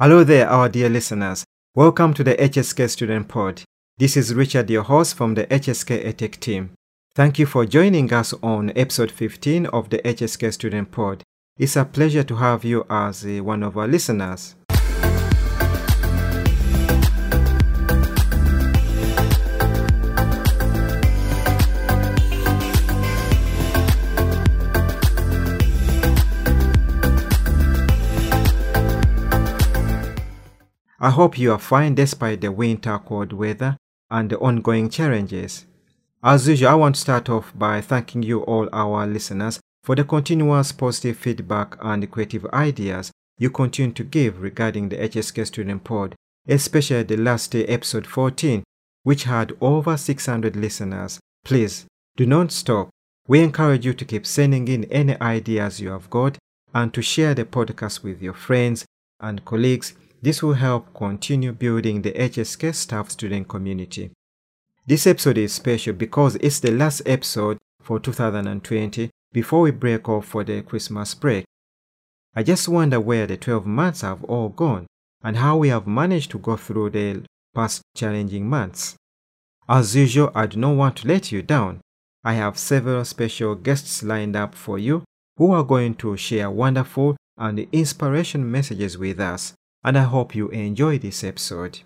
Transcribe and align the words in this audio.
Hello 0.00 0.22
there, 0.22 0.48
our 0.48 0.68
dear 0.68 0.88
listeners. 0.88 1.44
Welcome 1.74 2.14
to 2.14 2.22
the 2.22 2.36
HSK 2.36 2.88
Student 2.88 3.26
Pod. 3.26 3.64
This 3.96 4.16
is 4.16 4.32
Richard, 4.32 4.70
your 4.70 4.84
host 4.84 5.16
from 5.16 5.34
the 5.34 5.44
HSK 5.46 6.04
EdTech 6.04 6.38
team. 6.38 6.70
Thank 7.16 7.40
you 7.40 7.46
for 7.46 7.66
joining 7.66 8.12
us 8.12 8.32
on 8.40 8.70
episode 8.76 9.10
15 9.10 9.66
of 9.66 9.90
the 9.90 9.98
HSK 9.98 10.52
Student 10.52 10.92
Pod. 10.92 11.24
It's 11.58 11.74
a 11.74 11.84
pleasure 11.84 12.22
to 12.22 12.36
have 12.36 12.64
you 12.64 12.86
as 12.88 13.26
uh, 13.26 13.42
one 13.42 13.64
of 13.64 13.76
our 13.76 13.88
listeners. 13.88 14.54
I 31.00 31.10
hope 31.10 31.38
you 31.38 31.52
are 31.52 31.60
fine 31.60 31.94
despite 31.94 32.40
the 32.40 32.50
winter 32.50 32.98
cold 32.98 33.32
weather 33.32 33.76
and 34.10 34.28
the 34.28 34.38
ongoing 34.38 34.90
challenges. 34.90 35.64
As 36.24 36.48
usual, 36.48 36.70
I 36.70 36.74
want 36.74 36.96
to 36.96 37.00
start 37.00 37.28
off 37.28 37.52
by 37.56 37.80
thanking 37.80 38.24
you 38.24 38.40
all 38.40 38.68
our 38.72 39.06
listeners 39.06 39.60
for 39.84 39.94
the 39.94 40.02
continuous 40.02 40.72
positive 40.72 41.16
feedback 41.16 41.76
and 41.80 42.10
creative 42.10 42.46
ideas 42.46 43.12
you 43.38 43.48
continue 43.48 43.92
to 43.92 44.02
give 44.02 44.42
regarding 44.42 44.88
the 44.88 44.96
HSK 44.96 45.46
Student 45.46 45.84
Pod, 45.84 46.16
especially 46.48 47.04
the 47.04 47.16
last 47.16 47.52
day 47.52 47.64
episode 47.66 48.06
14, 48.06 48.64
which 49.04 49.22
had 49.22 49.56
over 49.60 49.96
600 49.96 50.56
listeners. 50.56 51.20
Please 51.44 51.86
do 52.16 52.26
not 52.26 52.50
stop. 52.50 52.90
We 53.28 53.40
encourage 53.40 53.86
you 53.86 53.94
to 53.94 54.04
keep 54.04 54.26
sending 54.26 54.66
in 54.66 54.84
any 54.86 55.16
ideas 55.20 55.80
you 55.80 55.90
have 55.90 56.10
got 56.10 56.38
and 56.74 56.92
to 56.92 57.02
share 57.02 57.34
the 57.34 57.44
podcast 57.44 58.02
with 58.02 58.20
your 58.20 58.34
friends 58.34 58.84
and 59.20 59.44
colleagues 59.44 59.94
this 60.20 60.42
will 60.42 60.54
help 60.54 60.92
continue 60.94 61.52
building 61.52 62.02
the 62.02 62.12
HSK 62.12 62.74
staff 62.74 63.10
student 63.10 63.48
community. 63.48 64.10
This 64.86 65.06
episode 65.06 65.38
is 65.38 65.52
special 65.52 65.92
because 65.92 66.36
it's 66.36 66.60
the 66.60 66.72
last 66.72 67.02
episode 67.06 67.58
for 67.80 68.00
2020 68.00 69.10
before 69.32 69.60
we 69.60 69.70
break 69.70 70.08
off 70.08 70.26
for 70.26 70.42
the 70.42 70.62
Christmas 70.62 71.14
break. 71.14 71.44
I 72.34 72.42
just 72.42 72.68
wonder 72.68 73.00
where 73.00 73.26
the 73.26 73.36
12 73.36 73.66
months 73.66 74.00
have 74.00 74.24
all 74.24 74.48
gone 74.48 74.86
and 75.22 75.36
how 75.36 75.56
we 75.56 75.68
have 75.68 75.86
managed 75.86 76.30
to 76.32 76.38
go 76.38 76.56
through 76.56 76.90
the 76.90 77.24
past 77.54 77.82
challenging 77.94 78.48
months. 78.48 78.96
As 79.68 79.94
usual, 79.94 80.32
I 80.34 80.46
do 80.46 80.58
not 80.58 80.76
want 80.76 80.96
to 80.96 81.08
let 81.08 81.30
you 81.30 81.42
down. 81.42 81.80
I 82.24 82.34
have 82.34 82.58
several 82.58 83.04
special 83.04 83.54
guests 83.54 84.02
lined 84.02 84.36
up 84.36 84.54
for 84.54 84.78
you 84.78 85.04
who 85.36 85.52
are 85.52 85.62
going 85.62 85.94
to 85.96 86.16
share 86.16 86.50
wonderful 86.50 87.16
and 87.36 87.60
inspiration 87.72 88.50
messages 88.50 88.98
with 88.98 89.20
us 89.20 89.54
and 89.84 89.96
I 89.96 90.02
hope 90.02 90.34
you 90.34 90.48
enjoy 90.48 90.98
this 90.98 91.22
episode. 91.22 91.80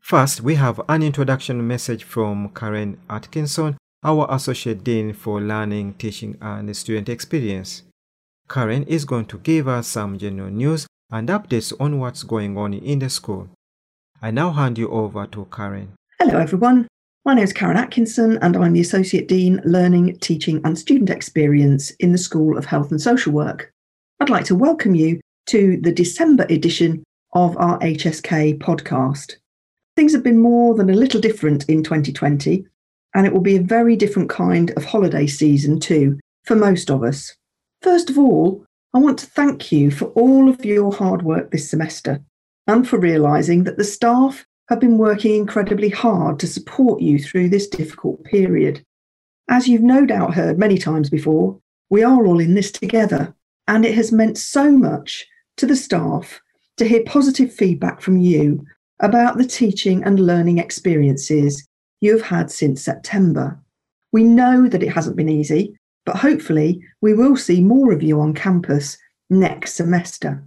First, 0.00 0.40
we 0.40 0.56
have 0.56 0.80
an 0.88 1.02
introduction 1.02 1.66
message 1.66 2.04
from 2.04 2.50
Karen 2.50 2.98
Atkinson, 3.08 3.76
our 4.02 4.26
Associate 4.30 4.82
Dean 4.82 5.12
for 5.12 5.40
Learning, 5.40 5.94
Teaching 5.94 6.36
and 6.40 6.76
Student 6.76 7.08
Experience. 7.08 7.82
Karen 8.48 8.84
is 8.84 9.04
going 9.04 9.26
to 9.26 9.38
give 9.38 9.68
us 9.68 9.86
some 9.86 10.18
general 10.18 10.50
news 10.50 10.86
and 11.10 11.28
updates 11.28 11.72
on 11.78 11.98
what's 11.98 12.22
going 12.22 12.56
on 12.58 12.74
in 12.74 12.98
the 12.98 13.08
school. 13.08 13.48
I 14.20 14.30
now 14.30 14.50
hand 14.50 14.78
you 14.78 14.88
over 14.90 15.26
to 15.26 15.46
Karen. 15.52 15.92
Hello, 16.18 16.38
everyone. 16.38 16.88
My 17.24 17.34
name 17.34 17.44
is 17.44 17.52
Karen 17.52 17.76
Atkinson, 17.76 18.38
and 18.38 18.56
I'm 18.56 18.72
the 18.72 18.80
Associate 18.80 19.28
Dean, 19.28 19.60
Learning, 19.64 20.18
Teaching 20.18 20.60
and 20.64 20.76
Student 20.76 21.10
Experience 21.10 21.90
in 22.00 22.12
the 22.12 22.18
School 22.18 22.58
of 22.58 22.64
Health 22.64 22.90
and 22.90 23.00
Social 23.00 23.32
Work. 23.32 23.70
I'd 24.18 24.30
like 24.30 24.44
to 24.46 24.56
welcome 24.56 24.94
you 24.94 25.20
to 25.46 25.78
the 25.80 25.92
December 25.92 26.46
edition 26.50 27.04
of 27.32 27.56
our 27.58 27.78
HSK 27.80 28.58
podcast. 28.58 29.36
Things 29.96 30.12
have 30.12 30.22
been 30.22 30.38
more 30.38 30.74
than 30.74 30.90
a 30.90 30.94
little 30.94 31.20
different 31.20 31.68
in 31.68 31.82
2020, 31.82 32.66
and 33.14 33.26
it 33.26 33.32
will 33.32 33.40
be 33.40 33.56
a 33.56 33.62
very 33.62 33.96
different 33.96 34.28
kind 34.28 34.70
of 34.76 34.84
holiday 34.84 35.26
season 35.26 35.80
too 35.80 36.18
for 36.44 36.56
most 36.56 36.90
of 36.90 37.02
us. 37.02 37.34
First 37.80 38.10
of 38.10 38.18
all, 38.18 38.66
I 38.94 38.98
want 38.98 39.18
to 39.20 39.26
thank 39.26 39.72
you 39.72 39.90
for 39.90 40.06
all 40.08 40.50
of 40.50 40.64
your 40.64 40.92
hard 40.92 41.22
work 41.22 41.50
this 41.50 41.70
semester 41.70 42.22
and 42.66 42.86
for 42.86 42.98
realising 42.98 43.64
that 43.64 43.78
the 43.78 43.84
staff 43.84 44.46
have 44.68 44.80
been 44.80 44.98
working 44.98 45.34
incredibly 45.34 45.88
hard 45.88 46.38
to 46.40 46.46
support 46.46 47.00
you 47.00 47.18
through 47.18 47.48
this 47.48 47.66
difficult 47.66 48.22
period. 48.24 48.84
As 49.48 49.66
you've 49.66 49.82
no 49.82 50.04
doubt 50.04 50.34
heard 50.34 50.58
many 50.58 50.76
times 50.76 51.08
before, 51.08 51.58
we 51.88 52.02
are 52.02 52.26
all 52.26 52.38
in 52.38 52.54
this 52.54 52.70
together, 52.70 53.34
and 53.66 53.84
it 53.84 53.94
has 53.94 54.12
meant 54.12 54.36
so 54.36 54.70
much 54.70 55.26
to 55.56 55.66
the 55.66 55.76
staff 55.76 56.41
to 56.76 56.86
hear 56.86 57.02
positive 57.04 57.52
feedback 57.52 58.00
from 58.00 58.18
you 58.18 58.64
about 59.00 59.36
the 59.36 59.46
teaching 59.46 60.02
and 60.04 60.20
learning 60.20 60.58
experiences 60.58 61.66
you 62.00 62.12
have 62.12 62.26
had 62.26 62.50
since 62.50 62.82
September. 62.82 63.60
We 64.12 64.24
know 64.24 64.68
that 64.68 64.82
it 64.82 64.92
hasn't 64.92 65.16
been 65.16 65.28
easy, 65.28 65.76
but 66.04 66.16
hopefully 66.16 66.82
we 67.00 67.14
will 67.14 67.36
see 67.36 67.60
more 67.60 67.92
of 67.92 68.02
you 68.02 68.20
on 68.20 68.34
campus 68.34 68.98
next 69.30 69.74
semester. 69.74 70.44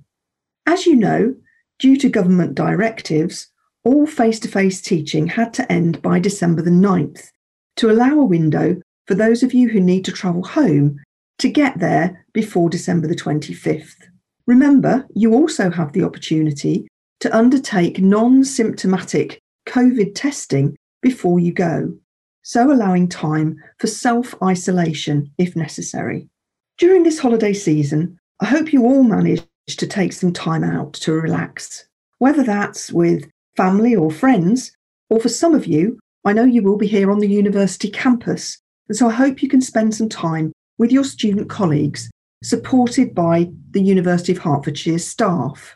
As 0.66 0.86
you 0.86 0.96
know, 0.96 1.36
due 1.80 1.98
to 1.98 2.10
government 2.10 2.56
directives, 2.56 3.48
all 3.84 4.08
face 4.08 4.40
to 4.40 4.48
face 4.48 4.82
teaching 4.82 5.28
had 5.28 5.54
to 5.54 5.72
end 5.72 6.02
by 6.02 6.20
December 6.20 6.62
the 6.62 6.72
9th 6.72 7.30
to 7.78 7.92
allow 7.92 8.20
a 8.20 8.26
window 8.26 8.82
for 9.06 9.16
those 9.16 9.44
of 9.44 9.54
you 9.54 9.70
who 9.70 9.80
need 9.80 10.04
to 10.06 10.12
travel 10.12 10.44
home 10.44 11.00
to 11.38 11.50
get 11.50 11.80
there 11.80 12.26
before 12.34 12.70
December 12.70 13.08
the 13.08 13.16
25th. 13.16 14.08
Remember, 14.48 15.08
you 15.16 15.34
also 15.34 15.72
have 15.72 15.92
the 15.94 16.04
opportunity 16.04 16.88
to 17.20 17.36
undertake 17.36 18.00
non 18.00 18.44
symptomatic 18.44 19.40
COVID 19.68 20.14
testing 20.14 20.76
before 21.02 21.40
you 21.40 21.52
go, 21.52 21.94
so 22.44 22.72
allowing 22.72 23.10
time 23.10 23.58
for 23.80 23.88
self 23.88 24.36
isolation 24.44 25.32
if 25.38 25.56
necessary. 25.56 26.28
During 26.78 27.04
this 27.04 27.20
holiday 27.20 27.54
season, 27.54 28.20
I 28.40 28.46
hope 28.46 28.72
you 28.72 28.84
all 28.84 29.04
manage 29.04 29.46
to 29.68 29.88
take 29.88 30.14
some 30.14 30.32
time 30.32 30.64
out 30.64 30.94
to 30.94 31.14
relax, 31.14 31.88
whether 32.20 32.44
that's 32.44 32.92
with 32.92 33.28
family 33.58 33.96
or 33.96 34.12
friends, 34.12 34.76
or 35.10 35.20
for 35.20 35.30
some 35.30 35.56
of 35.56 35.66
you, 35.66 35.98
I 36.26 36.34
know 36.34 36.44
you 36.44 36.62
will 36.62 36.78
be 36.78 36.88
here 36.88 37.10
on 37.10 37.20
the 37.20 37.30
university 37.30 37.90
campus, 37.90 38.60
and 38.90 38.98
so 38.98 39.08
I 39.08 39.14
hope 39.14 39.42
you 39.42 39.50
can 39.50 39.62
spend 39.62 39.96
some 39.96 40.10
time 40.10 40.52
with 40.78 40.92
your 40.92 41.04
student 41.04 41.50
colleagues 41.50 42.12
supported 42.46 43.16
by 43.16 43.50
the 43.72 43.82
University 43.82 44.32
of 44.32 44.38
Hertfordshire 44.38 45.00
staff. 45.00 45.76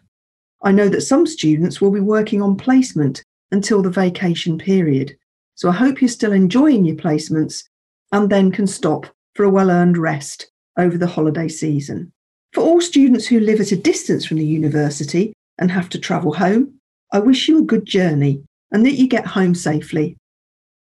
I 0.62 0.72
know 0.72 0.88
that 0.90 1.02
some 1.02 1.26
students 1.26 1.82
will 1.82 1.90
be 1.90 2.00
working 2.00 2.44
on 2.44 2.58
placement 2.58 3.24
until 3.52 3.82
the 3.82 3.90
vacation 3.90 4.60
period, 4.60 5.18
so 5.56 5.70
I 5.70 5.74
hope 5.74 6.00
you're 6.00 6.10
still 6.10 6.32
enjoying 6.32 6.86
your 6.86 6.96
placements 6.96 7.64
and 8.12 8.30
then 8.30 8.52
can 8.52 8.68
stop 8.68 9.08
for 9.34 9.46
a 9.46 9.50
well 9.50 9.72
earned 9.72 9.98
rest 9.98 10.52
over 10.78 10.96
the 10.96 11.08
holiday 11.08 11.48
season. 11.48 12.12
For 12.54 12.62
all 12.62 12.82
students 12.82 13.26
who 13.26 13.40
live 13.40 13.60
at 13.60 13.72
a 13.72 13.76
distance 13.76 14.26
from 14.26 14.38
the 14.38 14.46
university 14.46 15.34
and 15.58 15.72
have 15.72 15.90
to 15.90 16.00
travel 16.00 16.34
home, 16.34 16.76
I 17.12 17.20
wish 17.20 17.48
you 17.48 17.60
a 17.60 17.64
good 17.64 17.86
journey 17.86 18.44
and 18.72 18.86
that 18.86 18.94
you 18.94 19.08
get 19.08 19.26
home 19.26 19.56
safely. 19.56 20.18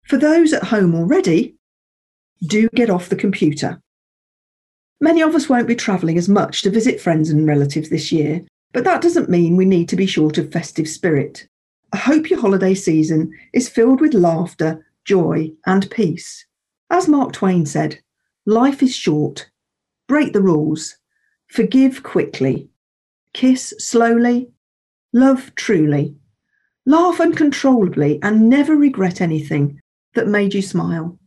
For 0.07 0.19
those 0.19 0.53
at 0.53 0.63
home 0.63 0.95
already, 0.95 1.57
do 2.47 2.69
get 2.75 2.91
off 2.91 3.09
the 3.09 3.17
computer. 3.17 3.81
Many 5.01 5.23
of 5.23 5.35
us 5.35 5.49
won't 5.49 5.69
be 5.69 5.75
travelling 5.75 6.19
as 6.19 6.29
much 6.29 6.63
to 6.63 6.71
visit 6.71 7.01
friends 7.01 7.31
and 7.31 7.47
relatives 7.47 7.91
this 7.91 8.13
year, 8.13 8.45
but 8.73 8.85
that 8.85 9.03
doesn't 9.03 9.29
mean 9.29 9.57
we 9.57 9.65
need 9.65 9.89
to 9.89 9.97
be 9.97 10.07
short 10.07 10.39
of 10.39 10.53
festive 10.53 10.89
spirit. 10.89 11.47
I 11.93 11.97
hope 11.97 12.31
your 12.31 12.41
holiday 12.41 12.75
season 12.75 13.33
is 13.53 13.69
filled 13.69 14.01
with 14.01 14.15
laughter, 14.15 14.85
joy, 15.05 15.53
and 15.67 15.91
peace. 15.91 16.45
As 16.91 17.09
Mark 17.09 17.33
Twain 17.33 17.67
said, 17.67 18.01
life 18.47 18.83
is 18.83 18.95
short. 18.95 19.51
Break 20.09 20.33
the 20.33 20.43
rules. 20.43 20.97
Forgive 21.49 22.03
quickly. 22.03 22.69
Kiss 23.33 23.75
slowly. 23.79 24.51
Love 25.13 25.55
truly. 25.55 26.17
Laugh 26.87 27.21
uncontrollably 27.21 28.19
and 28.23 28.49
never 28.49 28.77
regret 28.77 29.21
anything 29.21 29.81
that 30.15 30.29
made 30.29 30.53
you 30.53 30.63
smile. 30.63 31.19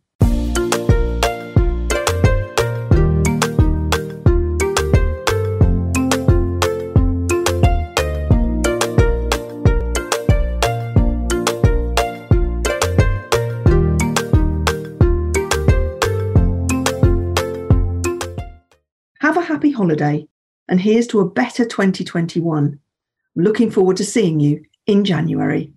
Holiday, 19.78 20.28
and 20.68 20.82
here's 20.82 21.08
to 21.08 21.20
a 21.20 21.30
better 21.30 21.64
2021. 21.64 22.66
I'm 22.66 23.44
looking 23.44 23.72
forward 23.72 23.98
to 23.98 24.04
seeing 24.04 24.40
you 24.40 24.66
in 24.88 25.06
January. 25.06 25.72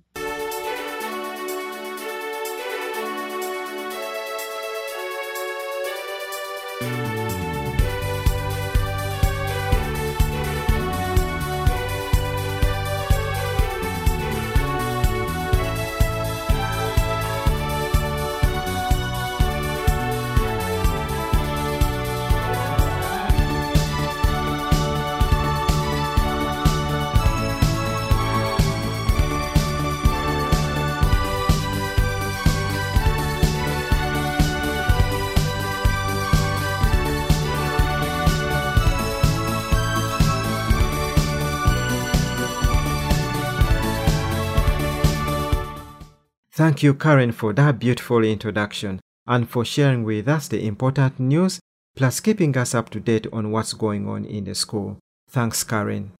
Thank 46.71 46.85
you, 46.85 46.95
Karen, 46.95 47.33
for 47.33 47.53
that 47.55 47.81
beautiful 47.81 48.23
introduction 48.23 49.01
and 49.27 49.51
for 49.51 49.65
sharing 49.65 50.05
with 50.05 50.29
us 50.29 50.47
the 50.47 50.65
important 50.65 51.19
news, 51.19 51.59
plus 51.97 52.21
keeping 52.21 52.57
us 52.57 52.77
up 52.77 52.91
to 52.91 53.01
date 53.01 53.27
on 53.33 53.51
what's 53.51 53.73
going 53.73 54.09
on 54.09 54.25
in 54.25 54.45
the 54.45 54.55
school. 54.55 54.97
Thanks, 55.29 55.65
Karen. 55.65 56.13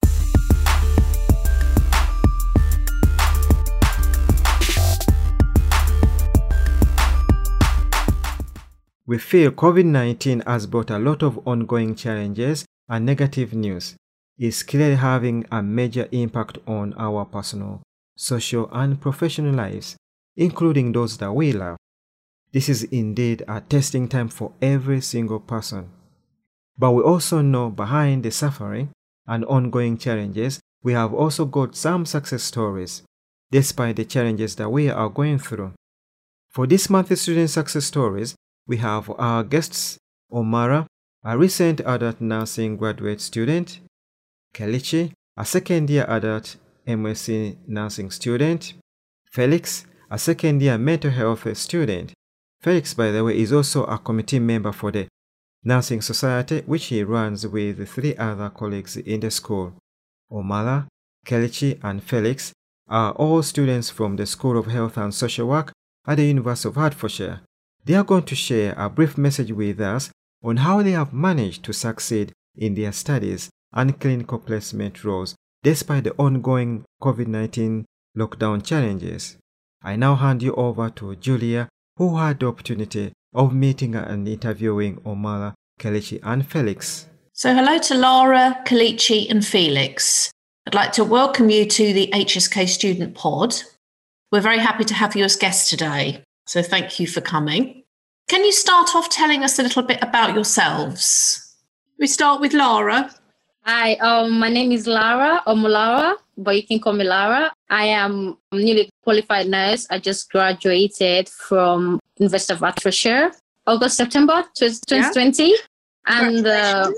We 9.05 9.19
feel 9.19 9.51
COVID 9.51 9.85
19 9.85 10.41
has 10.45 10.67
brought 10.67 10.89
a 10.89 10.99
lot 10.99 11.23
of 11.23 11.39
ongoing 11.47 11.95
challenges 11.95 12.65
and 12.89 13.05
negative 13.05 13.53
news. 13.53 13.95
It's 14.37 14.63
clearly 14.63 14.95
having 14.95 15.45
a 15.49 15.63
major 15.63 16.09
impact 16.11 16.57
on 16.67 16.93
our 16.97 17.23
personal, 17.23 17.81
social, 18.17 18.69
and 18.73 18.99
professional 18.99 19.55
lives, 19.55 19.95
including 20.35 20.91
those 20.91 21.17
that 21.17 21.33
we 21.33 21.51
love. 21.51 21.77
This 22.51 22.67
is 22.67 22.83
indeed 22.83 23.43
a 23.47 23.61
testing 23.61 24.07
time 24.07 24.27
for 24.27 24.53
every 24.61 25.01
single 25.01 25.39
person. 25.39 25.89
But 26.77 26.91
we 26.91 27.03
also 27.03 27.41
know 27.41 27.69
behind 27.69 28.23
the 28.23 28.31
suffering 28.31 28.89
and 29.27 29.45
ongoing 29.45 29.97
challenges, 29.97 30.59
we 30.83 30.93
have 30.93 31.13
also 31.13 31.45
got 31.45 31.75
some 31.75 32.05
success 32.05 32.43
stories, 32.43 33.03
despite 33.51 33.95
the 33.95 34.05
challenges 34.05 34.55
that 34.55 34.69
we 34.69 34.89
are 34.89 35.09
going 35.09 35.39
through. 35.39 35.73
For 36.49 36.67
this 36.67 36.89
month's 36.89 37.21
Student 37.21 37.49
Success 37.49 37.85
Stories, 37.85 38.35
we 38.67 38.77
have 38.77 39.09
our 39.17 39.43
guests 39.43 39.97
Omara, 40.31 40.85
a 41.23 41.37
recent 41.37 41.81
adult 41.81 42.19
nursing 42.19 42.77
graduate 42.77 43.21
student, 43.21 43.79
Kelechi, 44.53 45.13
a 45.37 45.45
second 45.45 45.89
year 45.89 46.05
adult 46.09 46.57
MSc 46.87 47.57
nursing 47.67 48.11
student, 48.11 48.73
Felix, 49.31 49.85
a 50.11 50.17
second 50.17 50.61
year 50.61 50.77
mental 50.77 51.09
health 51.09 51.57
student. 51.57 52.11
Felix, 52.61 52.93
by 52.93 53.11
the 53.11 53.23
way, 53.23 53.39
is 53.39 53.53
also 53.53 53.85
a 53.85 53.97
committee 53.97 54.39
member 54.39 54.73
for 54.73 54.91
the 54.91 55.07
Nursing 55.63 56.01
Society, 56.01 56.61
which 56.65 56.87
he 56.87 57.01
runs 57.03 57.47
with 57.47 57.87
three 57.87 58.15
other 58.17 58.49
colleagues 58.49 58.97
in 58.97 59.21
the 59.21 59.31
school. 59.31 59.73
Omala, 60.29 60.87
Kelechi, 61.25 61.79
and 61.81 62.03
Felix 62.03 62.51
are 62.89 63.13
all 63.13 63.41
students 63.41 63.89
from 63.89 64.17
the 64.17 64.25
School 64.25 64.57
of 64.57 64.65
Health 64.65 64.97
and 64.97 65.13
Social 65.13 65.47
Work 65.47 65.71
at 66.05 66.17
the 66.17 66.25
University 66.25 66.67
of 66.67 66.75
Hertfordshire. 66.75 67.39
They 67.85 67.93
are 67.93 68.03
going 68.03 68.23
to 68.23 68.35
share 68.35 68.73
a 68.77 68.89
brief 68.89 69.17
message 69.17 69.53
with 69.53 69.79
us 69.79 70.11
on 70.43 70.57
how 70.57 70.83
they 70.83 70.91
have 70.91 71.13
managed 71.13 71.63
to 71.63 71.73
succeed 71.73 72.33
in 72.57 72.75
their 72.75 72.91
studies 72.91 73.49
and 73.71 73.97
clinical 73.97 74.39
placement 74.39 75.05
roles 75.05 75.35
despite 75.63 76.03
the 76.03 76.13
ongoing 76.17 76.83
COVID 77.01 77.27
19 77.27 77.85
lockdown 78.17 78.65
challenges. 78.65 79.37
I 79.83 79.95
now 79.95 80.15
hand 80.15 80.43
you 80.43 80.53
over 80.55 80.89
to 80.91 81.15
Julia, 81.15 81.67
who 81.97 82.17
had 82.17 82.39
the 82.39 82.47
opportunity 82.47 83.13
of 83.33 83.53
meeting 83.53 83.95
and 83.95 84.27
interviewing 84.27 84.97
Omala, 84.97 85.53
Kelechi, 85.79 86.19
and 86.23 86.45
Felix. 86.45 87.07
So, 87.33 87.53
hello 87.55 87.79
to 87.79 87.95
Lara, 87.95 88.61
Kelechi, 88.65 89.29
and 89.29 89.45
Felix. 89.45 90.31
I'd 90.67 90.75
like 90.75 90.91
to 90.93 91.03
welcome 91.03 91.49
you 91.49 91.65
to 91.65 91.93
the 91.93 92.11
HSK 92.13 92.67
Student 92.69 93.15
Pod. 93.15 93.55
We're 94.31 94.41
very 94.41 94.59
happy 94.59 94.83
to 94.85 94.93
have 94.93 95.15
you 95.15 95.23
as 95.23 95.35
guests 95.35 95.69
today. 95.69 96.23
So 96.45 96.61
thank 96.61 96.99
you 96.99 97.07
for 97.07 97.21
coming. 97.21 97.83
Can 98.29 98.45
you 98.45 98.51
start 98.51 98.95
off 98.95 99.09
telling 99.09 99.43
us 99.43 99.57
a 99.57 99.63
little 99.63 99.83
bit 99.83 100.01
about 100.01 100.35
yourselves? 100.35 101.55
We 101.99 102.07
start 102.07 102.41
with 102.41 102.53
Lara. 102.53 103.13
Hi, 103.63 103.93
um, 103.95 104.39
my 104.39 104.49
name 104.49 104.71
is 104.71 104.87
Lara 104.87 105.43
Omulara, 105.45 106.15
but 106.35 106.55
you 106.55 106.63
can 106.65 106.79
call 106.79 106.93
me 106.93 107.03
Lara. 107.03 107.53
I 107.69 107.85
am 107.85 108.37
a 108.51 108.55
newly 108.55 108.89
qualified 109.03 109.49
nurse. 109.49 109.85
I 109.91 109.99
just 109.99 110.31
graduated 110.31 111.29
from 111.29 111.99
University 112.17 112.53
of 112.53 112.59
Hertfordshire, 112.61 113.31
August, 113.67 113.97
September 113.97 114.43
2020. 114.57 115.43
Yeah. 115.43 115.55
And 116.07 116.47
uh, 116.47 116.89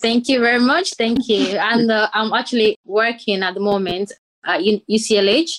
thank 0.00 0.28
you 0.28 0.40
very 0.40 0.60
much. 0.60 0.94
Thank 0.94 1.28
you. 1.28 1.44
and 1.58 1.90
uh, 1.90 2.08
I'm 2.14 2.32
actually 2.32 2.76
working 2.86 3.42
at 3.42 3.52
the 3.52 3.60
moment 3.60 4.12
at 4.46 4.62
UCLH 4.62 5.50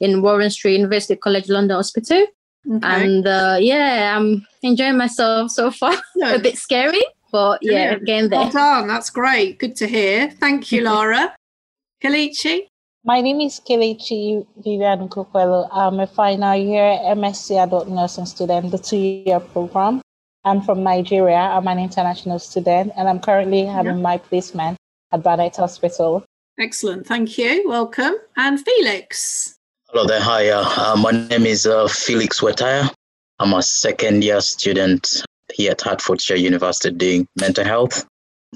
in 0.00 0.22
Warren 0.22 0.48
Street 0.48 0.76
University 0.78 1.16
College 1.16 1.50
London 1.50 1.76
Hospital. 1.76 2.26
Okay. 2.66 2.80
And 2.82 3.26
uh, 3.26 3.58
yeah, 3.60 4.16
I'm 4.16 4.46
enjoying 4.62 4.96
myself 4.96 5.50
so 5.50 5.70
far. 5.70 5.94
a 6.24 6.38
bit 6.38 6.56
scary, 6.56 7.02
but 7.32 7.58
yeah, 7.62 7.94
again 7.94 8.28
there. 8.28 8.40
Well 8.40 8.50
done. 8.50 8.86
That's 8.86 9.10
great. 9.10 9.58
Good 9.58 9.74
to 9.76 9.88
hear. 9.88 10.30
Thank 10.30 10.70
you, 10.70 10.82
Laura. 10.90 11.34
Kelechi? 12.04 12.68
My 13.04 13.20
name 13.20 13.40
is 13.40 13.58
Kelechi 13.58 14.46
Vivian 14.58 15.08
Kukwelo. 15.08 15.68
I'm 15.72 15.98
a 15.98 16.06
final 16.06 16.54
year 16.54 16.98
MSc 17.16 17.50
Adult 17.60 17.88
Nursing 17.88 18.26
student, 18.26 18.70
the 18.70 18.78
two 18.78 18.96
year 18.96 19.40
program. 19.40 20.02
I'm 20.44 20.60
from 20.62 20.84
Nigeria. 20.84 21.36
I'm 21.36 21.66
an 21.66 21.78
international 21.78 22.38
student, 22.38 22.92
and 22.96 23.08
I'm 23.08 23.18
currently 23.18 23.64
having 23.64 23.96
yeah. 23.96 24.02
my 24.02 24.18
placement 24.18 24.76
at 25.12 25.22
Barnet 25.22 25.56
Hospital. 25.56 26.24
Excellent. 26.60 27.06
Thank 27.06 27.38
you. 27.38 27.68
Welcome. 27.68 28.14
And 28.36 28.60
Felix? 28.60 29.56
Hello 29.88 30.06
there. 30.06 30.20
Hi. 30.20 30.48
Uh, 30.48 30.64
uh, 30.64 30.96
my 30.96 31.10
name 31.10 31.46
is 31.46 31.66
uh, 31.66 31.88
Felix 31.88 32.40
Wetaya. 32.40 32.92
I'm 33.38 33.52
a 33.54 33.62
second 33.62 34.22
year 34.22 34.40
student 34.40 35.24
here 35.52 35.72
at 35.72 35.80
Hertfordshire 35.80 36.36
University 36.36 36.94
doing 36.94 37.28
mental 37.40 37.64
health. 37.64 38.06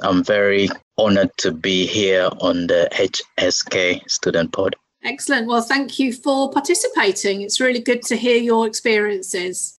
I'm 0.03 0.23
very 0.23 0.69
honored 0.99 1.31
to 1.38 1.53
be 1.53 1.87
here 1.87 2.29
on 2.41 2.67
the 2.67 2.88
HSK 2.93 4.09
student 4.11 4.53
pod. 4.53 4.76
Excellent. 5.05 5.47
Well, 5.47 5.62
thank 5.62 5.99
you 5.99 6.12
for 6.12 6.50
participating. 6.50 7.43
It's 7.43 7.61
really 7.61 7.81
good 7.81 8.03
to 8.03 8.17
hear 8.17 8.37
your 8.37 8.67
experiences. 8.67 9.79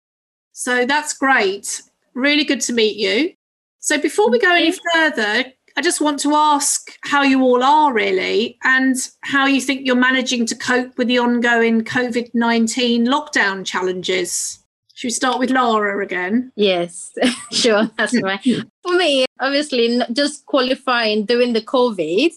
So 0.53 0.87
that's 0.87 1.13
great. 1.13 1.83
Really 2.15 2.45
good 2.45 2.61
to 2.63 2.73
meet 2.73 2.97
you. 2.97 3.35
So 3.81 3.99
before 3.99 4.31
we 4.31 4.39
go 4.39 4.55
any 4.55 4.73
further, 4.95 5.53
I 5.77 5.83
just 5.83 6.01
want 6.01 6.19
to 6.21 6.35
ask 6.35 6.91
how 7.03 7.23
you 7.23 7.43
all 7.43 7.63
are 7.63 7.93
really 7.93 8.57
and 8.65 8.97
how 9.23 9.45
you 9.45 9.61
think 9.61 9.87
you're 9.87 9.95
managing 9.95 10.47
to 10.47 10.55
cope 10.55 10.97
with 10.97 11.09
the 11.09 11.19
ongoing 11.19 11.85
COVID 11.85 12.31
19 12.33 13.07
lockdown 13.07 13.67
challenges. 13.67 14.65
Should 14.97 15.09
we 15.09 15.13
start 15.13 15.39
with 15.39 15.51
Laura 15.51 16.03
again? 16.03 16.53
Yes, 16.57 17.13
sure, 17.53 17.91
that's 17.97 18.21
right. 18.23 18.43
For 18.43 18.97
me, 18.97 19.27
obviously, 19.39 20.01
just 20.13 20.45
qualifying 20.47 21.25
during 21.25 21.53
the 21.53 21.61
COVID, 21.61 22.33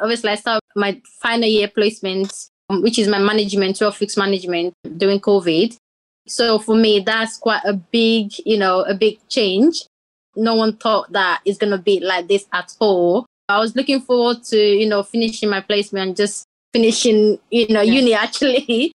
obviously, 0.00 0.30
I 0.30 0.34
started 0.36 0.62
my 0.74 1.00
final 1.20 1.48
year 1.48 1.68
placement, 1.68 2.32
um, 2.68 2.82
which 2.82 2.98
is 2.98 3.08
my 3.08 3.18
management, 3.18 3.78
12 3.78 4.00
weeks 4.00 4.16
management 4.16 4.74
during 4.96 5.20
COVID. 5.20 5.76
So 6.26 6.58
for 6.58 6.74
me, 6.74 7.00
that's 7.00 7.36
quite 7.36 7.62
a 7.64 7.74
big, 7.74 8.32
you 8.46 8.56
know, 8.58 8.82
a 8.82 8.94
big 8.94 9.18
change 9.28 9.84
no 10.36 10.54
one 10.54 10.76
thought 10.76 11.12
that 11.12 11.40
it's 11.44 11.58
going 11.58 11.70
to 11.70 11.78
be 11.78 12.00
like 12.00 12.28
this 12.28 12.46
at 12.52 12.74
all. 12.78 13.26
I 13.48 13.58
was 13.58 13.76
looking 13.76 14.00
forward 14.00 14.42
to, 14.44 14.56
you 14.56 14.88
know, 14.88 15.02
finishing 15.02 15.50
my 15.50 15.60
placement 15.60 16.08
and 16.08 16.16
just 16.16 16.44
finishing, 16.72 17.38
you 17.50 17.68
know, 17.68 17.82
yeah. 17.82 17.92
uni 17.92 18.14
actually. 18.26 18.92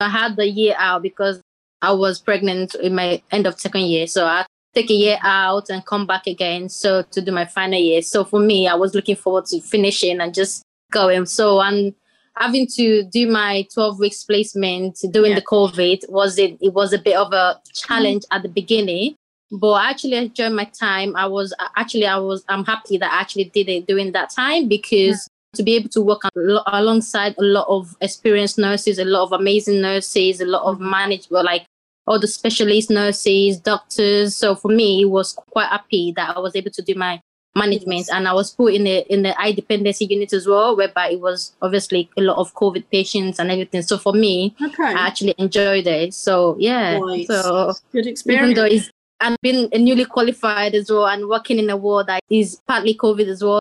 I 0.00 0.08
had 0.08 0.36
the 0.36 0.48
year 0.48 0.74
out 0.78 1.02
because 1.02 1.40
I 1.82 1.92
was 1.92 2.20
pregnant 2.20 2.74
in 2.74 2.94
my 2.94 3.22
end 3.30 3.46
of 3.46 3.60
second 3.60 3.82
year. 3.82 4.06
So 4.06 4.26
I 4.26 4.46
take 4.74 4.90
a 4.90 4.94
year 4.94 5.18
out 5.22 5.70
and 5.70 5.84
come 5.84 6.06
back 6.06 6.26
again. 6.26 6.68
So 6.68 7.02
to 7.02 7.20
do 7.20 7.32
my 7.32 7.46
final 7.46 7.78
year. 7.78 8.02
So 8.02 8.24
for 8.24 8.40
me, 8.40 8.68
I 8.68 8.74
was 8.74 8.94
looking 8.94 9.16
forward 9.16 9.46
to 9.46 9.60
finishing 9.60 10.20
and 10.20 10.34
just 10.34 10.62
going. 10.92 11.26
So 11.26 11.60
I'm 11.60 11.94
having 12.36 12.66
to 12.66 13.04
do 13.04 13.30
my 13.30 13.66
12 13.74 13.98
weeks 13.98 14.24
placement 14.24 14.98
during 15.10 15.32
yeah. 15.32 15.38
the 15.38 15.44
COVID 15.44 16.08
was 16.08 16.38
it 16.38 16.56
it 16.60 16.72
was 16.72 16.92
a 16.92 16.98
bit 16.98 17.16
of 17.16 17.32
a 17.32 17.60
challenge 17.74 18.22
mm. 18.22 18.36
at 18.36 18.42
the 18.42 18.48
beginning 18.48 19.14
but 19.50 19.82
actually 19.82 20.14
enjoyed 20.14 20.52
my 20.52 20.64
time 20.64 21.16
i 21.16 21.26
was 21.26 21.54
actually 21.76 22.06
i 22.06 22.18
was 22.18 22.44
i'm 22.48 22.64
happy 22.64 22.98
that 22.98 23.10
i 23.10 23.20
actually 23.20 23.44
did 23.44 23.68
it 23.68 23.86
during 23.86 24.12
that 24.12 24.28
time 24.28 24.68
because 24.68 25.26
to 25.54 25.62
be 25.62 25.76
able 25.76 25.88
to 25.88 26.02
work 26.02 26.22
alongside 26.66 27.34
a 27.38 27.42
lot 27.42 27.66
of 27.68 27.96
experienced 28.00 28.58
nurses 28.58 28.98
a 28.98 29.04
lot 29.04 29.22
of 29.22 29.32
amazing 29.32 29.80
nurses 29.80 30.40
a 30.40 30.46
lot 30.46 30.62
of 30.62 30.80
management 30.80 31.44
like 31.44 31.64
all 32.06 32.18
the 32.18 32.26
specialist 32.26 32.90
nurses 32.90 33.58
doctors 33.58 34.36
so 34.36 34.54
for 34.54 34.68
me 34.68 35.02
it 35.02 35.06
was 35.06 35.38
quite 35.50 35.68
happy 35.68 36.12
that 36.16 36.36
i 36.36 36.40
was 36.40 36.54
able 36.54 36.70
to 36.70 36.82
do 36.82 36.94
my 36.94 37.20
management 37.56 38.08
and 38.12 38.28
i 38.28 38.32
was 38.32 38.52
put 38.52 38.74
in 38.74 38.84
the 38.84 39.12
in 39.12 39.22
the 39.22 39.32
high 39.32 39.52
dependency 39.52 40.04
unit 40.04 40.32
as 40.32 40.46
well 40.46 40.76
whereby 40.76 41.10
it 41.10 41.20
was 41.20 41.54
obviously 41.62 42.08
a 42.16 42.20
lot 42.20 42.36
of 42.36 42.54
covid 42.54 42.84
patients 42.90 43.38
and 43.38 43.50
everything 43.50 43.82
so 43.82 43.98
for 43.98 44.12
me 44.12 44.54
okay. 44.62 44.84
i 44.84 45.06
actually 45.06 45.34
enjoyed 45.38 45.86
it 45.86 46.14
so 46.14 46.56
yeah 46.58 46.98
nice. 46.98 47.26
so 47.26 47.72
good 47.90 48.06
experience 48.06 48.50
even 48.50 48.54
though 48.54 48.64
it's 48.64 48.90
and 49.20 49.36
being 49.42 49.68
newly 49.72 50.04
qualified 50.04 50.74
as 50.74 50.90
well 50.90 51.06
and 51.06 51.28
working 51.28 51.58
in 51.58 51.70
a 51.70 51.76
world 51.76 52.06
that 52.06 52.22
is 52.30 52.60
partly 52.66 52.94
COVID 52.94 53.28
as 53.28 53.42
well. 53.42 53.60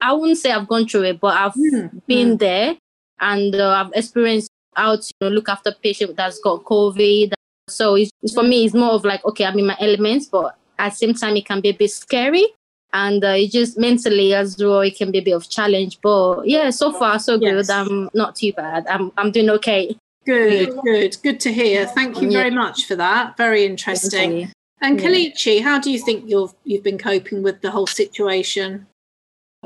I 0.00 0.12
wouldn't 0.12 0.38
say 0.38 0.52
I've 0.52 0.68
gone 0.68 0.86
through 0.86 1.04
it, 1.04 1.20
but 1.20 1.36
I've 1.36 1.54
mm, 1.54 2.02
been 2.06 2.34
mm. 2.34 2.38
there 2.38 2.76
and 3.20 3.54
uh, 3.54 3.70
I've 3.70 3.92
experienced 3.94 4.50
how 4.74 4.96
to 4.96 5.02
you 5.20 5.28
know, 5.28 5.34
look 5.34 5.48
after 5.48 5.72
patient 5.82 6.16
that's 6.16 6.38
got 6.40 6.64
COVID. 6.64 7.32
So 7.68 7.94
it's, 7.94 8.10
it's, 8.22 8.34
for 8.34 8.42
me, 8.42 8.64
it's 8.64 8.74
more 8.74 8.92
of 8.92 9.04
like, 9.04 9.24
okay, 9.24 9.44
I'm 9.44 9.58
in 9.58 9.66
my 9.66 9.76
elements, 9.80 10.26
but 10.26 10.56
at 10.78 10.90
the 10.90 10.96
same 10.96 11.14
time, 11.14 11.36
it 11.36 11.46
can 11.46 11.60
be 11.60 11.70
a 11.70 11.74
bit 11.74 11.90
scary. 11.90 12.46
And 12.92 13.24
uh, 13.24 13.34
it 13.36 13.50
just 13.50 13.78
mentally 13.78 14.34
as 14.34 14.56
well, 14.58 14.80
it 14.80 14.96
can 14.96 15.10
be 15.10 15.18
a 15.18 15.22
bit 15.22 15.32
of 15.32 15.48
challenge. 15.48 15.98
But 16.02 16.42
yeah, 16.46 16.70
so 16.70 16.92
far 16.92 17.18
so 17.18 17.38
good. 17.38 17.68
I'm 17.68 18.08
not 18.14 18.36
too 18.36 18.52
bad. 18.52 18.86
I'm 18.86 19.12
I'm 19.18 19.32
doing 19.32 19.50
okay. 19.50 19.96
Good, 20.24 20.74
good, 20.82 21.16
good 21.22 21.40
to 21.40 21.52
hear. 21.52 21.86
Thank 21.86 22.22
you 22.22 22.30
very 22.30 22.50
much 22.50 22.86
for 22.86 22.96
that. 22.96 23.36
Very 23.36 23.66
interesting. 23.66 24.50
And 24.80 24.98
Kelechi, 24.98 25.62
how 25.62 25.78
do 25.78 25.90
you 25.90 25.98
think 25.98 26.28
you've 26.28 26.54
you've 26.64 26.82
been 26.82 26.98
coping 26.98 27.42
with 27.42 27.60
the 27.60 27.70
whole 27.70 27.86
situation? 27.86 28.86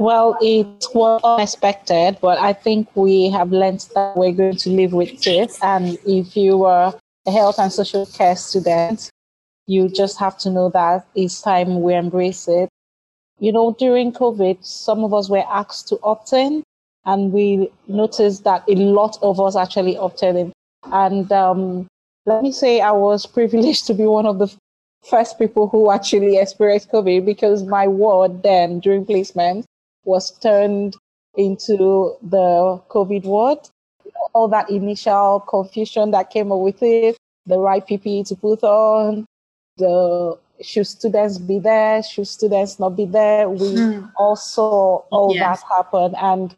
Well, 0.00 0.38
it 0.40 0.86
was 0.94 1.20
unexpected, 1.22 2.16
but 2.22 2.38
I 2.38 2.54
think 2.54 2.88
we 2.94 3.28
have 3.28 3.52
learned 3.52 3.86
that 3.94 4.16
we're 4.16 4.32
going 4.32 4.56
to 4.56 4.70
live 4.70 4.94
with 4.94 5.26
it. 5.26 5.52
And 5.60 5.98
if 6.06 6.34
you 6.34 6.56
were 6.56 6.94
a 7.26 7.30
health 7.30 7.58
and 7.58 7.70
social 7.70 8.06
care 8.06 8.34
student, 8.34 9.10
you 9.66 9.90
just 9.90 10.18
have 10.18 10.38
to 10.38 10.48
know 10.48 10.70
that 10.70 11.06
it's 11.14 11.42
time 11.42 11.82
we 11.82 11.94
embrace 11.94 12.48
it. 12.48 12.70
You 13.40 13.52
know, 13.52 13.76
during 13.78 14.10
COVID, 14.10 14.64
some 14.64 15.04
of 15.04 15.12
us 15.12 15.28
were 15.28 15.44
asked 15.46 15.88
to 15.88 15.98
opt 16.02 16.32
in, 16.32 16.62
and 17.04 17.30
we 17.30 17.70
noticed 17.86 18.44
that 18.44 18.64
a 18.70 18.76
lot 18.76 19.18
of 19.20 19.38
us 19.38 19.54
actually 19.54 19.98
opted 19.98 20.34
in. 20.34 20.52
And 20.84 21.30
um, 21.30 21.88
let 22.24 22.42
me 22.42 22.52
say, 22.52 22.80
I 22.80 22.92
was 22.92 23.26
privileged 23.38 23.86
to 23.88 23.92
be 23.92 24.04
one 24.04 24.24
of 24.24 24.38
the 24.38 24.50
first 25.04 25.38
people 25.38 25.68
who 25.68 25.90
actually 25.90 26.38
experienced 26.38 26.90
COVID 26.90 27.26
because 27.26 27.64
my 27.64 27.86
ward 27.86 28.42
then 28.42 28.80
during 28.80 29.04
placement 29.04 29.66
was 30.04 30.30
turned 30.38 30.96
into 31.36 32.14
the 32.22 32.80
COVID 32.88 33.24
ward. 33.24 33.58
All 34.32 34.48
that 34.48 34.70
initial 34.70 35.40
confusion 35.40 36.10
that 36.12 36.30
came 36.30 36.52
up 36.52 36.60
with 36.60 36.82
it, 36.82 37.16
the 37.46 37.58
right 37.58 37.86
PPE 37.86 38.28
to 38.28 38.36
put 38.36 38.62
on, 38.62 39.26
the 39.76 40.38
should 40.62 40.86
students 40.86 41.38
be 41.38 41.58
there, 41.58 42.02
should 42.02 42.28
students 42.28 42.78
not 42.78 42.90
be 42.90 43.06
there. 43.06 43.48
We 43.48 43.68
mm. 43.74 44.12
also 44.16 45.04
all 45.10 45.32
yes. 45.34 45.60
that 45.60 45.66
happen. 45.68 46.14
And 46.16 46.54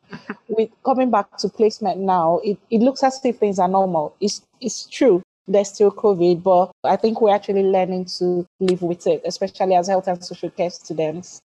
with 0.49 0.71
coming 0.85 1.11
back 1.11 1.37
to 1.39 1.49
placement 1.49 2.01
now, 2.01 2.41
it, 2.45 2.59
it 2.71 2.81
looks 2.81 3.03
as 3.03 3.21
if 3.25 3.39
things 3.39 3.59
are 3.59 3.69
normal. 3.69 4.15
It's 4.21 4.43
it's 4.61 4.87
true. 4.87 5.23
There's 5.47 5.69
still 5.69 5.91
COVID, 5.91 6.43
but 6.43 6.71
I 6.85 6.97
think 6.97 7.21
we're 7.21 7.35
actually 7.35 7.65
learning 7.65 8.07
to 8.19 8.47
live 8.61 8.83
with 8.83 9.07
it, 9.07 9.23
especially 9.25 9.75
as 9.75 9.89
health 9.89 10.07
and 10.07 10.25
social 10.25 10.51
care 10.51 10.71
students. 10.71 11.41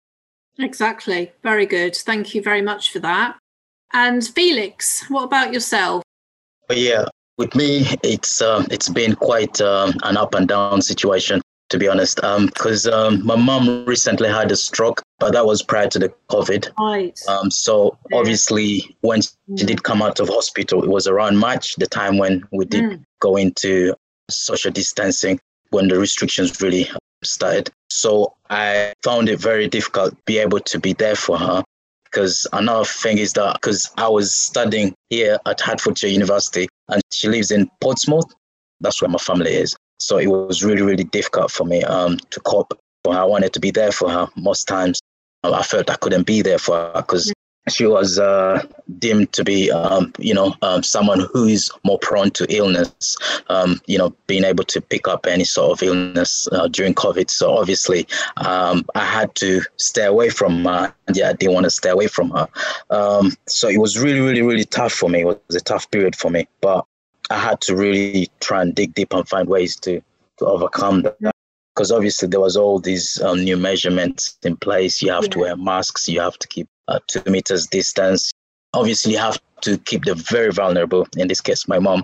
Exactly. 0.60 1.32
Very 1.44 1.66
good. 1.66 1.96
Thank 1.96 2.34
you 2.34 2.42
very 2.42 2.62
much 2.62 2.92
for 2.92 3.00
that. 3.00 3.38
And 3.94 4.26
Felix, 4.26 5.06
what 5.10 5.24
about 5.24 5.54
yourself? 5.54 6.04
Yeah, 6.70 7.06
with 7.38 7.56
me, 7.56 7.86
it's 8.04 8.42
uh, 8.42 8.66
it's 8.70 8.90
been 8.90 9.16
quite 9.16 9.62
uh, 9.62 9.92
an 10.04 10.18
up 10.18 10.34
and 10.36 10.48
down 10.48 10.82
situation 10.82 11.42
to 11.70 11.78
be 11.78 11.88
honest, 11.88 12.18
because 12.46 12.88
um, 12.88 13.16
um, 13.16 13.26
my 13.26 13.36
mom 13.36 13.86
recently 13.86 14.30
had 14.30 14.52
a 14.52 14.56
stroke, 14.56 15.02
but 15.20 15.34
that 15.34 15.46
was 15.46 15.62
prior 15.62 15.88
to 15.90 16.00
the 16.00 16.14
COVID. 16.30 16.70
Right. 16.80 17.20
Um, 17.28 17.52
so 17.52 17.98
yeah. 18.10 18.18
obviously, 18.18 18.96
when 19.02 19.22
she 19.22 19.66
did 19.66 19.84
come 19.84 20.02
out 20.02 20.20
of 20.20 20.30
hospital, 20.30 20.84
it 20.84 20.90
was 20.90 21.08
around 21.08 21.38
March, 21.38 21.76
the 21.76 21.88
time 21.88 22.18
when 22.18 22.48
we 22.52 22.66
did 22.66 22.84
mm. 22.84 23.04
go 23.20 23.36
into 23.36 23.94
social 24.30 24.72
distancing, 24.72 25.40
when 25.72 25.90
the 25.90 26.00
restrictions 26.00 26.62
really 26.62 26.90
started. 27.24 27.70
So 27.90 28.36
I 28.50 28.94
found 29.04 29.30
it 29.30 29.40
very 29.40 29.68
difficult 29.68 30.12
to 30.12 30.18
be 30.26 30.38
able 30.38 30.60
to 30.60 30.80
be 30.80 30.94
there 30.94 31.16
for 31.16 31.38
her. 31.38 31.64
Because 32.06 32.48
another 32.54 32.86
thing 32.86 33.18
is 33.18 33.34
that 33.34 33.56
because 33.56 33.92
I 33.98 34.08
was 34.08 34.34
studying 34.34 34.96
here 35.10 35.38
at 35.46 35.60
Hertfordshire 35.60 36.10
University 36.10 36.68
and 36.88 37.02
she 37.12 37.28
lives 37.28 37.52
in 37.52 37.70
Portsmouth, 37.82 38.34
that's 38.80 39.02
where 39.02 39.10
my 39.10 39.18
family 39.18 39.52
is. 39.52 39.76
So 40.00 40.18
it 40.18 40.28
was 40.28 40.64
really, 40.64 40.84
really 40.84 41.04
difficult 41.04 41.52
for 41.52 41.66
me 41.66 41.84
um, 41.84 42.18
to 42.30 42.40
cope. 42.42 42.80
But 43.04 43.18
I 43.18 43.24
wanted 43.24 43.54
to 43.54 43.60
be 43.60 43.72
there 43.72 43.92
for 43.92 44.10
her 44.10 44.28
most 44.36 44.68
times. 44.68 45.02
I 45.44 45.64
felt 45.64 45.90
I 45.90 45.96
couldn't 45.96 46.26
be 46.26 46.42
there 46.42 46.60
for 46.60 46.76
her 46.76 46.92
because 46.96 47.32
she 47.70 47.86
was 47.86 48.20
uh, 48.20 48.66
deemed 49.00 49.32
to 49.34 49.44
be, 49.44 49.72
um, 49.72 50.14
you 50.20 50.34
know, 50.34 50.56
um, 50.62 50.84
someone 50.84 51.28
who 51.34 51.46
is 51.46 51.72
more 51.84 52.00
prone 52.00 52.32
to 52.32 52.46
illness, 52.54 53.18
um, 53.50 53.82
you 53.88 53.98
know, 53.98 54.16
being 54.28 54.44
able 54.44 54.64
to 54.66 54.82
pick 54.82 55.08
up 55.08 55.26
any 55.26 55.44
sort 55.44 55.72
of 55.72 55.88
illness 55.88 56.48
uh, 56.52 56.68
during 56.68 56.94
COVID. 56.94 57.30
So 57.30 57.58
obviously, 57.58 58.08
um, 58.38 58.86
I 58.96 59.04
had 59.04 59.36
to 59.36 59.62
stay 59.78 60.06
away 60.06 60.30
from 60.30 60.64
her. 60.66 60.94
And 61.08 61.18
yeah, 61.18 61.30
I 61.30 61.34
didn't 61.34 61.54
want 61.54 61.66
to 61.66 61.70
stay 61.72 61.90
away 61.90 62.08
from 62.08 62.30
her. 62.32 62.48
Um, 62.90 63.34
so 63.48 63.68
it 63.68 63.80
was 63.80 63.98
really, 64.00 64.20
really, 64.20 64.42
really 64.42 64.66
tough 64.66 64.94
for 64.94 65.10
me. 65.10 65.22
It 65.22 65.26
was 65.26 65.56
a 65.56 65.62
tough 65.62 65.90
period 65.92 66.16
for 66.16 66.30
me. 66.30 66.48
But 66.62 66.86
I 67.30 67.38
had 67.38 67.62
to 67.62 67.76
really 67.76 68.30
try 68.40 68.62
and 68.62 68.74
dig 68.74 68.94
deep 68.94 69.14
and 69.14 69.28
find 69.28 69.48
ways 69.50 69.76
to 69.78 70.02
to 70.38 70.46
overcome 70.46 71.02
that. 71.02 71.34
Because 71.76 71.92
obviously 71.92 72.28
there 72.28 72.40
was 72.40 72.58
all 72.58 72.80
these 72.80 73.22
um, 73.22 73.44
new 73.44 73.58
measurements 73.58 74.38
in 74.44 74.56
place. 74.58 75.02
You 75.02 75.12
have 75.12 75.26
yeah. 75.26 75.30
to 75.30 75.40
wear 75.40 75.56
masks. 75.56 76.08
You 76.08 76.22
have 76.22 76.38
to 76.40 76.48
keep 76.48 76.68
uh, 76.88 77.00
two 77.08 77.22
meters 77.30 77.68
distance. 77.68 78.32
Obviously, 78.74 79.14
you 79.14 79.18
have 79.18 79.40
to 79.62 79.78
keep 79.80 80.06
the 80.06 80.16
very 80.16 80.52
vulnerable. 80.52 81.08
In 81.18 81.28
this 81.28 81.42
case, 81.42 81.68
my 81.68 81.80
mom. 81.80 82.04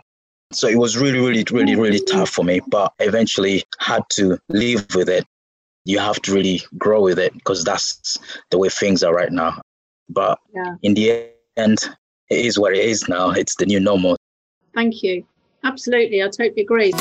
So 0.52 0.68
it 0.68 0.78
was 0.78 0.98
really, 0.98 1.20
really, 1.20 1.46
really, 1.52 1.76
really 1.76 2.00
tough 2.00 2.30
for 2.30 2.44
me. 2.44 2.62
But 2.68 2.94
eventually, 3.00 3.64
had 3.80 4.04
to 4.14 4.38
live 4.50 4.86
with 4.96 5.10
it. 5.10 5.26
You 5.86 6.00
have 6.00 6.22
to 6.24 6.34
really 6.34 6.62
grow 6.78 7.02
with 7.02 7.20
it 7.20 7.34
because 7.34 7.64
that's 7.64 8.18
the 8.52 8.58
way 8.58 8.70
things 8.70 9.04
are 9.04 9.14
right 9.14 9.32
now. 9.32 9.62
But 10.10 10.40
yeah. 10.54 10.76
in 10.82 10.94
the 10.94 11.30
end, 11.58 11.90
it 12.30 12.46
is 12.46 12.58
what 12.58 12.74
it 12.74 12.86
is 12.86 13.08
now. 13.08 13.32
It's 13.32 13.56
the 13.56 13.66
new 13.66 13.80
normal. 13.80 14.18
Thank 14.74 15.04
you. 15.04 15.26
Absolutely, 15.64 16.22
I 16.22 16.28
totally 16.28 16.62
agree. 16.62 16.94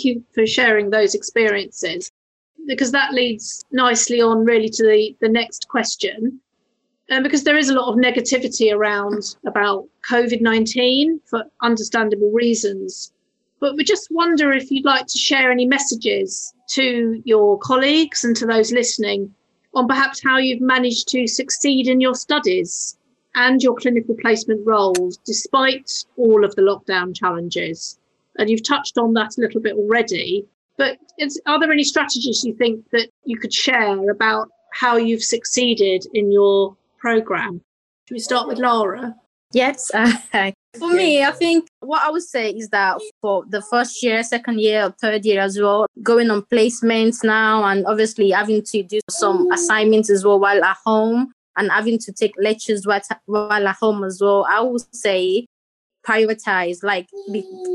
Thank 0.00 0.16
you 0.16 0.24
for 0.32 0.46
sharing 0.46 0.88
those 0.88 1.14
experiences 1.14 2.10
because 2.66 2.90
that 2.92 3.12
leads 3.12 3.66
nicely 3.70 4.22
on 4.22 4.46
really 4.46 4.70
to 4.70 4.82
the, 4.82 5.14
the 5.20 5.28
next 5.28 5.68
question. 5.68 6.40
Um, 7.10 7.22
because 7.22 7.44
there 7.44 7.58
is 7.58 7.68
a 7.68 7.74
lot 7.74 7.92
of 7.92 7.96
negativity 7.96 8.74
around 8.74 9.36
about 9.46 9.86
COVID 10.10 10.40
19 10.40 11.20
for 11.26 11.44
understandable 11.60 12.30
reasons. 12.30 13.12
But 13.60 13.76
we 13.76 13.84
just 13.84 14.08
wonder 14.10 14.52
if 14.52 14.70
you'd 14.70 14.86
like 14.86 15.04
to 15.04 15.18
share 15.18 15.52
any 15.52 15.66
messages 15.66 16.54
to 16.70 17.20
your 17.26 17.58
colleagues 17.58 18.24
and 18.24 18.34
to 18.36 18.46
those 18.46 18.72
listening 18.72 19.34
on 19.74 19.86
perhaps 19.86 20.22
how 20.24 20.38
you've 20.38 20.62
managed 20.62 21.08
to 21.08 21.26
succeed 21.26 21.88
in 21.88 22.00
your 22.00 22.14
studies 22.14 22.96
and 23.34 23.62
your 23.62 23.74
clinical 23.74 24.16
placement 24.22 24.66
roles 24.66 25.18
despite 25.26 26.06
all 26.16 26.42
of 26.42 26.54
the 26.54 26.62
lockdown 26.62 27.14
challenges. 27.14 27.99
And 28.38 28.48
you've 28.48 28.66
touched 28.66 28.96
on 28.96 29.12
that 29.14 29.36
a 29.36 29.40
little 29.40 29.60
bit 29.60 29.74
already, 29.74 30.46
but 30.76 30.98
are 31.46 31.60
there 31.60 31.72
any 31.72 31.84
strategies 31.84 32.42
you 32.44 32.54
think 32.54 32.88
that 32.90 33.10
you 33.24 33.38
could 33.38 33.52
share 33.52 34.10
about 34.10 34.48
how 34.72 34.96
you've 34.96 35.22
succeeded 35.22 36.06
in 36.14 36.32
your 36.32 36.76
program? 36.98 37.60
Should 38.08 38.14
we 38.14 38.20
start 38.20 38.48
with 38.48 38.58
Laura? 38.58 39.14
Yes. 39.52 39.90
Uh, 40.32 40.52
for 40.78 40.88
me, 40.88 41.24
I 41.24 41.32
think 41.32 41.66
what 41.80 42.02
I 42.04 42.10
would 42.10 42.22
say 42.22 42.50
is 42.50 42.68
that 42.68 43.00
for 43.20 43.44
the 43.48 43.60
first 43.60 44.04
year, 44.04 44.22
second 44.22 44.60
year, 44.60 44.94
third 45.00 45.24
year 45.24 45.40
as 45.40 45.58
well, 45.58 45.86
going 46.00 46.30
on 46.30 46.42
placements 46.42 47.24
now 47.24 47.64
and 47.64 47.84
obviously 47.86 48.30
having 48.30 48.62
to 48.66 48.84
do 48.84 49.00
some 49.10 49.50
assignments 49.50 50.10
as 50.10 50.24
well 50.24 50.38
while 50.38 50.62
at 50.64 50.76
home 50.86 51.32
and 51.56 51.72
having 51.72 51.98
to 51.98 52.12
take 52.12 52.32
lectures 52.38 52.86
while, 52.86 53.00
while 53.26 53.66
at 53.66 53.76
home 53.80 54.04
as 54.04 54.20
well, 54.22 54.46
I 54.48 54.60
would 54.60 54.94
say 54.94 55.46
prioritize. 56.06 56.82
Like 56.82 57.08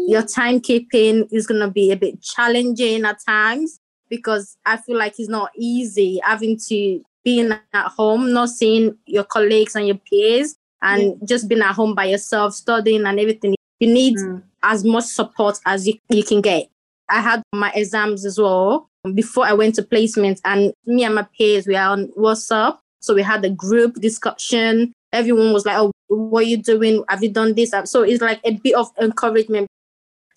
your 0.07 0.23
timekeeping 0.23 1.27
is 1.31 1.47
going 1.47 1.61
to 1.61 1.69
be 1.69 1.91
a 1.91 1.97
bit 1.97 2.21
challenging 2.21 3.05
at 3.05 3.17
times 3.25 3.79
because 4.09 4.57
I 4.65 4.77
feel 4.77 4.97
like 4.97 5.15
it's 5.19 5.29
not 5.29 5.51
easy 5.57 6.21
having 6.23 6.57
to 6.67 7.03
being 7.23 7.51
at 7.51 7.87
home, 7.87 8.31
not 8.31 8.49
seeing 8.49 8.97
your 9.07 9.23
colleagues 9.23 9.75
and 9.75 9.87
your 9.87 9.97
peers, 9.97 10.55
and 10.81 11.17
just 11.27 11.49
being 11.49 11.61
at 11.61 11.73
home 11.73 11.95
by 11.95 12.05
yourself, 12.05 12.53
studying 12.53 13.05
and 13.05 13.19
everything. 13.19 13.55
You 13.79 13.91
need 13.91 14.15
mm. 14.17 14.43
as 14.63 14.85
much 14.85 15.05
support 15.05 15.59
as 15.65 15.87
you, 15.87 15.95
you 16.09 16.23
can 16.23 16.41
get. 16.41 16.69
I 17.09 17.21
had 17.21 17.41
my 17.51 17.71
exams 17.73 18.25
as 18.25 18.39
well 18.39 18.89
before 19.13 19.45
I 19.45 19.53
went 19.53 19.75
to 19.75 19.83
placement, 19.83 20.39
and 20.45 20.73
me 20.85 21.03
and 21.03 21.15
my 21.15 21.27
peers, 21.37 21.67
we 21.67 21.75
are 21.75 21.89
on 21.89 22.07
WhatsApp. 22.17 22.77
So 23.01 23.13
we 23.13 23.21
had 23.21 23.43
a 23.45 23.49
group 23.49 23.95
discussion. 23.95 24.93
Everyone 25.15 25.53
was 25.53 25.65
like, 25.65 25.77
oh, 25.77 25.91
what 26.07 26.41
are 26.41 26.47
you 26.47 26.57
doing? 26.57 27.03
Have 27.09 27.23
you 27.23 27.29
done 27.31 27.53
this? 27.53 27.73
So 27.85 28.03
it's 28.03 28.21
like 28.21 28.39
a 28.43 28.51
bit 28.51 28.75
of 28.75 28.91
encouragement. 29.01 29.67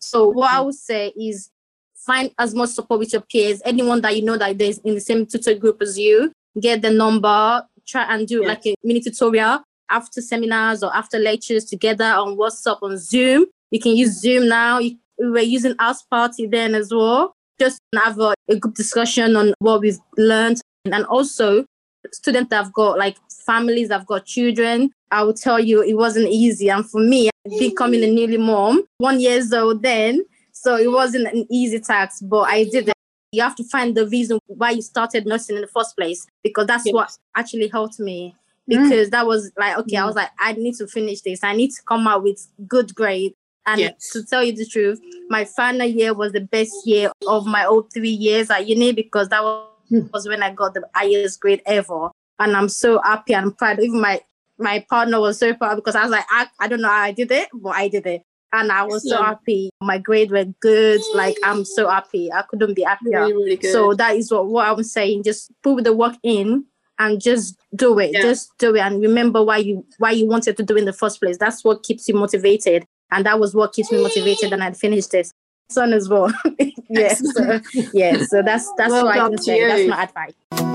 So 0.00 0.28
what 0.28 0.52
I 0.52 0.61
would 0.61 0.75
say 0.75 1.12
is 1.16 1.50
find 1.94 2.30
as 2.38 2.54
much 2.54 2.70
support 2.70 3.00
with 3.00 3.12
your 3.12 3.23
peers, 3.23 3.61
anyone 3.64 4.00
that 4.00 4.16
you 4.16 4.23
know 4.23 4.38
that 4.38 4.61
is 4.61 4.78
in 4.78 4.94
the 4.94 5.00
same 5.00 5.26
tutor 5.26 5.54
group 5.54 5.82
as 5.82 5.99
you, 5.99 6.32
get 6.61 6.82
the 6.82 6.90
number, 6.90 7.66
try 7.87 8.04
and 8.04 8.26
do 8.26 8.40
yes. 8.40 8.49
like 8.49 8.66
a 8.66 8.75
mini 8.85 9.00
tutorial 9.00 9.62
after 9.90 10.20
seminars 10.20 10.82
or 10.82 10.94
after 10.94 11.18
lectures 11.18 11.64
together 11.64 12.04
on 12.04 12.37
WhatsApp, 12.37 12.78
on 12.82 12.97
Zoom. 12.99 13.47
You 13.70 13.80
can 13.80 13.97
use 13.97 14.20
Zoom 14.20 14.49
now. 14.49 14.78
We 14.78 14.99
were 15.18 15.40
using 15.40 15.75
Ask 15.78 16.08
Party 16.08 16.47
then 16.47 16.75
as 16.75 16.92
well. 16.92 17.35
Just 17.58 17.80
have 17.94 18.18
a, 18.20 18.35
a 18.49 18.56
good 18.56 18.75
discussion 18.75 19.35
on 19.37 19.52
what 19.58 19.80
we've 19.80 19.99
learned 20.16 20.61
And 20.85 21.04
also, 21.06 21.64
students 22.12 22.50
that 22.50 22.64
have 22.64 22.72
got 22.72 22.98
like 22.98 23.16
families 23.46 23.88
that 23.88 23.98
have 23.98 24.06
got 24.06 24.26
children, 24.26 24.90
I 25.10 25.22
will 25.22 25.34
tell 25.34 25.58
you 25.58 25.82
it 25.82 25.96
wasn't 25.96 26.28
easy. 26.28 26.68
And 26.68 26.88
for 26.88 27.00
me, 27.00 27.30
becoming 27.58 28.04
a 28.04 28.06
newly 28.06 28.36
mom, 28.36 28.84
one 28.98 29.20
years 29.20 29.52
old 29.52 29.82
then, 29.82 30.24
so 30.52 30.76
it 30.76 30.90
wasn't 30.90 31.28
an 31.28 31.46
easy 31.50 31.80
task, 31.80 32.22
but 32.24 32.42
I 32.42 32.64
did 32.64 32.88
it. 32.88 32.94
You 33.32 33.42
have 33.42 33.56
to 33.56 33.64
find 33.64 33.94
the 33.94 34.06
reason 34.06 34.38
why 34.46 34.70
you 34.70 34.82
started 34.82 35.26
nursing 35.26 35.56
in 35.56 35.62
the 35.62 35.68
first 35.68 35.96
place, 35.96 36.26
because 36.42 36.66
that's 36.66 36.86
yes. 36.86 36.94
what 36.94 37.16
actually 37.36 37.68
helped 37.68 38.00
me. 38.00 38.34
Mm. 38.70 38.82
Because 38.82 39.08
mm. 39.08 39.10
that 39.12 39.26
was 39.26 39.50
like, 39.56 39.78
okay, 39.78 39.96
mm. 39.96 40.02
I 40.02 40.06
was 40.06 40.16
like, 40.16 40.30
I 40.38 40.52
need 40.52 40.74
to 40.76 40.86
finish 40.86 41.20
this. 41.20 41.44
I 41.44 41.54
need 41.54 41.70
to 41.72 41.82
come 41.86 42.06
out 42.06 42.22
with 42.22 42.46
good 42.66 42.94
grade. 42.94 43.34
And 43.66 43.80
yes. 43.80 44.10
to 44.12 44.24
tell 44.24 44.42
you 44.42 44.52
the 44.52 44.64
truth, 44.64 44.98
my 45.28 45.44
final 45.44 45.86
year 45.86 46.14
was 46.14 46.32
the 46.32 46.40
best 46.40 46.72
year 46.86 47.10
of 47.26 47.46
my 47.46 47.62
whole 47.62 47.82
three 47.82 48.08
years 48.10 48.50
at 48.50 48.66
uni 48.66 48.92
because 48.92 49.28
that 49.28 49.42
was. 49.42 49.67
Was 49.90 50.28
when 50.28 50.42
I 50.42 50.52
got 50.52 50.75
the 50.75 50.88
highest 50.95 51.40
grade 51.40 51.62
ever. 51.66 52.11
And 52.38 52.57
I'm 52.57 52.68
so 52.68 53.00
happy 53.02 53.35
and 53.35 53.57
proud. 53.57 53.80
Even 53.80 54.00
my 54.00 54.21
my 54.59 54.85
partner 54.88 55.21
was 55.21 55.38
so 55.38 55.54
proud 55.54 55.76
because 55.76 55.95
I 55.95 56.02
was 56.02 56.11
like, 56.11 56.25
I, 56.30 56.47
I 56.61 56.68
don't 56.68 56.80
know 56.80 56.88
how 56.88 57.02
I 57.02 57.12
did 57.12 57.30
it, 57.30 57.49
but 57.54 57.71
I 57.71 57.88
did 57.88 58.07
it. 58.07 58.23
And 58.52 58.73
I 58.73 58.83
was 58.85 59.09
so 59.09 59.23
happy. 59.23 59.71
My 59.83 59.99
grade 59.99 60.30
were 60.30 60.47
good. 60.61 61.00
Like 61.14 61.37
I'm 61.45 61.64
so 61.64 61.88
happy. 61.88 62.33
I 62.33 62.42
couldn't 62.42 62.75
be 62.75 62.83
happier. 62.83 63.21
Really, 63.21 63.57
really 63.57 63.62
so 63.62 63.95
that 63.95 64.16
is 64.16 64.33
what, 64.33 64.47
what 64.47 64.66
I'm 64.66 64.83
saying. 64.83 65.25
Just 65.25 65.52
put 65.62 65.85
the 65.85 65.95
work 65.95 66.14
in 66.23 66.64
and 66.99 67.21
just 67.21 67.59
do 67.75 67.99
it. 67.99 68.12
Yeah. 68.12 68.23
Just 68.23 68.57
do 68.59 68.75
it. 68.75 68.80
And 68.80 69.02
remember 69.02 69.42
why 69.45 69.59
you 69.59 69.85
why 69.99 70.12
you 70.12 70.26
wanted 70.26 70.57
to 70.57 70.62
do 70.62 70.76
in 70.76 70.87
the 70.87 70.92
first 70.92 71.21
place. 71.21 71.37
That's 71.37 71.62
what 71.62 71.83
keeps 71.83 72.09
you 72.09 72.14
motivated. 72.14 72.85
And 73.11 73.26
that 73.26 73.38
was 73.38 73.54
what 73.54 73.73
keeps 73.73 73.92
me 73.92 74.02
motivated 74.02 74.52
and 74.52 74.62
I 74.62 74.73
finished 74.73 75.11
this. 75.12 75.33
Son 75.70 75.92
as 75.92 76.08
well. 76.08 76.32
yes. 76.88 77.22
so, 77.34 77.60
yeah. 77.92 78.22
So 78.25 78.42
that's 78.42 78.72
that's 78.76 78.90
well 78.90 79.04
what 79.04 79.18
I 79.18 79.28
can 79.28 79.38
say. 79.38 79.60
You. 79.60 79.68
That's 79.68 79.88
my 79.88 80.02
advice. 80.04 80.67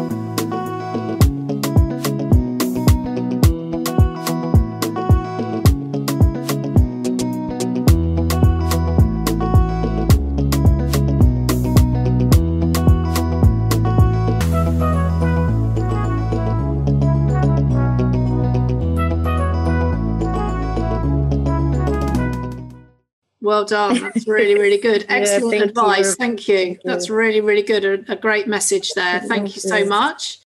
Well 23.43 23.65
done. 23.65 23.99
That's 23.99 24.25
really, 24.25 24.55
really 24.59 24.77
good. 24.77 25.05
Excellent 25.09 25.57
yeah, 25.57 25.63
advice. 25.65 26.11
You. 26.11 26.15
Thank 26.15 26.47
you. 26.47 26.79
That's 26.85 27.09
really, 27.09 27.41
really 27.41 27.61
good. 27.61 27.83
A, 27.83 28.13
a, 28.13 28.15
great 28.15 28.47
message 28.47 28.93
there. 28.93 29.19
Thank 29.19 29.55
you 29.55 29.61
so 29.61 29.85
much. 29.85 30.39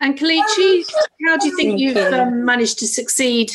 And 0.00 0.18
Kelechi, 0.18 0.84
how 1.26 1.36
do 1.36 1.46
you 1.46 1.56
think 1.56 1.72
Thank 1.72 1.80
you've 1.80 1.96
you. 1.96 2.18
um, 2.18 2.46
managed 2.46 2.78
to 2.78 2.86
succeed 2.86 3.54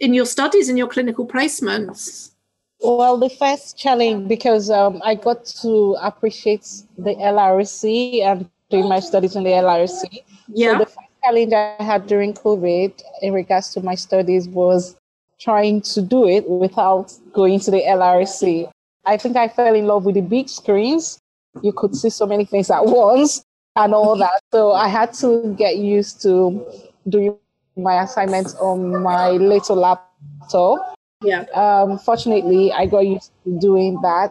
in 0.00 0.12
your 0.12 0.26
studies 0.26 0.68
and 0.68 0.76
your 0.76 0.88
clinical 0.88 1.24
placements? 1.24 2.32
Well, 2.80 3.16
the 3.16 3.30
first 3.30 3.78
challenge, 3.78 4.26
because 4.26 4.70
um, 4.70 5.00
I 5.04 5.14
got 5.14 5.44
to 5.62 5.96
appreciate 6.02 6.68
the 6.98 7.14
LRC 7.14 8.22
and 8.22 8.50
doing 8.70 8.88
my 8.88 8.98
studies 8.98 9.36
in 9.36 9.44
the 9.44 9.50
LRC. 9.50 10.24
Yeah. 10.48 10.72
So 10.72 10.78
the 10.78 10.86
first 10.86 10.98
challenge 11.22 11.52
I 11.52 11.76
had 11.78 12.08
during 12.08 12.34
COVID 12.34 13.02
in 13.20 13.32
regards 13.34 13.72
to 13.74 13.82
my 13.82 13.94
studies 13.94 14.48
was 14.48 14.96
trying 15.42 15.80
to 15.80 16.00
do 16.00 16.28
it 16.28 16.48
without 16.48 17.12
going 17.32 17.58
to 17.60 17.70
the 17.70 17.82
LRC. 17.82 18.70
I 19.04 19.16
think 19.16 19.36
I 19.36 19.48
fell 19.48 19.74
in 19.74 19.86
love 19.86 20.04
with 20.04 20.14
the 20.14 20.20
big 20.20 20.48
screens. 20.48 21.18
You 21.62 21.72
could 21.72 21.96
see 21.96 22.10
so 22.10 22.26
many 22.26 22.44
things 22.44 22.70
at 22.70 22.84
once 22.84 23.42
and 23.76 23.94
all 23.94 24.16
that. 24.16 24.40
So 24.52 24.72
I 24.72 24.88
had 24.88 25.12
to 25.14 25.54
get 25.58 25.78
used 25.78 26.22
to 26.22 26.64
doing 27.08 27.36
my 27.76 28.02
assignments 28.02 28.54
on 28.56 29.02
my 29.02 29.30
little 29.30 29.76
laptop. 29.76 30.94
Yeah. 31.22 31.44
Um, 31.54 31.98
fortunately, 31.98 32.72
I 32.72 32.86
got 32.86 33.00
used 33.00 33.32
to 33.44 33.58
doing 33.58 34.00
that. 34.02 34.30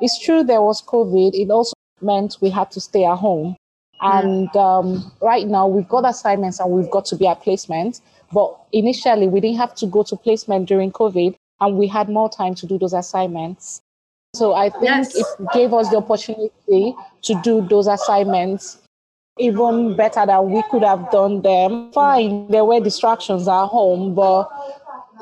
It's 0.00 0.18
true 0.24 0.44
there 0.44 0.62
was 0.62 0.80
COVID. 0.82 1.34
It 1.34 1.50
also 1.50 1.74
meant 2.00 2.36
we 2.40 2.50
had 2.50 2.70
to 2.72 2.80
stay 2.80 3.04
at 3.04 3.16
home. 3.16 3.56
And 4.00 4.54
um, 4.54 5.10
right 5.20 5.46
now, 5.46 5.66
we've 5.66 5.88
got 5.88 6.08
assignments 6.08 6.60
and 6.60 6.70
we've 6.70 6.90
got 6.90 7.04
to 7.06 7.16
be 7.16 7.26
at 7.26 7.42
placement. 7.42 8.00
But 8.32 8.58
initially, 8.72 9.28
we 9.28 9.40
didn't 9.40 9.58
have 9.58 9.74
to 9.76 9.86
go 9.86 10.02
to 10.02 10.16
placement 10.16 10.68
during 10.68 10.92
COVID, 10.92 11.34
and 11.60 11.78
we 11.78 11.86
had 11.86 12.08
more 12.08 12.28
time 12.28 12.54
to 12.56 12.66
do 12.66 12.78
those 12.78 12.92
assignments. 12.92 13.80
So 14.34 14.54
I 14.54 14.70
think 14.70 14.84
yes. 14.84 15.16
it 15.16 15.26
gave 15.52 15.72
us 15.72 15.88
the 15.88 15.96
opportunity 15.96 16.94
to 17.22 17.40
do 17.42 17.66
those 17.66 17.86
assignments 17.86 18.78
even 19.38 19.96
better 19.96 20.26
than 20.26 20.50
we 20.50 20.62
could 20.70 20.82
have 20.82 21.10
done 21.10 21.42
them. 21.42 21.92
Fine, 21.92 22.48
there 22.48 22.64
were 22.64 22.80
distractions 22.80 23.48
at 23.48 23.66
home, 23.66 24.14
but 24.14 24.48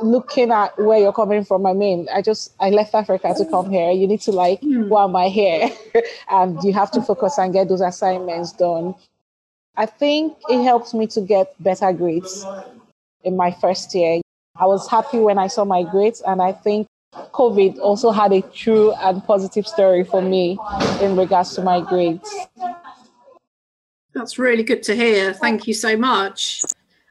looking 0.02 0.50
at 0.50 0.76
where 0.78 0.98
you're 0.98 1.12
coming 1.12 1.44
from, 1.44 1.66
I 1.66 1.72
mean, 1.72 2.08
I 2.12 2.22
just 2.22 2.52
I 2.58 2.70
left 2.70 2.94
Africa 2.94 3.34
to 3.36 3.44
come 3.46 3.70
here. 3.70 3.90
You 3.92 4.06
need 4.08 4.20
to 4.22 4.32
like, 4.32 4.60
mm. 4.60 4.88
why 4.88 5.04
am 5.04 5.14
I 5.16 5.28
here? 5.28 5.70
and 6.30 6.62
you 6.64 6.72
have 6.72 6.90
to 6.92 7.02
focus 7.02 7.38
and 7.38 7.52
get 7.52 7.68
those 7.68 7.80
assignments 7.80 8.52
done. 8.52 8.94
I 9.76 9.86
think 9.86 10.36
it 10.48 10.62
helped 10.62 10.94
me 10.94 11.06
to 11.08 11.20
get 11.20 11.54
better 11.62 11.92
grades 11.92 12.44
in 13.26 13.36
my 13.36 13.50
first 13.60 13.94
year. 13.94 14.20
I 14.56 14.64
was 14.64 14.88
happy 14.88 15.18
when 15.18 15.38
I 15.38 15.48
saw 15.48 15.64
my 15.64 15.82
grades, 15.82 16.22
and 16.26 16.40
I 16.40 16.52
think 16.52 16.86
COVID 17.12 17.78
also 17.78 18.10
had 18.10 18.32
a 18.32 18.40
true 18.40 18.92
and 18.94 19.22
positive 19.24 19.66
story 19.66 20.04
for 20.04 20.22
me 20.22 20.58
in 21.02 21.16
regards 21.16 21.54
to 21.56 21.62
my 21.62 21.80
grades. 21.80 22.30
That's 24.14 24.38
really 24.38 24.62
good 24.62 24.82
to 24.84 24.96
hear. 24.96 25.34
Thank 25.34 25.66
you 25.66 25.74
so 25.74 25.96
much. 25.96 26.62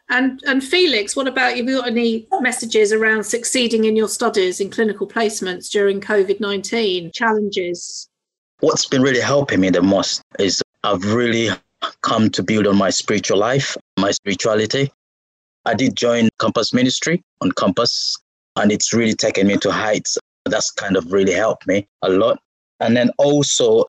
And 0.09 0.41
and 0.45 0.63
Felix, 0.63 1.15
what 1.15 1.27
about 1.27 1.57
you? 1.57 1.63
Have 1.63 1.69
you 1.69 1.77
got 1.81 1.87
any 1.87 2.27
messages 2.39 2.93
around 2.93 3.23
succeeding 3.23 3.85
in 3.85 3.95
your 3.95 4.07
studies 4.07 4.59
in 4.59 4.69
clinical 4.69 5.07
placements 5.07 5.69
during 5.69 5.99
COVID 5.99 6.39
nineteen 6.39 7.11
challenges? 7.11 8.07
What's 8.59 8.87
been 8.87 9.01
really 9.01 9.21
helping 9.21 9.59
me 9.59 9.69
the 9.71 9.81
most 9.81 10.21
is 10.39 10.61
I've 10.83 11.03
really 11.13 11.49
come 12.01 12.29
to 12.31 12.43
build 12.43 12.67
on 12.67 12.77
my 12.77 12.91
spiritual 12.91 13.37
life, 13.37 13.75
my 13.99 14.11
spirituality. 14.11 14.91
I 15.65 15.73
did 15.73 15.95
join 15.95 16.29
Campus 16.39 16.73
Ministry 16.73 17.23
on 17.41 17.51
campus, 17.53 18.15
and 18.55 18.71
it's 18.71 18.93
really 18.93 19.15
taken 19.15 19.47
me 19.47 19.57
to 19.57 19.71
heights. 19.71 20.17
That's 20.45 20.71
kind 20.71 20.95
of 20.95 21.11
really 21.11 21.33
helped 21.33 21.65
me 21.67 21.87
a 22.03 22.09
lot. 22.09 22.39
And 22.79 22.95
then 22.95 23.09
also, 23.17 23.85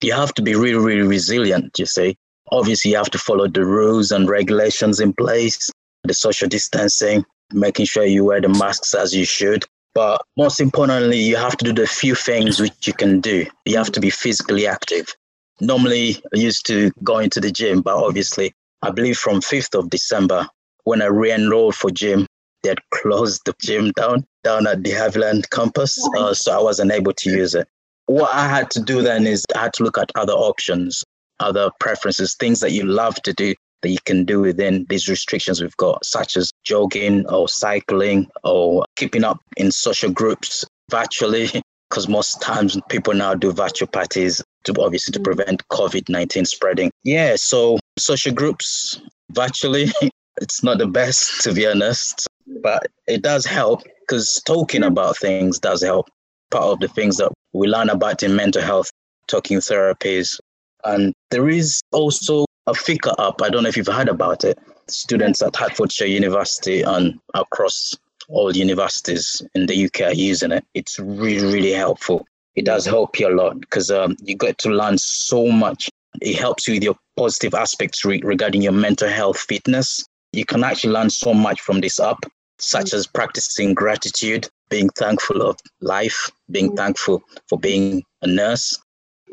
you 0.00 0.12
have 0.12 0.32
to 0.34 0.42
be 0.42 0.54
really, 0.54 0.78
really 0.78 1.06
resilient, 1.06 1.78
you 1.78 1.86
see. 1.86 2.16
Obviously, 2.52 2.92
you 2.92 2.96
have 2.96 3.10
to 3.10 3.18
follow 3.18 3.48
the 3.48 3.64
rules 3.64 4.12
and 4.12 4.28
regulations 4.28 5.00
in 5.00 5.12
place, 5.12 5.70
the 6.04 6.14
social 6.14 6.48
distancing, 6.48 7.24
making 7.52 7.86
sure 7.86 8.04
you 8.04 8.24
wear 8.24 8.40
the 8.40 8.48
masks 8.48 8.94
as 8.94 9.14
you 9.14 9.24
should. 9.24 9.64
But 9.94 10.22
most 10.36 10.60
importantly, 10.60 11.18
you 11.18 11.36
have 11.36 11.56
to 11.56 11.64
do 11.64 11.72
the 11.72 11.86
few 11.86 12.14
things 12.14 12.60
which 12.60 12.86
you 12.86 12.92
can 12.92 13.20
do. 13.20 13.46
You 13.64 13.76
have 13.76 13.90
to 13.92 14.00
be 14.00 14.10
physically 14.10 14.66
active. 14.66 15.14
Normally, 15.60 16.22
I 16.32 16.38
used 16.38 16.64
to 16.66 16.90
go 17.02 17.18
into 17.18 17.40
the 17.40 17.50
gym, 17.50 17.82
but 17.82 17.96
obviously, 17.96 18.52
I 18.82 18.90
believe 18.90 19.18
from 19.18 19.40
5th 19.40 19.78
of 19.78 19.90
December, 19.90 20.48
when 20.90 21.02
I 21.02 21.06
re-enrolled 21.06 21.76
for 21.76 21.88
gym, 21.88 22.26
they 22.64 22.70
had 22.70 22.80
closed 22.90 23.42
the 23.44 23.54
gym 23.62 23.92
down 23.92 24.26
down 24.42 24.66
at 24.66 24.82
the 24.82 24.90
Havilland 24.90 25.48
campus, 25.50 25.96
uh, 26.18 26.34
so 26.34 26.50
I 26.50 26.60
wasn't 26.60 26.90
able 26.90 27.12
to 27.12 27.30
use 27.30 27.54
it. 27.54 27.68
What 28.06 28.34
I 28.34 28.48
had 28.48 28.72
to 28.72 28.80
do 28.82 29.00
then 29.00 29.24
is 29.24 29.44
I 29.54 29.60
had 29.60 29.72
to 29.74 29.84
look 29.84 29.98
at 29.98 30.10
other 30.16 30.32
options, 30.32 31.04
other 31.38 31.70
preferences, 31.78 32.34
things 32.34 32.58
that 32.58 32.72
you 32.72 32.82
love 32.82 33.14
to 33.22 33.32
do 33.32 33.54
that 33.82 33.90
you 33.90 33.98
can 34.04 34.24
do 34.24 34.40
within 34.40 34.84
these 34.88 35.08
restrictions 35.08 35.62
we've 35.62 35.76
got, 35.76 36.04
such 36.04 36.36
as 36.36 36.50
jogging 36.64 37.24
or 37.28 37.48
cycling 37.48 38.26
or 38.42 38.84
keeping 38.96 39.22
up 39.22 39.38
in 39.56 39.70
social 39.70 40.10
groups 40.10 40.64
virtually, 40.90 41.48
because 41.88 42.08
most 42.08 42.42
times 42.42 42.76
people 42.88 43.14
now 43.14 43.34
do 43.34 43.52
virtual 43.52 43.86
parties 43.86 44.42
to 44.64 44.74
obviously 44.80 45.12
to 45.12 45.20
mm. 45.20 45.24
prevent 45.24 45.62
COVID 45.68 46.08
19 46.08 46.46
spreading. 46.46 46.90
Yeah, 47.04 47.36
so 47.36 47.78
social 47.96 48.32
groups 48.32 49.00
virtually 49.30 49.86
it's 50.40 50.62
not 50.62 50.78
the 50.78 50.86
best 50.86 51.42
to 51.42 51.52
be 51.52 51.66
honest, 51.66 52.26
but 52.62 52.86
it 53.06 53.22
does 53.22 53.44
help 53.44 53.82
because 54.00 54.42
talking 54.44 54.82
about 54.82 55.16
things 55.16 55.58
does 55.58 55.82
help. 55.82 56.08
Part 56.50 56.64
of 56.64 56.80
the 56.80 56.88
things 56.88 57.18
that 57.18 57.30
we 57.52 57.68
learn 57.68 57.90
about 57.90 58.22
in 58.22 58.34
mental 58.34 58.62
health, 58.62 58.90
talking 59.28 59.58
therapies, 59.58 60.40
and 60.84 61.12
there 61.30 61.48
is 61.48 61.80
also 61.92 62.46
a 62.66 62.74
Fika 62.74 63.14
app. 63.18 63.40
I 63.42 63.50
don't 63.50 63.62
know 63.62 63.68
if 63.68 63.76
you've 63.76 63.86
heard 63.86 64.08
about 64.08 64.44
it. 64.44 64.58
Students 64.88 65.42
at 65.42 65.54
Hertfordshire 65.54 66.08
University 66.08 66.82
and 66.82 67.20
across 67.34 67.94
all 68.28 68.56
universities 68.56 69.42
in 69.54 69.66
the 69.66 69.84
UK 69.84 70.00
are 70.02 70.12
using 70.12 70.52
it. 70.52 70.64
It's 70.74 70.98
really, 70.98 71.52
really 71.52 71.72
helpful. 71.72 72.26
It 72.56 72.64
does 72.64 72.84
help 72.84 73.18
you 73.20 73.28
a 73.28 73.34
lot 73.34 73.60
because 73.60 73.90
um, 73.90 74.16
you 74.22 74.36
get 74.36 74.58
to 74.58 74.70
learn 74.70 74.98
so 74.98 75.46
much. 75.46 75.88
It 76.20 76.36
helps 76.36 76.66
you 76.66 76.74
with 76.74 76.82
your 76.82 76.96
positive 77.16 77.54
aspects 77.54 78.04
re- 78.04 78.22
regarding 78.24 78.62
your 78.62 78.72
mental 78.72 79.08
health 79.08 79.38
fitness 79.38 80.04
you 80.32 80.44
can 80.44 80.64
actually 80.64 80.92
learn 80.92 81.10
so 81.10 81.34
much 81.34 81.60
from 81.60 81.80
this 81.80 82.00
app, 82.00 82.24
such 82.58 82.94
as 82.94 83.06
practicing 83.06 83.74
gratitude, 83.74 84.48
being 84.68 84.88
thankful 84.90 85.42
of 85.42 85.58
life, 85.80 86.30
being 86.50 86.76
thankful 86.76 87.22
for 87.48 87.58
being 87.58 88.02
a 88.22 88.26
nurse, 88.26 88.78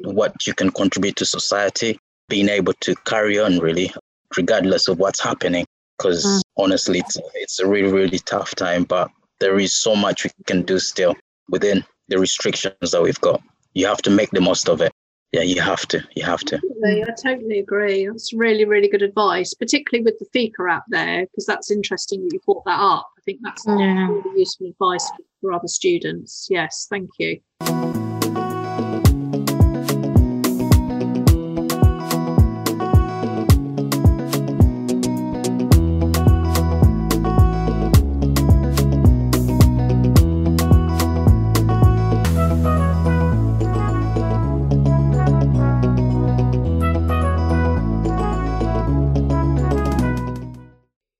what 0.03 0.47
you 0.47 0.53
can 0.53 0.71
contribute 0.71 1.15
to 1.17 1.25
society, 1.25 1.99
being 2.29 2.49
able 2.49 2.73
to 2.81 2.95
carry 3.05 3.39
on 3.39 3.59
really, 3.59 3.93
regardless 4.35 4.87
of 4.87 4.97
what's 4.99 5.21
happening. 5.21 5.65
Because 5.97 6.25
mm. 6.25 6.41
honestly, 6.57 6.99
it's, 6.99 7.17
it's 7.35 7.59
a 7.59 7.67
really, 7.67 7.91
really 7.91 8.19
tough 8.19 8.53
time, 8.55 8.83
but 8.83 9.09
there 9.39 9.59
is 9.59 9.73
so 9.73 9.95
much 9.95 10.23
we 10.23 10.31
can 10.45 10.63
do 10.63 10.79
still 10.79 11.15
within 11.49 11.83
the 12.07 12.19
restrictions 12.19 12.91
that 12.91 13.01
we've 13.01 13.21
got. 13.21 13.41
You 13.73 13.87
have 13.87 14.01
to 14.03 14.09
make 14.09 14.31
the 14.31 14.41
most 14.41 14.69
of 14.69 14.81
it. 14.81 14.91
Yeah, 15.33 15.41
you 15.41 15.61
have 15.61 15.85
to. 15.87 16.03
You 16.15 16.23
have 16.23 16.39
to. 16.41 16.59
I 16.85 17.05
totally 17.21 17.59
agree. 17.59 18.07
That's 18.07 18.31
really, 18.33 18.65
really 18.65 18.87
good 18.87 19.01
advice, 19.01 19.53
particularly 19.53 20.05
with 20.05 20.17
the 20.19 20.25
Fika 20.31 20.63
app 20.69 20.83
there, 20.87 21.25
because 21.25 21.45
that's 21.45 21.69
interesting 21.69 22.23
that 22.23 22.33
you 22.33 22.39
brought 22.45 22.63
that 22.65 22.79
up. 22.79 23.09
I 23.17 23.21
think 23.25 23.39
that's 23.43 23.65
yeah. 23.67 24.07
really 24.07 24.39
useful 24.39 24.67
advice 24.67 25.11
for 25.41 25.51
other 25.51 25.67
students. 25.67 26.47
Yes, 26.49 26.87
thank 26.89 27.09
you. 27.19 27.41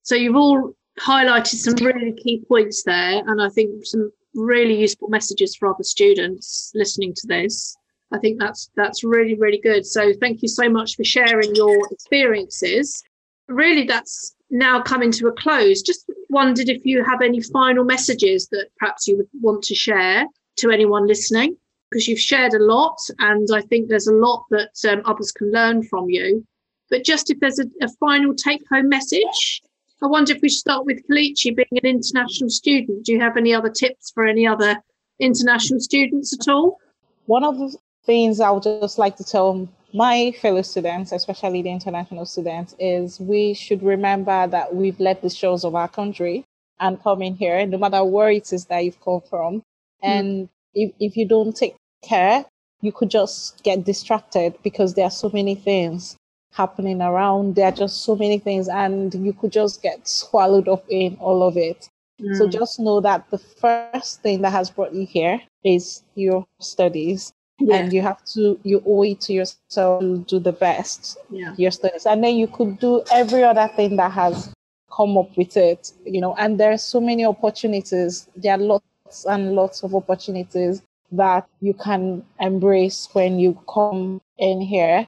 So 0.08 0.16
you've 0.16 0.38
all 0.38 0.74
highlighted 1.02 1.58
some 1.58 1.76
really 1.86 2.14
key 2.14 2.42
points 2.48 2.84
there, 2.84 3.22
and 3.28 3.42
I 3.42 3.50
think 3.50 3.86
some 3.86 4.10
really 4.36 4.80
useful 4.80 5.10
messages 5.10 5.54
for 5.54 5.68
other 5.68 5.84
students 5.84 6.72
listening 6.74 7.14
to 7.14 7.28
this. 7.28 7.76
I 8.14 8.18
think 8.20 8.40
that's 8.40 8.70
that's 8.78 9.04
really 9.04 9.36
really 9.36 9.60
good. 9.60 9.86
So 9.86 10.14
thank 10.22 10.42
you 10.42 10.48
so 10.48 10.70
much 10.70 10.96
for 10.96 11.04
sharing 11.04 11.54
your 11.56 11.78
experiences. 11.92 13.04
Really, 13.50 13.84
that's 13.84 14.34
now 14.50 14.82
coming 14.82 15.12
to 15.12 15.28
a 15.28 15.34
close. 15.34 15.82
Just 15.82 16.10
wondered 16.30 16.70
if 16.70 16.86
you 16.86 17.04
have 17.04 17.22
any 17.22 17.42
final 17.42 17.84
messages 17.84 18.48
that 18.54 18.70
perhaps 18.80 19.10
you 19.10 19.18
would 19.18 19.28
want 19.42 19.62
to 19.64 19.76
share 19.76 20.26
to 20.60 20.72
anyone 20.72 21.06
listening, 21.06 21.58
because 21.92 22.08
you've 22.08 22.30
shared 22.32 22.54
a 22.54 22.64
lot, 22.64 22.98
and 23.20 23.46
I 23.54 23.60
think 23.60 23.90
there's 23.90 24.08
a 24.08 24.14
lot 24.14 24.46
that 24.52 24.72
um, 24.90 25.02
others 25.04 25.34
can 25.34 25.52
learn 25.52 25.84
from 25.84 26.10
you. 26.10 26.48
But 26.90 27.04
just 27.04 27.30
if 27.30 27.42
there's 27.42 27.60
a, 27.60 27.66
a 27.82 27.90
final 28.00 28.34
take-home 28.34 28.88
message 28.88 29.62
I 30.02 30.06
wonder 30.06 30.34
if 30.34 30.42
we 30.42 30.50
start 30.50 30.86
with 30.86 31.02
Kelechi 31.08 31.56
being 31.56 31.68
an 31.72 31.86
international 31.86 32.50
student. 32.50 33.06
Do 33.06 33.14
you 33.14 33.20
have 33.20 33.36
any 33.36 33.54
other 33.54 33.70
tips 33.70 34.12
for 34.12 34.28
any 34.28 34.46
other 34.46 34.78
international 35.20 35.80
students 35.80 36.34
at 36.34 36.48
all? 36.48 36.78
One 37.26 37.44
of 37.44 37.58
the 37.58 37.76
things 38.06 38.40
I 38.40 38.52
would 38.52 38.64
just 38.64 39.00
like 39.00 39.18
to 39.18 39.24
tell 39.24 39.68
my 39.94 40.34
fellow 40.40 40.62
students, 40.62 41.12
especially 41.12 41.64
the 41.64 41.72
international 41.72 42.26
students, 42.26 42.76
is 42.80 43.20
we 43.20 43.56
should 43.56 43.82
remember 43.82 44.48
that 44.48 44.76
we've 44.76 45.00
left 45.00 45.24
the 45.24 45.30
shores 45.30 45.64
of 45.64 45.74
our 45.74 45.88
country 45.88 46.46
and 46.80 47.02
come 47.02 47.24
in 47.24 47.36
here, 47.36 47.66
no 47.66 47.78
matter 47.78 48.04
where 48.04 48.30
it 48.30 48.54
is 48.54 48.66
that 48.66 48.84
you've 48.84 49.02
come 49.02 49.22
from. 49.28 49.64
Hmm. 50.04 50.10
And 50.10 50.30
mm. 50.46 50.50
if, 50.76 50.92
if 51.00 51.18
you 51.18 51.28
don't 51.28 51.56
take 51.56 51.76
care, 52.04 52.46
you 52.82 52.92
could 52.92 53.10
just 53.10 53.64
get 53.64 53.84
distracted 53.84 54.56
because 54.62 54.94
there 54.94 55.06
are 55.06 55.12
so 55.12 55.32
many 55.34 55.56
things 55.56 56.17
happening 56.58 57.02
around. 57.02 57.56
There 57.56 57.68
are 57.68 57.72
just 57.72 58.04
so 58.04 58.16
many 58.16 58.40
things, 58.40 58.68
and 58.68 59.14
you 59.14 59.34
could 59.34 59.52
just 59.52 59.82
get 59.82 60.08
swallowed 60.08 60.68
up 60.68 60.84
in 60.90 61.16
all 61.22 61.44
of 61.44 61.56
it. 61.56 61.90
Mm. 62.22 62.36
So 62.38 62.50
just 62.50 62.80
know 62.80 63.00
that 63.02 63.30
the 63.30 63.38
first 63.38 64.24
thing 64.24 64.42
that 64.42 64.52
has 64.52 64.72
brought 64.72 64.94
you 64.94 65.06
here 65.06 65.40
is 65.64 66.04
your 66.16 66.46
studies. 66.60 67.32
Yeah. 67.60 67.78
And 67.78 67.94
you 67.94 68.04
have 68.04 68.24
to, 68.34 68.60
you 68.64 68.84
owe 68.86 69.04
it 69.04 69.20
to 69.22 69.34
yourself 69.34 70.02
to 70.02 70.20
do 70.28 70.38
the 70.40 70.52
best, 70.52 71.18
yeah. 71.32 71.56
your 71.58 71.72
studies. 71.72 72.06
And 72.06 72.24
then 72.24 72.36
you 72.36 72.48
could 72.48 72.78
do 72.78 73.04
every 73.12 73.44
other 73.44 73.68
thing 73.76 73.96
that 73.96 74.12
has 74.12 74.54
come 74.96 75.18
up 75.18 75.36
with 75.36 75.58
it, 75.58 75.92
you 76.06 76.22
know. 76.22 76.36
And 76.36 76.60
there 76.60 76.72
are 76.72 76.78
so 76.78 77.02
many 77.02 77.26
opportunities. 77.26 78.28
There 78.36 78.54
are 78.54 78.60
lots 78.60 79.26
and 79.26 79.54
lots 79.56 79.84
of 79.84 79.96
opportunities 79.96 80.84
that 81.12 81.48
you 81.62 81.74
can 81.74 82.24
embrace 82.40 83.10
when 83.14 83.40
you 83.40 83.58
come 83.68 84.22
in 84.38 84.62
here. 84.62 85.08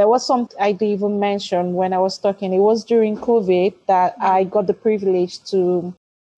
There 0.00 0.08
was 0.08 0.26
something 0.26 0.56
I 0.58 0.72
didn't 0.72 0.94
even 0.94 1.20
mention 1.20 1.74
when 1.74 1.92
I 1.92 1.98
was 1.98 2.16
talking. 2.16 2.54
It 2.54 2.60
was 2.60 2.84
during 2.86 3.18
COVID 3.18 3.74
that 3.86 4.14
I 4.18 4.44
got 4.44 4.66
the 4.66 4.72
privilege 4.72 5.44
to 5.50 5.92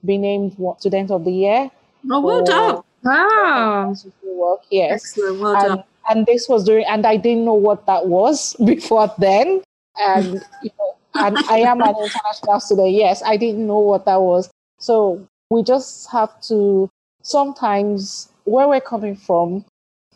be 0.05 0.18
named 0.18 0.57
Student 0.81 1.12
of 1.12 1.25
the 1.25 1.31
Year. 1.31 1.70
Oh, 2.11 2.20
well 2.20 2.42
done. 2.42 2.83
Wow. 3.05 3.94
Work. 4.25 4.62
Yes. 4.68 4.94
Excellent. 4.94 5.40
Well 5.40 5.55
and, 5.55 5.68
done. 5.68 5.85
And 6.11 6.27
this 6.27 6.48
was 6.48 6.64
during, 6.64 6.87
and 6.87 7.07
I 7.07 7.16
didn't 7.16 7.44
know 7.44 7.55
what 7.55 7.87
that 7.87 8.09
was 8.09 8.57
before 8.64 9.14
then. 9.18 9.62
And, 9.96 10.44
you 10.64 10.70
know, 10.77 10.96
and 11.14 11.38
I 11.48 11.59
am 11.59 11.83
an 11.83 11.90
international 11.90 12.59
student. 12.59 12.90
Yes, 12.90 13.22
I 13.25 13.37
didn't 13.37 13.64
know 13.64 13.79
what 13.79 14.07
that 14.07 14.20
was. 14.20 14.51
So 14.81 15.25
we 15.51 15.62
just 15.62 16.11
have 16.11 16.40
to 16.48 16.90
sometimes 17.22 18.29
where 18.42 18.66
we're 18.66 18.81
coming 18.81 19.14
from, 19.14 19.64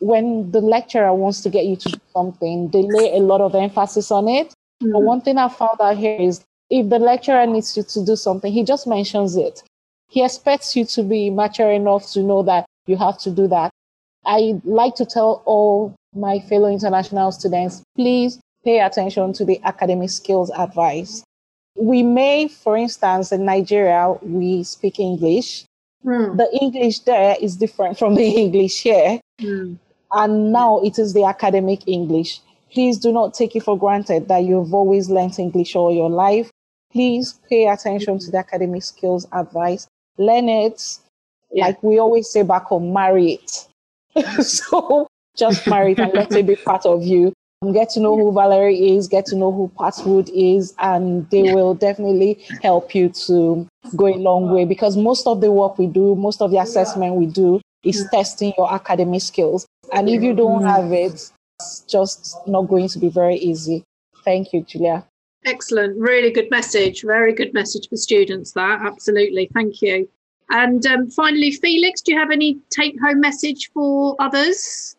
when 0.01 0.51
the 0.51 0.61
lecturer 0.61 1.15
wants 1.15 1.41
to 1.43 1.51
get 1.51 1.67
you 1.67 1.77
to 1.77 1.89
do 1.91 1.99
something, 2.13 2.69
they 2.69 2.83
lay 2.83 3.17
a 3.17 3.21
lot 3.21 3.41
of 3.41 3.55
emphasis 3.55 4.11
on 4.11 4.29
it. 4.29 4.49
Mm-hmm. 4.83 4.93
But 4.93 5.03
one 5.03 5.21
thing 5.21 5.39
I 5.39 5.49
found 5.49 5.81
out 5.81 5.97
here 5.97 6.19
is 6.21 6.45
if 6.71 6.89
the 6.89 6.99
lecturer 6.99 7.47
needs 7.47 7.77
you 7.77 7.83
to 7.83 8.05
do 8.05 8.17
something, 8.17 8.53
he 8.53 8.63
just 8.65 8.87
mentions 8.87 9.37
it. 9.37 9.63
He 10.09 10.25
expects 10.25 10.77
you 10.77 10.85
to 10.87 11.03
be 11.03 11.31
mature 11.31 11.71
enough 11.71 12.11
to 12.13 12.23
know 12.23 12.43
that 12.43 12.67
you 12.87 12.97
have 12.97 13.19
to 13.19 13.31
do 13.31 13.49
that. 13.49 13.71
I 14.25 14.61
like 14.65 14.95
to 14.97 15.07
tell 15.07 15.43
all 15.45 15.95
my 16.15 16.41
fellow 16.41 16.69
international 16.69 17.33
students, 17.33 17.83
please 17.95 18.41
pay 18.65 18.81
attention 18.81 19.33
to 19.35 19.45
the 19.45 19.61
academic 19.65 20.11
skills 20.11 20.51
advice. 20.51 21.23
We 21.77 22.03
may, 22.03 22.49
for 22.49 22.77
instance, 22.77 23.33
in 23.33 23.45
Nigeria, 23.45 24.13
we 24.23 24.65
speak 24.65 24.99
English. 24.99 25.65
Mm. 26.05 26.37
The 26.37 26.49
English 26.61 27.01
there 27.01 27.37
is 27.41 27.57
different 27.57 27.99
from 27.99 28.15
the 28.15 28.25
English 28.45 28.83
here. 28.83 29.21
Mm. 29.41 29.79
And 30.13 30.53
now 30.53 30.81
it 30.81 30.99
is 30.99 31.15
the 31.15 31.25
academic 31.25 31.87
English. 31.87 32.41
Please 32.73 32.99
do 32.99 33.13
not 33.13 33.35
take 33.35 33.57
it 33.57 33.63
for 33.63 33.79
granted 33.79 34.29
that 34.29 34.45
you've 34.45 34.75
always 34.75 35.09
learned 35.09 35.39
English 35.39 35.75
all 35.77 35.93
your 35.93 36.11
life. 36.11 36.51
Please 36.93 37.39
pay 37.49 37.67
attention 37.67 38.19
to 38.19 38.31
the 38.31 38.39
academic 38.39 38.83
skills 38.83 39.27
advice. 39.33 39.87
Learn 40.19 40.49
it. 40.49 40.99
Yeah. 41.53 41.67
Like 41.67 41.83
we 41.83 41.99
always 41.99 42.31
say 42.31 42.43
back 42.43 42.65
home, 42.65 42.93
marry 42.93 43.35
it. 43.35 43.69
so 44.45 45.07
just 45.37 45.67
marry 45.67 45.93
it 45.93 45.99
and 45.99 46.13
let 46.13 46.33
it 46.33 46.47
be 46.47 46.57
part 46.57 46.87
of 46.87 47.03
you. 47.03 47.33
Um, 47.63 47.73
get 47.73 47.89
to 47.91 48.01
know 48.01 48.17
who 48.17 48.33
Valerie 48.33 48.97
is, 48.97 49.09
get 49.09 49.25
to 49.27 49.37
know 49.37 49.51
who 49.51 49.73
Patwood 49.79 50.29
is, 50.35 50.75
and 50.79 51.29
they 51.31 51.55
will 51.55 51.75
definitely 51.75 52.39
help 52.63 52.95
you 52.95 53.09
to 53.27 53.67
go 53.97 54.09
a 54.09 54.17
long 54.17 54.51
way 54.51 54.67
because 54.67 54.97
most 54.97 55.27
of 55.27 55.41
the 55.41 55.51
work 55.51 55.79
we 55.79 55.87
do, 55.87 56.15
most 56.17 56.43
of 56.43 56.51
the 56.51 56.59
assessment 56.59 57.15
we 57.15 57.27
do 57.27 57.61
is 57.83 58.07
testing 58.11 58.53
your 58.59 58.73
academic 58.73 59.23
skills. 59.23 59.67
And 59.97 60.11
if 60.11 60.23
you 60.23 60.35
don't 60.35 60.63
have 60.63 60.93
it, 60.93 61.33
it's 61.59 61.81
just 61.89 62.37
not 62.47 62.69
going 62.69 62.87
to 62.91 62.99
be 62.99 63.09
very 63.09 63.37
easy. 63.37 63.83
Thank 64.27 64.53
you, 64.53 64.61
Julia. 64.61 65.07
Excellent. 65.47 65.99
Really 65.99 66.31
good 66.31 66.51
message. 66.51 67.03
Very 67.03 67.33
good 67.33 67.55
message 67.55 67.89
for 67.89 67.97
students, 67.97 68.53
that. 68.53 68.83
Absolutely. 68.83 69.49
Thank 69.55 69.81
you. 69.81 70.07
And 70.51 70.85
um, 70.87 71.09
finally, 71.09 71.51
Felix, 71.51 72.03
do 72.03 72.13
you 72.13 72.19
have 72.19 72.31
any 72.31 72.59
take 72.69 73.01
home 73.01 73.21
message 73.21 73.71
for 73.73 74.15
others? 74.19 74.97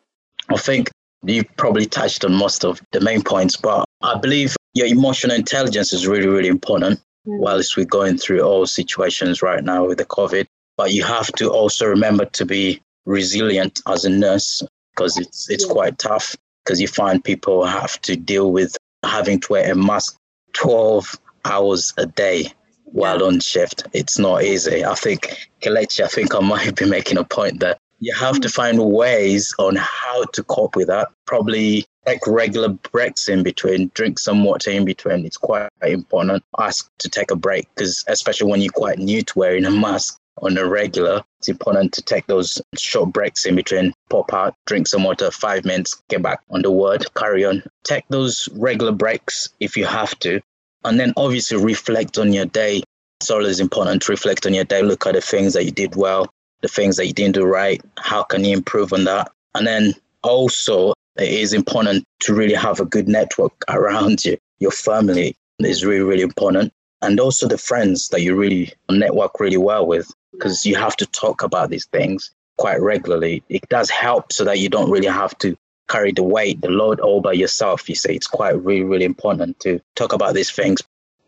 I 0.49 0.57
think 0.57 0.89
you 1.23 1.43
probably 1.57 1.86
touched 1.86 2.25
on 2.25 2.33
most 2.33 2.65
of 2.65 2.81
the 2.91 2.99
main 2.99 3.21
points, 3.21 3.55
but 3.55 3.86
I 4.01 4.17
believe 4.17 4.55
your 4.73 4.88
emotional 4.88 5.36
intelligence 5.36 5.93
is 5.93 6.07
really, 6.07 6.27
really 6.27 6.49
important 6.49 6.99
mm. 7.27 7.39
whilst 7.39 7.77
we're 7.77 7.86
going 7.86 8.17
through 8.17 8.41
all 8.41 8.65
situations 8.65 9.43
right 9.43 9.63
now 9.63 9.86
with 9.86 9.99
the 9.99 10.05
COVID. 10.05 10.47
But 10.75 10.91
you 10.91 11.03
have 11.03 11.27
to 11.33 11.51
also 11.51 11.86
remember 11.86 12.25
to 12.25 12.45
be 12.45 12.81
resilient 13.05 13.79
as 13.88 14.03
a 14.03 14.10
nurse 14.10 14.63
because 14.97 15.17
it's 15.17 15.49
it's 15.49 15.65
yeah. 15.65 15.71
quite 15.71 15.97
tough 15.99 16.36
because 16.63 16.81
you 16.81 16.88
find 16.88 17.23
people 17.23 17.65
have 17.65 18.01
to 18.01 18.15
deal 18.15 18.51
with 18.51 18.75
having 19.05 19.39
to 19.39 19.53
wear 19.53 19.71
a 19.71 19.75
mask 19.75 20.17
12 20.53 21.15
hours 21.45 21.93
a 21.97 22.05
day 22.05 22.51
while 22.86 23.23
on 23.23 23.39
shift. 23.39 23.83
It's 23.93 24.17
not 24.17 24.43
easy. 24.43 24.83
I 24.83 24.95
think 24.95 25.49
Kelechi, 25.62 26.03
I 26.03 26.07
think 26.07 26.33
I 26.36 26.39
might 26.39 26.75
be 26.75 26.89
making 26.89 27.17
a 27.17 27.23
point 27.23 27.60
that 27.60 27.77
you 27.99 28.13
have 28.13 28.39
to 28.41 28.49
find 28.49 28.83
ways 28.83 29.53
on 29.60 29.75
how 29.75 30.25
to 30.25 30.43
cope 30.43 30.75
with 30.75 30.88
that. 30.88 31.10
Probably 31.25 31.86
take 32.05 32.25
regular 32.27 32.69
breaks 32.69 33.27
in 33.27 33.43
between, 33.43 33.91
drink 33.93 34.19
some 34.19 34.43
water 34.43 34.71
in 34.71 34.86
between. 34.86 35.25
It's 35.25 35.38
quite 35.38 35.69
important. 35.81 36.43
Ask 36.60 36.89
to 36.99 37.10
take 37.10 37.31
a 37.31 37.36
break 37.36 37.67
because, 37.75 38.03
especially 38.07 38.51
when 38.51 38.62
you're 38.62 38.71
quite 38.71 38.99
new 38.99 39.21
to 39.23 39.39
wearing 39.39 39.65
a 39.65 39.71
mask, 39.71 40.19
on 40.41 40.58
a 40.58 40.65
regular, 40.65 41.23
it's 41.39 41.50
important 41.50 41.93
to 41.93 42.02
take 42.02 42.28
those 42.28 42.62
short 42.78 43.13
breaks 43.13 43.45
in 43.45 43.56
between, 43.56 43.93
pop 44.10 44.34
out, 44.34 44.56
drink 44.65 44.88
some 44.88 45.04
water, 45.04 45.32
five 45.32 45.65
minutes, 45.65 46.02
get 46.10 46.21
back 46.21 46.41
on 46.52 46.62
the 46.62 46.71
word, 46.71 47.06
carry 47.15 47.45
on. 47.45 47.63
Take 47.84 48.08
those 48.10 48.47
regular 48.54 48.91
breaks 48.91 49.50
if 49.60 49.76
you 49.76 49.86
have 49.86 50.17
to. 50.19 50.41
And 50.84 51.00
then 51.00 51.13
obviously 51.17 51.58
reflect 51.58 52.17
on 52.17 52.34
your 52.34 52.45
day. 52.45 52.84
It's 53.19 53.32
always 53.32 53.60
important 53.60 54.04
to 54.04 54.12
reflect 54.12 54.45
on 54.45 54.54
your 54.54 54.63
day, 54.63 54.82
look 54.82 55.08
at 55.08 55.13
the 55.13 55.21
things 55.21 55.54
that 55.54 55.65
you 55.65 55.71
did 55.71 55.95
well, 55.95 56.30
the 56.62 56.67
things 56.67 56.97
that 56.97 57.08
you 57.08 57.13
didn't 57.13 57.36
do 57.36 57.45
right. 57.45 57.82
How 57.97 58.23
can 58.23 58.45
you 58.45 58.56
improve 58.56 58.93
on 58.93 59.04
that? 59.06 59.32
And 59.56 59.65
then 59.65 59.93
also 60.23 60.93
it 61.17 61.30
is 61.30 61.54
important 61.54 62.04
to 62.21 62.34
really 62.34 62.54
have 62.54 62.80
a 62.80 62.86
good 62.86 63.08
network 63.08 63.54
around 63.69 64.23
you. 64.23 64.38
Your 64.60 64.71
family 64.71 65.36
is 65.60 65.84
really, 65.86 66.04
really 66.04 66.21
important. 66.21 66.71
And 67.01 67.19
also 67.19 67.47
the 67.47 67.57
friends 67.57 68.10
that 68.10 68.21
you 68.21 68.36
really 68.36 68.73
network 68.89 69.39
really 69.39 69.57
well 69.57 69.86
with, 69.86 70.12
because 70.31 70.65
you 70.65 70.75
have 70.75 70.95
to 70.97 71.05
talk 71.05 71.43
about 71.43 71.69
these 71.69 71.86
things 71.86 72.31
quite 72.57 72.81
regularly. 72.81 73.43
It 73.49 73.67
does 73.69 73.89
help 73.89 74.33
so 74.33 74.43
that 74.45 74.60
you 74.60 74.69
don't 74.69 74.89
really 74.89 75.07
have 75.07 75.38
to 75.39 75.55
carry 75.88 76.12
the 76.12 76.23
weight, 76.23 76.62
the 76.62 76.69
load 76.69 76.99
all 76.99 77.21
by 77.21 77.33
yourself. 77.33 77.88
You 77.88 77.95
say 77.95 78.15
it's 78.15 78.27
quite 78.27 78.62
really, 78.63 78.83
really 78.83 79.05
important 79.05 79.60
to 79.62 79.79
talk 79.95 80.12
about 80.12 80.33
these 80.33 80.51
things. 80.51 80.81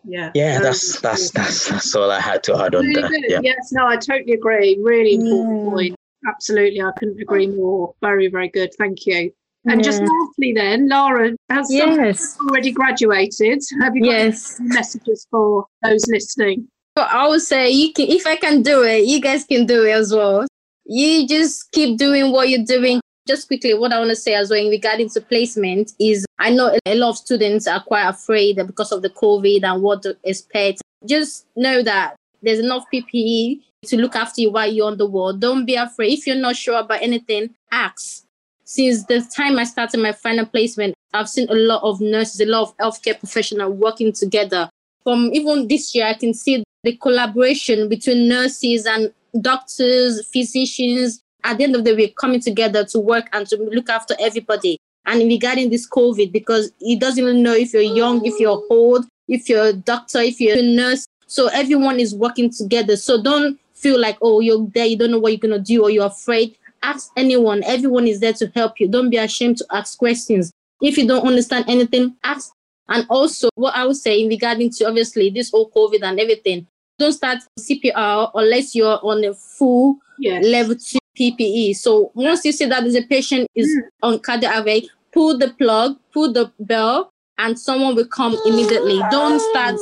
Yeah. 0.04 0.32
Yeah, 0.34 0.60
that's 0.60 1.00
that's 1.02 1.32
that's 1.32 1.70
that's 1.70 1.94
all 1.94 2.10
I 2.10 2.20
had 2.20 2.44
to 2.46 2.56
add 2.56 2.74
on 2.74 2.86
Really 2.86 3.02
that. 3.02 3.26
Yeah. 3.28 3.40
Yes, 3.44 3.72
no, 3.72 3.86
I 3.86 3.98
totally 3.98 4.34
agree. 4.34 4.80
Really 4.82 5.16
important 5.16 5.66
Yeah. 5.66 5.70
point. 5.70 5.96
Absolutely, 6.28 6.82
I 6.82 6.92
couldn't 6.98 7.22
agree 7.22 7.48
more. 7.48 7.94
Very, 8.02 8.28
very 8.28 8.50
good. 8.50 8.74
Thank 8.78 9.06
you. 9.06 9.32
And 9.66 9.84
just 9.84 10.02
lastly, 10.02 10.54
then, 10.54 10.88
Laura 10.88 11.32
has 11.50 11.72
Yes. 11.72 12.38
already 12.48 12.72
graduated. 12.72 13.62
Have 13.82 13.96
you 13.96 14.04
got 14.04 14.12
Yes. 14.12 14.60
any 14.60 14.70
messages 14.70 15.28
for 15.30 15.66
those 15.84 16.08
listening? 16.08 16.68
So 16.98 17.04
I 17.04 17.28
would 17.28 17.42
say 17.42 17.70
you 17.70 17.94
can 17.94 18.08
if 18.08 18.26
I 18.26 18.36
can 18.36 18.62
do 18.62 18.84
it, 18.84 19.06
you 19.06 19.22
guys 19.22 19.44
can 19.46 19.66
do 19.66 19.86
it 19.86 19.92
as 19.92 20.14
well. 20.14 20.48
You 20.86 21.28
just 21.28 21.72
keep 21.72 21.98
doing 21.98 22.32
what 22.32 22.50
you're 22.50 22.66
doing. 22.66 23.00
Just 23.28 23.48
quickly, 23.48 23.74
what 23.76 23.94
I 23.94 24.00
want 24.00 24.10
to 24.10 24.16
say 24.16 24.34
as 24.34 24.50
well 24.50 24.60
in 24.60 24.70
regarding 24.72 25.10
to 25.10 25.22
placement 25.22 25.92
is 26.00 26.26
I 26.40 26.50
know 26.50 26.76
a 26.86 26.96
lot 26.96 27.10
of 27.10 27.18
students 27.18 27.68
are 27.68 27.84
quite 27.84 28.08
afraid 28.08 28.56
that 28.56 28.66
because 28.66 28.92
of 28.92 29.02
the 29.04 29.10
COVID 29.10 29.64
and 29.64 29.84
what 29.84 30.02
to 30.04 30.18
expect. 30.24 30.82
Just 31.06 31.46
know 31.56 31.84
that 31.84 32.16
there's 32.42 32.60
enough 32.60 32.86
PPE 32.92 33.62
to 33.86 33.98
look 33.98 34.16
after 34.16 34.42
you 34.42 34.52
while 34.52 34.72
you're 34.72 34.88
on 34.88 34.98
the 34.98 35.06
ward. 35.06 35.40
Don't 35.42 35.66
be 35.66 35.76
afraid. 35.76 36.18
If 36.18 36.26
you're 36.26 36.36
not 36.38 36.56
sure 36.56 36.80
about 36.80 37.02
anything, 37.04 37.52
ask. 37.72 38.24
Since 38.70 39.06
the 39.06 39.22
time 39.36 39.58
I 39.58 39.64
started 39.64 40.00
my 40.00 40.12
final 40.12 40.46
placement, 40.46 40.94
I've 41.12 41.28
seen 41.28 41.50
a 41.50 41.56
lot 41.56 41.82
of 41.82 42.00
nurses, 42.00 42.40
a 42.40 42.46
lot 42.46 42.62
of 42.62 42.78
healthcare 42.78 43.18
professionals 43.18 43.74
working 43.74 44.14
together. 44.14 44.70
From 45.04 45.32
even 45.34 45.68
this 45.68 45.96
year, 45.96 46.06
I 46.06 46.14
can 46.14 46.36
see 46.36 46.64
the 46.84 46.96
collaboration 46.98 47.90
between 47.90 48.30
nurses 48.30 48.86
and 48.86 49.12
doctors, 49.42 50.24
physicians, 50.28 51.20
at 51.44 51.58
the 51.58 51.64
end 51.64 51.76
of 51.76 51.84
the 51.84 51.96
week 51.96 52.16
coming 52.16 52.40
together 52.42 52.86
to 52.86 53.00
work 53.00 53.28
and 53.34 53.48
to 53.48 53.58
look 53.58 53.90
after 53.90 54.16
everybody. 54.20 54.78
And 55.08 55.22
regarding 55.22 55.72
this 55.72 55.90
COVID, 55.90 56.32
because 56.32 56.72
it 56.80 57.00
doesn't 57.00 57.24
even 57.24 57.42
know 57.42 57.54
if 57.54 57.74
you're 57.74 57.82
young, 57.82 58.24
if 58.24 58.40
you're 58.40 58.64
old, 58.70 59.08
if 59.28 59.50
you're 59.50 59.66
a 59.66 59.74
doctor, 59.74 60.20
if 60.20 60.40
you're 60.40 60.60
a 60.60 60.62
nurse. 60.62 61.08
So 61.26 61.48
everyone 61.48 62.00
is 62.00 62.14
working 62.14 62.52
together. 62.52 62.98
So 62.98 63.20
don't 63.20 63.60
feel 63.74 64.00
like, 64.00 64.20
oh, 64.22 64.42
you're 64.42 64.68
there, 64.76 64.86
you 64.86 64.96
don't 64.96 65.10
know 65.10 65.18
what 65.18 65.32
you're 65.32 65.40
going 65.40 65.58
to 65.58 65.60
do, 65.60 65.82
or 65.82 65.90
you're 65.90 66.06
afraid. 66.06 66.56
Ask 66.84 67.12
anyone. 67.18 67.64
Everyone 67.64 68.08
is 68.08 68.20
there 68.20 68.34
to 68.34 68.52
help 68.56 68.80
you. 68.80 68.88
Don't 68.88 69.10
be 69.10 69.18
ashamed 69.18 69.58
to 69.58 69.66
ask 69.72 69.98
questions. 69.98 70.52
If 70.82 70.98
you 70.98 71.08
don't 71.08 71.28
understand 71.28 71.66
anything, 71.68 72.16
ask. 72.24 72.52
And 72.88 73.06
also, 73.10 73.50
what 73.56 73.76
I 73.76 73.86
would 73.86 73.98
say 73.98 74.22
in 74.22 74.30
regarding 74.30 74.72
to 74.72 74.88
obviously 74.88 75.30
this 75.30 75.52
whole 75.52 75.70
COVID 75.70 76.02
and 76.02 76.20
everything, 76.20 76.66
don't 76.98 77.14
start 77.14 77.40
CPR 77.60 78.32
unless 78.34 78.74
you're 78.74 79.00
on 79.04 79.24
a 79.24 79.34
full 79.34 80.00
Yes. 80.20 80.46
level 80.46 80.76
two 80.76 81.00
PPE. 81.18 81.76
So 81.76 82.12
once 82.14 82.44
you 82.46 82.52
see 82.52 82.66
that 82.66 82.82
there's 82.82 82.96
a 82.96 83.04
patient 83.04 83.48
is 83.56 83.74
hmm. 83.74 83.88
on 84.04 84.20
cardiac 84.20 84.66
arrest, 84.66 84.90
pull 85.14 85.38
the 85.38 85.50
plug, 85.54 85.98
pull 86.14 86.32
the 86.32 86.52
bell, 86.60 87.10
and 87.38 87.58
someone 87.58 87.96
will 87.96 88.08
come 88.08 88.38
immediately. 88.46 89.00
Don't 89.12 89.40
start 89.40 89.76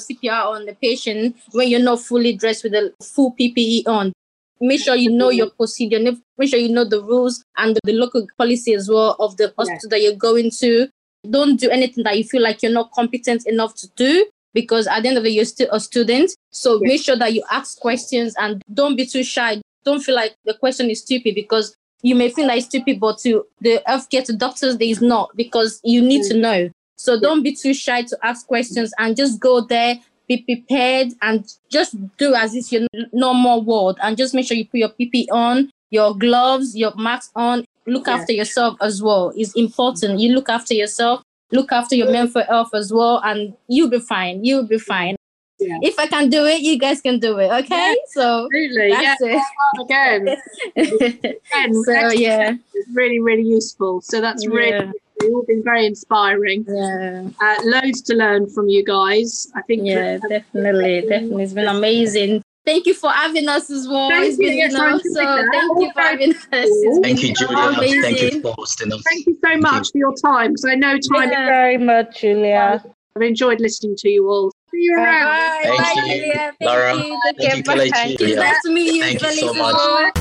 CPR 0.00 0.46
on 0.46 0.66
the 0.66 0.74
patient 0.74 1.36
when 1.52 1.68
you're 1.68 1.80
not 1.80 2.00
fully 2.00 2.34
dressed 2.34 2.64
with 2.64 2.74
a 2.74 2.92
full 3.02 3.34
PPE 3.38 3.86
on. 3.86 4.12
Make 4.60 4.82
sure 4.82 4.94
you 4.94 5.10
know 5.10 5.30
your 5.30 5.50
procedure. 5.50 5.98
Make 5.98 6.50
sure 6.50 6.58
you 6.58 6.68
know 6.68 6.84
the 6.84 7.02
rules 7.02 7.44
and 7.56 7.76
the, 7.76 7.80
the 7.84 7.92
local 7.94 8.26
policy 8.36 8.74
as 8.74 8.88
well 8.88 9.16
of 9.18 9.36
the 9.36 9.52
hospital 9.56 9.88
that 9.90 10.02
you're 10.02 10.14
going 10.14 10.50
to. 10.58 10.88
Don't 11.28 11.58
do 11.58 11.70
anything 11.70 12.04
that 12.04 12.16
you 12.18 12.24
feel 12.24 12.42
like 12.42 12.62
you're 12.62 12.72
not 12.72 12.92
competent 12.92 13.46
enough 13.46 13.74
to 13.76 13.88
do 13.96 14.26
because 14.54 14.86
at 14.86 15.02
the 15.02 15.08
end 15.08 15.18
of 15.18 15.24
the 15.24 15.30
day, 15.30 15.36
you're 15.36 15.44
still 15.44 15.68
a 15.72 15.80
student. 15.80 16.32
So 16.50 16.78
make 16.80 17.02
sure 17.02 17.16
that 17.16 17.32
you 17.32 17.42
ask 17.50 17.78
questions 17.78 18.34
and 18.38 18.62
don't 18.72 18.96
be 18.96 19.06
too 19.06 19.24
shy. 19.24 19.60
Don't 19.84 20.02
feel 20.02 20.14
like 20.14 20.34
the 20.44 20.54
question 20.54 20.90
is 20.90 21.00
stupid 21.00 21.34
because 21.34 21.74
you 22.02 22.14
may 22.14 22.30
feel 22.30 22.46
like 22.46 22.58
it's 22.58 22.66
stupid, 22.66 23.00
but 23.00 23.18
to 23.18 23.46
the 23.60 23.82
healthcare 23.86 24.24
to 24.24 24.32
doctors, 24.32 24.78
there 24.78 24.88
is 24.88 25.00
not 25.00 25.30
because 25.36 25.80
you 25.84 26.00
need 26.02 26.22
mm. 26.24 26.28
to 26.28 26.38
know. 26.38 26.70
So 26.96 27.18
don't 27.18 27.42
be 27.42 27.54
too 27.54 27.72
shy 27.72 28.02
to 28.02 28.18
ask 28.22 28.46
questions 28.46 28.92
and 28.98 29.16
just 29.16 29.40
go 29.40 29.62
there, 29.62 29.96
be 30.30 30.42
prepared, 30.42 31.08
and 31.22 31.44
just 31.70 31.96
do 32.16 32.34
as 32.34 32.54
if 32.54 32.70
you're 32.70 32.86
normal 33.12 33.62
world. 33.64 33.98
And 34.02 34.16
just 34.16 34.32
make 34.34 34.46
sure 34.46 34.56
you 34.56 34.64
put 34.66 34.78
your 34.78 34.90
PP 34.90 35.26
on, 35.32 35.70
your 35.90 36.14
gloves, 36.16 36.76
your 36.76 36.94
mask 36.96 37.32
on. 37.34 37.64
Look 37.86 38.06
Yeah. 38.06 38.14
after 38.16 38.32
yourself 38.32 38.76
as 38.80 39.02
well. 39.02 39.32
It's 39.36 39.52
important. 39.56 40.20
You 40.20 40.34
look 40.34 40.48
after 40.48 40.74
yourself, 40.74 41.22
look 41.50 41.72
after 41.72 41.96
your 41.96 42.10
mental 42.12 42.44
health 42.44 42.70
as 42.74 42.92
well, 42.92 43.20
and 43.24 43.54
you'll 43.68 43.90
be 43.90 43.98
fine. 43.98 44.44
You'll 44.44 44.66
be 44.68 44.78
fine. 44.78 45.16
Yeah. 45.60 45.78
If 45.82 45.98
I 45.98 46.06
can 46.06 46.28
do 46.30 46.44
it, 46.46 46.60
you 46.62 46.78
guys 46.78 47.00
can 47.00 47.18
do 47.18 47.38
it. 47.38 47.50
Okay, 47.64 47.96
so 48.08 48.44
Absolutely. 48.46 48.88
Yeah. 48.88 49.14
that's 49.20 49.44
Again, 49.80 50.28
it. 50.28 50.38
again 51.52 51.74
so 51.84 51.92
excellent. 51.92 52.18
yeah, 52.18 52.54
It's 52.74 52.88
really, 52.92 53.20
really 53.20 53.42
useful. 53.42 54.00
So 54.00 54.20
that's 54.20 54.46
really, 54.46 54.70
Yeah. 54.70 54.92
you've 55.20 55.34
all 55.34 55.44
been 55.46 55.62
very 55.62 55.86
inspiring. 55.86 56.64
yeah. 56.68 57.28
Uh, 57.40 57.56
loads 57.64 58.00
to 58.02 58.14
learn 58.14 58.48
from 58.48 58.68
you 58.68 58.84
guys. 58.84 59.48
I 59.54 59.62
think. 59.62 59.82
Yeah, 59.84 60.18
definitely, 60.28 61.02
definitely. 61.02 61.44
It's 61.44 61.52
been 61.52 61.68
amazing. 61.68 62.42
Thank 62.66 62.86
you 62.86 62.94
for 62.94 63.10
having 63.10 63.48
us 63.48 63.70
as 63.70 63.88
well. 63.88 64.10
Thank 64.10 64.26
it's 64.28 64.38
you. 64.38 64.48
been, 64.48 64.58
Yes, 64.58 64.72
you 64.72 64.78
know, 64.78 64.98
so 64.98 65.36
take 65.36 65.50
thank 65.50 65.80
you 65.80 65.92
for 65.94 66.00
having 66.02 66.30
us. 66.34 66.46
It's 66.52 66.98
Thank 67.00 67.22
you, 67.22 67.34
Julia. 67.34 67.56
amazing. 67.56 68.02
Thank 68.02 68.34
you 68.34 68.40
for 68.42 68.54
hosting 68.58 68.92
us. 68.92 69.02
Thank 69.02 69.26
you 69.26 69.38
so 69.42 69.56
much 69.58 69.90
for 69.92 69.98
your 69.98 70.14
time 70.16 70.50
because 70.52 70.66
I 70.66 70.74
know 70.74 70.92
time. 70.92 71.00
Thank 71.30 71.30
you 71.30 71.36
very 71.46 71.78
much, 71.78 72.20
Julia. 72.20 72.84
I've 73.16 73.22
enjoyed 73.22 73.60
listening 73.60 73.96
to 73.96 74.08
you 74.10 74.28
all. 74.28 74.52
See 74.72 74.82
you 74.82 74.96
around. 74.96 75.26
Bye, 75.26 75.60
Thank 75.64 75.80
bye, 75.80 75.92
you, 75.94 76.20
Julia. 76.20 76.34
Thank 76.34 76.60
Laura. 76.60 76.94
you. 76.94 77.20
Thank 77.24 77.56
you, 77.56 77.62
care. 77.62 77.76
Kelechi. 77.76 77.90
Bye. 77.92 78.16
It's 78.20 78.36
nice 78.36 78.62
to 78.62 78.70
meet 78.70 78.94
you, 78.94 79.02
Thank 79.02 79.22
you 79.22 79.32
so 79.32 79.54
much. 79.54 80.12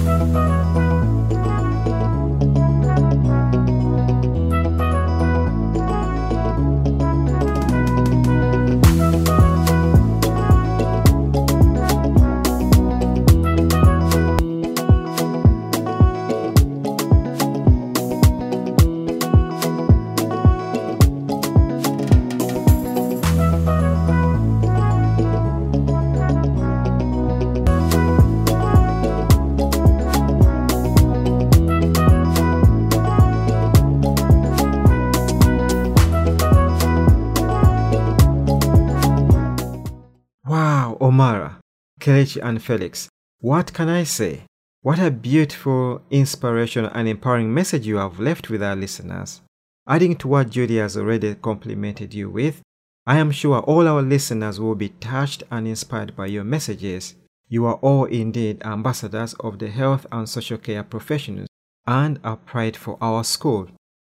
And 42.38 42.62
Felix. 42.62 43.10
What 43.40 43.74
can 43.74 43.90
I 43.90 44.04
say? 44.04 44.44
What 44.82 45.00
a 45.00 45.12
beautiful, 45.12 46.02
inspirational, 46.10 46.92
and 46.94 47.08
empowering 47.08 47.54
message 47.54 47.86
you 47.86 47.98
have 47.98 48.20
left 48.20 48.50
with 48.50 48.64
our 48.64 48.76
listeners. 48.76 49.42
Adding 49.88 50.16
to 50.18 50.28
what 50.28 50.50
Judy 50.50 50.78
has 50.78 50.96
already 50.96 51.36
complimented 51.36 52.14
you 52.14 52.30
with, 52.30 52.62
I 53.06 53.18
am 53.18 53.32
sure 53.32 53.60
all 53.60 53.88
our 53.88 54.02
listeners 54.02 54.60
will 54.60 54.76
be 54.76 54.90
touched 54.90 55.44
and 55.50 55.68
inspired 55.68 56.16
by 56.16 56.28
your 56.28 56.44
messages. 56.44 57.16
You 57.48 57.66
are 57.66 57.76
all 57.76 58.06
indeed 58.06 58.62
ambassadors 58.64 59.34
of 59.40 59.58
the 59.58 59.70
health 59.70 60.06
and 60.12 60.30
social 60.30 60.60
care 60.60 60.84
professionals 60.84 61.48
and 61.88 62.20
a 62.24 62.36
pride 62.36 62.78
for 62.78 62.98
our 63.02 63.24
school. 63.24 63.68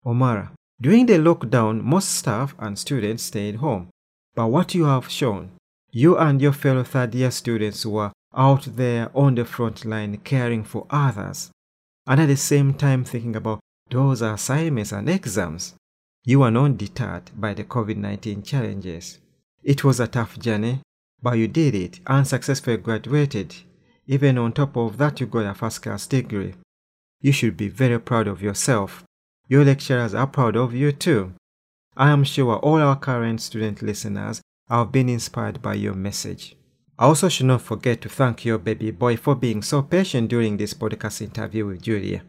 Omara, 0.06 0.51
during 0.80 1.08
the 1.08 1.15
lockdown, 1.17 1.82
most 1.84 2.10
staff 2.10 2.56
and 2.58 2.80
students 2.80 3.23
stayed 3.23 3.56
home. 3.56 3.89
But 4.34 4.47
what 4.47 4.73
you 4.73 4.86
have 4.86 5.10
shown, 5.10 5.51
you 5.96 6.18
and 6.18 6.42
your 6.42 6.52
fellow 6.52 6.84
third 6.84 7.16
year 7.16 7.32
students 7.32 7.86
were 7.86 8.12
out 8.36 8.64
there 8.76 9.10
on 9.16 9.34
the 9.34 9.46
front 9.46 9.86
line 9.86 10.18
caring 10.26 10.62
for 10.62 10.86
others, 10.90 11.52
and 12.06 12.20
at 12.20 12.26
the 12.26 12.36
same 12.36 12.74
time 12.74 13.06
thinking 13.06 13.34
about 13.34 13.62
those 13.90 14.22
assignments 14.22 14.92
and 14.92 15.08
exams. 15.08 15.74
You 16.26 16.40
were 16.40 16.52
not 16.52 16.78
deterred 16.78 17.32
by 17.34 17.54
the 17.54 17.64
COVID 17.64 17.96
19 17.96 18.44
challenges. 18.44 19.20
It 19.64 19.86
was 19.86 20.02
a 20.02 20.08
tough 20.08 20.38
journey, 20.38 20.82
but 21.24 21.38
you 21.38 21.48
did 21.48 21.74
it 21.74 22.02
and 22.06 22.28
successfully 22.28 22.76
graduated. 22.76 23.56
Even 24.06 24.38
on 24.38 24.52
top 24.52 24.76
of 24.76 24.98
that, 24.98 25.22
you 25.22 25.28
got 25.28 25.46
a 25.46 25.54
first 25.54 25.82
class 25.82 26.08
degree. 26.08 26.56
You 27.22 27.32
should 27.32 27.56
be 27.56 27.70
very 27.70 28.02
proud 28.02 28.28
of 28.28 28.42
yourself. 28.42 29.06
Your 29.48 29.64
lecturers 29.64 30.14
are 30.14 30.28
proud 30.28 30.58
of 30.58 30.74
you 30.74 30.92
too. 30.92 31.36
I 31.96 32.10
am 32.10 32.26
sure 32.26 32.58
all 32.58 32.82
our 32.82 32.98
current 32.98 33.40
student 33.40 33.82
listeners 33.82 34.42
have 34.69 34.91
been 34.91 35.10
inspired 35.10 35.62
by 35.62 35.73
your 35.73 35.93
message. 35.93 36.56
I 36.97 37.06
also 37.06 37.30
should 37.30 37.47
not 37.47 37.62
forget 37.62 38.01
to 38.01 38.10
thank 38.10 38.45
your 38.45 38.58
baby 38.58 38.91
boy 38.91 39.17
for 39.17 39.36
being 39.36 39.62
so 39.62 39.82
patient 39.82 40.30
during 40.30 40.58
this 40.58 40.73
podcast 40.73 41.21
interview 41.21 41.65
with 41.65 41.82
Julia. 41.82 42.23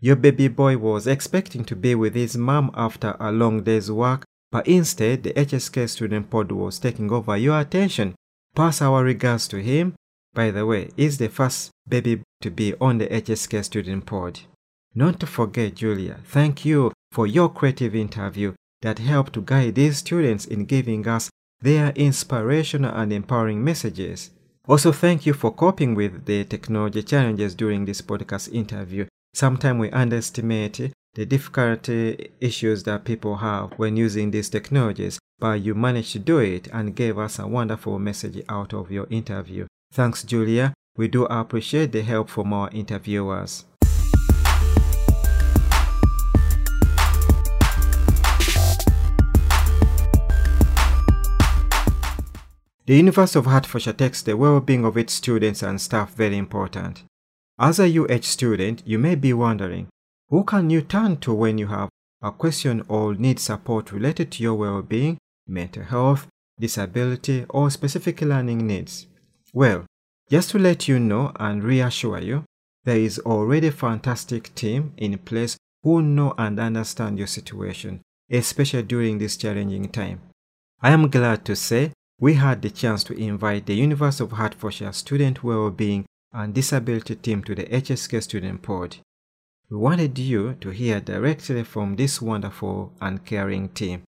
Your 0.00 0.16
baby 0.16 0.48
boy 0.48 0.76
was 0.76 1.06
expecting 1.06 1.64
to 1.64 1.76
be 1.76 1.94
with 1.94 2.14
his 2.14 2.36
mom 2.36 2.70
after 2.74 3.16
a 3.18 3.32
long 3.32 3.62
day's 3.62 3.90
work, 3.90 4.24
but 4.50 4.66
instead 4.66 5.22
the 5.22 5.32
HSK 5.32 5.88
student 5.88 6.30
pod 6.30 6.52
was 6.52 6.78
taking 6.78 7.10
over 7.12 7.36
your 7.36 7.60
attention. 7.60 8.14
Pass 8.54 8.82
our 8.82 9.04
regards 9.04 9.46
to 9.48 9.62
him. 9.62 9.94
By 10.34 10.50
the 10.50 10.66
way, 10.66 10.90
he's 10.96 11.18
the 11.18 11.28
first 11.28 11.70
baby 11.88 12.22
to 12.42 12.50
be 12.50 12.74
on 12.80 12.98
the 12.98 13.06
HSK 13.06 13.64
student 13.64 14.06
pod. 14.06 14.40
Not 14.94 15.20
to 15.20 15.26
forget, 15.26 15.74
Julia, 15.76 16.20
thank 16.24 16.64
you 16.64 16.92
for 17.12 17.26
your 17.26 17.48
creative 17.48 17.94
interview 17.94 18.54
that 18.82 18.98
helped 18.98 19.32
to 19.34 19.42
guide 19.42 19.74
these 19.74 19.98
students 19.98 20.44
in 20.44 20.64
giving 20.64 21.06
us 21.06 21.30
their 21.60 21.90
inspirational 21.90 22.94
and 22.94 23.12
empowering 23.12 23.62
messages. 23.64 24.30
Also, 24.66 24.92
thank 24.92 25.26
you 25.26 25.32
for 25.32 25.50
coping 25.50 25.94
with 25.94 26.26
the 26.26 26.44
technology 26.44 27.02
challenges 27.02 27.54
during 27.54 27.84
this 27.84 28.02
podcast 28.02 28.52
interview. 28.52 29.06
Sometimes 29.34 29.80
we 29.80 29.90
underestimate 29.90 30.92
the 31.14 31.26
difficult 31.26 31.88
issues 31.88 32.82
that 32.84 33.04
people 33.04 33.36
have 33.36 33.72
when 33.78 33.96
using 33.96 34.30
these 34.30 34.50
technologies, 34.50 35.18
but 35.38 35.60
you 35.62 35.74
managed 35.74 36.12
to 36.12 36.18
do 36.18 36.38
it 36.38 36.68
and 36.72 36.94
gave 36.94 37.18
us 37.18 37.38
a 37.38 37.46
wonderful 37.46 37.98
message 37.98 38.44
out 38.48 38.74
of 38.74 38.90
your 38.90 39.06
interview. 39.10 39.66
Thanks, 39.92 40.22
Julia. 40.22 40.74
We 40.96 41.08
do 41.08 41.24
appreciate 41.26 41.92
the 41.92 42.02
help 42.02 42.28
from 42.28 42.52
our 42.52 42.70
interviewers. 42.70 43.64
The 52.88 52.96
University 52.96 53.38
of 53.38 53.44
Hertfordshire 53.44 53.92
takes 53.92 54.22
the 54.22 54.34
well-being 54.34 54.86
of 54.86 54.96
its 54.96 55.12
students 55.12 55.62
and 55.62 55.78
staff 55.78 56.14
very 56.14 56.38
important. 56.38 57.04
As 57.58 57.78
a 57.78 57.98
UH 57.98 58.22
student, 58.22 58.82
you 58.86 58.98
may 58.98 59.14
be 59.14 59.34
wondering, 59.34 59.88
who 60.30 60.42
can 60.42 60.70
you 60.70 60.80
turn 60.80 61.18
to 61.18 61.34
when 61.34 61.58
you 61.58 61.66
have 61.66 61.90
a 62.22 62.32
question 62.32 62.82
or 62.88 63.14
need 63.14 63.40
support 63.40 63.92
related 63.92 64.32
to 64.32 64.42
your 64.42 64.54
well-being, 64.54 65.18
mental 65.46 65.82
health, 65.82 66.28
disability, 66.58 67.44
or 67.50 67.68
specific 67.68 68.22
learning 68.22 68.66
needs? 68.66 69.06
Well, 69.52 69.84
just 70.30 70.52
to 70.52 70.58
let 70.58 70.88
you 70.88 70.98
know 70.98 71.32
and 71.38 71.62
reassure 71.62 72.20
you, 72.20 72.44
there 72.84 72.96
is 72.96 73.18
already 73.18 73.66
a 73.66 73.72
fantastic 73.72 74.54
team 74.54 74.94
in 74.96 75.18
place 75.18 75.58
who 75.82 76.00
know 76.00 76.32
and 76.38 76.58
understand 76.58 77.18
your 77.18 77.26
situation, 77.26 78.00
especially 78.30 78.84
during 78.84 79.18
this 79.18 79.36
challenging 79.36 79.90
time. 79.90 80.22
I 80.80 80.92
am 80.92 81.10
glad 81.10 81.44
to 81.44 81.54
say 81.54 81.92
we 82.20 82.34
had 82.34 82.62
the 82.62 82.70
chance 82.70 83.04
to 83.04 83.14
invite 83.14 83.66
the 83.66 83.74
University 83.74 84.24
of 84.24 84.32
Hertfordshire 84.32 84.92
Student 84.92 85.44
Wellbeing 85.44 86.04
and 86.32 86.52
Disability 86.52 87.14
team 87.14 87.44
to 87.44 87.54
the 87.54 87.64
HSK 87.64 88.22
Student 88.22 88.62
Pod. 88.62 88.96
We 89.70 89.76
wanted 89.76 90.18
you 90.18 90.54
to 90.60 90.70
hear 90.70 91.00
directly 91.00 91.62
from 91.62 91.94
this 91.94 92.20
wonderful 92.20 92.92
and 93.00 93.24
caring 93.24 93.68
team. 93.68 94.02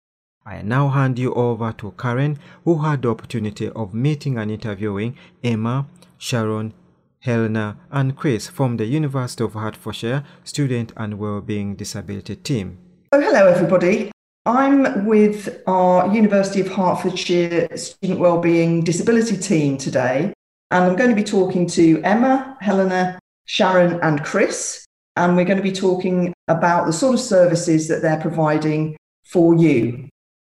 I 0.45 0.61
now 0.61 0.87
hand 0.87 1.19
you 1.19 1.33
over 1.33 1.73
to 1.73 1.93
Karen, 1.99 2.39
who 2.63 2.77
had 2.81 3.01
the 3.01 3.09
opportunity 3.09 3.69
of 3.69 3.93
meeting 3.93 4.37
and 4.37 4.51
interviewing 4.51 5.17
Emma, 5.43 5.87
Sharon, 6.17 6.73
Helena, 7.19 7.77
and 7.91 8.15
Chris 8.15 8.47
from 8.47 8.77
the 8.77 8.85
University 8.85 9.43
of 9.43 9.53
Hertfordshire 9.53 10.23
Student 10.45 10.93
and 10.95 11.19
Wellbeing 11.19 11.75
Disability 11.75 12.37
team. 12.37 12.77
Oh, 13.11 13.19
hello, 13.19 13.47
everybody. 13.47 14.11
I'm 14.47 15.05
with 15.05 15.61
our 15.67 16.07
University 16.15 16.61
of 16.61 16.69
Hertfordshire 16.69 17.75
Student 17.75 18.17
Wellbeing 18.17 18.81
Disability 18.81 19.35
team 19.35 19.77
today, 19.77 20.31
and 20.71 20.85
I'm 20.85 20.95
going 20.95 21.09
to 21.09 21.15
be 21.17 21.23
talking 21.23 21.67
to 21.67 22.01
Emma, 22.03 22.55
Helena, 22.61 23.19
Sharon, 23.43 23.99
and 24.01 24.23
Chris. 24.23 24.85
And 25.17 25.35
we're 25.35 25.43
going 25.43 25.57
to 25.57 25.63
be 25.63 25.73
talking 25.73 26.33
about 26.47 26.85
the 26.85 26.93
sort 26.93 27.15
of 27.15 27.19
services 27.19 27.89
that 27.89 28.01
they're 28.01 28.21
providing 28.21 28.95
for 29.25 29.53
you 29.53 30.07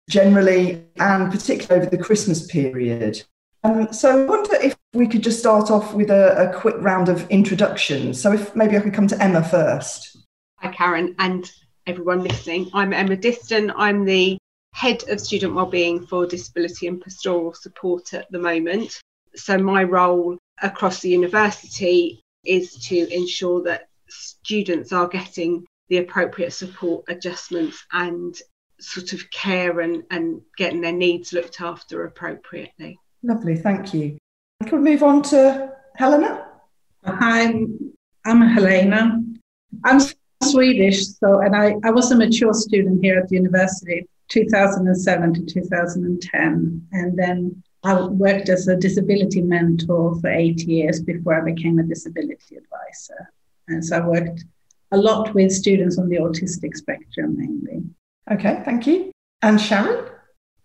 generally, 0.09 0.83
and 0.97 1.31
particularly 1.31 1.81
over 1.81 1.89
the 1.89 2.03
Christmas 2.03 2.45
period. 2.47 3.23
Um, 3.63 3.93
so 3.93 4.23
I 4.23 4.25
wonder 4.25 4.55
if 4.55 4.75
we 4.93 5.07
could 5.07 5.23
just 5.23 5.39
start 5.39 5.71
off 5.71 5.93
with 5.93 6.09
a, 6.09 6.49
a 6.49 6.53
quick 6.53 6.75
round 6.79 7.07
of 7.07 7.25
introductions. 7.29 8.21
So 8.21 8.33
if 8.33 8.53
maybe 8.57 8.75
I 8.75 8.81
could 8.81 8.93
come 8.93 9.07
to 9.07 9.23
Emma 9.23 9.41
first. 9.41 10.17
Hi, 10.57 10.67
Karen. 10.67 11.15
And 11.17 11.49
everyone 11.87 12.23
listening. 12.23 12.69
I'm 12.73 12.93
Emma 12.93 13.15
Diston. 13.15 13.71
I'm 13.75 14.05
the 14.05 14.37
Head 14.73 15.03
of 15.09 15.19
Student 15.19 15.53
Wellbeing 15.53 16.07
for 16.07 16.25
Disability 16.25 16.87
and 16.87 16.99
Pastoral 16.99 17.53
Support 17.53 18.13
at 18.15 18.29
the 18.31 18.39
moment. 18.39 18.99
So, 19.35 19.57
my 19.57 19.83
role 19.83 20.37
across 20.63 21.01
the 21.01 21.09
university 21.09 22.21
is 22.43 22.73
to 22.87 23.13
ensure 23.13 23.61
that 23.63 23.89
students 24.09 24.91
are 24.93 25.07
getting 25.07 25.65
the 25.89 25.97
appropriate 25.97 26.53
support 26.53 27.05
adjustments 27.07 27.85
and 27.93 28.35
sort 28.79 29.13
of 29.13 29.29
care 29.29 29.81
and, 29.81 30.03
and 30.09 30.41
getting 30.57 30.81
their 30.81 30.91
needs 30.91 31.33
looked 31.33 31.61
after 31.61 32.05
appropriately. 32.05 32.97
Lovely, 33.21 33.55
thank 33.55 33.93
you. 33.93 34.17
Can 34.65 34.81
we 34.81 34.91
move 34.91 35.03
on 35.03 35.21
to 35.23 35.71
Helena? 35.95 36.47
Hi, 37.05 37.63
I'm 38.25 38.41
Helena. 38.41 39.21
I'm 39.83 39.99
Swedish, 40.43 41.07
so 41.07 41.39
and 41.41 41.55
I, 41.55 41.75
I 41.83 41.91
was 41.91 42.11
a 42.11 42.15
mature 42.15 42.53
student 42.53 43.03
here 43.03 43.17
at 43.17 43.29
the 43.29 43.35
university, 43.35 44.07
2007 44.29 45.33
to 45.33 45.45
2010, 45.45 46.87
and 46.91 47.17
then 47.17 47.63
I 47.83 48.01
worked 48.01 48.49
as 48.49 48.67
a 48.67 48.75
disability 48.75 49.41
mentor 49.41 50.19
for 50.19 50.29
eight 50.29 50.63
years 50.63 51.01
before 51.01 51.39
I 51.39 51.53
became 51.53 51.77
a 51.79 51.83
disability 51.83 52.55
advisor. 52.55 53.31
And 53.67 53.85
so 53.85 53.97
I 53.97 54.07
worked 54.07 54.43
a 54.91 54.97
lot 54.97 55.33
with 55.33 55.51
students 55.51 55.97
on 55.97 56.09
the 56.09 56.17
autistic 56.17 56.75
spectrum 56.75 57.37
mainly. 57.37 57.83
Okay, 58.31 58.61
thank 58.65 58.87
you. 58.87 59.11
And 59.41 59.61
Sharon? 59.61 60.09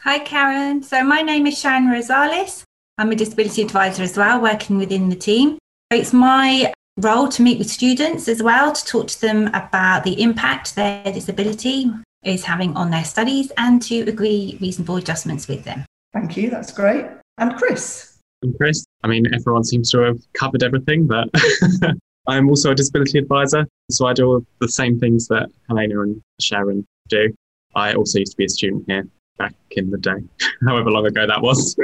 Hi, 0.00 0.18
Karen. 0.20 0.82
So 0.82 1.04
my 1.04 1.20
name 1.20 1.46
is 1.46 1.58
Sharon 1.58 1.88
Rosales. 1.88 2.62
I'm 2.96 3.12
a 3.12 3.16
disability 3.16 3.62
advisor 3.62 4.02
as 4.02 4.16
well, 4.16 4.40
working 4.40 4.78
within 4.78 5.10
the 5.10 5.16
team. 5.16 5.58
It's 5.90 6.14
my 6.14 6.72
role 6.96 7.28
to 7.28 7.42
meet 7.42 7.58
with 7.58 7.70
students 7.70 8.28
as 8.28 8.42
well 8.42 8.72
to 8.72 8.84
talk 8.84 9.06
to 9.08 9.20
them 9.20 9.48
about 9.48 10.04
the 10.04 10.20
impact 10.22 10.74
their 10.74 11.02
disability 11.04 11.90
is 12.24 12.44
having 12.44 12.76
on 12.76 12.90
their 12.90 13.04
studies 13.04 13.50
and 13.56 13.80
to 13.82 14.00
agree 14.00 14.58
reasonable 14.60 14.96
adjustments 14.96 15.48
with 15.48 15.64
them. 15.64 15.84
Thank 16.12 16.36
you, 16.36 16.50
that's 16.50 16.72
great. 16.72 17.06
And 17.38 17.56
Chris? 17.56 18.18
I'm 18.42 18.52
Chris. 18.54 18.84
I 19.02 19.08
mean, 19.08 19.32
everyone 19.34 19.64
seems 19.64 19.90
to 19.90 20.00
have 20.00 20.18
covered 20.34 20.62
everything, 20.62 21.06
but 21.06 21.28
I'm 22.26 22.48
also 22.48 22.72
a 22.72 22.74
disability 22.74 23.18
advisor. 23.18 23.66
So 23.90 24.06
I 24.06 24.12
do 24.12 24.26
all 24.26 24.46
the 24.60 24.68
same 24.68 24.98
things 24.98 25.28
that 25.28 25.48
Helena 25.68 26.02
and 26.02 26.20
Sharon 26.40 26.86
do. 27.08 27.34
I 27.74 27.94
also 27.94 28.18
used 28.18 28.32
to 28.32 28.36
be 28.36 28.44
a 28.44 28.48
student 28.48 28.84
here 28.86 29.06
back 29.38 29.54
in 29.72 29.90
the 29.90 29.98
day, 29.98 30.22
however 30.66 30.90
long 30.90 31.06
ago 31.06 31.26
that 31.26 31.40
was. 31.40 31.76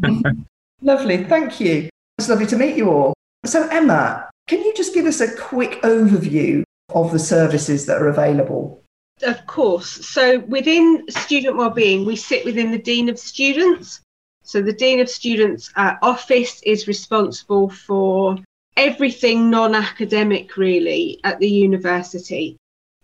lovely, 0.82 1.24
thank 1.24 1.60
you. 1.60 1.88
It's 2.18 2.28
lovely 2.28 2.46
to 2.46 2.56
meet 2.56 2.76
you 2.76 2.90
all. 2.90 3.14
So, 3.44 3.66
Emma, 3.68 4.30
can 4.46 4.60
you 4.60 4.72
just 4.74 4.94
give 4.94 5.06
us 5.06 5.20
a 5.20 5.36
quick 5.36 5.82
overview 5.82 6.62
of 6.94 7.10
the 7.10 7.18
services 7.18 7.86
that 7.86 8.00
are 8.00 8.08
available? 8.08 8.82
Of 9.22 9.46
course. 9.46 9.88
So, 9.88 10.40
within 10.40 11.04
student 11.08 11.56
wellbeing, 11.56 12.04
we 12.04 12.16
sit 12.16 12.44
within 12.44 12.70
the 12.70 12.78
Dean 12.78 13.08
of 13.08 13.18
Students. 13.18 14.00
So, 14.44 14.62
the 14.62 14.72
Dean 14.72 15.00
of 15.00 15.10
Students 15.10 15.70
uh, 15.76 15.94
office 16.02 16.62
is 16.62 16.86
responsible 16.86 17.68
for 17.68 18.36
everything 18.76 19.50
non 19.50 19.74
academic, 19.74 20.56
really, 20.56 21.20
at 21.24 21.38
the 21.40 21.50
university. 21.50 22.56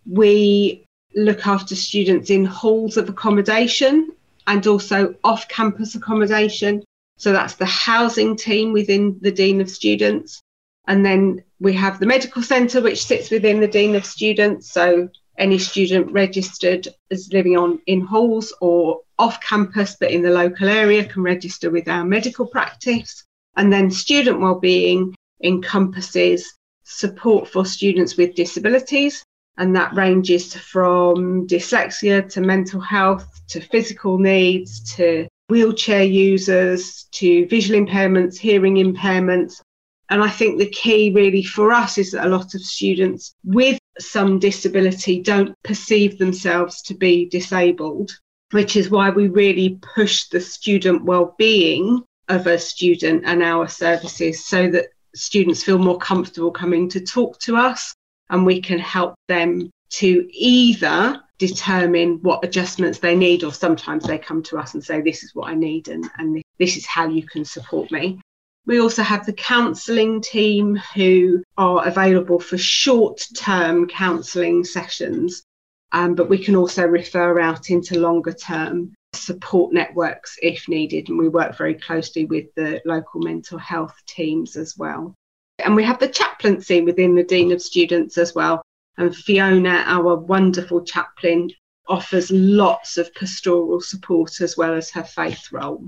We 0.09 0.85
look 1.15 1.47
after 1.47 1.75
students 1.75 2.29
in 2.29 2.45
halls 2.45 2.97
of 2.97 3.09
accommodation 3.09 4.11
and 4.47 4.65
also 4.67 5.15
off 5.23 5.47
campus 5.47 5.95
accommodation. 5.95 6.83
So 7.19 7.33
that's 7.33 7.55
the 7.55 7.65
housing 7.65 8.37
team 8.37 8.71
within 8.71 9.17
the 9.21 9.31
Dean 9.31 9.59
of 9.59 9.69
Students. 9.69 10.41
And 10.87 11.05
then 11.05 11.43
we 11.59 11.73
have 11.73 11.99
the 11.99 12.05
medical 12.05 12.41
centre, 12.41 12.81
which 12.81 13.05
sits 13.05 13.29
within 13.29 13.59
the 13.59 13.67
Dean 13.67 13.93
of 13.95 14.05
Students. 14.05 14.71
So 14.71 15.09
any 15.37 15.57
student 15.57 16.11
registered 16.11 16.87
as 17.11 17.31
living 17.33 17.57
on 17.57 17.79
in 17.87 18.01
halls 18.01 18.53
or 18.61 19.01
off 19.19 19.41
campus, 19.41 19.97
but 19.99 20.11
in 20.11 20.21
the 20.21 20.31
local 20.31 20.69
area, 20.69 21.05
can 21.05 21.21
register 21.21 21.69
with 21.69 21.87
our 21.89 22.05
medical 22.05 22.47
practice. 22.47 23.25
And 23.57 23.71
then 23.71 23.91
student 23.91 24.39
wellbeing 24.39 25.13
encompasses 25.43 26.57
support 26.83 27.49
for 27.49 27.65
students 27.65 28.15
with 28.15 28.35
disabilities. 28.35 29.23
And 29.57 29.75
that 29.75 29.93
ranges 29.93 30.55
from 30.55 31.47
dyslexia 31.47 32.29
to 32.29 32.39
mental 32.39 32.79
health 32.79 33.41
to 33.49 33.59
physical 33.59 34.17
needs 34.17 34.95
to 34.95 35.27
wheelchair 35.49 36.03
users 36.03 37.05
to 37.11 37.47
visual 37.47 37.79
impairments, 37.79 38.37
hearing 38.37 38.75
impairments. 38.75 39.61
And 40.09 40.23
I 40.23 40.29
think 40.29 40.57
the 40.57 40.69
key 40.69 41.11
really 41.13 41.43
for 41.43 41.71
us 41.71 41.97
is 41.97 42.11
that 42.11 42.25
a 42.25 42.29
lot 42.29 42.55
of 42.55 42.61
students 42.61 43.35
with 43.43 43.79
some 43.99 44.39
disability 44.39 45.21
don't 45.21 45.55
perceive 45.63 46.17
themselves 46.17 46.81
to 46.83 46.93
be 46.93 47.27
disabled, 47.29 48.11
which 48.51 48.75
is 48.75 48.89
why 48.89 49.09
we 49.09 49.27
really 49.27 49.79
push 49.95 50.25
the 50.25 50.39
student 50.39 51.03
well-being 51.03 52.03
of 52.29 52.47
a 52.47 52.57
student 52.57 53.23
and 53.25 53.43
our 53.43 53.67
services 53.67 54.45
so 54.45 54.69
that 54.69 54.87
students 55.15 55.63
feel 55.63 55.79
more 55.79 55.97
comfortable 55.97 56.51
coming 56.51 56.87
to 56.89 57.01
talk 57.01 57.39
to 57.39 57.55
us 57.55 57.93
and 58.29 58.45
we 58.45 58.61
can 58.61 58.79
help 58.79 59.15
them 59.27 59.69
to 59.89 60.27
either 60.31 61.19
determine 61.39 62.19
what 62.21 62.43
adjustments 62.43 62.99
they 62.99 63.15
need, 63.15 63.43
or 63.43 63.51
sometimes 63.51 64.03
they 64.03 64.19
come 64.19 64.43
to 64.43 64.57
us 64.59 64.75
and 64.75 64.83
say, 64.83 65.01
This 65.01 65.23
is 65.23 65.33
what 65.33 65.49
I 65.49 65.55
need, 65.55 65.87
and, 65.87 66.07
and 66.17 66.43
this 66.59 66.77
is 66.77 66.85
how 66.85 67.07
you 67.07 67.25
can 67.25 67.43
support 67.43 67.91
me. 67.91 68.19
We 68.65 68.79
also 68.79 69.01
have 69.01 69.25
the 69.25 69.33
counselling 69.33 70.21
team 70.21 70.75
who 70.75 71.41
are 71.57 71.87
available 71.87 72.39
for 72.39 72.57
short 72.57 73.25
term 73.35 73.87
counselling 73.87 74.63
sessions, 74.63 75.43
um, 75.91 76.13
but 76.13 76.29
we 76.29 76.43
can 76.43 76.55
also 76.55 76.85
refer 76.85 77.39
out 77.39 77.71
into 77.71 77.99
longer 77.99 78.33
term 78.33 78.93
support 79.13 79.73
networks 79.73 80.37
if 80.43 80.67
needed. 80.67 81.09
And 81.09 81.17
we 81.17 81.29
work 81.29 81.57
very 81.57 81.73
closely 81.73 82.25
with 82.25 82.53
the 82.55 82.81
local 82.85 83.21
mental 83.21 83.57
health 83.57 83.95
teams 84.05 84.55
as 84.55 84.77
well. 84.77 85.15
And 85.63 85.75
we 85.75 85.83
have 85.83 85.99
the 85.99 86.07
chaplaincy 86.07 86.81
within 86.81 87.15
the 87.15 87.23
Dean 87.23 87.51
of 87.51 87.61
Students 87.61 88.17
as 88.17 88.35
well. 88.35 88.61
And 88.99 89.15
Fiona, 89.15 89.85
our 89.87 90.17
wonderful 90.17 90.83
chaplain, 90.83 91.51
offers 91.87 92.29
lots 92.31 92.97
of 92.97 93.15
pastoral 93.15 93.79
support 93.79 94.41
as 94.41 94.57
well 94.57 94.73
as 94.73 94.91
her 94.91 95.05
faith 95.05 95.53
role. 95.53 95.87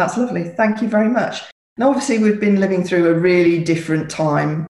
That's 0.00 0.16
lovely. 0.16 0.44
Thank 0.44 0.80
you 0.80 0.88
very 0.88 1.10
much. 1.10 1.42
Now, 1.76 1.90
obviously, 1.90 2.18
we've 2.20 2.40
been 2.40 2.58
living 2.58 2.82
through 2.82 3.10
a 3.10 3.20
really 3.20 3.62
different 3.62 4.08
time 4.08 4.66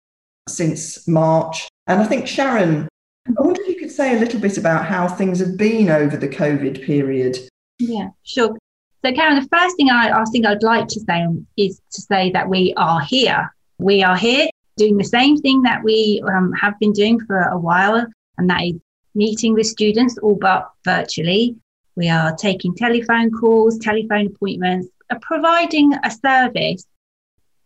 since 0.49 1.07
March. 1.07 1.69
And 1.87 2.01
I 2.01 2.05
think, 2.05 2.27
Sharon, 2.27 2.89
I 3.29 3.41
wonder 3.41 3.63
if 3.63 3.69
you 3.69 3.77
could 3.77 3.93
say 3.93 4.17
a 4.17 4.19
little 4.19 4.41
bit 4.41 4.59
about 4.59 4.87
how 4.87 5.07
things 5.07 5.39
have 5.39 5.57
been 5.57 5.89
over 5.89 6.17
the 6.17 6.29
COVID 6.29 6.85
period. 6.85 7.39
Yeah, 7.79 8.09
sure. 8.25 8.59
So, 9.05 9.13
Karen, 9.13 9.41
the 9.41 9.49
first 9.57 9.77
thing 9.77 9.89
I, 9.89 10.11
I 10.21 10.25
think 10.33 10.47
I'd 10.47 10.65
like 10.65 10.89
to 10.89 11.01
say 11.09 11.25
is 11.57 11.81
to 11.93 12.03
say 12.03 12.33
that 12.33 12.49
we 12.49 12.75
are 12.77 13.01
here. 13.01 13.55
We 13.79 14.03
are 14.03 14.17
here 14.17 14.49
doing 14.79 14.97
the 14.97 15.05
same 15.05 15.37
thing 15.37 15.63
that 15.63 15.85
we 15.85 16.21
um, 16.27 16.53
have 16.55 16.77
been 16.81 16.93
doing 16.93 17.21
for 17.21 17.39
a 17.39 17.57
while, 17.57 18.05
and 18.37 18.51
that 18.51 18.65
is 18.65 18.81
meeting 19.15 19.55
with 19.55 19.69
students, 19.69 20.19
all 20.19 20.35
but 20.35 20.73
virtually. 20.85 21.55
We 21.95 22.09
are 22.09 22.35
taking 22.35 22.75
telephone 22.75 23.31
calls, 23.31 23.79
telephone 23.79 24.27
appointments, 24.27 24.89
Uh, 25.11 25.19
providing 25.21 25.93
a 26.05 26.11
service. 26.11 26.87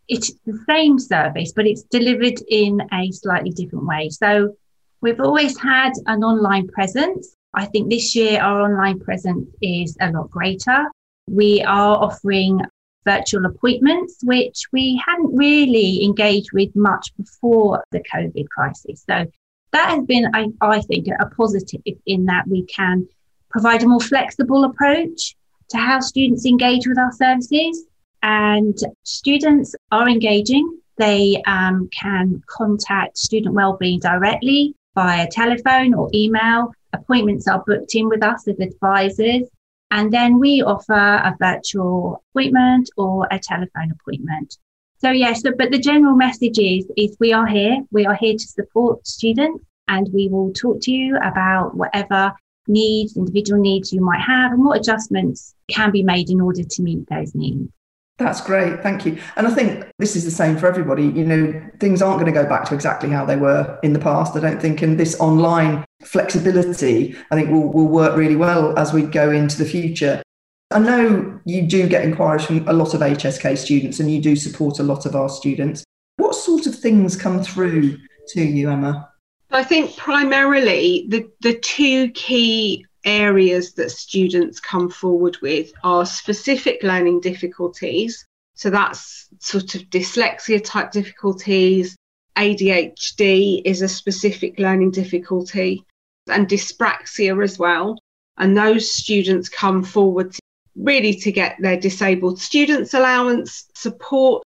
It's 0.09 0.33
the 0.47 0.59
same 0.67 0.99
service, 0.99 1.53
but 1.55 1.67
it's 1.67 1.83
delivered 1.85 2.41
in 2.49 2.81
a 2.93 3.11
slightly 3.11 3.51
different 3.51 3.87
way. 3.87 4.09
So 4.11 4.57
we've 5.01 5.21
always 5.21 5.59
had 5.59 5.93
an 6.07 6.25
online 6.25 6.69
presence. 6.69 7.37
I 7.55 7.67
think 7.67 7.91
this 7.91 8.15
year 8.15 8.41
our 8.41 8.63
online 8.63 8.99
presence 8.99 9.49
is 9.61 9.97
a 10.01 10.11
lot 10.11 10.31
greater. 10.31 10.91
We 11.29 11.63
are 11.63 11.97
offering 11.97 12.61
virtual 13.05 13.45
appointments, 13.45 14.19
which 14.23 14.65
we 14.73 15.01
hadn't 15.07 15.37
really 15.37 16.03
engaged 16.05 16.53
with 16.53 16.75
much 16.75 17.15
before 17.17 17.85
the 17.93 18.03
COVID 18.13 18.49
crisis. 18.49 19.05
So 19.09 19.27
that 19.73 19.89
has 19.91 20.05
been, 20.07 20.31
I, 20.35 20.49
I 20.61 20.81
think, 20.81 21.09
a 21.09 21.27
positive 21.27 21.83
in 22.07 22.27
that 22.27 22.47
we 22.47 22.65
can 22.65 23.07
provide 23.51 23.83
a 23.83 23.89
more 23.89 24.01
flexible 24.01 24.65
approach 24.65 25.37
to 25.71 25.79
how 25.79 26.01
students 26.01 26.47
engage 26.47 26.87
with 26.87 26.99
our 26.99 27.13
services. 27.13 27.87
And 28.23 28.79
students 29.03 29.75
are 29.93 30.09
engaging. 30.09 30.79
They 30.97 31.43
um, 31.47 31.89
can 31.93 32.43
contact 32.47 33.19
student 33.19 33.55
wellbeing 33.55 34.01
directly 34.01 34.75
via 34.95 35.29
telephone 35.29 35.93
or 35.95 36.09
email. 36.15 36.73
Appointments 36.93 37.49
are 37.49 37.63
booked 37.67 37.95
in 37.95 38.09
with 38.09 38.23
us 38.23 38.47
as 38.49 38.59
advisors. 38.61 39.49
And 39.91 40.13
then 40.13 40.39
we 40.39 40.63
offer 40.63 40.93
a 40.93 41.37
virtual 41.39 42.23
appointment 42.31 42.91
or 42.97 43.29
a 43.31 43.39
telephone 43.39 43.93
appointment. 43.93 44.57
So 44.99 45.11
yes, 45.11 45.43
yeah, 45.45 45.51
so, 45.51 45.57
but 45.57 45.71
the 45.71 45.79
general 45.79 46.17
message 46.17 46.59
is, 46.59 46.91
is 46.97 47.17
we 47.21 47.33
are 47.33 47.47
here. 47.47 47.77
We 47.91 48.07
are 48.07 48.15
here 48.15 48.35
to 48.35 48.47
support 48.47 49.07
students 49.07 49.65
and 49.89 50.09
we 50.13 50.29
will 50.29 50.53
talk 50.53 50.81
to 50.83 50.91
you 50.91 51.17
about 51.19 51.77
whatever 51.77 52.33
needs, 52.69 53.17
individual 53.17 53.61
needs 53.61 53.93
you 53.93 54.01
might 54.01 54.21
have, 54.21 54.53
and 54.53 54.65
what 54.65 54.79
adjustments 54.79 55.55
can 55.71 55.91
be 55.91 56.03
made 56.03 56.31
in 56.31 56.41
order 56.41 56.63
to 56.63 56.83
meet 56.83 57.09
those 57.09 57.35
needs. 57.35 57.69
That's 58.17 58.41
great, 58.41 58.81
thank 58.81 59.05
you. 59.05 59.19
And 59.37 59.47
I 59.47 59.51
think 59.51 59.87
this 59.99 60.15
is 60.15 60.25
the 60.25 60.31
same 60.31 60.57
for 60.57 60.69
everybody. 60.69 61.03
You 61.03 61.25
know, 61.25 61.71
things 61.81 62.01
aren't 62.01 62.21
going 62.21 62.33
to 62.33 62.43
go 62.43 62.49
back 62.49 62.65
to 62.67 62.75
exactly 62.75 63.11
how 63.11 63.25
they 63.25 63.37
were 63.37 63.79
in 63.83 63.93
the 63.93 63.99
past, 63.99 64.37
I 64.37 64.41
don't 64.41 64.63
think. 64.63 64.83
And 64.83 64.99
this 64.99 65.19
online 65.19 65.85
flexibility, 66.05 67.17
I 67.33 67.35
think, 67.35 67.51
will, 67.51 67.73
will 67.73 67.89
work 67.89 68.17
really 68.17 68.37
well 68.37 68.79
as 68.79 68.93
we 68.93 69.03
go 69.03 69.33
into 69.33 69.59
the 69.59 69.65
future. 69.65 70.23
I 70.71 70.79
know 70.79 71.41
you 71.45 71.67
do 71.67 71.89
get 71.89 72.05
inquiries 72.05 72.45
from 72.45 72.67
a 72.69 72.73
lot 72.73 72.95
of 72.95 73.01
HSK 73.01 73.59
students 73.59 73.99
and 73.99 74.11
you 74.11 74.23
do 74.23 74.37
support 74.37 74.79
a 74.79 74.85
lot 74.85 75.07
of 75.07 75.17
our 75.17 75.29
students. 75.29 75.83
What 76.17 76.37
sort 76.37 76.67
of 76.67 76.75
things 76.77 77.17
come 77.17 77.43
through 77.43 77.99
to 78.29 78.45
you, 78.45 78.71
Emma? 78.71 79.09
I 79.55 79.63
think 79.63 79.97
primarily 79.97 81.07
the, 81.09 81.31
the 81.41 81.55
two 81.55 82.11
key 82.11 82.85
areas 83.05 83.75
that 83.75 83.93
students 83.93 84.59
come 84.59 84.91
forward 84.91 85.37
with 85.43 85.71
are 85.85 86.05
specific 86.05 86.83
learning 86.83 87.21
difficulties. 87.21 88.27
So 88.55 88.69
that's 88.69 89.29
sort 89.39 89.77
of 89.77 89.83
dyslexia 89.83 90.61
type 90.65 90.91
difficulties. 90.91 91.95
ADHD 92.37 93.63
is 93.65 93.81
a 93.81 93.89
specific 93.89 94.59
learning 94.59 94.91
difficulty 94.91 95.85
and 96.27 96.49
dyspraxia 96.49 97.41
as 97.41 97.57
well. 97.57 97.97
And 98.39 98.57
those 98.57 98.93
students 98.93 99.49
come 99.49 99.85
forward 99.85 100.33
to, 100.33 100.41
really 100.75 101.15
to 101.15 101.31
get 101.31 101.59
their 101.61 101.79
disabled 101.79 102.41
students 102.41 102.93
allowance 102.93 103.71
support. 103.77 104.43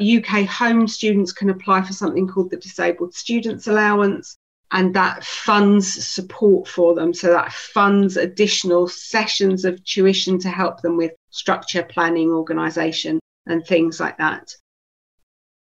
UK 0.00 0.46
home 0.46 0.88
students 0.88 1.32
can 1.32 1.50
apply 1.50 1.82
for 1.82 1.92
something 1.92 2.26
called 2.26 2.50
the 2.50 2.56
disabled 2.56 3.14
students 3.14 3.68
allowance 3.68 4.36
and 4.72 4.94
that 4.94 5.24
funds 5.24 6.06
support 6.06 6.68
for 6.68 6.94
them. 6.94 7.14
So 7.14 7.28
that 7.28 7.52
funds 7.52 8.16
additional 8.16 8.88
sessions 8.88 9.64
of 9.64 9.82
tuition 9.84 10.38
to 10.40 10.48
help 10.48 10.82
them 10.82 10.96
with 10.96 11.12
structure, 11.30 11.82
planning, 11.82 12.30
organisation, 12.30 13.18
and 13.46 13.66
things 13.66 13.98
like 13.98 14.18
that. 14.18 14.54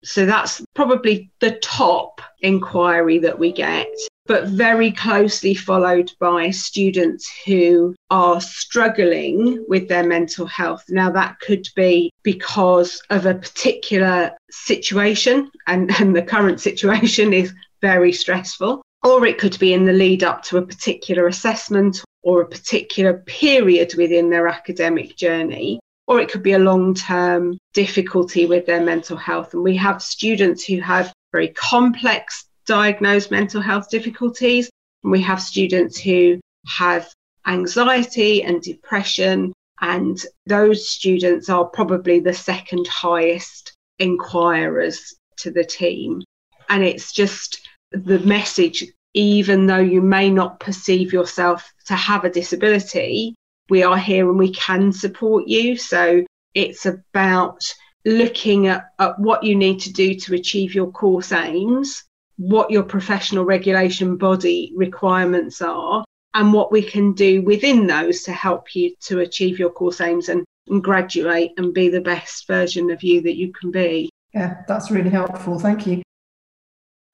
So 0.03 0.24
that's 0.24 0.64
probably 0.74 1.30
the 1.41 1.53
top 1.62 2.22
inquiry 2.41 3.18
that 3.18 3.38
we 3.38 3.53
get, 3.53 3.86
but 4.26 4.49
very 4.49 4.93
closely 4.93 5.55
followed 5.55 6.11
by 6.18 6.51
students 6.51 7.30
who 7.45 7.95
are 8.09 8.41
struggling 8.41 9.62
with 9.68 9.88
their 9.88 10.05
mental 10.05 10.47
health. 10.47 10.84
Now, 10.88 11.11
that 11.11 11.38
could 11.41 11.68
be 11.76 12.11
because 12.22 13.03
of 13.11 13.26
a 13.26 13.34
particular 13.34 14.32
situation, 14.51 15.51
and, 15.66 15.91
and 16.01 16.16
the 16.16 16.22
current 16.22 16.61
situation 16.61 17.34
is 17.34 17.53
very 17.81 18.12
stressful, 18.12 18.83
or 19.03 19.26
it 19.26 19.39
could 19.39 19.59
be 19.59 19.72
in 19.72 19.85
the 19.85 19.93
lead 19.93 20.22
up 20.22 20.43
to 20.45 20.59
a 20.59 20.66
particular 20.66 21.26
assessment 21.26 22.03
or 22.22 22.43
a 22.43 22.49
particular 22.49 23.14
period 23.26 23.95
within 23.97 24.28
their 24.28 24.47
academic 24.47 25.16
journey, 25.16 25.81
or 26.07 26.20
it 26.20 26.31
could 26.31 26.43
be 26.43 26.53
a 26.53 26.59
long 26.59 26.95
term 26.95 27.57
difficulty 27.72 28.47
with 28.47 28.66
their 28.66 28.83
mental 28.83 29.16
health. 29.16 29.55
And 29.55 29.62
we 29.62 29.76
have 29.76 30.03
students 30.03 30.64
who 30.64 30.81
have 30.81 31.12
very 31.33 31.49
complex 31.49 32.47
diagnosed 32.66 33.31
mental 33.31 33.61
health 33.61 33.89
difficulties, 33.91 34.70
and 35.03 35.12
we 35.12 35.22
have 35.22 35.41
students 35.41 35.99
who 35.99 36.39
have 36.66 37.09
anxiety 37.47 38.43
and 38.43 38.61
depression. 38.61 39.53
And 39.81 40.18
those 40.47 40.91
students 40.91 41.49
are 41.49 41.64
probably 41.64 42.20
the 42.20 42.35
second 42.35 42.87
highest 42.87 43.72
inquirers 43.99 45.14
to 45.39 45.51
the 45.51 45.64
team. 45.64 46.22
And 46.68 46.85
it's 46.85 47.12
just 47.12 47.66
the 47.93 48.18
message, 48.20 48.84
even 49.14 49.66
though 49.66 49.78
you 49.78 50.01
may 50.01 50.30
not 50.30 50.61
perceive 50.61 51.12
yourself 51.12 51.72
to 51.86 51.95
have 51.95 52.24
a 52.24 52.30
disability, 52.30 53.34
we 53.68 53.82
are 53.82 53.99
here 53.99 54.28
and 54.28 54.38
we 54.38 54.53
can 54.53 54.93
support 54.93 55.47
you. 55.47 55.76
So 55.76 56.24
it's 56.55 56.86
about 56.86 57.62
looking 58.05 58.66
at, 58.68 58.86
at 58.99 59.18
what 59.18 59.43
you 59.43 59.55
need 59.55 59.80
to 59.80 59.93
do 59.93 60.14
to 60.14 60.34
achieve 60.34 60.74
your 60.74 60.91
course 60.91 61.32
aims, 61.32 62.05
what 62.36 62.70
your 62.70 62.82
professional 62.82 63.45
regulation 63.45 64.16
body 64.16 64.72
requirements 64.74 65.61
are, 65.61 66.05
and 66.34 66.53
what 66.53 66.72
we 66.72 66.82
can 66.82 67.12
do 67.12 67.43
within 67.43 67.86
those 67.86 68.22
to 68.22 68.32
help 68.32 68.74
you 68.74 68.95
to 69.01 69.20
achieve 69.20 69.59
your 69.59 69.70
course 69.70 70.01
aims 70.01 70.28
and, 70.28 70.45
and 70.68 70.82
graduate 70.82 71.51
and 71.57 71.74
be 71.74 71.88
the 71.88 72.01
best 72.01 72.47
version 72.47 72.91
of 72.91 73.03
you 73.03 73.20
that 73.20 73.36
you 73.36 73.53
can 73.53 73.70
be. 73.70 74.09
Yeah, 74.32 74.62
that's 74.68 74.91
really 74.91 75.11
helpful. 75.11 75.59
Thank 75.59 75.86
you. 75.86 76.03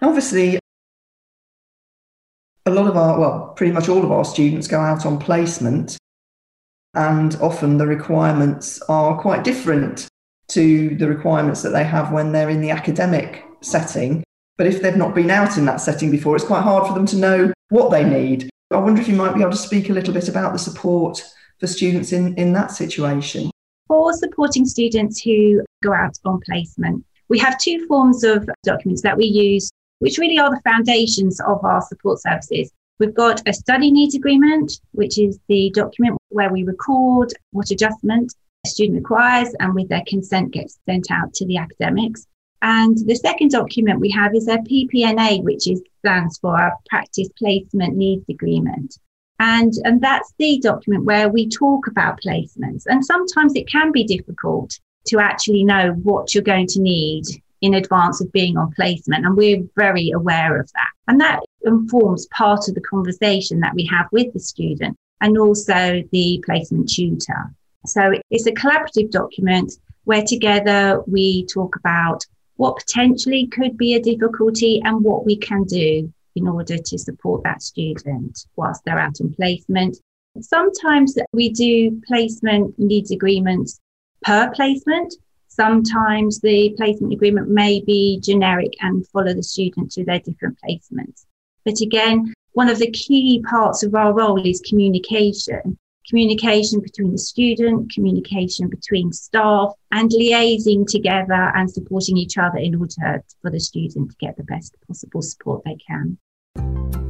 Obviously, 0.03 0.59
a 2.67 2.71
lot 2.71 2.89
of 2.89 2.97
our, 2.97 3.19
well, 3.19 3.53
pretty 3.57 3.73
much 3.73 3.89
all 3.89 4.05
of 4.05 4.11
our 4.11 4.25
students 4.25 4.67
go 4.67 4.81
out 4.81 5.07
on 5.07 5.19
placement, 5.19 5.97
and 6.95 7.37
often 7.37 7.79
the 7.79 7.87
requirements 7.87 8.83
are 8.89 9.21
quite 9.21 9.45
different 9.45 10.09
to 10.49 10.97
the 10.97 11.09
requirements 11.09 11.63
that 11.63 11.71
they 11.71 11.85
have 11.85 12.13
when 12.13 12.33
they're 12.33 12.51
in 12.51 12.61
the 12.61 12.71
academic 12.71 13.45
setting. 13.61 14.25
But 14.57 14.67
if 14.67 14.83
they've 14.83 14.97
not 14.97 15.15
been 15.15 15.31
out 15.31 15.59
in 15.59 15.65
that 15.67 15.81
setting 15.81 16.11
before, 16.11 16.35
it's 16.35 16.45
quite 16.45 16.63
hard 16.63 16.87
for 16.87 16.95
them 16.95 17.07
to 17.07 17.17
know 17.17 17.53
what 17.69 17.91
they 17.91 18.05
need. 18.05 18.49
I 18.73 18.79
wonder 18.79 19.01
if 19.01 19.09
you 19.09 19.15
might 19.15 19.35
be 19.35 19.43
able 19.43 19.53
to 19.53 19.57
speak 19.57 19.91
a 19.91 19.93
little 19.93 20.15
bit 20.15 20.29
about 20.29 20.53
the 20.53 20.59
support 20.59 21.23
for 21.61 21.67
students 21.67 22.13
in, 22.13 22.35
in 22.37 22.53
that 22.55 22.73
situation. 22.73 23.51
For 23.87 24.13
supporting 24.15 24.65
students 24.65 25.21
who 25.21 25.63
go 25.83 25.93
out 25.93 26.17
on 26.25 26.41
placement, 26.45 27.05
we 27.29 27.39
have 27.39 27.59
two 27.59 27.87
forms 27.87 28.25
of 28.25 28.49
documents 28.65 29.03
that 29.03 29.17
we 29.17 29.27
use, 29.27 29.71
which 29.99 30.19
really 30.19 30.39
are 30.39 30.51
the 30.51 30.61
foundations 30.63 31.41
of 31.41 31.65
our 31.65 31.83
support 31.83 32.21
services. 32.21 32.71
We've 32.99 33.15
got 33.15 33.47
a 33.47 33.53
study 33.53 33.91
needs 33.91 34.15
agreement, 34.15 34.81
which 34.93 35.19
is 35.19 35.39
the 35.49 35.71
document 35.75 36.17
where 36.31 36.51
we 36.51 36.65
record 36.65 37.33
what 37.51 37.71
adjustment 37.71 38.35
a 38.65 38.69
student 38.69 38.97
requires 38.97 39.55
and 39.61 39.75
with 39.75 39.89
their 39.89 40.03
consent 40.07 40.53
gets 40.53 40.79
sent 40.89 41.11
out 41.11 41.35
to 41.35 41.47
the 41.47 41.59
academics. 41.59 42.27
And 42.63 42.97
the 43.07 43.15
second 43.15 43.51
document 43.51 44.01
we 44.01 44.11
have 44.11 44.35
is 44.35 44.49
a 44.49 44.59
PPNA, 44.59 45.43
which 45.45 45.69
is, 45.69 45.83
stands 45.99 46.39
for 46.39 46.59
our 46.59 46.73
Practice 46.89 47.29
Placement 47.39 47.97
Needs 47.97 48.25
Agreement. 48.31 48.99
And, 49.39 49.75
and 49.85 50.01
that's 50.01 50.33
the 50.39 50.59
document 50.61 51.05
where 51.05 51.29
we 51.29 51.49
talk 51.49 51.87
about 51.87 52.21
placements. 52.23 52.85
And 52.87 53.05
sometimes 53.05 53.55
it 53.55 53.69
can 53.69 53.93
be 53.93 54.05
difficult 54.05 54.79
to 55.09 55.21
actually 55.21 55.65
know 55.65 55.93
what 56.03 56.35
you're 56.35 56.43
going 56.43 56.67
to 56.69 56.81
need 56.81 57.25
in 57.67 57.75
advance 57.75 58.21
of 58.21 58.33
being 58.33 58.57
on 58.57 58.73
placement. 58.73 59.27
And 59.27 59.37
we're 59.37 59.63
very 59.77 60.11
aware 60.11 60.59
of 60.59 60.71
that. 60.73 60.89
And 61.09 61.21
that 61.21 61.41
informs 61.63 62.27
part 62.27 62.69
of 62.69 62.75
the 62.75 62.81
conversation 62.81 63.61
that 63.61 63.75
we 63.75 63.85
have 63.87 64.07
with 64.13 64.33
the 64.33 64.41
student 64.41 64.97
and 65.21 65.37
also 65.37 66.03
the 66.13 66.43
placement 66.47 66.89
tutor. 66.89 67.53
So 67.85 68.13
it's 68.31 68.47
a 68.47 68.53
collaborative 68.53 69.11
document 69.11 69.73
where 70.05 70.23
together 70.23 71.03
we 71.07 71.47
talk 71.47 71.77
about 71.77 72.25
what 72.57 72.77
potentially 72.77 73.47
could 73.49 73.77
be 73.77 73.95
a 73.95 74.01
difficulty 74.01 74.81
and 74.85 75.05
what 75.05 75.27
we 75.27 75.37
can 75.37 75.65
do 75.65 76.13
in 76.37 76.49
order 76.49 76.77
to 76.79 76.99
support 76.99 77.43
that 77.43 77.63
student 77.63 78.47
whilst 78.57 78.83
they're 78.85 78.99
out 78.99 79.21
on 79.21 79.33
placement. 79.35 79.97
Sometimes 80.41 81.17
we 81.33 81.51
do 81.51 82.01
placement 82.07 82.79
needs 82.79 83.11
agreements 83.11 83.81
per 84.23 84.51
placement. 84.51 85.15
Sometimes 85.57 86.39
the 86.41 86.75
placement 86.77 87.15
agreement 87.15 87.49
may 87.49 87.81
be 87.81 88.21
generic 88.23 88.75
and 88.81 89.07
follow 89.09 89.33
the 89.33 89.43
student 89.43 89.91
to 89.93 90.05
their 90.05 90.19
different 90.19 90.59
placements. 90.63 91.25
But 91.65 91.81
again, 91.81 92.35
one 92.53 92.69
of 92.69 92.79
the 92.79 92.91
key 92.91 93.43
parts 93.49 93.83
of 93.83 93.95
our 93.95 94.13
role 94.13 94.47
is 94.47 94.61
communication 94.69 95.79
communication 96.09 96.81
between 96.81 97.11
the 97.11 97.19
student, 97.19 97.91
communication 97.93 98.69
between 98.69 99.13
staff, 99.13 99.73
and 99.91 100.11
liaising 100.11 100.87
together 100.87 101.51
and 101.57 101.69
supporting 101.69 102.17
each 102.17 102.39
other 102.39 102.59
in 102.59 102.77
order 102.77 103.25
for 103.43 103.51
the 103.51 103.59
student 103.59 104.11
to 104.11 104.17
get 104.21 104.37
the 104.37 104.45
best 104.45 104.77
possible 104.87 105.23
support 105.23 105.63
they 105.65 105.77
can. 105.89 107.06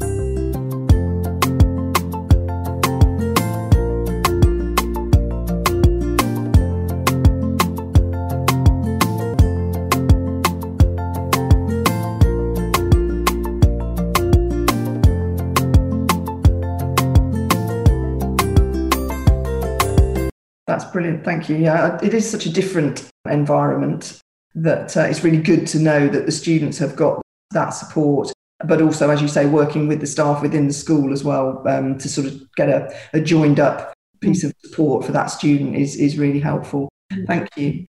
That's 20.67 20.85
brilliant. 20.85 21.25
Thank 21.25 21.49
you. 21.49 21.57
Yeah, 21.57 21.99
it 22.03 22.13
is 22.13 22.29
such 22.29 22.47
a 22.47 22.51
different 22.51 23.09
environment 23.31 24.21
that 24.55 24.97
uh, 24.97 25.03
it's 25.03 25.23
really 25.23 25.41
good 25.41 25.67
to 25.69 25.79
know 25.79 26.09
that 26.09 26.27
the 26.27 26.33
students 26.33 26.79
have 26.79 26.97
got 26.97 27.23
that 27.53 27.71
support, 27.71 28.33
but 28.65 28.83
also, 28.83 29.11
as 29.11 29.23
you 29.23 29.29
say, 29.29 29.47
working 29.47 29.87
with 29.87 30.01
the 30.01 30.07
staff 30.07 30.43
within 30.43 30.67
the 30.67 30.73
school 30.73 31.13
as 31.13 31.23
well 31.23 31.63
um, 31.69 31.99
to 31.99 32.09
sort 32.09 32.27
of 32.27 32.41
get 32.57 32.69
a, 32.69 32.93
a 33.13 33.21
joined 33.21 33.61
up 33.61 33.93
piece 34.21 34.43
of 34.43 34.53
support 34.65 35.05
for 35.05 35.13
that 35.13 35.27
student 35.27 35.77
is, 35.77 35.97
is 35.97 36.19
really 36.19 36.41
helpful. 36.41 36.89
Thank 37.27 37.49
you. 37.57 37.87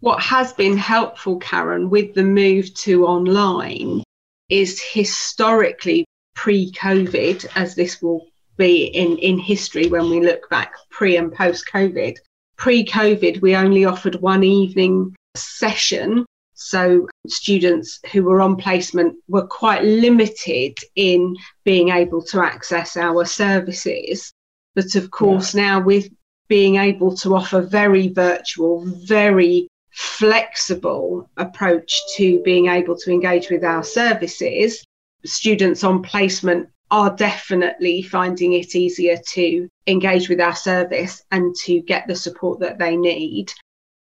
What 0.00 0.20
has 0.22 0.52
been 0.52 0.76
helpful, 0.76 1.38
Karen, 1.38 1.88
with 1.88 2.14
the 2.14 2.24
move 2.24 2.72
to 2.74 3.06
online 3.06 4.02
is 4.48 4.82
historically 4.82 6.04
pre 6.34 6.72
COVID, 6.72 7.46
as 7.54 7.74
this 7.74 8.02
will 8.02 8.26
be 8.56 8.84
in, 8.84 9.18
in 9.18 9.38
history 9.38 9.86
when 9.88 10.10
we 10.10 10.20
look 10.20 10.48
back 10.50 10.72
pre 10.90 11.16
and 11.16 11.32
post 11.32 11.64
COVID. 11.72 12.16
Pre 12.56 12.84
COVID, 12.84 13.40
we 13.40 13.56
only 13.56 13.84
offered 13.84 14.16
one 14.16 14.44
evening 14.44 15.14
session. 15.36 16.24
So 16.54 17.08
students 17.26 17.98
who 18.12 18.22
were 18.22 18.40
on 18.40 18.56
placement 18.56 19.16
were 19.28 19.46
quite 19.46 19.82
limited 19.82 20.78
in 20.94 21.36
being 21.64 21.88
able 21.88 22.22
to 22.26 22.40
access 22.40 22.96
our 22.96 23.24
services. 23.24 24.32
But 24.74 24.94
of 24.94 25.10
course, 25.10 25.54
yeah. 25.54 25.62
now 25.62 25.80
with 25.80 26.08
being 26.48 26.76
able 26.76 27.16
to 27.16 27.34
offer 27.34 27.62
very 27.62 28.08
virtual, 28.08 28.84
very 29.06 29.68
flexible 29.92 31.28
approach 31.36 31.92
to 32.16 32.40
being 32.42 32.68
able 32.68 32.96
to 32.96 33.10
engage 33.10 33.50
with 33.50 33.64
our 33.64 33.82
services, 33.82 34.84
students 35.24 35.84
on 35.84 36.02
placement 36.02 36.68
are 36.92 37.16
definitely 37.16 38.02
finding 38.02 38.52
it 38.52 38.76
easier 38.76 39.16
to 39.16 39.66
engage 39.86 40.28
with 40.28 40.40
our 40.40 40.54
service 40.54 41.24
and 41.30 41.56
to 41.56 41.80
get 41.80 42.06
the 42.06 42.14
support 42.14 42.60
that 42.60 42.78
they 42.78 42.96
need. 42.96 43.50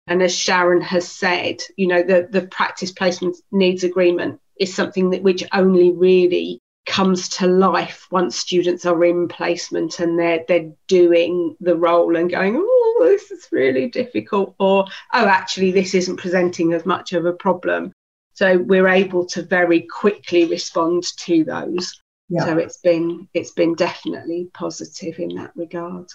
And 0.07 0.21
as 0.23 0.35
Sharon 0.35 0.81
has 0.81 1.07
said, 1.07 1.61
you 1.77 1.85
know, 1.85 2.01
the, 2.01 2.27
the 2.29 2.47
practice 2.47 2.91
placement 2.91 3.37
needs 3.51 3.83
agreement 3.83 4.41
is 4.59 4.73
something 4.73 5.11
that 5.11 5.21
which 5.21 5.43
only 5.53 5.91
really 5.91 6.59
comes 6.87 7.29
to 7.29 7.45
life 7.45 8.07
once 8.09 8.35
students 8.35 8.87
are 8.87 9.05
in 9.05 9.27
placement 9.27 9.99
and 9.99 10.17
they're 10.17 10.43
they're 10.47 10.71
doing 10.87 11.55
the 11.61 11.75
role 11.75 12.15
and 12.15 12.31
going, 12.31 12.55
oh, 12.57 12.99
this 13.03 13.29
is 13.29 13.47
really 13.51 13.89
difficult, 13.89 14.55
or 14.59 14.85
oh, 15.13 15.25
actually, 15.27 15.71
this 15.71 15.93
isn't 15.93 16.17
presenting 16.17 16.73
as 16.73 16.83
much 16.83 17.13
of 17.13 17.27
a 17.27 17.33
problem. 17.33 17.93
So 18.33 18.57
we're 18.57 18.87
able 18.87 19.27
to 19.27 19.43
very 19.43 19.81
quickly 19.81 20.45
respond 20.45 21.03
to 21.17 21.43
those. 21.43 22.01
Yeah. 22.31 22.45
So 22.45 22.57
it's 22.57 22.77
been 22.77 23.27
it's 23.33 23.51
been 23.51 23.75
definitely 23.75 24.49
positive 24.53 25.19
in 25.19 25.35
that 25.35 25.51
regard. 25.55 26.07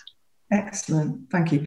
Excellent, 0.51 1.31
thank 1.31 1.53
you. 1.53 1.65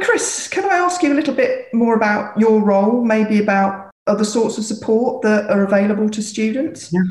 Chris, 0.00 0.48
can 0.48 0.64
I 0.64 0.76
ask 0.76 1.02
you 1.02 1.12
a 1.12 1.14
little 1.14 1.34
bit 1.34 1.66
more 1.74 1.94
about 1.94 2.38
your 2.40 2.62
role, 2.62 3.04
maybe 3.04 3.40
about 3.40 3.90
other 4.06 4.24
sorts 4.24 4.56
of 4.56 4.64
support 4.64 5.20
that 5.22 5.50
are 5.50 5.64
available 5.64 6.08
to 6.08 6.22
students? 6.22 6.90
Yeah. 6.94 7.02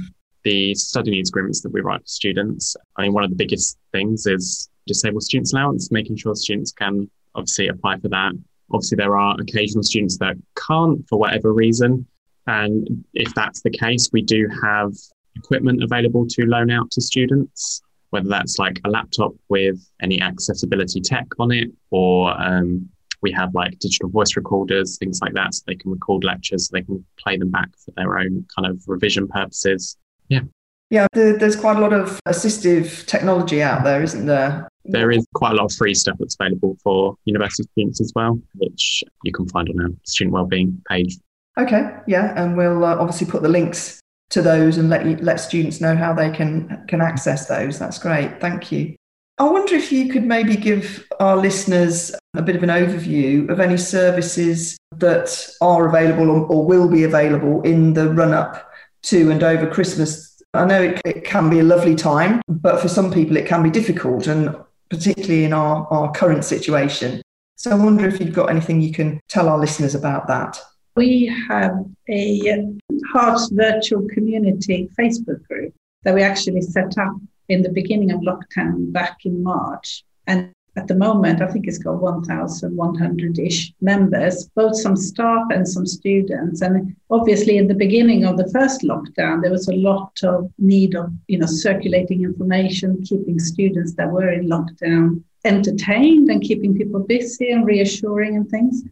The 0.43 0.74
study 0.74 1.11
needs 1.11 1.30
agreements 1.30 1.61
that 1.61 1.71
we 1.71 1.82
write 1.82 2.01
for 2.01 2.07
students. 2.07 2.76
I 2.97 3.03
mean, 3.03 3.13
one 3.13 3.24
of 3.24 3.30
the 3.30 3.36
biggest 3.36 3.78
things 3.91 4.26
is 4.26 4.67
disabled 4.88 5.24
students 5.24 5.53
allowance, 5.53 5.91
making 5.91 6.17
sure 6.17 6.36
students 6.36 6.71
can 6.71 7.07
obviously 7.36 7.67
apply 7.67 7.99
for 7.99 8.09
that. 8.09 8.34
Obviously, 8.71 8.95
there 8.95 9.15
are 9.15 9.36
occasional 9.39 9.84
students 9.84 10.17
that 10.17 10.38
can't 10.55 11.07
for 11.07 11.19
whatever 11.19 11.53
reason. 11.53 12.07
And 12.47 13.05
if 13.13 13.32
that's 13.36 13.61
the 13.61 13.69
case, 13.69 14.09
we 14.11 14.24
do 14.24 14.47
have 14.63 14.93
equipment 15.36 15.84
available 15.84 16.25
to 16.27 16.45
loan 16.45 16.69
out 16.69 16.91
to 16.91 17.01
students, 17.01 17.81
whether 18.11 18.29
that's 18.29 18.59
like 18.59 18.79
a 18.86 18.89
laptop 18.89 19.34
with 19.49 19.79
any 20.01 20.21
accessibility 20.21 21.01
tech 21.01 21.27
on 21.39 21.51
it, 21.51 21.69
or 21.89 22.39
um, 22.41 22.88
we 23.21 23.31
have 23.31 23.55
like 23.55 23.79
digital 23.79 24.09
voice 24.09 24.36
recorders, 24.36 24.97
things 24.97 25.19
like 25.21 25.34
that, 25.34 25.53
so 25.53 25.63
they 25.65 25.75
can 25.75 25.91
record 25.91 26.23
lectures, 26.23 26.67
so 26.67 26.71
they 26.73 26.84
can 26.84 27.03
play 27.17 27.38
them 27.38 27.49
back 27.49 27.69
for 27.84 27.91
their 27.95 28.19
own 28.19 28.45
kind 28.55 28.67
of 28.69 28.84
revision 28.88 29.27
purposes. 29.27 29.97
Yeah. 30.27 30.41
Yeah, 30.89 31.07
there's 31.13 31.55
quite 31.55 31.77
a 31.77 31.79
lot 31.79 31.91
of 31.91 32.19
assistive 32.27 33.07
technology 33.07 33.63
out 33.63 33.84
there, 33.84 34.03
isn't 34.03 34.27
there? 34.27 34.69
There 34.86 35.09
is 35.09 35.25
quite 35.34 35.53
a 35.53 35.55
lot 35.55 35.65
of 35.65 35.73
free 35.73 35.95
stuff 35.95 36.17
that's 36.19 36.36
available 36.39 36.77
for 36.84 37.15
university 37.25 37.63
students 37.71 37.99
as 37.99 38.11
well, 38.15 38.39
which 38.55 39.03
you 39.23 39.31
can 39.31 39.47
find 39.47 39.69
on 39.69 39.81
our 39.81 39.89
student 40.03 40.34
wellbeing 40.34 40.79
page. 40.88 41.17
Okay, 41.57 41.89
yeah, 42.05 42.34
and 42.36 42.55
we'll 42.55 42.86
uh, 42.86 42.95
obviously 42.95 43.25
put 43.25 43.41
the 43.41 43.49
links 43.49 44.02
to 44.34 44.41
those 44.41 44.77
and 44.77 44.89
let 44.89 45.05
you, 45.05 45.15
let 45.17 45.39
students 45.39 45.79
know 45.79 45.95
how 45.95 46.11
they 46.11 46.29
can 46.31 46.84
can 46.88 47.01
access 47.01 47.45
those. 47.47 47.77
That's 47.77 47.99
great. 47.99 48.41
Thank 48.41 48.71
you. 48.71 48.95
I 49.39 49.45
wonder 49.45 49.75
if 49.75 49.91
you 49.91 50.11
could 50.11 50.25
maybe 50.25 50.55
give 50.55 51.07
our 51.19 51.38
listeners 51.38 52.11
a 52.36 52.41
bit 52.41 52.55
of 52.55 52.63
an 52.63 52.69
overview 52.69 53.49
of 53.49 53.59
any 53.59 53.77
services 53.77 54.77
that 54.97 55.49
are 55.61 55.88
available 55.88 56.29
or, 56.29 56.65
will 56.65 56.88
be 56.88 57.03
available 57.03 57.61
in 57.61 57.93
the 57.93 58.09
run 58.13 58.31
up 58.31 58.71
to 59.03 59.31
and 59.31 59.41
over 59.43 59.67
Christmas. 59.67 60.41
I 60.53 60.65
know 60.65 60.84
it, 60.84 61.01
it, 61.03 61.25
can 61.25 61.49
be 61.49 61.59
a 61.59 61.63
lovely 61.63 61.95
time, 61.95 62.41
but 62.47 62.79
for 62.79 62.88
some 62.88 63.11
people 63.11 63.38
it 63.38 63.47
can 63.47 63.63
be 63.63 63.71
difficult, 63.71 64.27
and 64.27 64.55
particularly 64.91 65.45
in 65.45 65.53
our, 65.53 65.88
our 65.88 66.11
current 66.11 66.45
situation. 66.45 67.21
So 67.55 67.71
I 67.71 67.75
wonder 67.75 68.07
if 68.07 68.19
you've 68.19 68.36
got 68.36 68.51
anything 68.51 68.81
you 68.81 68.93
can 68.93 69.19
tell 69.29 69.49
our 69.49 69.57
listeners 69.57 69.95
about 69.95 70.27
that. 70.27 70.59
We 70.95 71.25
have 71.47 71.85
a 72.07 72.75
Herts 73.13 73.51
Virtual 73.51 74.07
Community 74.09 74.89
Facebook 74.99 75.43
group 75.47 75.73
that 76.03 76.13
we 76.13 76.21
actually 76.21 76.61
set 76.61 76.97
up 76.97 77.15
in 77.49 77.61
the 77.61 77.69
beginning 77.69 78.11
of 78.11 78.21
lockdown 78.21 78.91
back 78.91 79.17
in 79.25 79.41
March. 79.41 80.03
And 80.27 80.51
at 80.75 80.87
the 80.87 80.95
moment, 80.95 81.41
I 81.41 81.47
think 81.47 81.67
it's 81.67 81.77
got 81.77 82.01
1,100 82.01 83.39
ish 83.39 83.73
members, 83.81 84.49
both 84.55 84.75
some 84.75 84.95
staff 84.95 85.47
and 85.51 85.67
some 85.67 85.85
students. 85.85 86.61
And 86.61 86.95
obviously, 87.09 87.57
in 87.57 87.67
the 87.67 87.75
beginning 87.75 88.25
of 88.25 88.37
the 88.37 88.49
first 88.51 88.81
lockdown, 88.81 89.41
there 89.41 89.51
was 89.51 89.67
a 89.67 89.75
lot 89.75 90.11
of 90.23 90.51
need 90.57 90.95
of 90.95 91.11
you 91.27 91.37
know 91.37 91.45
circulating 91.45 92.23
information, 92.23 93.03
keeping 93.03 93.39
students 93.39 93.93
that 93.95 94.11
were 94.11 94.31
in 94.31 94.47
lockdown 94.47 95.23
entertained 95.45 96.29
and 96.29 96.41
keeping 96.41 96.75
people 96.75 97.01
busy 97.01 97.51
and 97.51 97.65
reassuring 97.65 98.35
and 98.35 98.49
things. 98.49 98.83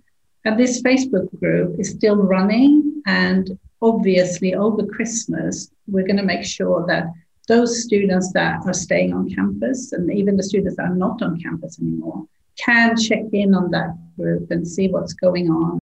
And 0.46 0.60
this 0.60 0.82
Facebook 0.82 1.28
group 1.40 1.80
is 1.80 1.92
still 1.92 2.16
running. 2.16 3.02
And 3.06 3.58
obviously, 3.82 4.56
over 4.56 4.86
Christmas, 4.86 5.72
we're 5.88 6.06
going 6.06 6.18
to 6.18 6.24
make 6.24 6.44
sure 6.44 6.86
that 6.88 7.06
those 7.48 7.84
students 7.84 8.32
that 8.34 8.62
are 8.66 8.74
staying 8.74 9.14
on 9.14 9.30
campus 9.30 9.92
and 9.92 10.12
even 10.12 10.38
the 10.38 10.44
students 10.44 10.78
that 10.78 10.88
are 10.88 10.96
not 10.96 11.22
on 11.22 11.40
campus 11.40 11.80
anymore 11.80 12.26
can 12.58 12.96
check 12.98 13.26
in 13.34 13.54
on 13.54 13.72
that 13.72 13.96
group 14.18 14.52
and 14.52 14.68
see 14.68 14.88
what's 14.88 15.14
going 15.14 15.50
on. 15.50 15.80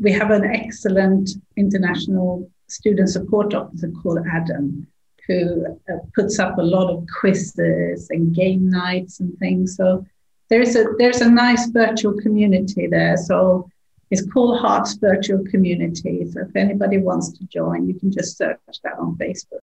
We 0.00 0.12
have 0.12 0.30
an 0.30 0.44
excellent 0.44 1.30
international 1.56 2.50
student 2.68 3.08
support 3.08 3.54
officer 3.54 3.90
called 4.02 4.18
Adam 4.30 4.86
who 5.26 5.66
uh, 5.66 5.98
puts 6.14 6.38
up 6.38 6.58
a 6.58 6.62
lot 6.62 6.90
of 6.90 7.06
quizzes 7.20 8.08
and 8.10 8.34
game 8.34 8.68
nights 8.68 9.20
and 9.20 9.36
things. 9.38 9.76
So 9.76 10.04
there's 10.48 10.74
a 10.74 10.86
there's 10.98 11.20
a 11.20 11.30
nice 11.30 11.66
virtual 11.68 12.14
community 12.14 12.86
there. 12.86 13.16
So 13.16 13.68
it's 14.10 14.26
called 14.32 14.60
Herts 14.60 14.98
Virtual 15.00 15.44
Community. 15.44 16.24
So 16.30 16.40
if 16.40 16.56
anybody 16.56 16.98
wants 16.98 17.32
to 17.38 17.44
join, 17.44 17.86
you 17.86 17.94
can 17.94 18.10
just 18.10 18.36
search 18.36 18.58
that 18.82 18.98
on 18.98 19.16
Facebook. 19.16 19.60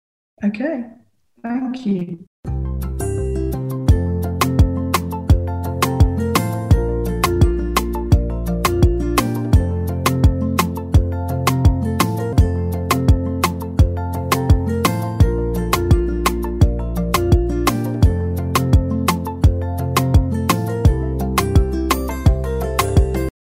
Okay. 0.43 0.85
Thank 1.41 1.85
you. 1.85 2.25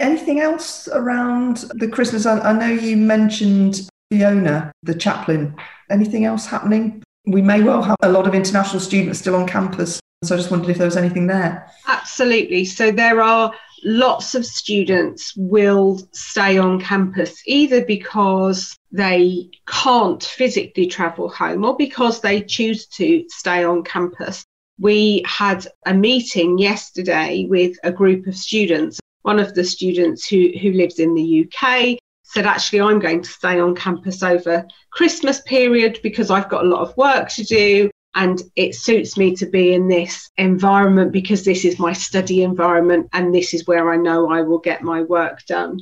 Anything 0.01 0.39
else 0.39 0.87
around 0.89 1.57
the 1.75 1.87
Christmas? 1.87 2.25
I, 2.25 2.39
I 2.39 2.53
know 2.53 2.73
you 2.73 2.97
mentioned 2.97 3.87
Fiona, 4.11 4.71
the 4.83 4.95
chaplain. 4.95 5.55
Anything 5.89 6.25
else 6.25 6.45
happening 6.45 7.03
we 7.25 7.41
may 7.41 7.61
well 7.61 7.83
have 7.83 7.97
a 8.01 8.11
lot 8.11 8.27
of 8.27 8.33
international 8.33 8.79
students 8.79 9.19
still 9.19 9.35
on 9.35 9.47
campus. 9.47 9.99
So 10.23 10.35
I 10.35 10.37
just 10.37 10.51
wondered 10.51 10.69
if 10.69 10.77
there 10.77 10.87
was 10.87 10.97
anything 10.97 11.27
there. 11.27 11.67
Absolutely. 11.87 12.65
So 12.65 12.91
there 12.91 13.21
are 13.21 13.53
lots 13.83 14.35
of 14.35 14.45
students 14.45 15.33
will 15.35 15.99
stay 16.11 16.57
on 16.57 16.79
campus 16.79 17.41
either 17.45 17.83
because 17.83 18.75
they 18.91 19.49
can't 19.67 20.23
physically 20.23 20.85
travel 20.85 21.29
home 21.29 21.63
or 21.63 21.75
because 21.75 22.21
they 22.21 22.41
choose 22.41 22.85
to 22.87 23.25
stay 23.29 23.63
on 23.63 23.83
campus. 23.83 24.45
We 24.79 25.23
had 25.25 25.67
a 25.85 25.93
meeting 25.93 26.57
yesterday 26.57 27.45
with 27.49 27.77
a 27.83 27.91
group 27.91 28.27
of 28.27 28.35
students. 28.35 28.99
One 29.24 29.39
of 29.39 29.53
the 29.53 29.63
students 29.63 30.28
who, 30.28 30.51
who 30.61 30.72
lives 30.72 30.99
in 30.99 31.13
the 31.13 31.47
UK 31.47 31.97
said, 32.24 32.45
actually, 32.45 32.82
I'm 32.82 32.99
going 32.99 33.22
to 33.22 33.30
stay 33.30 33.59
on 33.59 33.76
campus 33.76 34.24
over 34.24 34.65
Christmas 34.91 35.41
period 35.41 35.99
because 36.01 36.32
I've 36.32 36.49
got 36.49 36.65
a 36.65 36.67
lot 36.67 36.82
of 36.82 36.95
work 36.97 37.30
to 37.30 37.43
do. 37.43 37.89
And 38.13 38.41
it 38.55 38.76
suits 38.76 39.17
me 39.17 39.36
to 39.38 39.45
be 39.45 39.74
in 39.74 39.88
this 39.88 40.30
environment 40.38 41.13
because 41.13 41.45
this 41.45 41.63
is 41.63 41.80
my 41.80 41.93
study 41.93 42.43
environment 42.43 43.09
and 43.13 43.34
this 43.34 43.53
is 43.53 43.67
where 43.67 43.89
I 43.91 43.95
know 43.95 44.30
I 44.30 44.41
will 44.41 44.59
get 44.59 44.82
my 44.82 45.01
work 45.01 45.45
done. 45.47 45.80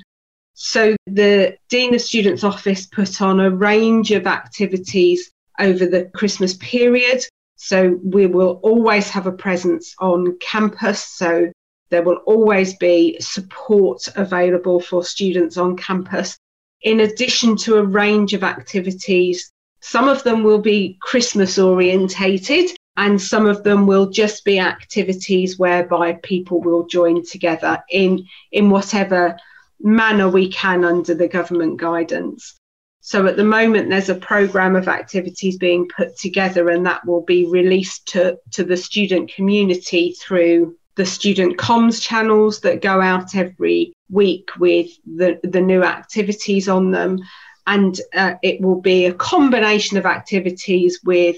So, 0.53 0.95
the 1.07 1.57
Dean 1.69 1.95
of 1.95 2.01
Students 2.01 2.43
office 2.43 2.85
put 2.85 3.21
on 3.21 3.39
a 3.39 3.49
range 3.49 4.11
of 4.11 4.27
activities 4.27 5.31
over 5.57 5.85
the 5.85 6.11
Christmas 6.13 6.55
period. 6.55 7.23
So, 7.55 7.97
we 8.03 8.27
will 8.27 8.59
always 8.61 9.09
have 9.09 9.25
a 9.25 9.31
presence 9.31 9.95
on 9.99 10.37
campus. 10.39 11.03
So, 11.03 11.49
there 11.89 12.03
will 12.03 12.21
always 12.25 12.75
be 12.77 13.17
support 13.19 14.07
available 14.15 14.79
for 14.79 15.03
students 15.03 15.57
on 15.57 15.75
campus, 15.75 16.37
in 16.81 17.01
addition 17.01 17.55
to 17.57 17.77
a 17.77 17.83
range 17.83 18.33
of 18.33 18.43
activities. 18.43 19.51
Some 19.81 20.07
of 20.07 20.23
them 20.23 20.43
will 20.43 20.59
be 20.61 20.97
Christmas 21.01 21.57
orientated, 21.57 22.71
and 22.97 23.21
some 23.21 23.45
of 23.45 23.63
them 23.63 23.87
will 23.87 24.09
just 24.09 24.43
be 24.43 24.59
activities 24.59 25.57
whereby 25.57 26.19
people 26.21 26.61
will 26.61 26.85
join 26.87 27.25
together 27.25 27.81
in, 27.89 28.25
in 28.51 28.69
whatever 28.69 29.37
manner 29.79 30.27
we 30.27 30.51
can 30.51 30.83
under 30.83 31.13
the 31.13 31.27
government 31.27 31.77
guidance. 31.79 32.59
So 33.01 33.25
at 33.25 33.37
the 33.37 33.45
moment, 33.45 33.89
there's 33.89 34.09
a 34.09 34.15
programme 34.15 34.75
of 34.75 34.87
activities 34.87 35.57
being 35.57 35.87
put 35.87 36.17
together, 36.17 36.69
and 36.69 36.85
that 36.85 37.05
will 37.07 37.21
be 37.21 37.47
released 37.47 38.09
to, 38.09 38.37
to 38.51 38.63
the 38.63 38.77
student 38.77 39.33
community 39.33 40.15
through 40.21 40.75
the 40.95 41.05
student 41.05 41.57
comms 41.57 42.01
channels 42.01 42.61
that 42.61 42.81
go 42.81 43.01
out 43.01 43.35
every 43.35 43.93
week 44.09 44.49
with 44.57 44.89
the, 45.05 45.39
the 45.43 45.61
new 45.61 45.83
activities 45.83 46.67
on 46.67 46.91
them. 46.91 47.19
And 47.67 47.99
uh, 48.15 48.35
it 48.41 48.61
will 48.61 48.81
be 48.81 49.05
a 49.05 49.13
combination 49.13 49.97
of 49.97 50.05
activities 50.05 50.99
with 51.03 51.37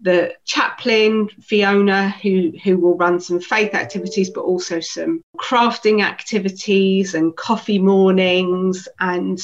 the 0.00 0.34
chaplain, 0.44 1.28
Fiona, 1.40 2.10
who, 2.22 2.52
who 2.64 2.78
will 2.78 2.96
run 2.96 3.20
some 3.20 3.40
faith 3.40 3.74
activities, 3.74 4.30
but 4.30 4.42
also 4.42 4.80
some 4.80 5.22
crafting 5.38 6.02
activities 6.02 7.14
and 7.14 7.36
coffee 7.36 7.78
mornings 7.78 8.88
and 9.00 9.40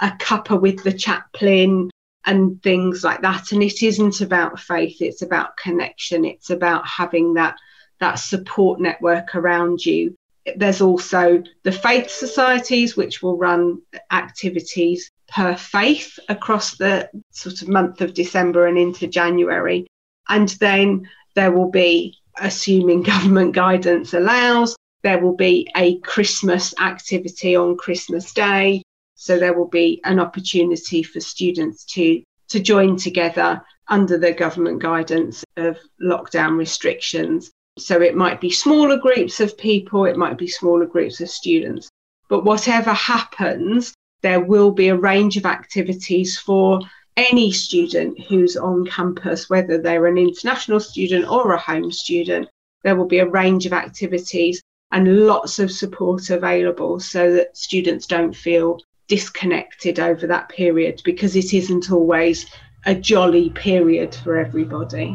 a 0.00 0.10
cuppa 0.10 0.60
with 0.60 0.82
the 0.84 0.92
chaplain 0.92 1.90
and 2.24 2.62
things 2.62 3.04
like 3.04 3.22
that. 3.22 3.52
And 3.52 3.62
it 3.62 3.82
isn't 3.82 4.20
about 4.20 4.60
faith, 4.60 5.00
it's 5.00 5.22
about 5.22 5.56
connection, 5.56 6.24
it's 6.24 6.50
about 6.50 6.86
having 6.86 7.34
that 7.34 7.56
that 8.00 8.16
support 8.16 8.80
network 8.80 9.34
around 9.34 9.84
you. 9.84 10.14
There's 10.56 10.80
also 10.80 11.42
the 11.64 11.72
faith 11.72 12.10
societies, 12.10 12.96
which 12.96 13.22
will 13.22 13.36
run 13.36 13.82
activities 14.10 15.10
per 15.28 15.56
faith 15.56 16.18
across 16.28 16.76
the 16.76 17.10
sort 17.30 17.62
of 17.62 17.68
month 17.68 18.00
of 18.00 18.14
December 18.14 18.66
and 18.66 18.78
into 18.78 19.08
January. 19.08 19.86
And 20.28 20.48
then 20.60 21.08
there 21.34 21.50
will 21.50 21.70
be, 21.70 22.18
assuming 22.38 23.02
government 23.14 23.54
guidance 23.54 24.14
allows, 24.14 24.76
there 25.02 25.20
will 25.20 25.36
be 25.36 25.68
a 25.76 25.98
Christmas 26.00 26.74
activity 26.80 27.56
on 27.56 27.76
Christmas 27.76 28.32
Day. 28.32 28.82
So 29.14 29.38
there 29.38 29.54
will 29.54 29.68
be 29.68 30.00
an 30.04 30.20
opportunity 30.20 31.02
for 31.02 31.20
students 31.20 31.84
to, 31.94 32.22
to 32.48 32.60
join 32.60 32.96
together 32.96 33.62
under 33.88 34.18
the 34.18 34.32
government 34.32 34.82
guidance 34.82 35.44
of 35.56 35.78
lockdown 36.02 36.56
restrictions 36.56 37.50
so 37.78 38.00
it 38.00 38.14
might 38.14 38.40
be 38.40 38.50
smaller 38.50 38.96
groups 38.96 39.40
of 39.40 39.56
people, 39.58 40.04
it 40.04 40.16
might 40.16 40.38
be 40.38 40.48
smaller 40.48 40.86
groups 40.86 41.20
of 41.20 41.28
students. 41.28 41.90
But 42.28 42.44
whatever 42.44 42.92
happens, 42.92 43.94
there 44.22 44.40
will 44.40 44.70
be 44.70 44.88
a 44.88 44.96
range 44.96 45.36
of 45.36 45.46
activities 45.46 46.38
for 46.38 46.80
any 47.16 47.50
student 47.52 48.20
who's 48.20 48.56
on 48.56 48.86
campus, 48.86 49.48
whether 49.48 49.78
they're 49.78 50.06
an 50.06 50.18
international 50.18 50.80
student 50.80 51.30
or 51.30 51.52
a 51.52 51.58
home 51.58 51.92
student. 51.92 52.48
There 52.82 52.96
will 52.96 53.06
be 53.06 53.20
a 53.20 53.28
range 53.28 53.66
of 53.66 53.72
activities 53.72 54.62
and 54.92 55.26
lots 55.26 55.58
of 55.58 55.70
support 55.70 56.30
available 56.30 57.00
so 57.00 57.32
that 57.32 57.56
students 57.56 58.06
don't 58.06 58.34
feel 58.34 58.80
disconnected 59.08 60.00
over 60.00 60.26
that 60.26 60.48
period 60.48 61.00
because 61.04 61.36
it 61.36 61.52
isn't 61.54 61.90
always 61.90 62.46
a 62.86 62.94
jolly 62.94 63.50
period 63.50 64.14
for 64.14 64.36
everybody. 64.36 65.14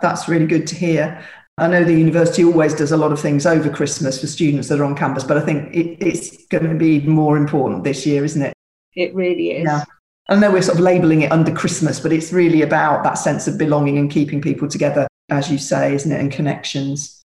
That's 0.00 0.28
really 0.28 0.46
good 0.46 0.66
to 0.68 0.74
hear. 0.74 1.24
I 1.56 1.68
know 1.68 1.84
the 1.84 1.94
university 1.94 2.44
always 2.44 2.74
does 2.74 2.90
a 2.90 2.96
lot 2.96 3.12
of 3.12 3.20
things 3.20 3.46
over 3.46 3.70
Christmas 3.70 4.20
for 4.20 4.26
students 4.26 4.68
that 4.68 4.80
are 4.80 4.84
on 4.84 4.96
campus, 4.96 5.22
but 5.22 5.36
I 5.36 5.40
think 5.40 5.72
it, 5.72 6.04
it's 6.04 6.46
going 6.46 6.68
to 6.68 6.74
be 6.74 7.00
more 7.00 7.36
important 7.36 7.84
this 7.84 8.04
year, 8.04 8.24
isn't 8.24 8.42
it? 8.42 8.52
It 8.96 9.14
really 9.14 9.52
is. 9.52 9.64
Yeah. 9.64 9.84
I 10.28 10.36
know 10.36 10.50
we're 10.50 10.62
sort 10.62 10.78
of 10.78 10.84
labeling 10.84 11.22
it 11.22 11.30
under 11.30 11.52
Christmas, 11.52 12.00
but 12.00 12.12
it's 12.12 12.32
really 12.32 12.62
about 12.62 13.04
that 13.04 13.14
sense 13.14 13.46
of 13.46 13.58
belonging 13.58 13.98
and 13.98 14.10
keeping 14.10 14.40
people 14.40 14.66
together, 14.66 15.06
as 15.28 15.50
you 15.50 15.58
say, 15.58 15.94
isn't 15.94 16.10
it? 16.10 16.18
And 16.18 16.32
connections. 16.32 17.22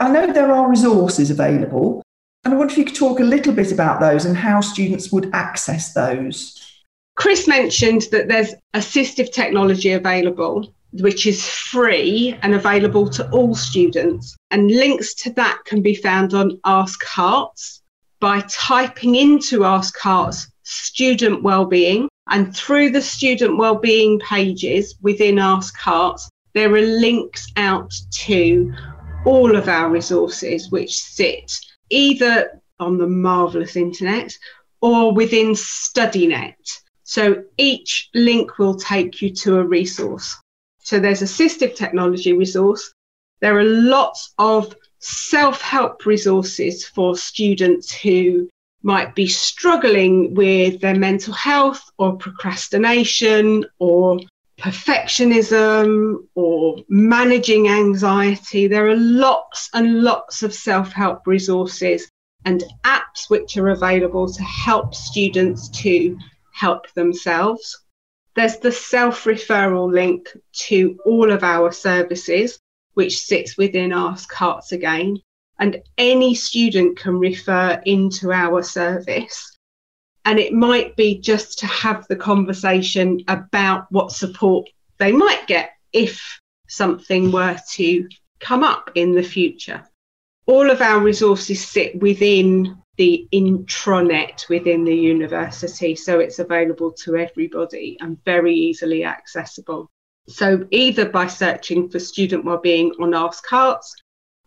I 0.00 0.10
know 0.10 0.32
there 0.32 0.50
are 0.50 0.68
resources 0.68 1.30
available, 1.30 2.02
and 2.44 2.54
I 2.54 2.56
wonder 2.56 2.72
if 2.72 2.78
you 2.78 2.84
could 2.84 2.94
talk 2.94 3.20
a 3.20 3.24
little 3.24 3.52
bit 3.52 3.70
about 3.70 4.00
those 4.00 4.24
and 4.24 4.36
how 4.36 4.60
students 4.60 5.12
would 5.12 5.30
access 5.34 5.92
those. 5.92 6.56
Chris 7.16 7.46
mentioned 7.46 8.06
that 8.12 8.28
there's 8.28 8.54
assistive 8.74 9.32
technology 9.32 9.92
available 9.92 10.72
which 10.92 11.26
is 11.26 11.46
free 11.46 12.36
and 12.42 12.54
available 12.54 13.08
to 13.10 13.28
all 13.30 13.54
students. 13.54 14.36
And 14.50 14.70
links 14.70 15.14
to 15.22 15.32
that 15.34 15.58
can 15.64 15.82
be 15.82 15.94
found 15.94 16.34
on 16.34 16.60
Ask 16.64 17.04
Herts 17.04 17.80
by 18.20 18.40
typing 18.48 19.14
into 19.14 19.64
Ask 19.64 19.98
Herts 19.98 20.50
student 20.62 21.42
wellbeing. 21.42 22.08
And 22.30 22.54
through 22.54 22.90
the 22.90 23.02
student 23.02 23.58
wellbeing 23.58 24.18
pages 24.20 24.96
within 25.00 25.38
Ask 25.38 25.78
Herts, 25.78 26.28
there 26.54 26.74
are 26.74 26.82
links 26.82 27.46
out 27.56 27.92
to 28.26 28.72
all 29.24 29.54
of 29.56 29.68
our 29.68 29.90
resources, 29.90 30.70
which 30.70 30.96
sit 30.96 31.52
either 31.90 32.60
on 32.80 32.98
the 32.98 33.06
marvellous 33.06 33.76
internet 33.76 34.36
or 34.80 35.12
within 35.12 35.52
StudyNet. 35.52 36.54
So 37.04 37.44
each 37.56 38.10
link 38.14 38.58
will 38.58 38.74
take 38.74 39.22
you 39.22 39.30
to 39.36 39.58
a 39.58 39.64
resource. 39.64 40.36
So 40.88 40.98
there's 40.98 41.20
assistive 41.20 41.76
technology 41.76 42.32
resource. 42.32 42.94
There 43.40 43.58
are 43.58 43.62
lots 43.62 44.32
of 44.38 44.74
self 45.00 45.60
help 45.60 46.06
resources 46.06 46.86
for 46.86 47.14
students 47.14 47.92
who 47.92 48.48
might 48.82 49.14
be 49.14 49.26
struggling 49.26 50.32
with 50.32 50.80
their 50.80 50.94
mental 50.94 51.34
health 51.34 51.82
or 51.98 52.16
procrastination 52.16 53.66
or 53.78 54.18
perfectionism 54.58 56.26
or 56.34 56.78
managing 56.88 57.68
anxiety. 57.68 58.66
There 58.66 58.88
are 58.88 58.96
lots 58.96 59.68
and 59.74 60.02
lots 60.02 60.42
of 60.42 60.54
self 60.54 60.90
help 60.90 61.26
resources 61.26 62.10
and 62.46 62.64
apps 62.84 63.28
which 63.28 63.58
are 63.58 63.68
available 63.68 64.26
to 64.32 64.42
help 64.42 64.94
students 64.94 65.68
to 65.82 66.16
help 66.54 66.90
themselves. 66.94 67.76
There's 68.38 68.58
the 68.58 68.70
self 68.70 69.24
referral 69.24 69.92
link 69.92 70.28
to 70.68 70.96
all 71.04 71.32
of 71.32 71.42
our 71.42 71.72
services, 71.72 72.60
which 72.94 73.18
sits 73.18 73.58
within 73.58 73.92
Ask 73.92 74.32
Herts 74.32 74.70
Again. 74.70 75.18
And 75.58 75.82
any 75.98 76.36
student 76.36 76.96
can 76.96 77.18
refer 77.18 77.82
into 77.84 78.30
our 78.30 78.62
service 78.62 79.58
and 80.24 80.38
it 80.38 80.52
might 80.52 80.94
be 80.94 81.18
just 81.18 81.58
to 81.58 81.66
have 81.66 82.06
the 82.06 82.14
conversation 82.14 83.24
about 83.26 83.90
what 83.90 84.12
support 84.12 84.68
they 84.98 85.10
might 85.10 85.48
get 85.48 85.70
if 85.92 86.38
something 86.68 87.32
were 87.32 87.58
to 87.72 88.08
come 88.38 88.62
up 88.62 88.90
in 88.94 89.16
the 89.16 89.22
future. 89.22 89.82
All 90.46 90.70
of 90.70 90.80
our 90.80 91.00
resources 91.00 91.66
sit 91.66 91.98
within 91.98 92.76
the 92.98 93.28
intranet 93.32 94.48
within 94.48 94.84
the 94.84 94.94
university, 94.94 95.94
so 95.94 96.18
it's 96.18 96.40
available 96.40 96.92
to 97.04 97.16
everybody 97.16 97.96
and 98.00 98.22
very 98.24 98.54
easily 98.54 99.04
accessible. 99.04 99.88
So, 100.28 100.66
either 100.72 101.08
by 101.08 101.28
searching 101.28 101.88
for 101.88 102.00
student 102.00 102.44
wellbeing 102.44 102.92
on 103.00 103.14
Ask 103.14 103.44
Herts 103.48 103.94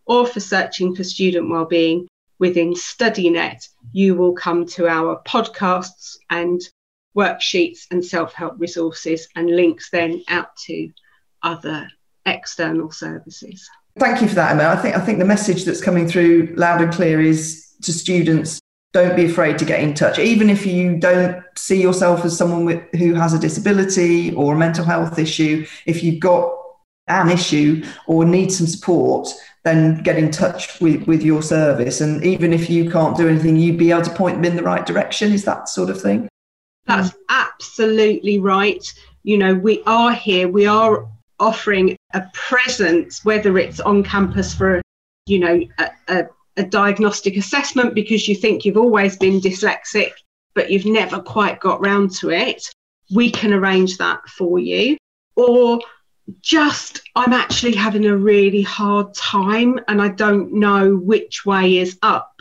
or 0.04 0.26
for 0.26 0.38
searching 0.38 0.94
for 0.94 1.02
student 1.02 1.50
wellbeing 1.50 2.06
within 2.38 2.74
StudyNet, 2.74 3.66
you 3.92 4.14
will 4.14 4.34
come 4.34 4.66
to 4.66 4.86
our 4.86 5.20
podcasts 5.26 6.16
and 6.30 6.60
worksheets 7.16 7.86
and 7.90 8.04
self 8.04 8.34
help 8.34 8.54
resources 8.58 9.28
and 9.34 9.56
links 9.56 9.88
then 9.90 10.22
out 10.28 10.54
to 10.66 10.90
other 11.42 11.88
external 12.26 12.90
services. 12.90 13.68
Thank 13.98 14.22
you 14.22 14.28
for 14.28 14.34
that, 14.36 14.52
Emma. 14.52 14.68
I 14.68 14.76
think 14.76 14.96
I 14.96 15.00
think 15.00 15.18
the 15.18 15.24
message 15.24 15.64
that's 15.64 15.82
coming 15.82 16.06
through 16.06 16.54
loud 16.56 16.82
and 16.82 16.92
clear 16.92 17.20
is 17.20 17.71
to 17.82 17.92
students 17.92 18.60
don't 18.92 19.16
be 19.16 19.24
afraid 19.24 19.58
to 19.58 19.64
get 19.64 19.80
in 19.80 19.94
touch 19.94 20.18
even 20.18 20.50
if 20.50 20.66
you 20.66 20.98
don't 20.98 21.42
see 21.56 21.80
yourself 21.80 22.24
as 22.24 22.36
someone 22.36 22.64
with, 22.64 22.82
who 22.96 23.14
has 23.14 23.32
a 23.32 23.38
disability 23.38 24.34
or 24.34 24.54
a 24.54 24.58
mental 24.58 24.84
health 24.84 25.18
issue 25.18 25.66
if 25.86 26.02
you've 26.02 26.20
got 26.20 26.52
an 27.08 27.30
issue 27.30 27.84
or 28.06 28.24
need 28.24 28.52
some 28.52 28.66
support 28.66 29.28
then 29.64 30.02
get 30.02 30.18
in 30.18 30.30
touch 30.30 30.80
with, 30.80 31.06
with 31.06 31.22
your 31.22 31.42
service. 31.42 32.00
And 32.00 32.24
even 32.24 32.52
if 32.52 32.68
you 32.68 32.90
can't 32.90 33.16
do 33.16 33.28
anything, 33.28 33.56
you'd 33.56 33.78
be 33.78 33.90
able 33.90 34.02
to 34.02 34.10
point 34.10 34.36
them 34.36 34.44
in 34.44 34.56
the 34.56 34.62
right 34.62 34.84
direction. 34.84 35.32
Is 35.32 35.44
that 35.44 35.68
sort 35.68 35.90
of 35.90 36.00
thing? 36.00 36.28
That's 36.86 37.14
absolutely 37.28 38.38
right. 38.38 38.84
You 39.22 39.38
know, 39.38 39.54
we 39.54 39.82
are 39.86 40.12
here, 40.12 40.48
we 40.48 40.66
are 40.66 41.06
offering 41.38 41.96
a 42.12 42.24
presence, 42.34 43.24
whether 43.24 43.56
it's 43.56 43.78
on 43.78 44.02
campus 44.02 44.52
for, 44.52 44.82
you 45.26 45.38
know, 45.38 45.62
a, 45.78 45.90
a, 46.08 46.24
a 46.56 46.64
diagnostic 46.64 47.36
assessment 47.36 47.94
because 47.94 48.28
you 48.28 48.34
think 48.34 48.64
you've 48.64 48.76
always 48.76 49.16
been 49.16 49.40
dyslexic, 49.40 50.12
but 50.54 50.70
you've 50.70 50.86
never 50.86 51.20
quite 51.20 51.60
got 51.60 51.80
round 51.80 52.14
to 52.16 52.30
it. 52.30 52.68
We 53.14 53.30
can 53.30 53.52
arrange 53.52 53.98
that 53.98 54.28
for 54.28 54.58
you. 54.58 54.96
Or 55.36 55.80
just 56.40 57.02
I'm 57.16 57.32
actually 57.32 57.74
having 57.74 58.06
a 58.06 58.16
really 58.16 58.62
hard 58.62 59.14
time 59.14 59.80
and 59.88 60.00
I 60.00 60.08
don't 60.08 60.52
know 60.52 60.96
which 60.96 61.44
way 61.44 61.78
is 61.78 61.98
up. 62.02 62.34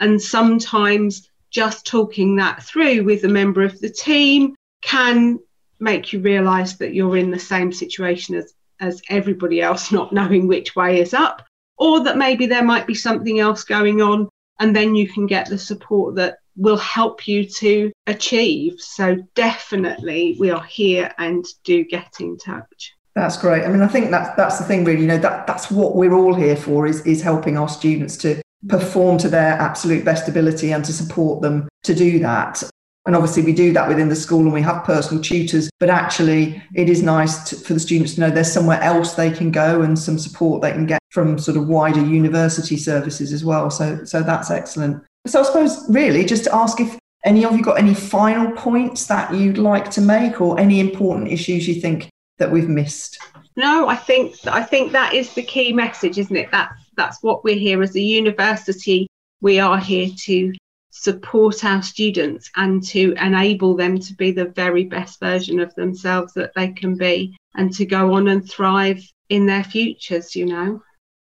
And 0.00 0.20
sometimes 0.20 1.28
just 1.50 1.86
talking 1.86 2.36
that 2.36 2.62
through 2.62 3.04
with 3.04 3.24
a 3.24 3.28
member 3.28 3.62
of 3.62 3.78
the 3.80 3.90
team 3.90 4.54
can 4.82 5.38
make 5.78 6.12
you 6.12 6.20
realize 6.20 6.78
that 6.78 6.94
you're 6.94 7.16
in 7.16 7.30
the 7.30 7.38
same 7.38 7.72
situation 7.72 8.34
as, 8.34 8.54
as 8.80 9.02
everybody 9.08 9.60
else, 9.60 9.92
not 9.92 10.12
knowing 10.12 10.46
which 10.46 10.74
way 10.74 11.00
is 11.00 11.14
up, 11.14 11.42
or 11.78 12.02
that 12.04 12.16
maybe 12.16 12.46
there 12.46 12.64
might 12.64 12.86
be 12.86 12.94
something 12.94 13.40
else 13.40 13.64
going 13.64 14.00
on. 14.00 14.28
And 14.60 14.76
then 14.76 14.94
you 14.94 15.08
can 15.08 15.26
get 15.26 15.48
the 15.48 15.58
support 15.58 16.14
that 16.16 16.38
will 16.56 16.76
help 16.76 17.26
you 17.26 17.44
to 17.44 17.90
achieve. 18.06 18.74
So, 18.78 19.16
definitely, 19.34 20.36
we 20.38 20.50
are 20.50 20.62
here 20.62 21.12
and 21.18 21.44
do 21.64 21.84
get 21.84 22.20
in 22.20 22.36
touch. 22.38 22.92
That's 23.14 23.36
great. 23.36 23.64
I 23.64 23.68
mean, 23.68 23.82
I 23.82 23.88
think 23.88 24.10
that's 24.10 24.34
that's 24.36 24.58
the 24.58 24.64
thing, 24.64 24.84
really. 24.84 25.02
You 25.02 25.06
know, 25.06 25.18
that 25.18 25.46
that's 25.46 25.70
what 25.70 25.96
we're 25.96 26.14
all 26.14 26.34
here 26.34 26.56
for 26.56 26.86
is 26.86 27.04
is 27.06 27.22
helping 27.22 27.58
our 27.58 27.68
students 27.68 28.16
to 28.18 28.40
perform 28.68 29.18
to 29.18 29.28
their 29.28 29.54
absolute 29.54 30.04
best 30.04 30.28
ability 30.28 30.72
and 30.72 30.84
to 30.84 30.92
support 30.92 31.42
them 31.42 31.68
to 31.82 31.94
do 31.94 32.18
that. 32.20 32.62
And 33.04 33.16
obviously, 33.16 33.42
we 33.42 33.52
do 33.52 33.72
that 33.72 33.88
within 33.88 34.08
the 34.08 34.16
school 34.16 34.40
and 34.40 34.52
we 34.52 34.62
have 34.62 34.84
personal 34.84 35.22
tutors, 35.22 35.68
but 35.80 35.90
actually, 35.90 36.62
it 36.74 36.88
is 36.88 37.02
nice 37.02 37.50
to, 37.50 37.56
for 37.56 37.74
the 37.74 37.80
students 37.80 38.14
to 38.14 38.20
know 38.20 38.30
there's 38.30 38.52
somewhere 38.52 38.80
else 38.80 39.14
they 39.14 39.30
can 39.30 39.50
go 39.50 39.82
and 39.82 39.98
some 39.98 40.18
support 40.18 40.62
they 40.62 40.70
can 40.70 40.86
get 40.86 41.01
from 41.12 41.38
sort 41.38 41.58
of 41.58 41.68
wider 41.68 42.04
university 42.04 42.76
services 42.76 43.32
as 43.32 43.44
well. 43.44 43.70
So, 43.70 44.02
so 44.04 44.22
that's 44.22 44.50
excellent. 44.50 45.04
So, 45.26 45.40
I 45.40 45.42
suppose, 45.44 45.84
really, 45.88 46.24
just 46.24 46.44
to 46.44 46.54
ask 46.54 46.80
if 46.80 46.98
any 47.24 47.44
of 47.44 47.54
you 47.54 47.62
got 47.62 47.78
any 47.78 47.94
final 47.94 48.50
points 48.52 49.06
that 49.06 49.32
you'd 49.32 49.58
like 49.58 49.90
to 49.92 50.00
make 50.00 50.40
or 50.40 50.58
any 50.58 50.80
important 50.80 51.30
issues 51.30 51.68
you 51.68 51.80
think 51.80 52.08
that 52.38 52.50
we've 52.50 52.68
missed? 52.68 53.18
No, 53.56 53.88
I 53.88 53.96
think 53.96 54.36
I 54.46 54.62
think 54.62 54.92
that 54.92 55.12
is 55.12 55.34
the 55.34 55.42
key 55.42 55.72
message, 55.72 56.18
isn't 56.18 56.34
it? 56.34 56.50
That's 56.50 56.74
that's 56.96 57.22
what 57.22 57.44
we're 57.44 57.56
here 57.56 57.82
as 57.82 57.94
a 57.94 58.00
university. 58.00 59.06
We 59.40 59.60
are 59.60 59.78
here 59.78 60.08
to 60.24 60.52
support 60.90 61.64
our 61.64 61.82
students 61.82 62.50
and 62.56 62.82
to 62.84 63.14
enable 63.20 63.76
them 63.76 63.98
to 63.98 64.14
be 64.14 64.32
the 64.32 64.46
very 64.46 64.84
best 64.84 65.20
version 65.20 65.60
of 65.60 65.74
themselves 65.74 66.32
that 66.34 66.52
they 66.54 66.68
can 66.68 66.96
be 66.96 67.36
and 67.54 67.72
to 67.74 67.84
go 67.84 68.14
on 68.14 68.28
and 68.28 68.48
thrive 68.48 69.02
in 69.28 69.46
their 69.46 69.64
futures, 69.64 70.34
you 70.34 70.46
know. 70.46 70.82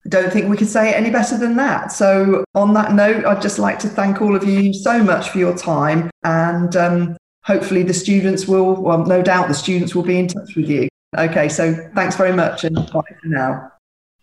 I 0.06 0.10
don't 0.10 0.32
think 0.32 0.50
we 0.50 0.58
could 0.58 0.70
say 0.70 0.90
it 0.90 0.96
any 0.96 1.10
better 1.10 1.38
than 1.38 1.56
that. 1.56 1.92
So, 1.92 2.46
on 2.54 2.74
that 2.76 2.94
note, 2.94 3.26
I'd 3.26 3.42
just 3.42 3.58
like 3.58 3.80
to 3.80 3.90
thank 3.90 4.22
all 4.22 4.36
of 4.36 4.44
you 4.44 4.74
so 4.74 5.04
much 5.04 5.30
for 5.30 5.40
your 5.40 5.58
time. 5.58 6.12
And 6.24 6.76
um, 6.76 7.18
hopefully, 7.44 7.82
the 7.82 7.94
students 7.94 8.48
will, 8.48 8.76
well, 8.76 9.06
no 9.06 9.24
doubt 9.24 9.48
the 9.48 9.56
students 9.56 9.96
will 9.96 10.04
be 10.04 10.20
in 10.20 10.28
touch 10.28 10.56
with 10.56 10.70
you. 10.70 10.88
Okay, 11.18 11.50
so 11.50 11.74
thanks 11.96 12.16
very 12.16 12.34
much 12.34 12.64
and 12.66 12.76
bye 12.76 13.02
for 13.22 13.28
now. 13.28 13.72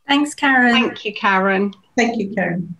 Thanks, 0.07 0.35
Karen. 0.35 0.73
Thank 0.73 1.05
you, 1.05 1.15
Karen. 1.15 1.73
Thank 1.97 2.19
you, 2.19 2.33
Karen. 2.35 2.77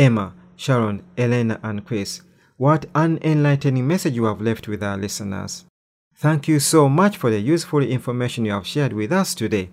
Emma, 0.00 0.32
Sharon, 0.56 1.02
Elena, 1.18 1.60
and 1.62 1.84
Chris. 1.84 2.22
What 2.56 2.86
an 2.94 3.18
enlightening 3.20 3.86
message 3.86 4.14
you 4.14 4.24
have 4.24 4.40
left 4.40 4.66
with 4.66 4.82
our 4.82 4.96
listeners. 4.96 5.66
Thank 6.14 6.48
you 6.48 6.58
so 6.58 6.88
much 6.88 7.18
for 7.18 7.28
the 7.28 7.38
useful 7.38 7.82
information 7.82 8.46
you 8.46 8.52
have 8.52 8.66
shared 8.66 8.94
with 8.94 9.12
us 9.12 9.34
today. 9.34 9.68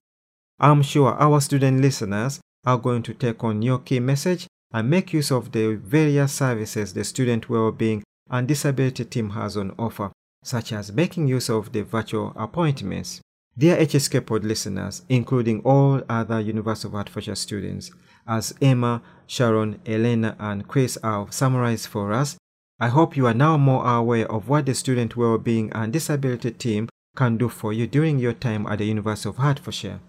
I'm 0.60 0.82
sure 0.82 1.14
our 1.14 1.40
student 1.40 1.80
listeners 1.80 2.42
are 2.66 2.78
going 2.78 3.04
to 3.04 3.14
take 3.14 3.42
on 3.42 3.62
your 3.62 3.80
key 3.80 4.02
message 4.02 4.48
and 4.74 4.90
make 4.90 5.14
use 5.14 5.32
of 5.32 5.54
the 5.54 5.76
various 5.76 6.34
services 6.34 6.94
the 6.94 7.06
student 7.06 7.50
well-being 7.50 8.04
and 8.30 8.50
disability 8.50 9.06
team 9.06 9.30
has 9.30 9.56
on 9.56 9.74
offer, 9.80 10.12
such 10.44 10.74
as 10.74 10.92
making 10.92 11.30
use 11.30 11.50
of 11.50 11.72
the 11.72 11.84
virtual 11.84 12.34
appointments. 12.36 13.22
Dear 13.60 13.78
HSK 13.78 14.24
Pod 14.24 14.44
listeners, 14.44 15.02
including 15.10 15.62
all 15.62 16.04
other 16.08 16.40
University 16.40 16.90
of 16.90 16.94
Hertfordshire 16.94 17.34
students, 17.34 17.90
as 18.28 18.54
Emma, 18.62 19.02
Sharon, 19.26 19.80
Elena, 19.84 20.36
and 20.38 20.68
Chris 20.68 20.96
have 21.04 21.34
summarized 21.34 21.88
for 21.88 22.14
us, 22.14 22.38
I 22.80 22.90
hope 22.90 23.18
you 23.18 23.26
are 23.26 23.34
now 23.34 23.58
more 23.58 23.84
aware 23.84 24.32
of 24.32 24.48
what 24.48 24.68
the 24.68 24.76
Student 24.76 25.18
Wellbeing 25.18 25.72
and 25.74 25.92
Disability 25.92 26.52
Team 26.52 26.88
can 27.16 27.38
do 27.38 27.50
for 27.50 27.74
you 27.74 27.88
during 27.88 28.20
your 28.20 28.34
time 28.34 28.68
at 28.68 28.78
the 28.78 28.86
University 28.86 29.30
of 29.30 29.38
Hertfordshire. 29.38 30.02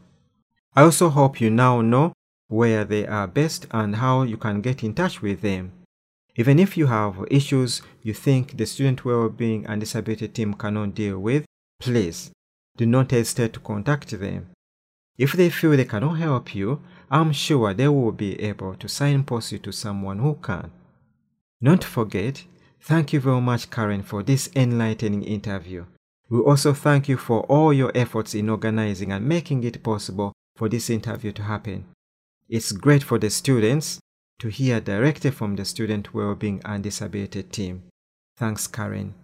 I 0.76 0.82
also 0.82 1.08
hope 1.08 1.40
you 1.40 1.48
now 1.48 1.80
know 1.80 2.12
where 2.48 2.84
they 2.84 3.06
are 3.06 3.26
best 3.26 3.66
and 3.70 3.96
how 3.96 4.24
you 4.24 4.36
can 4.36 4.60
get 4.60 4.84
in 4.84 4.92
touch 4.92 5.22
with 5.22 5.40
them. 5.40 5.72
Even 6.36 6.58
if 6.58 6.76
you 6.76 6.88
have 6.88 7.24
issues 7.30 7.80
you 8.02 8.12
think 8.12 8.58
the 8.58 8.66
student 8.66 9.06
well-being 9.06 9.64
and 9.64 9.80
disability 9.80 10.28
team 10.28 10.52
cannot 10.52 10.94
deal 10.94 11.18
with, 11.18 11.46
please 11.80 12.30
do 12.78 12.86
not 12.86 13.10
hesitate 13.10 13.52
to 13.52 13.60
contact 13.60 14.08
them. 14.18 14.48
If 15.18 15.32
they 15.32 15.50
feel 15.50 15.76
they 15.76 15.84
cannot 15.84 16.18
help 16.18 16.54
you, 16.54 16.80
I'm 17.10 17.32
sure 17.32 17.74
they 17.74 17.88
will 17.88 18.12
be 18.12 18.40
able 18.40 18.76
to 18.76 18.88
signpost 18.88 19.52
you 19.52 19.58
to 19.58 19.72
someone 19.72 20.20
who 20.20 20.36
can. 20.36 20.70
Don't 21.60 21.82
forget, 21.82 22.44
thank 22.80 23.12
you 23.12 23.20
very 23.20 23.40
much, 23.40 23.68
Karen, 23.68 24.02
for 24.02 24.22
this 24.22 24.48
enlightening 24.54 25.24
interview. 25.24 25.86
We 26.30 26.38
also 26.38 26.72
thank 26.72 27.08
you 27.08 27.16
for 27.16 27.40
all 27.44 27.72
your 27.72 27.90
efforts 27.94 28.34
in 28.34 28.48
organizing 28.48 29.10
and 29.10 29.26
making 29.26 29.64
it 29.64 29.82
possible 29.82 30.32
for 30.54 30.68
this 30.68 30.88
interview 30.88 31.32
to 31.32 31.42
happen. 31.42 31.86
It's 32.48 32.70
great 32.72 33.02
for 33.02 33.18
the 33.18 33.30
students 33.30 33.98
to 34.38 34.48
hear 34.48 34.80
directly 34.80 35.32
from 35.32 35.56
the 35.56 35.64
Student 35.64 36.14
Wellbeing 36.14 36.62
and 36.64 36.84
Disability 36.84 37.42
team. 37.42 37.82
Thanks, 38.36 38.68
Karen. 38.68 39.14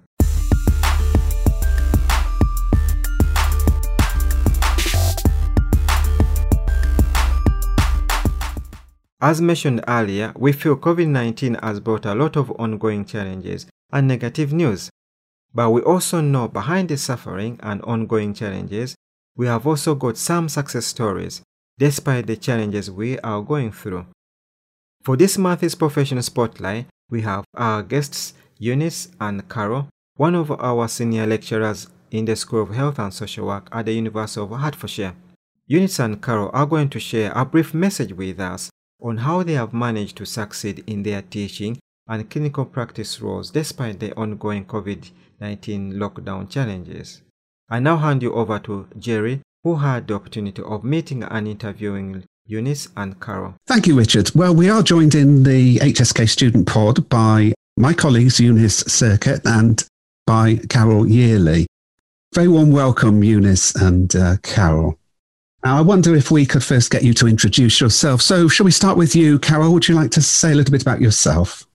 As 9.25 9.41
mentioned 9.41 9.83
earlier, 9.89 10.35
we 10.37 10.53
feel 10.53 10.77
COVID 10.77 11.09
19 11.09 11.55
has 11.63 11.81
brought 11.81 12.05
a 12.05 12.15
lot 12.15 12.37
of 12.37 12.51
ongoing 12.59 13.07
challenges 13.07 13.65
and 13.91 14.07
negative 14.07 14.53
news. 14.53 14.91
But 15.55 15.71
we 15.71 15.81
also 15.81 16.21
know 16.21 16.47
behind 16.47 16.91
the 16.91 16.99
suffering 16.99 17.59
and 17.63 17.81
ongoing 17.85 18.35
challenges, 18.35 18.95
we 19.35 19.47
have 19.47 19.67
also 19.67 19.95
got 19.95 20.19
some 20.19 20.51
success 20.51 20.85
stories 20.85 21.41
despite 21.79 22.27
the 22.27 22.37
challenges 22.37 22.91
we 22.91 23.19
are 23.21 23.41
going 23.41 23.73
through. 23.73 24.05
For 25.03 25.17
this 25.17 25.39
month's 25.39 25.75
professional 25.75 26.23
spotlight, 26.23 26.89
we 27.09 27.23
have 27.23 27.47
our 27.55 27.83
guests 27.83 28.35
Eunice 28.59 29.09
and 29.23 29.49
Carol, 29.49 29.89
one 30.19 30.35
of 30.35 30.51
our 30.51 30.87
senior 30.87 31.27
lecturers 31.27 31.89
in 32.11 32.27
the 32.27 32.37
School 32.37 32.61
of 32.61 32.75
Health 32.75 32.99
and 32.99 33.15
Social 33.15 33.47
Work 33.47 33.71
at 33.73 33.87
the 33.87 33.95
University 33.95 34.43
of 34.43 34.51
Hertfordshire. 34.51 35.15
Eunice 35.67 35.99
and 35.99 36.23
Carol 36.23 36.51
are 36.53 36.67
going 36.67 36.91
to 36.91 37.01
share 37.01 37.33
a 37.35 37.47
brief 37.47 37.73
message 37.73 38.13
with 38.13 38.39
us 38.39 38.69
on 39.01 39.19
how 39.19 39.43
they 39.43 39.55
have 39.55 39.73
managed 39.73 40.17
to 40.17 40.25
succeed 40.25 40.83
in 40.87 41.03
their 41.03 41.23
teaching 41.23 41.79
and 42.09 42.29
clinical 42.31 42.65
practice 42.65 43.21
roles 43.21 43.51
despite 43.51 44.01
the 44.01 44.15
ongoing 44.15 44.65
COVID 44.65 45.11
19 45.41 45.95
lockdown 45.95 46.49
challenges. 46.49 47.23
I 47.69 47.81
now 47.81 47.97
hand 47.97 48.23
you 48.23 48.33
over 48.35 48.59
to 48.61 48.87
Jerry, 48.99 49.41
who 49.63 49.77
had 49.77 50.07
the 50.07 50.15
opportunity 50.15 50.63
of 50.63 50.85
meeting 50.85 51.23
and 51.23 51.49
interviewing 51.49 52.25
Eunice 52.47 52.89
and 52.97 53.21
Carol. 53.21 53.55
Thank 53.67 53.87
you, 53.87 53.97
Richard. 53.97 54.31
Well, 54.35 54.55
we 54.55 54.69
are 54.69 54.83
joined 54.83 55.15
in 55.15 55.43
the 55.43 55.79
HSK 55.79 56.29
student 56.29 56.67
pod 56.67 57.09
by 57.09 57.55
my 57.77 57.95
colleagues 57.95 58.39
Eunice 58.39 58.79
Circuit 58.81 59.41
and 59.45 59.83
by 60.27 60.57
Carol 60.69 61.07
Yearley. 61.07 61.67
Very 62.35 62.49
warm 62.49 62.71
welcome, 62.71 63.25
Eunice 63.25 63.75
and 63.75 64.15
uh, 64.15 64.37
Carol. 64.43 64.99
Now, 65.65 65.79
I 65.79 65.81
wonder 65.81 66.15
if 66.15 66.31
we 66.31 66.45
could 66.45 66.63
first 66.63 66.91
get 66.91 67.05
you 67.05 67.15
to 67.15 67.27
introduce 67.27 67.81
yourself. 67.81 68.21
So, 68.21 68.49
shall 68.49 68.65
we 68.65 68.71
start 68.71 68.99
with 68.99 69.17
you, 69.17 69.39
Carol? 69.39 69.73
Would 69.73 69.89
you 69.89 69.95
like 69.95 70.11
to 70.11 70.21
say 70.21 70.53
a 70.53 70.55
little 70.55 70.73
bit 70.73 70.83
about 70.83 71.01
yourself? 71.01 71.67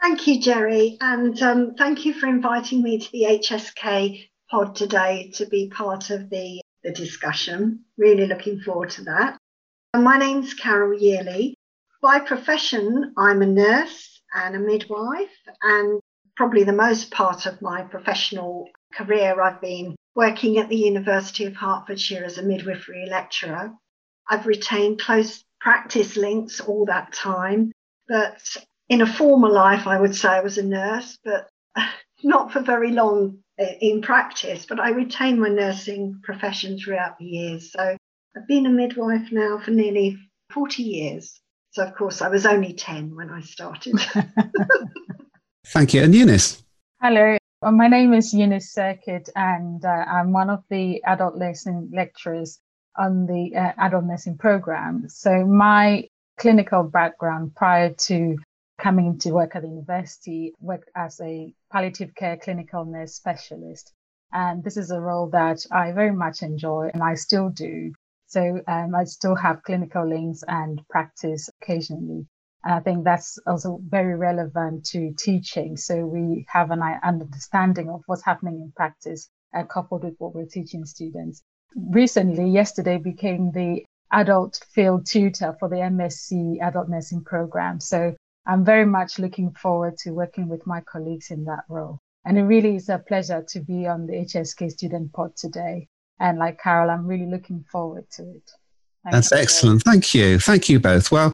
Thank 0.00 0.28
you, 0.28 0.40
Jerry, 0.40 0.96
and 1.00 1.42
um, 1.42 1.74
thank 1.74 2.06
you 2.06 2.14
for 2.14 2.28
inviting 2.28 2.84
me 2.84 2.98
to 2.98 3.10
the 3.10 3.24
HSK 3.24 4.28
pod 4.48 4.76
today 4.76 5.32
to 5.34 5.46
be 5.46 5.68
part 5.68 6.10
of 6.10 6.30
the, 6.30 6.60
the 6.84 6.92
discussion. 6.92 7.80
Really 7.98 8.26
looking 8.26 8.60
forward 8.60 8.90
to 8.90 9.02
that. 9.04 9.38
My 9.96 10.18
name's 10.18 10.54
Carol 10.54 10.96
Yearley. 10.96 11.54
By 12.00 12.20
profession, 12.20 13.12
I'm 13.16 13.42
a 13.42 13.46
nurse 13.46 14.22
and 14.36 14.54
a 14.54 14.60
midwife, 14.60 15.36
and 15.62 16.00
probably 16.36 16.62
the 16.62 16.72
most 16.72 17.10
part 17.10 17.46
of 17.46 17.60
my 17.60 17.82
professional 17.82 18.68
career, 18.94 19.40
I've 19.40 19.60
been 19.60 19.96
working 20.14 20.58
at 20.58 20.68
the 20.68 20.76
University 20.76 21.44
of 21.44 21.56
Hertfordshire 21.56 22.24
as 22.24 22.38
a 22.38 22.42
midwifery 22.42 23.06
lecturer. 23.08 23.72
I've 24.28 24.46
retained 24.46 25.00
close 25.00 25.44
practice 25.60 26.16
links 26.16 26.60
all 26.60 26.86
that 26.86 27.12
time, 27.12 27.72
but 28.08 28.40
in 28.88 29.00
a 29.00 29.06
former 29.06 29.48
life, 29.48 29.86
I 29.86 30.00
would 30.00 30.14
say 30.14 30.28
I 30.28 30.40
was 30.40 30.58
a 30.58 30.62
nurse, 30.62 31.18
but 31.24 31.48
not 32.22 32.52
for 32.52 32.60
very 32.60 32.92
long 32.92 33.38
in 33.80 34.02
practice. 34.02 34.66
But 34.66 34.80
I 34.80 34.90
retained 34.90 35.40
my 35.40 35.48
nursing 35.48 36.20
profession 36.22 36.78
throughout 36.78 37.18
the 37.18 37.24
years. 37.24 37.72
So 37.72 37.96
I've 38.36 38.48
been 38.48 38.66
a 38.66 38.70
midwife 38.70 39.30
now 39.30 39.58
for 39.58 39.70
nearly 39.70 40.18
40 40.52 40.82
years. 40.82 41.40
So, 41.70 41.84
of 41.84 41.94
course, 41.94 42.20
I 42.20 42.28
was 42.28 42.44
only 42.44 42.74
10 42.74 43.16
when 43.16 43.30
I 43.30 43.40
started. 43.40 43.94
Thank 45.66 45.94
you. 45.94 46.02
And 46.02 46.14
Eunice? 46.14 46.62
Hello, 47.00 47.36
my 47.70 47.86
name 47.86 48.12
is 48.12 48.34
Eunice 48.34 48.72
Circuit, 48.72 49.28
and 49.36 49.84
uh, 49.84 49.88
I'm 49.88 50.32
one 50.32 50.50
of 50.50 50.64
the 50.68 51.00
adult 51.04 51.36
nursing 51.36 51.90
lecturers 51.94 52.58
on 52.96 53.26
the 53.26 53.54
uh, 53.54 53.72
adult 53.78 54.04
nursing 54.04 54.36
program. 54.36 55.08
So, 55.08 55.46
my 55.46 56.08
clinical 56.38 56.82
background 56.82 57.54
prior 57.54 57.94
to 58.08 58.36
coming 58.80 59.16
to 59.18 59.30
work 59.30 59.54
at 59.54 59.62
the 59.62 59.68
university, 59.68 60.52
worked 60.58 60.90
as 60.96 61.20
a 61.20 61.54
palliative 61.70 62.12
care 62.16 62.36
clinical 62.36 62.84
nurse 62.84 63.14
specialist. 63.14 63.92
And 64.32 64.64
this 64.64 64.76
is 64.76 64.90
a 64.90 65.00
role 65.00 65.28
that 65.30 65.64
I 65.70 65.92
very 65.92 66.10
much 66.10 66.42
enjoy 66.42 66.90
and 66.92 67.02
I 67.02 67.14
still 67.14 67.48
do. 67.48 67.92
So 68.26 68.60
um, 68.66 68.94
I 68.94 69.04
still 69.04 69.36
have 69.36 69.62
clinical 69.62 70.08
links 70.08 70.42
and 70.48 70.82
practice 70.88 71.48
occasionally. 71.60 72.26
And 72.64 72.74
I 72.74 72.80
think 72.80 73.04
that's 73.04 73.38
also 73.46 73.80
very 73.88 74.14
relevant 74.14 74.84
to 74.86 75.12
teaching. 75.18 75.76
So 75.76 76.06
we 76.06 76.46
have 76.48 76.70
an 76.70 76.82
understanding 77.02 77.88
of 77.90 78.02
what's 78.06 78.24
happening 78.24 78.60
in 78.60 78.72
practice 78.76 79.28
uh, 79.54 79.64
coupled 79.64 80.04
with 80.04 80.14
what 80.18 80.34
we're 80.34 80.46
teaching 80.46 80.84
students. 80.84 81.42
Recently, 81.74 82.48
yesterday 82.48 82.98
became 82.98 83.50
the 83.52 83.84
adult 84.12 84.60
field 84.72 85.06
tutor 85.06 85.56
for 85.58 85.68
the 85.68 85.76
MSc 85.76 86.62
adult 86.62 86.88
nursing 86.88 87.24
program. 87.24 87.80
So 87.80 88.14
I'm 88.46 88.64
very 88.64 88.86
much 88.86 89.18
looking 89.18 89.52
forward 89.52 89.96
to 89.98 90.10
working 90.10 90.48
with 90.48 90.66
my 90.66 90.80
colleagues 90.80 91.30
in 91.30 91.44
that 91.44 91.64
role. 91.68 91.98
And 92.24 92.38
it 92.38 92.42
really 92.42 92.76
is 92.76 92.88
a 92.88 92.98
pleasure 92.98 93.44
to 93.48 93.60
be 93.60 93.86
on 93.86 94.06
the 94.06 94.14
HSK 94.14 94.70
student 94.70 95.12
pod 95.12 95.34
today. 95.36 95.88
And 96.20 96.38
like 96.38 96.60
Carol, 96.60 96.90
I'm 96.90 97.06
really 97.06 97.26
looking 97.26 97.64
forward 97.70 98.04
to 98.12 98.22
it. 98.22 98.50
Thank 99.02 99.14
That's 99.14 99.32
excellent. 99.32 99.82
Thank 99.82 100.14
you. 100.14 100.38
Thank 100.38 100.68
you 100.68 100.78
both. 100.78 101.10
Well, 101.10 101.32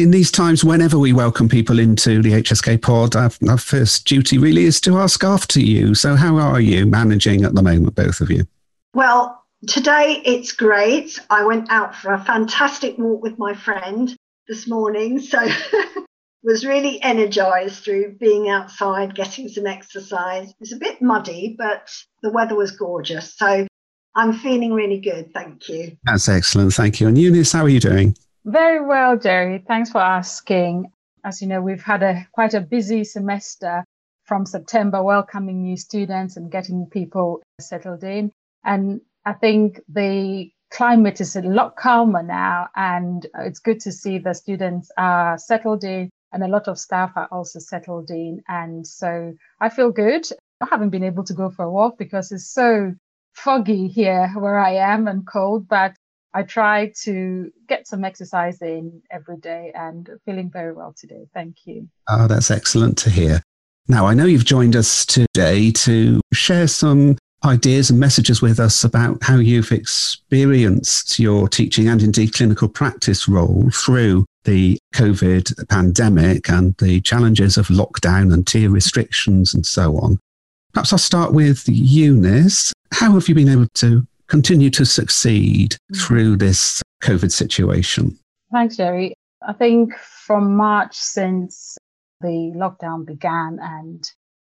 in 0.00 0.10
these 0.10 0.30
times, 0.30 0.64
whenever 0.64 0.98
we 0.98 1.12
welcome 1.12 1.48
people 1.48 1.78
into 1.78 2.22
the 2.22 2.32
HSK 2.32 2.80
pod, 2.80 3.14
our, 3.14 3.30
our, 3.48 3.58
first 3.58 4.06
duty 4.06 4.38
really 4.38 4.64
is 4.64 4.80
to 4.80 4.98
ask 4.98 5.22
after 5.22 5.60
you. 5.60 5.94
So, 5.94 6.16
how 6.16 6.36
are 6.36 6.60
you 6.60 6.86
managing 6.86 7.44
at 7.44 7.54
the 7.54 7.62
moment, 7.62 7.94
both 7.94 8.20
of 8.20 8.30
you? 8.30 8.46
Well, 8.94 9.44
today 9.66 10.22
it's 10.24 10.52
great. 10.52 11.18
I 11.28 11.44
went 11.44 11.70
out 11.70 11.94
for 11.94 12.12
a 12.12 12.24
fantastic 12.24 12.96
walk 12.98 13.22
with 13.22 13.38
my 13.38 13.54
friend 13.54 14.14
this 14.48 14.66
morning. 14.66 15.20
So, 15.20 15.46
was 16.42 16.64
really 16.64 17.02
energized 17.02 17.84
through 17.84 18.16
being 18.18 18.48
outside, 18.48 19.14
getting 19.14 19.48
some 19.48 19.66
exercise. 19.66 20.48
It 20.48 20.56
was 20.58 20.72
a 20.72 20.78
bit 20.78 21.02
muddy, 21.02 21.54
but 21.58 21.90
the 22.22 22.30
weather 22.30 22.56
was 22.56 22.70
gorgeous. 22.70 23.36
So, 23.36 23.66
I'm 24.14 24.32
feeling 24.32 24.72
really 24.72 24.98
good. 24.98 25.32
Thank 25.34 25.68
you. 25.68 25.96
That's 26.04 26.28
excellent. 26.28 26.72
Thank 26.72 27.00
you. 27.00 27.08
And 27.08 27.18
Eunice, 27.18 27.52
how 27.52 27.64
are 27.64 27.68
you 27.68 27.80
doing? 27.80 28.16
Very 28.44 28.80
well, 28.84 29.18
Jerry. 29.18 29.62
Thanks 29.66 29.90
for 29.90 30.00
asking. 30.00 30.90
As 31.24 31.42
you 31.42 31.48
know, 31.48 31.60
we've 31.60 31.82
had 31.82 32.02
a 32.02 32.26
quite 32.32 32.54
a 32.54 32.60
busy 32.60 33.04
semester 33.04 33.84
from 34.24 34.46
September, 34.46 35.02
welcoming 35.02 35.62
new 35.62 35.76
students 35.76 36.36
and 36.36 36.50
getting 36.50 36.86
people 36.86 37.42
settled 37.60 38.02
in. 38.02 38.32
And 38.64 39.02
I 39.26 39.34
think 39.34 39.80
the 39.88 40.50
climate 40.70 41.20
is 41.20 41.36
a 41.36 41.42
lot 41.42 41.76
calmer 41.76 42.22
now, 42.22 42.68
and 42.76 43.26
it's 43.40 43.58
good 43.58 43.80
to 43.80 43.92
see 43.92 44.18
the 44.18 44.32
students 44.32 44.90
are 44.96 45.36
settled 45.36 45.84
in, 45.84 46.08
and 46.32 46.42
a 46.42 46.48
lot 46.48 46.68
of 46.68 46.78
staff 46.78 47.12
are 47.16 47.28
also 47.30 47.58
settled 47.58 48.10
in. 48.10 48.42
And 48.48 48.86
so 48.86 49.34
I 49.60 49.68
feel 49.68 49.90
good. 49.90 50.26
I 50.62 50.66
haven't 50.70 50.90
been 50.90 51.04
able 51.04 51.24
to 51.24 51.34
go 51.34 51.50
for 51.50 51.64
a 51.66 51.70
walk 51.70 51.98
because 51.98 52.32
it's 52.32 52.48
so 52.48 52.94
foggy 53.34 53.88
here 53.88 54.28
where 54.34 54.58
I 54.58 54.74
am 54.76 55.08
and 55.08 55.26
cold, 55.26 55.68
but 55.68 55.94
I 56.32 56.42
try 56.44 56.92
to 57.02 57.50
get 57.68 57.88
some 57.88 58.04
exercise 58.04 58.62
in 58.62 59.02
every 59.10 59.38
day 59.38 59.72
and 59.74 60.08
feeling 60.24 60.50
very 60.50 60.72
well 60.72 60.94
today. 60.96 61.26
Thank 61.34 61.66
you. 61.66 61.88
Oh, 62.08 62.28
that's 62.28 62.50
excellent 62.50 62.98
to 62.98 63.10
hear. 63.10 63.42
Now, 63.88 64.06
I 64.06 64.14
know 64.14 64.26
you've 64.26 64.44
joined 64.44 64.76
us 64.76 65.04
today 65.04 65.72
to 65.72 66.20
share 66.32 66.68
some 66.68 67.18
ideas 67.44 67.90
and 67.90 67.98
messages 67.98 68.42
with 68.42 68.60
us 68.60 68.84
about 68.84 69.22
how 69.22 69.36
you've 69.36 69.72
experienced 69.72 71.18
your 71.18 71.48
teaching 71.48 71.88
and 71.88 72.02
indeed 72.02 72.34
clinical 72.34 72.68
practice 72.68 73.26
role 73.26 73.70
through 73.72 74.26
the 74.44 74.78
COVID 74.94 75.68
pandemic 75.68 76.48
and 76.48 76.76
the 76.76 77.00
challenges 77.00 77.56
of 77.56 77.68
lockdown 77.68 78.32
and 78.32 78.46
tier 78.46 78.70
restrictions 78.70 79.52
and 79.54 79.66
so 79.66 79.98
on. 79.98 80.18
Perhaps 80.72 80.92
I'll 80.92 80.98
start 80.98 81.32
with 81.32 81.64
Eunice. 81.66 82.72
How 82.92 83.12
have 83.12 83.28
you 83.28 83.34
been 83.34 83.48
able 83.48 83.68
to 83.74 84.06
continue 84.30 84.70
to 84.70 84.86
succeed 84.86 85.72
Mm-hmm. 85.72 86.00
through 86.06 86.36
this 86.36 86.82
COVID 87.02 87.32
situation? 87.32 88.16
Thanks, 88.52 88.76
Jerry. 88.76 89.14
I 89.46 89.52
think 89.52 89.94
from 90.26 90.56
March, 90.56 90.94
since 90.96 91.76
the 92.20 92.52
lockdown 92.56 93.04
began 93.06 93.58
and 93.60 94.04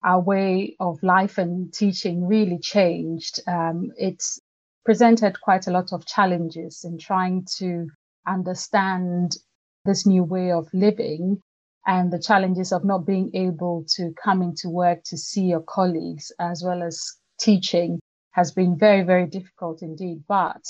our 0.03 0.21
way 0.21 0.77
of 0.81 1.03
life 1.03 1.37
and 1.39 1.73
teaching 1.73 2.27
really 2.27 2.59
changed, 2.59 3.41
um, 3.47 3.91
it's 3.99 4.39
presented 4.85 5.41
quite 5.41 5.67
a 5.67 5.71
lot 5.71 5.93
of 5.93 6.07
challenges 6.07 6.85
in 6.85 6.97
trying 6.99 7.45
to 7.59 7.89
understand 8.27 9.37
this 9.85 10.07
new 10.07 10.23
way 10.25 10.53
of 10.53 10.69
living 10.73 11.41
and 11.87 12.13
the 12.13 12.19
challenges 12.21 12.73
of 12.73 12.85
not 12.85 13.05
being 13.07 13.31
able 13.35 13.85
to 13.97 14.13
come 14.23 14.43
into 14.43 14.69
work 14.69 15.01
to 15.05 15.17
see 15.17 15.43
your 15.43 15.63
colleagues 15.63 16.33
as 16.39 16.63
well 16.65 16.83
as 16.83 17.15
teaching 17.41 17.99
has 18.37 18.53
been 18.53 18.77
very, 18.77 19.03
very 19.03 19.27
difficult 19.27 19.81
indeed. 19.81 20.23
But 20.29 20.63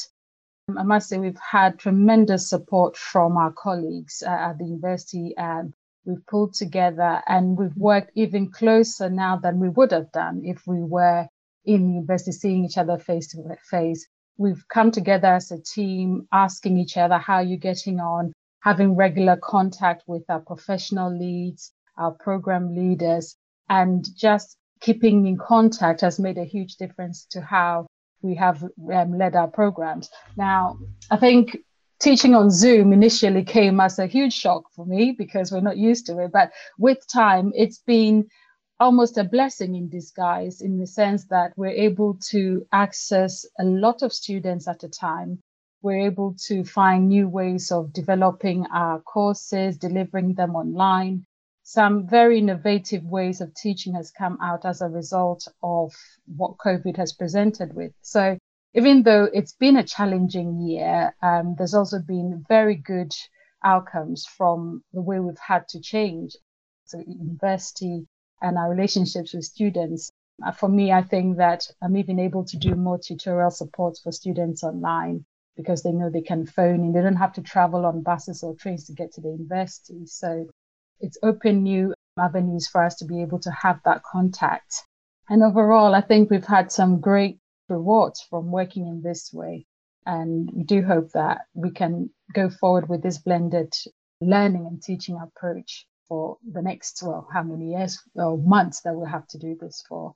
I 0.79 0.85
must 0.85 1.09
say 1.09 1.19
we've 1.19 1.37
had 1.39 1.81
tremendous 1.81 2.49
support 2.49 2.97
from 2.97 3.37
our 3.37 3.53
colleagues 3.53 4.23
uh, 4.25 4.31
at 4.31 4.59
the 4.59 4.65
university 4.65 5.35
and 5.37 5.75
we've 6.05 6.25
pulled 6.27 6.55
together 6.55 7.23
and 7.27 7.59
we've 7.59 7.77
worked 7.77 8.13
even 8.15 8.53
closer 8.53 9.11
now 9.11 9.37
than 9.37 9.59
we 9.59 9.69
would 9.69 9.91
have 9.91 10.13
done 10.13 10.43
if 10.45 10.65
we 10.65 10.81
were 10.81 11.27
in 11.65 11.89
the 11.89 11.93
university 11.95 12.31
seeing 12.31 12.65
each 12.65 12.79
other 12.79 12.99
face 12.99 13.27
to 13.33 13.57
face. 13.69 14.07
We've 14.39 14.65
come 14.69 14.93
together 14.93 15.35
as 15.35 15.51
a 15.51 15.61
team, 15.61 16.29
asking 16.31 16.79
each 16.79 16.97
other 16.97 17.19
how 17.19 17.41
you're 17.41 17.59
getting 17.59 17.99
on, 17.99 18.33
having 18.61 18.95
regular 18.95 19.37
contact 19.37 20.05
with 20.07 20.23
our 20.29 20.41
professional 20.41 21.11
leads, 21.17 21.73
our 21.99 22.13
program 22.13 22.77
leaders, 22.77 23.37
and 23.69 24.07
just 24.15 24.57
keeping 24.87 25.27
in 25.27 25.37
contact 25.37 26.01
has 26.01 26.21
made 26.21 26.39
a 26.39 26.45
huge 26.45 26.77
difference 26.77 27.27
to 27.29 27.41
how 27.41 27.87
we 28.23 28.37
have 28.37 28.63
um, 28.95 29.19
led 29.19 29.35
our 29.35 29.49
programs. 29.49 30.09
Now, 30.37 30.79
I 31.11 31.17
think 31.17 31.57
teaching 32.01 32.37
on 32.37 32.53
Zoom 32.53 32.93
initially 32.93 33.43
came 33.43 33.81
as 33.81 33.99
a 33.99 34.07
huge 34.07 34.33
shock 34.33 34.63
for 34.75 34.87
me 34.87 35.13
because 35.19 35.51
we're 35.51 35.69
not 35.71 35.77
used 35.77 36.07
to 36.07 36.21
it. 36.21 36.31
But 36.33 36.53
with 36.79 36.99
time, 37.13 37.53
it's 37.57 37.79
been 37.79 38.29
almost 38.79 39.19
a 39.19 39.25
blessing 39.25 39.75
in 39.75 39.89
disguise 39.89 40.61
in 40.61 40.79
the 40.79 40.87
sense 40.87 41.25
that 41.35 41.53
we're 41.57 41.83
able 41.89 42.17
to 42.31 42.65
access 42.73 43.45
a 43.59 43.65
lot 43.65 44.03
of 44.03 44.13
students 44.13 44.69
at 44.69 44.85
a 44.85 44.89
time. 44.89 45.43
We're 45.83 46.07
able 46.07 46.37
to 46.47 46.63
find 46.63 47.09
new 47.09 47.29
ways 47.29 47.73
of 47.73 47.93
developing 47.93 48.67
our 48.67 49.01
courses, 49.01 49.79
delivering 49.79 50.35
them 50.35 50.55
online. 50.55 51.27
Some 51.69 52.07
very 52.07 52.39
innovative 52.39 53.03
ways 53.03 53.41
of 53.41 53.53
teaching 53.53 53.95
has 53.95 54.13
come 54.13 54.39
out 54.41 54.65
as 54.65 54.81
a 54.81 54.89
result 54.89 55.49
of 55.65 55.93
what 56.37 56.59
COVID 56.59 56.97
has 56.97 57.13
presented 57.13 57.75
with. 57.75 57.93
So 58.03 58.39
even 58.75 59.03
though 59.03 59.25
it's 59.25 59.55
been 59.55 59.77
a 59.77 59.83
challenging 59.83 60.61
year, 60.61 61.13
um, 61.23 61.57
there's 61.59 61.75
also 61.75 61.99
been 61.99 62.45
very 62.49 62.77
good 62.77 63.13
outcomes 63.65 64.27
from 64.27 64.85
the 64.93 65.03
way 65.03 65.19
we've 65.19 65.37
had 65.41 65.67
to 65.71 65.81
change. 65.81 66.37
So 66.85 67.01
university 67.01 68.07
and 68.41 68.57
our 68.57 68.71
relationships 68.71 69.35
with 69.35 69.45
students. 69.45 70.13
Uh, 70.47 70.53
For 70.53 70.69
me, 70.69 70.93
I 70.93 71.03
think 71.03 71.39
that 71.39 71.67
I'm 71.83 71.97
even 71.97 72.21
able 72.21 72.45
to 72.45 72.57
do 72.57 72.77
more 72.77 73.01
tutorial 73.01 73.51
support 73.51 73.99
for 74.05 74.13
students 74.13 74.63
online 74.63 75.25
because 75.57 75.83
they 75.83 75.91
know 75.91 76.11
they 76.11 76.23
can 76.23 76.47
phone 76.47 76.85
in. 76.85 76.93
They 76.93 77.03
don't 77.03 77.17
have 77.17 77.33
to 77.33 77.43
travel 77.43 77.87
on 77.87 78.05
buses 78.05 78.45
or 78.45 78.55
trains 78.55 78.87
to 78.87 78.93
get 78.93 79.15
to 79.15 79.21
the 79.21 79.31
university. 79.31 80.07
So 80.07 80.47
it's 81.01 81.19
opened 81.23 81.63
new 81.63 81.95
avenues 82.19 82.67
for 82.67 82.83
us 82.83 82.97
to 82.97 83.05
be 83.05 83.23
able 83.23 83.39
to 83.41 83.51
have 83.51 83.81
that 83.85 84.03
contact. 84.03 84.83
And 85.29 85.43
overall, 85.43 85.95
I 85.95 86.01
think 86.01 86.31
we've 86.31 86.45
had 86.45 86.71
some 86.73 87.01
great 87.01 87.39
rewards 87.69 88.25
from 88.31 88.51
working 88.51 88.87
in 88.87 89.03
this 89.03 89.31
way. 89.33 89.67
And 90.07 90.51
we 90.53 90.63
do 90.63 90.83
hope 90.83 91.11
that 91.13 91.43
we 91.55 91.71
can 91.71 92.11
go 92.33 92.49
forward 92.49 92.89
with 92.89 93.03
this 93.03 93.19
blended 93.19 93.75
learning 94.21 94.67
and 94.67 94.83
teaching 94.83 95.19
approach 95.21 95.87
for 96.09 96.39
the 96.53 96.63
next, 96.63 97.03
well, 97.03 97.29
how 97.33 97.43
many 97.43 97.73
years 97.73 98.01
or 98.15 98.39
months 98.39 98.83
that 98.83 98.95
we'll 98.95 99.07
have 99.07 99.27
to 99.29 99.39
do 99.39 99.57
this 99.61 99.85
for. 99.89 100.15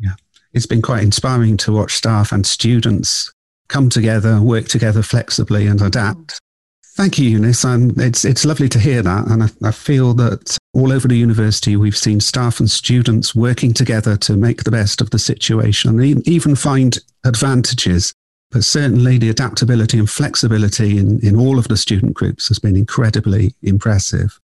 Yeah, 0.00 0.14
it's 0.52 0.66
been 0.66 0.82
quite 0.82 1.04
inspiring 1.04 1.56
to 1.58 1.72
watch 1.72 1.94
staff 1.94 2.32
and 2.32 2.44
students 2.44 3.32
come 3.68 3.88
together, 3.90 4.40
work 4.40 4.66
together 4.66 5.02
flexibly, 5.02 5.66
and 5.66 5.80
adapt. 5.80 6.40
Thank 6.98 7.16
you, 7.16 7.30
Eunice. 7.30 7.62
And 7.62 7.96
it's 8.00 8.24
it's 8.24 8.44
lovely 8.44 8.68
to 8.70 8.78
hear 8.80 9.02
that, 9.02 9.28
and 9.28 9.44
I, 9.44 9.48
I 9.62 9.70
feel 9.70 10.14
that 10.14 10.58
all 10.74 10.92
over 10.92 11.06
the 11.06 11.16
university 11.16 11.76
we've 11.76 11.96
seen 11.96 12.18
staff 12.18 12.58
and 12.58 12.68
students 12.68 13.36
working 13.36 13.72
together 13.72 14.16
to 14.16 14.36
make 14.36 14.64
the 14.64 14.72
best 14.72 15.00
of 15.00 15.10
the 15.10 15.18
situation, 15.20 16.00
and 16.00 16.26
even 16.26 16.56
find 16.56 16.98
advantages. 17.24 18.12
But 18.50 18.64
certainly, 18.64 19.16
the 19.16 19.30
adaptability 19.30 19.96
and 19.96 20.10
flexibility 20.10 20.98
in, 20.98 21.24
in 21.24 21.36
all 21.36 21.56
of 21.56 21.68
the 21.68 21.76
student 21.76 22.14
groups 22.14 22.48
has 22.48 22.58
been 22.58 22.74
incredibly 22.74 23.54
impressive. 23.62 24.40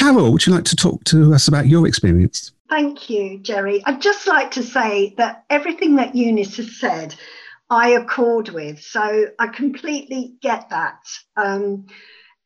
Carol, 0.00 0.32
would 0.32 0.46
you 0.46 0.54
like 0.54 0.64
to 0.64 0.76
talk 0.76 1.04
to 1.04 1.34
us 1.34 1.46
about 1.46 1.66
your 1.66 1.86
experience? 1.86 2.52
Thank 2.70 3.10
you, 3.10 3.38
Jerry. 3.38 3.82
I'd 3.84 4.00
just 4.00 4.26
like 4.26 4.52
to 4.52 4.62
say 4.62 5.12
that 5.18 5.44
everything 5.50 5.96
that 5.96 6.14
Eunice 6.14 6.56
has 6.56 6.80
said, 6.80 7.14
I 7.68 7.90
accord 7.90 8.48
with. 8.48 8.80
So 8.80 9.26
I 9.38 9.48
completely 9.48 10.36
get 10.40 10.70
that. 10.70 11.02
Um, 11.36 11.86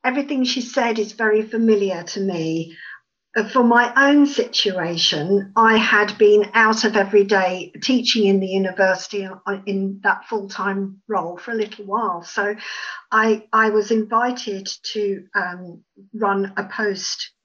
everything 0.02 0.42
she 0.42 0.62
said 0.62 0.98
is 0.98 1.12
very 1.12 1.42
familiar 1.42 2.02
to 2.02 2.20
me. 2.20 2.76
Uh, 3.36 3.48
For 3.48 3.62
my 3.62 3.92
own 3.96 4.26
situation, 4.26 5.52
I 5.55 5.76
had 5.76 6.18
been 6.18 6.50
out 6.55 6.82
of 6.82 6.96
every 6.96 7.22
day 7.22 7.70
teaching 7.80 8.26
in 8.26 8.40
the 8.40 8.48
university 8.48 9.26
uh, 9.26 9.59
in 9.64 10.00
that 10.02 10.24
full 10.24 10.48
time 10.48 11.00
role 11.07 11.36
for 11.36 11.52
a 11.52 11.55
little 11.55 11.84
while. 11.84 12.24
So 12.24 12.57
I, 13.12 13.46
I 13.52 13.70
was 13.70 13.92
invited 13.92 14.68
to 14.92 15.24
um, 15.36 15.84
run 16.12 16.52
a 16.57 16.64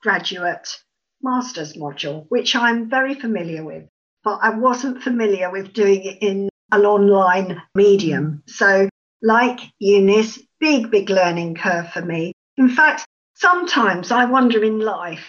postgraduate 0.02 0.78
master's 1.22 1.74
module, 1.74 2.26
which 2.30 2.56
I'm 2.56 2.90
very 2.90 3.16
familiar 3.16 3.64
with, 3.64 3.88
but 4.24 4.40
I 4.42 4.52
wasn't 4.52 5.04
familiar 5.04 5.52
with 5.52 5.74
doing 5.74 6.04
it 6.04 6.18
in 6.22 6.50
an 6.72 6.86
online 6.86 7.62
medium. 7.76 8.44
So, 8.48 8.90
like 9.22 9.60
Eunice, 9.80 10.40
big, 10.60 10.92
big 10.92 11.10
learning 11.10 11.56
curve 11.56 11.92
for 11.92 12.02
me. 12.02 12.34
In 12.58 12.70
fact, 12.70 13.06
sometimes 13.36 14.12
I 14.12 14.26
wonder 14.26 14.64
in 14.64 14.80
life 14.80 15.26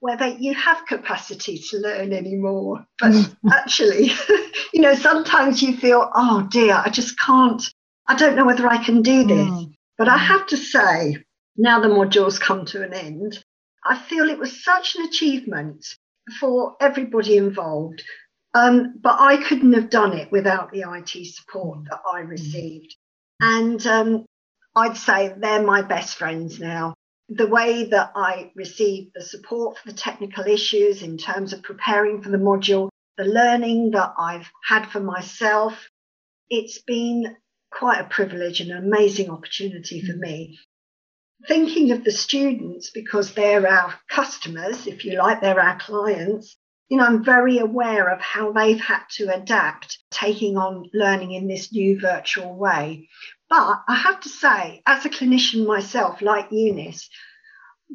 whether 0.00 0.26
you 0.26 0.52
have 0.54 0.86
capacity 0.86 1.58
to 1.70 1.78
learn 1.78 2.12
anymore. 2.12 2.84
But 3.00 3.12
mm. 3.12 3.36
actually, 3.52 4.10
you 4.74 4.80
know, 4.80 4.94
sometimes 4.94 5.62
you 5.62 5.76
feel, 5.76 6.10
oh 6.14 6.46
dear, 6.50 6.74
I 6.84 6.90
just 6.90 7.18
can't, 7.18 7.62
I 8.08 8.16
don't 8.16 8.36
know 8.36 8.44
whether 8.44 8.66
I 8.66 8.82
can 8.82 9.02
do 9.02 9.24
this. 9.24 9.48
Mm. 9.48 9.72
But 9.98 10.08
I 10.08 10.18
mm. 10.18 10.26
have 10.26 10.46
to 10.48 10.56
say, 10.56 11.18
now 11.56 11.80
the 11.80 11.88
modules 11.88 12.40
come 12.40 12.64
to 12.66 12.82
an 12.82 12.92
end, 12.92 13.44
I 13.84 13.98
feel 13.98 14.28
it 14.28 14.38
was 14.38 14.64
such 14.64 14.96
an 14.96 15.04
achievement 15.04 15.84
for 16.38 16.76
everybody 16.80 17.36
involved. 17.36 18.02
Um, 18.54 18.98
but 19.00 19.16
I 19.18 19.42
couldn't 19.42 19.72
have 19.72 19.90
done 19.90 20.12
it 20.12 20.30
without 20.30 20.70
the 20.72 20.82
IT 20.82 21.26
support 21.26 21.84
that 21.90 22.00
I 22.12 22.20
received. 22.20 22.94
And 23.40 23.84
um, 23.86 24.26
I'd 24.76 24.96
say 24.96 25.34
they're 25.36 25.62
my 25.62 25.82
best 25.82 26.16
friends 26.16 26.60
now. 26.60 26.94
The 27.28 27.46
way 27.46 27.84
that 27.84 28.12
I 28.14 28.52
received 28.54 29.12
the 29.14 29.22
support 29.22 29.78
for 29.78 29.90
the 29.90 29.96
technical 29.96 30.44
issues 30.44 31.02
in 31.02 31.16
terms 31.16 31.52
of 31.52 31.62
preparing 31.62 32.22
for 32.22 32.28
the 32.28 32.36
module, 32.36 32.90
the 33.16 33.24
learning 33.24 33.92
that 33.92 34.12
I've 34.18 34.50
had 34.66 34.86
for 34.90 35.00
myself, 35.00 35.88
it's 36.50 36.78
been 36.82 37.36
quite 37.70 38.00
a 38.00 38.08
privilege 38.08 38.60
and 38.60 38.70
an 38.70 38.78
amazing 38.78 39.30
opportunity 39.30 40.04
for 40.04 40.14
me. 40.14 40.58
Thinking 41.48 41.90
of 41.92 42.04
the 42.04 42.12
students, 42.12 42.90
because 42.90 43.34
they're 43.34 43.66
our 43.66 43.94
customers, 44.08 44.86
if 44.86 45.04
you 45.04 45.18
like, 45.18 45.40
they're 45.40 45.60
our 45.60 45.78
clients, 45.78 46.56
you 46.92 46.98
know, 46.98 47.04
I'm 47.04 47.24
very 47.24 47.56
aware 47.56 48.12
of 48.12 48.20
how 48.20 48.52
they've 48.52 48.78
had 48.78 49.04
to 49.12 49.34
adapt 49.34 49.98
taking 50.10 50.58
on 50.58 50.90
learning 50.92 51.32
in 51.32 51.48
this 51.48 51.72
new 51.72 51.98
virtual 51.98 52.54
way. 52.54 53.08
But 53.48 53.78
I 53.88 53.94
have 53.94 54.20
to 54.20 54.28
say, 54.28 54.82
as 54.86 55.06
a 55.06 55.08
clinician 55.08 55.66
myself, 55.66 56.20
like 56.20 56.48
Eunice, 56.50 57.08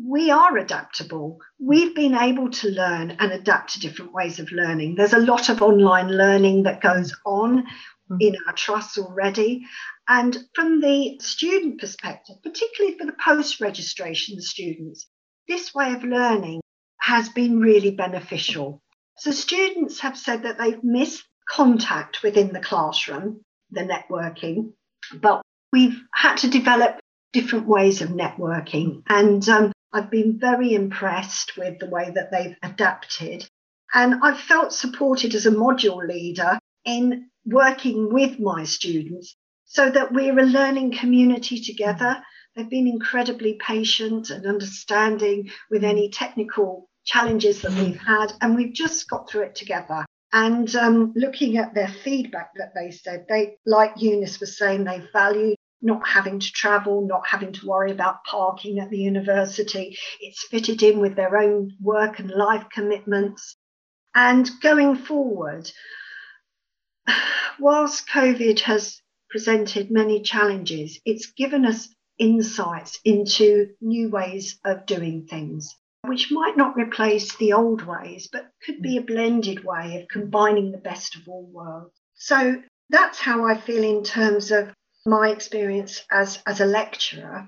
we 0.03 0.31
are 0.31 0.57
adaptable. 0.57 1.39
We've 1.59 1.93
been 1.93 2.15
able 2.15 2.49
to 2.49 2.69
learn 2.69 3.11
and 3.19 3.31
adapt 3.31 3.73
to 3.73 3.79
different 3.79 4.13
ways 4.13 4.39
of 4.39 4.51
learning. 4.51 4.95
There's 4.95 5.13
a 5.13 5.19
lot 5.19 5.49
of 5.49 5.61
online 5.61 6.09
learning 6.09 6.63
that 6.63 6.81
goes 6.81 7.15
on 7.23 7.65
mm. 8.09 8.17
in 8.19 8.35
our 8.47 8.53
trusts 8.53 8.97
already. 8.97 9.65
And 10.08 10.38
from 10.53 10.80
the 10.80 11.20
student 11.20 11.82
perspective, 11.82 12.38
particularly 12.41 12.97
for 12.97 13.05
the 13.05 13.16
post 13.24 13.60
registration 13.60 14.39
students, 14.39 15.08
this 15.47 15.74
way 15.74 15.93
of 15.93 16.03
learning 16.03 16.62
has 16.99 17.30
been 17.30 17.60
really 17.60 17.91
beneficial. 17.91 18.82
So 19.18 19.32
students 19.32 19.99
have 20.01 20.18
said 20.18 20.43
that 20.43 20.58
they've 20.58 20.84
missed 20.84 21.26
contact 21.49 22.24
within 22.24 22.53
the 22.53 22.60
classroom, 22.60 23.41
the 23.72 23.82
networking, 23.82 24.74
but 25.14 25.41
we've 25.74 26.01
had 26.14 26.38
to 26.38 26.49
develop 26.49 26.99
different 27.34 27.68
ways 27.68 28.01
of 28.01 28.10
networking. 28.10 29.03
And 29.08 29.47
um, 29.49 29.72
I've 29.91 30.12
been 30.12 30.39
very 30.39 30.74
impressed 30.74 31.58
with 31.58 31.80
the 31.80 31.89
way 31.89 32.12
that 32.12 32.32
they've 32.32 32.55
adapted. 32.64 33.47
And 33.93 34.16
I've 34.24 34.39
felt 34.39 34.74
supported 34.74 35.36
as 35.36 35.45
a 35.45 35.51
module 35.51 36.05
leader 36.08 36.60
in 36.86 37.30
working 37.45 38.14
with 38.14 38.39
my 38.39 38.64
students 38.64 39.36
so 39.68 39.89
that 39.89 40.13
we're 40.13 40.39
a 40.39 40.43
learning 40.43 40.93
community 40.93 41.61
together. 41.61 42.18
They've 42.55 42.70
been 42.70 42.88
incredibly 42.88 43.59
patient 43.65 44.30
and 44.30 44.47
understanding 44.47 45.51
with 45.70 45.84
any 45.84 46.09
technical 46.09 46.89
challenges 47.05 47.61
that 47.61 47.74
we've 47.74 47.99
had, 47.99 48.34
and 48.41 48.55
we've 48.55 48.74
just 48.74 49.09
got 49.09 49.30
through 49.30 49.43
it 49.43 49.55
together. 49.55 50.05
And 50.34 50.74
um, 50.76 51.13
looking 51.15 51.57
at 51.57 51.74
their 51.74 51.88
feedback 52.03 52.51
that 52.55 52.74
they 52.76 52.91
said, 52.91 53.26
they, 53.30 53.57
like 53.65 53.93
Eunice 53.97 54.39
was 54.39 54.57
saying, 54.57 54.84
they 54.84 55.01
value 55.13 55.55
not 55.82 56.05
having 56.07 56.39
to 56.39 56.51
travel, 56.51 57.05
not 57.05 57.26
having 57.28 57.53
to 57.53 57.68
worry 57.68 57.91
about 57.91 58.24
parking 58.26 58.80
at 58.80 58.89
the 58.89 58.97
university. 58.97 59.97
It's 60.20 60.47
fitted 60.47 60.82
in 60.82 60.99
with 60.99 61.15
their 61.15 61.38
own 61.38 61.72
work 61.82 62.20
and 62.20 62.32
life 62.32 62.65
commitments. 62.72 63.55
And 64.15 64.49
going 64.61 64.95
forward, 64.95 65.72
whilst 67.59 68.09
COVID 68.09 68.59
has 68.61 69.01
presented 69.30 69.91
many 69.91 70.21
challenges, 70.21 70.99
it's 71.05 71.32
given 71.32 71.65
us 71.65 71.89
insights 72.17 72.99
into 73.05 73.69
new 73.82 74.09
ways 74.09 74.59
of 74.65 74.86
doing 74.86 75.28
things, 75.28 75.75
which 76.05 76.32
might 76.32 76.57
not 76.57 76.75
replace 76.75 77.36
the 77.36 77.53
old 77.53 77.86
ways, 77.86 78.28
but 78.32 78.49
could 78.65 78.82
be 78.82 78.97
a 78.97 79.01
blended 79.01 79.63
way 79.63 80.01
of 80.01 80.07
combining 80.07 80.71
the 80.71 80.78
best 80.78 81.15
of 81.15 81.28
all 81.28 81.49
worlds. 81.51 81.93
So 82.15 82.61
that's 82.89 83.19
how 83.19 83.45
I 83.45 83.59
feel 83.59 83.84
in 83.84 84.03
terms 84.03 84.51
of 84.51 84.73
my 85.05 85.30
experience 85.30 86.03
as, 86.11 86.39
as 86.45 86.59
a 86.59 86.65
lecturer. 86.65 87.47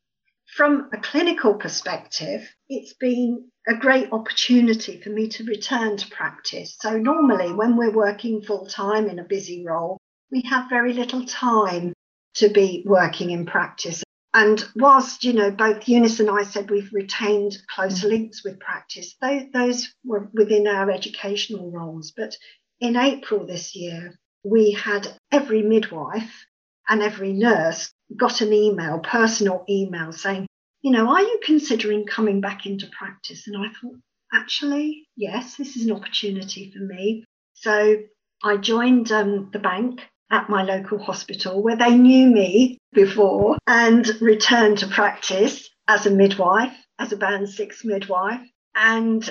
From 0.56 0.90
a 0.94 0.98
clinical 0.98 1.54
perspective, 1.54 2.48
it's 2.68 2.94
been 2.94 3.52
a 3.68 3.76
great 3.76 4.12
opportunity 4.12 5.00
for 5.00 5.10
me 5.10 5.28
to 5.30 5.44
return 5.44 5.98
to 5.98 6.10
practice. 6.10 6.76
So, 6.80 6.98
normally, 6.98 7.54
when 7.54 7.78
we're 7.78 7.92
working 7.92 8.42
full 8.42 8.66
time 8.66 9.08
in 9.08 9.20
a 9.20 9.24
busy 9.24 9.64
role, 9.64 9.99
we 10.32 10.42
have 10.42 10.70
very 10.70 10.94
little 10.94 11.26
time 11.26 11.94
to 12.36 12.50
be 12.50 12.84
working 12.86 13.32
in 13.32 13.46
practice. 13.46 14.04
And 14.34 14.64
whilst, 14.76 15.24
you 15.24 15.34
know, 15.34 15.50
both 15.50 15.88
Eunice 15.88 16.20
and 16.20 16.30
I 16.30 16.44
said 16.44 16.70
we've 16.70 16.94
retained 16.94 17.58
close 17.74 18.02
mm. 18.02 18.10
links 18.10 18.44
with 18.44 18.60
practice, 18.60 19.16
those, 19.22 19.44
those 19.54 19.94
were 20.06 20.30
within 20.34 20.68
our 20.68 20.92
educational 20.92 21.72
roles. 21.72 22.12
But 22.16 22.36
in 22.80 22.96
April 22.96 23.46
this 23.46 23.76
year, 23.76 24.20
we 24.44 24.72
had 24.72 25.08
every 25.32 25.64
midwife 25.64 26.46
and 26.88 27.02
every 27.02 27.34
nurse 27.34 27.92
got 28.16 28.42
an 28.42 28.54
email, 28.54 29.00
personal 29.00 29.66
email 29.68 30.12
saying, 30.12 30.48
you 30.82 30.92
know, 30.92 31.10
are 31.10 31.22
you 31.22 31.40
considering 31.44 32.06
coming 32.06 32.40
back 32.40 32.66
into 32.66 32.88
practice? 32.98 33.48
And 33.48 33.58
I 33.58 33.70
thought, 33.70 34.00
actually, 34.34 35.08
yes, 35.16 35.56
this 35.56 35.76
is 35.76 35.86
an 35.86 35.92
opportunity 35.92 36.72
for 36.72 36.84
me. 36.84 37.26
So 37.56 37.98
I 38.44 38.58
joined 38.58 39.12
um, 39.12 39.50
the 39.52 39.60
bank 39.60 40.02
at 40.32 40.50
my 40.50 40.64
local 40.64 41.00
hospital 41.00 41.62
where 41.62 41.76
they 41.76 41.96
knew 41.96 42.28
me 42.28 42.78
before 42.94 43.58
and 43.68 44.08
returned 44.22 44.78
to 44.80 44.88
practice 44.88 45.70
as 45.88 46.06
a 46.06 46.12
midwife, 46.12 46.76
as 47.00 47.12
a 47.12 47.18
band 47.18 47.50
six 47.50 47.84
midwife, 47.84 48.42
and 48.76 49.30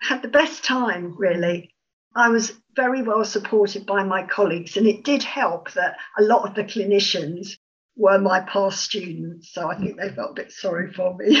had 0.00 0.22
the 0.22 0.28
best 0.28 0.64
time, 0.64 1.14
really. 1.16 1.70
I 2.14 2.28
was 2.28 2.52
very 2.74 3.02
well 3.02 3.24
supported 3.24 3.86
by 3.86 4.02
my 4.02 4.24
colleagues, 4.24 4.76
and 4.76 4.86
it 4.86 5.04
did 5.04 5.22
help 5.22 5.72
that 5.72 5.96
a 6.18 6.22
lot 6.22 6.48
of 6.48 6.54
the 6.54 6.64
clinicians 6.64 7.56
were 7.96 8.18
my 8.18 8.40
past 8.40 8.80
students, 8.80 9.52
so 9.52 9.70
I 9.70 9.76
think 9.76 9.96
they 9.96 10.08
felt 10.08 10.30
a 10.30 10.42
bit 10.42 10.50
sorry 10.50 10.92
for 10.92 11.16
me. 11.16 11.40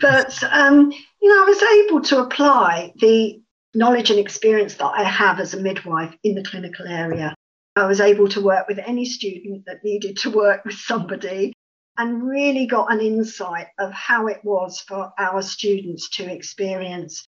but 0.00 0.42
um, 0.50 0.92
you 1.22 1.28
know, 1.28 1.42
I 1.42 1.46
was 1.46 1.62
able 1.62 2.00
to 2.02 2.18
apply 2.22 2.92
the 2.96 3.40
knowledge 3.74 4.10
and 4.10 4.18
experience 4.18 4.74
that 4.74 4.86
I 4.86 5.04
have 5.04 5.40
as 5.40 5.54
a 5.54 5.60
midwife 5.60 6.14
in 6.24 6.34
the 6.34 6.44
clinical 6.44 6.86
area. 6.86 7.34
I 7.76 7.86
was 7.86 8.00
able 8.00 8.28
to 8.28 8.40
work 8.40 8.66
with 8.68 8.78
any 8.78 9.04
student 9.04 9.64
that 9.66 9.84
needed 9.84 10.16
to 10.18 10.30
work 10.30 10.64
with 10.64 10.74
somebody 10.74 11.52
and 11.96 12.22
really 12.22 12.66
got 12.66 12.92
an 12.92 13.00
insight 13.00 13.68
of 13.78 13.92
how 13.92 14.26
it 14.28 14.40
was 14.44 14.80
for 14.80 15.12
our 15.18 15.42
students 15.42 16.08
to 16.10 16.32
experience 16.32 17.26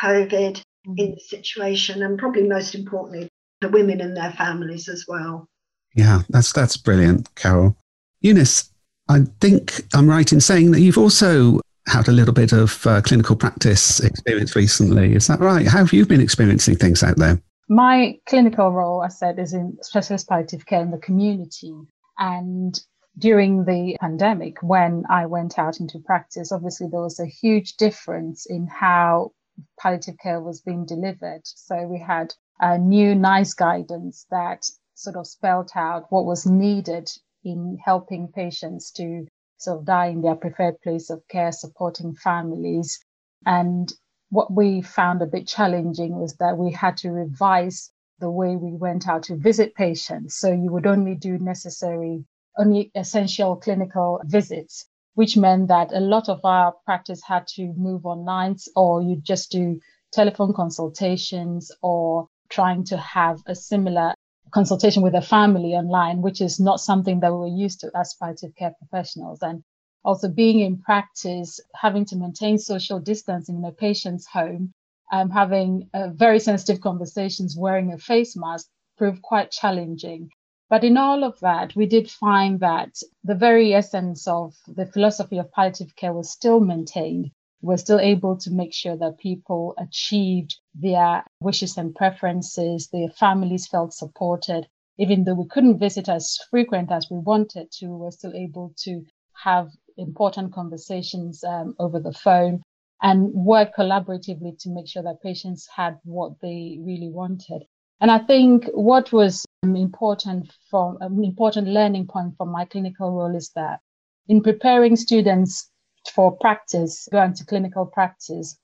COVID 0.00 0.62
in 0.84 0.94
mm. 0.94 1.14
the 1.14 1.20
situation, 1.20 2.02
and 2.02 2.18
probably 2.18 2.46
most 2.46 2.74
importantly, 2.74 3.28
the 3.60 3.68
women 3.68 4.00
and 4.00 4.16
their 4.16 4.32
families 4.32 4.88
as 4.88 5.04
well. 5.08 5.46
Yeah, 5.94 6.22
that's 6.28 6.52
that's 6.52 6.76
brilliant, 6.76 7.34
Carol. 7.34 7.76
Eunice, 8.20 8.70
I 9.08 9.20
think 9.40 9.82
I'm 9.94 10.08
right 10.08 10.30
in 10.32 10.40
saying 10.40 10.70
that 10.72 10.80
you've 10.80 10.98
also 10.98 11.60
had 11.90 12.08
a 12.08 12.12
little 12.12 12.32
bit 12.32 12.52
of 12.52 12.86
uh, 12.86 13.00
clinical 13.02 13.36
practice 13.36 14.00
experience 14.00 14.54
recently. 14.56 15.14
Is 15.14 15.26
that 15.26 15.40
right? 15.40 15.66
How 15.66 15.78
have 15.78 15.92
you 15.92 16.06
been 16.06 16.20
experiencing 16.20 16.76
things 16.76 17.02
out 17.02 17.16
there? 17.16 17.40
My 17.68 18.18
clinical 18.26 18.70
role, 18.70 19.02
I 19.02 19.08
said, 19.08 19.38
is 19.38 19.52
in 19.54 19.76
specialist 19.82 20.28
palliative 20.28 20.66
care 20.66 20.80
in 20.80 20.90
the 20.90 20.98
community. 20.98 21.72
And 22.18 22.80
during 23.18 23.64
the 23.64 23.96
pandemic, 24.00 24.62
when 24.62 25.04
I 25.10 25.26
went 25.26 25.58
out 25.58 25.80
into 25.80 25.98
practice, 25.98 26.52
obviously 26.52 26.88
there 26.90 27.00
was 27.00 27.20
a 27.20 27.26
huge 27.26 27.76
difference 27.76 28.46
in 28.46 28.66
how 28.66 29.32
palliative 29.78 30.16
care 30.18 30.40
was 30.40 30.60
being 30.60 30.86
delivered. 30.86 31.42
So 31.44 31.86
we 31.86 32.00
had 32.00 32.34
a 32.60 32.78
new 32.78 33.14
NICE 33.14 33.54
guidance 33.54 34.26
that 34.30 34.64
sort 34.94 35.16
of 35.16 35.26
spelled 35.26 35.70
out 35.74 36.06
what 36.10 36.24
was 36.24 36.46
needed 36.46 37.10
in 37.44 37.78
helping 37.84 38.28
patients 38.28 38.90
to 38.92 39.26
sort 39.60 39.78
of 39.78 39.84
die 39.84 40.06
in 40.06 40.22
their 40.22 40.34
preferred 40.34 40.80
place 40.82 41.10
of 41.10 41.26
care, 41.28 41.52
supporting 41.52 42.14
families. 42.14 42.98
And 43.46 43.92
what 44.30 44.52
we 44.52 44.82
found 44.82 45.22
a 45.22 45.26
bit 45.26 45.46
challenging 45.46 46.18
was 46.18 46.34
that 46.36 46.58
we 46.58 46.72
had 46.72 46.96
to 46.98 47.10
revise 47.10 47.90
the 48.18 48.30
way 48.30 48.56
we 48.56 48.72
went 48.72 49.08
out 49.08 49.24
to 49.24 49.36
visit 49.36 49.74
patients. 49.74 50.36
So 50.36 50.52
you 50.52 50.70
would 50.72 50.86
only 50.86 51.14
do 51.14 51.38
necessary, 51.38 52.24
only 52.58 52.90
essential 52.94 53.56
clinical 53.56 54.20
visits 54.24 54.86
which 55.14 55.36
meant 55.36 55.68
that 55.68 55.92
a 55.92 56.00
lot 56.00 56.28
of 56.28 56.40
our 56.44 56.72
practice 56.84 57.22
had 57.22 57.46
to 57.46 57.74
move 57.76 58.06
online 58.06 58.56
or 58.76 59.02
you 59.02 59.16
just 59.16 59.50
do 59.50 59.78
telephone 60.12 60.52
consultations 60.54 61.70
or 61.82 62.26
trying 62.48 62.84
to 62.84 62.96
have 62.96 63.38
a 63.46 63.54
similar 63.54 64.14
consultation 64.50 65.02
with 65.02 65.14
a 65.14 65.22
family 65.22 65.74
online, 65.74 66.22
which 66.22 66.40
is 66.40 66.60
not 66.60 66.80
something 66.80 67.20
that 67.20 67.32
we 67.32 67.38
were 67.38 67.46
used 67.46 67.80
to 67.80 67.90
as 67.94 68.14
palliative 68.14 68.54
care 68.56 68.74
professionals. 68.78 69.42
And 69.42 69.62
also 70.04 70.28
being 70.28 70.60
in 70.60 70.78
practice, 70.78 71.60
having 71.74 72.04
to 72.06 72.16
maintain 72.16 72.58
social 72.58 72.98
distancing 72.98 73.56
in 73.56 73.64
a 73.64 73.72
patient's 73.72 74.26
home, 74.26 74.72
um, 75.12 75.30
having 75.30 75.88
uh, 75.92 76.08
very 76.08 76.38
sensitive 76.38 76.80
conversations 76.80 77.56
wearing 77.56 77.92
a 77.92 77.98
face 77.98 78.36
mask 78.36 78.68
proved 78.96 79.22
quite 79.22 79.50
challenging. 79.50 80.30
But 80.68 80.84
in 80.84 80.96
all 80.96 81.24
of 81.24 81.40
that, 81.40 81.74
we 81.74 81.86
did 81.86 82.10
find 82.10 82.60
that 82.60 82.94
the 83.24 83.34
very 83.34 83.74
essence 83.74 84.28
of 84.28 84.54
the 84.68 84.86
philosophy 84.86 85.38
of 85.38 85.50
palliative 85.52 85.96
care 85.96 86.12
was 86.12 86.30
still 86.30 86.60
maintained. 86.60 87.32
We're 87.62 87.76
still 87.76 88.00
able 88.00 88.36
to 88.38 88.50
make 88.50 88.72
sure 88.72 88.96
that 88.96 89.18
people 89.18 89.74
achieved 89.78 90.56
their 90.74 91.24
wishes 91.40 91.76
and 91.76 91.94
preferences, 91.94 92.88
their 92.88 93.10
families 93.10 93.66
felt 93.66 93.92
supported. 93.92 94.66
Even 94.98 95.24
though 95.24 95.34
we 95.34 95.46
couldn't 95.48 95.78
visit 95.78 96.08
as 96.08 96.38
frequent 96.50 96.90
as 96.90 97.08
we 97.10 97.18
wanted 97.18 97.70
to, 97.72 97.86
we're 97.88 98.10
still 98.10 98.34
able 98.34 98.72
to 98.84 99.04
have 99.44 99.70
important 99.96 100.52
conversations 100.52 101.44
um, 101.44 101.74
over 101.78 101.98
the 102.00 102.12
phone 102.12 102.62
and 103.02 103.32
work 103.32 103.74
collaboratively 103.76 104.58
to 104.58 104.70
make 104.70 104.88
sure 104.88 105.02
that 105.02 105.22
patients 105.22 105.68
had 105.74 105.98
what 106.04 106.32
they 106.40 106.78
really 106.82 107.10
wanted. 107.10 107.62
And 108.00 108.10
I 108.10 108.18
think 108.18 108.66
what 108.72 109.12
was 109.12 109.44
important 109.62 110.50
from 110.70 110.96
an 111.00 111.22
important 111.22 111.68
learning 111.68 112.06
point 112.06 112.36
from 112.36 112.50
my 112.50 112.64
clinical 112.64 113.10
role 113.10 113.36
is 113.36 113.50
that 113.54 113.80
in 114.28 114.42
preparing 114.42 114.96
students 114.96 115.70
for 116.14 116.36
practice, 116.36 117.08
going 117.10 117.34
to 117.34 117.44
clinical 117.44 117.86
practice, 117.86 118.58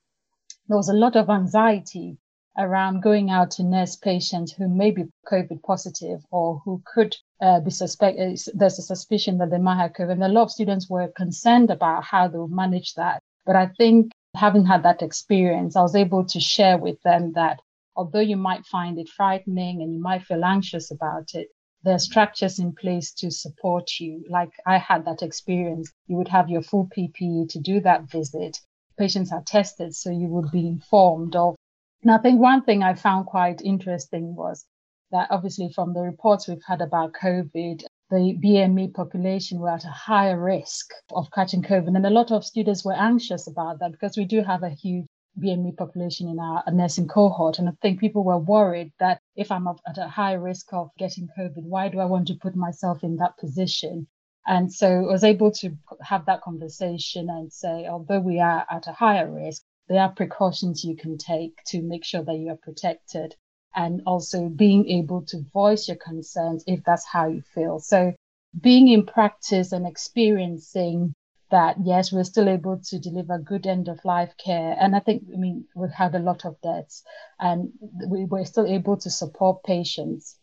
there 0.69 0.77
was 0.77 0.89
a 0.89 0.95
lot 0.95 1.17
of 1.17 1.31
anxiety 1.31 2.19
around 2.59 3.03
going 3.03 3.31
out 3.31 3.51
to 3.53 3.63
nurse 3.63 3.97
patients 3.97 4.53
who 4.53 4.69
may 4.69 4.91
be 4.91 5.05
COVID 5.31 5.63
positive 5.63 6.25
or 6.31 6.61
who 6.65 6.83
could 6.87 7.15
uh, 7.41 7.61
be 7.61 7.71
suspect. 7.71 8.19
Uh, 8.19 8.35
there's 8.55 8.79
a 8.79 8.83
suspicion 8.83 9.39
that 9.39 9.51
they 9.51 9.59
might 9.59 9.77
have 9.77 9.93
COVID. 9.93 10.13
And 10.13 10.25
a 10.25 10.29
lot 10.29 10.45
of 10.45 10.51
students 10.51 10.89
were 10.89 11.09
concerned 11.09 11.71
about 11.71 12.05
how 12.05 12.29
they 12.29 12.39
would 12.39 12.51
manage 12.51 12.95
that. 12.95 13.23
But 13.45 13.57
I 13.57 13.67
think 13.79 14.13
having 14.35 14.65
had 14.65 14.83
that 14.85 15.03
experience, 15.03 15.77
I 15.77 15.83
was 15.83 15.95
able 15.95 16.25
to 16.25 16.41
share 16.41 16.79
with 16.79 17.01
them 17.03 17.33
that 17.35 17.61
although 17.95 18.21
you 18.21 18.37
might 18.37 18.65
find 18.67 18.99
it 18.99 19.09
frightening 19.09 19.83
and 19.83 19.93
you 19.93 20.01
might 20.01 20.25
feel 20.25 20.45
anxious 20.45 20.91
about 20.91 21.35
it, 21.35 21.49
there 21.87 21.95
are 21.95 22.01
structures 22.01 22.59
in 22.59 22.73
place 22.73 23.13
to 23.13 23.31
support 23.31 24.01
you. 24.01 24.25
Like 24.29 24.51
I 24.67 24.77
had 24.77 25.05
that 25.05 25.23
experience. 25.23 25.93
You 26.09 26.17
would 26.17 26.27
have 26.27 26.51
your 26.51 26.63
full 26.63 26.89
PPE 26.89 27.49
to 27.51 27.61
do 27.61 27.79
that 27.79 28.11
visit. 28.11 28.59
Patients 28.99 29.33
are 29.33 29.45
tested, 29.47 29.95
so 29.95 30.11
you 30.11 30.27
would 30.27 30.51
be 30.51 30.67
informed 30.67 31.37
of. 31.37 31.55
And 32.03 32.11
I 32.11 32.19
think 32.19 32.41
one 32.41 32.65
thing 32.65 32.83
I 32.83 32.95
found 32.95 33.27
quite 33.27 33.63
interesting 33.63 34.35
was 34.35 34.67
that 35.13 35.29
obviously 35.31 35.71
from 35.73 35.95
the 35.95 36.01
reports 36.01 36.49
we've 36.49 36.67
had 36.67 36.81
about 36.81 37.13
COVID, 37.13 37.85
the 38.11 38.37
BME 38.45 38.93
population 38.93 39.61
were 39.61 39.71
at 39.71 39.85
a 39.85 40.01
higher 40.09 40.41
risk 40.43 40.91
of 41.13 41.31
catching 41.31 41.63
COVID. 41.63 41.95
And 41.95 42.05
a 42.05 42.11
lot 42.11 42.33
of 42.33 42.45
students 42.45 42.85
were 42.85 42.95
anxious 42.95 43.47
about 43.47 43.79
that 43.79 43.93
because 43.93 44.17
we 44.17 44.25
do 44.25 44.43
have 44.43 44.65
a 44.65 44.71
huge 44.71 45.07
BME 45.41 45.77
population 45.77 46.29
in 46.29 46.39
our 46.39 46.63
nursing 46.73 47.09
cohort. 47.09 47.59
And 47.59 47.69
I 47.69 47.73
think 47.83 48.01
people 48.01 48.25
were 48.25 48.39
worried 48.39 48.93
that 48.99 49.21
if 49.35 49.51
I'm 49.53 49.67
at 49.69 49.99
a 49.99 50.09
high 50.09 50.35
risk 50.35 50.73
of 50.73 50.91
getting 50.99 51.29
COVID, 51.39 51.63
why 51.63 51.89
do 51.89 52.01
I 52.01 52.07
want 52.07 52.29
to 52.29 52.35
put 52.35 52.57
myself 52.57 53.05
in 53.05 53.17
that 53.17 53.37
position? 53.39 54.07
And 54.47 54.73
so 54.73 54.89
I 54.89 55.13
was 55.13 55.25
able 55.25 55.51
to 55.53 55.77
have 56.01 56.27
that 56.27 56.43
conversation 56.43 57.29
and 57.29 57.53
say, 57.53 57.87
although 57.87 58.21
we 58.21 58.41
are 58.41 58.65
at 58.71 58.87
a 58.87 58.93
higher 58.93 59.31
risk, 59.31 59.63
there 59.89 60.01
are 60.01 60.13
precautions 60.13 60.85
you 60.85 60.97
can 60.97 61.19
take 61.19 61.63
to 61.67 61.83
make 61.83 62.05
sure 62.05 62.23
that 62.23 62.39
you 62.39 62.51
are 62.51 62.57
protected. 62.57 63.35
And 63.75 64.03
also 64.07 64.49
being 64.49 64.89
able 64.89 65.23
to 65.27 65.45
voice 65.53 65.87
your 65.89 65.99
concerns 65.99 66.65
if 66.67 66.83
that's 66.85 67.05
how 67.05 67.29
you 67.29 67.43
feel. 67.55 67.79
So 67.79 68.15
being 68.59 68.89
in 68.89 69.05
practice 69.05 69.73
and 69.73 69.87
experiencing 69.87 71.15
that 71.51 71.77
yes, 71.85 72.13
we're 72.13 72.25
still 72.25 72.49
able 72.49 72.81
to 72.89 72.99
deliver 72.99 73.39
good 73.39 73.67
end 73.67 73.89
of 73.89 74.05
life 74.05 74.35
care. 74.43 74.77
And 74.79 74.97
I 74.97 75.01
think, 75.01 75.25
I 75.33 75.37
mean, 75.37 75.65
we've 75.75 75.91
had 75.91 76.15
a 76.15 76.21
lot 76.21 76.45
of 76.45 76.61
deaths 76.61 77.03
and 77.39 77.73
we 78.09 78.25
were 78.25 78.45
still 78.45 78.67
able 78.67 78.97
to 78.99 79.11
support 79.11 79.63
patients 79.63 80.37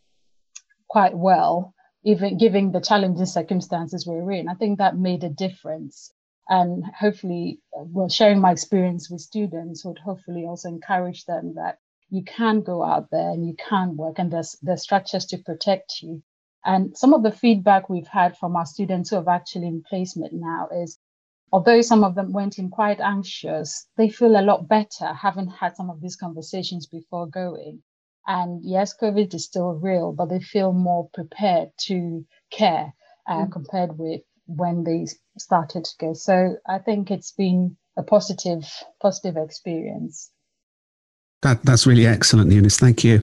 quite 0.87 1.15
well, 1.17 1.73
even 2.05 2.37
given 2.37 2.71
the 2.71 2.79
challenging 2.79 3.25
circumstances 3.25 4.07
we're 4.07 4.31
in. 4.31 4.47
I 4.47 4.53
think 4.53 4.77
that 4.77 4.97
made 4.97 5.23
a 5.23 5.29
difference. 5.29 6.11
And 6.47 6.83
hopefully, 6.85 7.59
well, 7.73 8.09
sharing 8.09 8.39
my 8.39 8.51
experience 8.51 9.09
with 9.09 9.21
students 9.21 9.83
would 9.85 9.99
hopefully 9.99 10.45
also 10.45 10.69
encourage 10.69 11.25
them 11.25 11.55
that 11.55 11.79
you 12.09 12.23
can 12.23 12.61
go 12.61 12.83
out 12.83 13.09
there 13.11 13.29
and 13.31 13.45
you 13.45 13.55
can 13.55 13.97
work 13.97 14.19
and 14.19 14.31
there's, 14.31 14.57
there's 14.61 14.83
structures 14.83 15.25
to 15.27 15.37
protect 15.37 16.01
you 16.01 16.21
and 16.65 16.97
some 16.97 17.13
of 17.13 17.23
the 17.23 17.31
feedback 17.31 17.89
we've 17.89 18.07
had 18.07 18.37
from 18.37 18.55
our 18.55 18.65
students 18.65 19.09
who 19.09 19.17
have 19.17 19.27
actually 19.27 19.67
in 19.67 19.83
placement 19.87 20.33
now 20.33 20.69
is 20.73 20.97
although 21.51 21.81
some 21.81 22.03
of 22.03 22.15
them 22.15 22.31
went 22.31 22.57
in 22.57 22.69
quite 22.69 22.99
anxious, 22.99 23.85
they 23.97 24.09
feel 24.09 24.35
a 24.35 24.41
lot 24.41 24.67
better 24.67 25.13
having 25.13 25.47
had 25.47 25.75
some 25.75 25.89
of 25.89 26.01
these 26.01 26.15
conversations 26.15 26.87
before 26.87 27.27
going. 27.27 27.83
And 28.25 28.61
yes, 28.63 28.95
COVID 28.99 29.33
is 29.33 29.45
still 29.45 29.73
real, 29.73 30.13
but 30.13 30.29
they 30.29 30.39
feel 30.39 30.71
more 30.71 31.09
prepared 31.13 31.69
to 31.87 32.25
care 32.49 32.93
uh, 33.27 33.45
mm. 33.45 33.51
compared 33.51 33.97
with 33.97 34.21
when 34.45 34.83
they 34.83 35.05
started 35.37 35.85
to 35.85 35.91
go. 35.99 36.13
So 36.13 36.57
I 36.67 36.79
think 36.79 37.11
it's 37.11 37.31
been 37.31 37.77
a 37.97 38.03
positive, 38.03 38.63
positive 39.01 39.37
experience. 39.37 40.31
That, 41.41 41.61
that's 41.63 41.85
really 41.85 42.07
excellent, 42.07 42.51
Eunice. 42.51 42.79
Thank 42.79 43.03
you. 43.03 43.19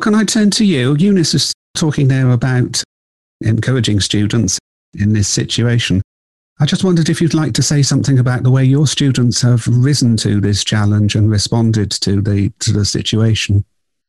Can 0.00 0.14
I 0.14 0.24
turn 0.24 0.50
to 0.52 0.64
you? 0.64 0.96
Eunice 0.96 1.34
is 1.34 1.52
talking 1.74 2.08
now 2.08 2.32
about 2.32 2.82
encouraging 3.40 4.00
students 4.00 4.58
in 4.94 5.12
this 5.12 5.28
situation. 5.28 6.02
I 6.60 6.66
just 6.66 6.82
wondered 6.82 7.08
if 7.08 7.20
you'd 7.20 7.34
like 7.34 7.54
to 7.54 7.62
say 7.62 7.82
something 7.82 8.18
about 8.18 8.42
the 8.42 8.50
way 8.50 8.64
your 8.64 8.86
students 8.86 9.40
have 9.42 9.66
risen 9.66 10.16
to 10.18 10.40
this 10.40 10.64
challenge 10.64 11.14
and 11.14 11.30
responded 11.30 11.90
to 11.92 12.20
the 12.20 12.50
to 12.60 12.72
the 12.72 12.84
situation. 12.84 13.64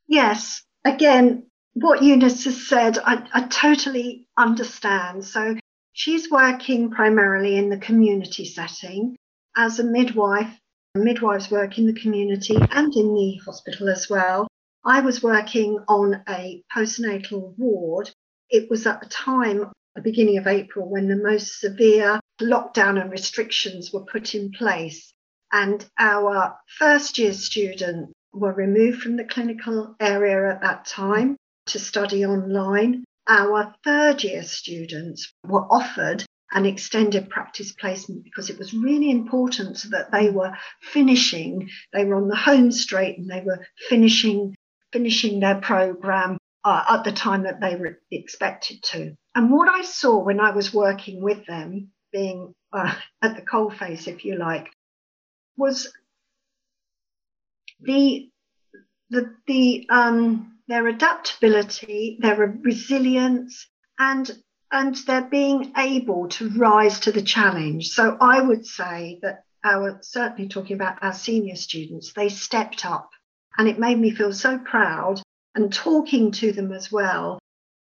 Yes. 0.08 0.64
Again, 0.86 1.44
what 1.74 2.02
Eunice 2.02 2.46
has 2.46 2.68
said, 2.68 2.98
I, 3.06 3.24
I 3.34 3.48
totally 3.48 4.28
understand. 4.38 5.24
So 5.24 5.58
she's 5.94 6.32
working 6.32 6.90
primarily 6.90 7.58
in 7.58 7.70
the 7.70 7.78
community 7.78 8.46
setting 8.46 9.16
as 9.56 9.80
a 9.80 9.84
midwife. 9.84 10.52
Midwives 10.96 11.52
work 11.52 11.78
in 11.78 11.86
the 11.86 12.02
community 12.02 12.58
and 12.72 12.94
in 12.96 13.14
the 13.14 13.40
hospital 13.46 13.90
as 13.90 14.10
well. 14.10 14.49
I 14.90 15.02
was 15.02 15.22
working 15.22 15.78
on 15.88 16.24
a 16.28 16.64
postnatal 16.76 17.56
ward. 17.60 18.10
It 18.50 18.72
was 18.72 18.88
at 18.88 19.02
the 19.02 19.06
time, 19.08 19.72
the 19.94 20.02
beginning 20.02 20.40
of 20.40 20.48
April, 20.48 20.90
when 20.90 21.08
the 21.08 21.16
most 21.16 21.60
severe 21.60 22.20
lockdown 22.42 23.00
and 23.00 23.12
restrictions 23.12 23.94
were 23.94 24.04
put 24.06 24.34
in 24.34 24.52
place. 24.52 25.14
And 25.52 25.88
our 26.00 26.58
first 26.80 27.20
year 27.20 27.34
students 27.34 28.12
were 28.34 28.52
removed 28.52 29.04
from 29.04 29.16
the 29.16 29.26
clinical 29.26 29.96
area 30.00 30.56
at 30.56 30.62
that 30.62 30.86
time 30.86 31.38
to 31.68 31.78
study 31.78 32.26
online. 32.26 33.04
Our 33.28 33.76
third 33.84 34.24
year 34.24 34.42
students 34.42 35.32
were 35.44 35.72
offered 35.72 36.26
an 36.52 36.66
extended 36.66 37.30
practice 37.30 37.74
placement 37.74 38.24
because 38.24 38.50
it 38.50 38.58
was 38.58 38.74
really 38.74 39.12
important 39.12 39.86
that 39.92 40.12
they 40.12 40.32
were 40.32 40.58
finishing, 40.82 41.70
they 41.94 42.06
were 42.06 42.16
on 42.16 42.28
the 42.28 42.36
home 42.36 42.72
straight 42.72 43.20
and 43.20 43.30
they 43.30 43.42
were 43.42 43.64
finishing 43.88 44.56
finishing 44.92 45.40
their 45.40 45.60
program 45.60 46.38
uh, 46.64 46.84
at 46.90 47.04
the 47.04 47.12
time 47.12 47.44
that 47.44 47.62
they 47.62 47.76
were 47.76 48.00
expected 48.12 48.82
to. 48.84 49.16
And 49.36 49.52
what 49.52 49.70
I 49.70 49.84
saw 49.84 50.20
when 50.20 50.40
I 50.40 50.52
was 50.52 50.74
working 50.74 51.22
with 51.22 51.46
them, 51.46 51.92
being 52.12 52.54
uh, 52.74 52.94
at 53.22 53.36
the 53.36 53.42
coalface, 53.42 54.08
if 54.08 54.26
you 54.26 54.38
like, 54.38 54.70
was 55.58 55.92
the 57.82 58.30
the 59.10 59.36
the 59.48 59.88
um, 59.90 60.58
their 60.68 60.88
adaptability, 60.88 62.18
their 62.22 62.36
resilience, 62.62 63.68
and 63.98 64.30
and 64.72 64.96
their 65.08 65.24
being 65.24 65.74
able 65.78 66.28
to 66.30 66.50
rise 66.52 67.00
to 67.02 67.12
the 67.12 67.22
challenge. 67.22 67.90
So 67.90 68.18
I 68.20 68.42
would 68.42 68.66
say 68.66 69.20
that 69.22 69.44
our 69.64 70.00
certainly 70.02 70.48
talking 70.48 70.76
about 70.76 71.02
our 71.02 71.14
senior 71.14 71.56
students, 71.56 72.14
they 72.14 72.30
stepped 72.30 72.86
up 72.86 73.10
and 73.60 73.68
it 73.68 73.78
made 73.78 74.00
me 74.00 74.10
feel 74.10 74.32
so 74.32 74.58
proud. 74.58 75.22
And 75.54 75.74
talking 75.74 76.32
to 76.32 76.54
them 76.54 76.72
as 76.72 76.90
well, 76.90 77.40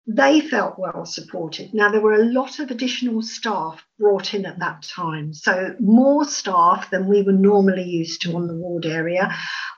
they 0.05 0.41
felt 0.41 0.77
well 0.77 1.05
supported. 1.05 1.73
Now, 1.73 1.89
there 1.89 2.01
were 2.01 2.15
a 2.15 2.25
lot 2.25 2.59
of 2.59 2.69
additional 2.69 3.21
staff 3.21 3.81
brought 3.97 4.33
in 4.33 4.45
at 4.45 4.59
that 4.59 4.83
time. 4.83 5.33
So, 5.33 5.73
more 5.79 6.25
staff 6.25 6.89
than 6.89 7.07
we 7.07 7.21
were 7.21 7.31
normally 7.31 7.83
used 7.83 8.21
to 8.23 8.35
on 8.35 8.47
the 8.47 8.55
ward 8.55 8.85
area. 8.85 9.33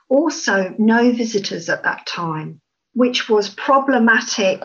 Also, 0.08 0.74
no 0.78 1.12
visitors 1.12 1.68
at 1.68 1.84
that 1.84 2.06
time, 2.06 2.60
which 2.94 3.28
was 3.28 3.50
problematic 3.50 4.62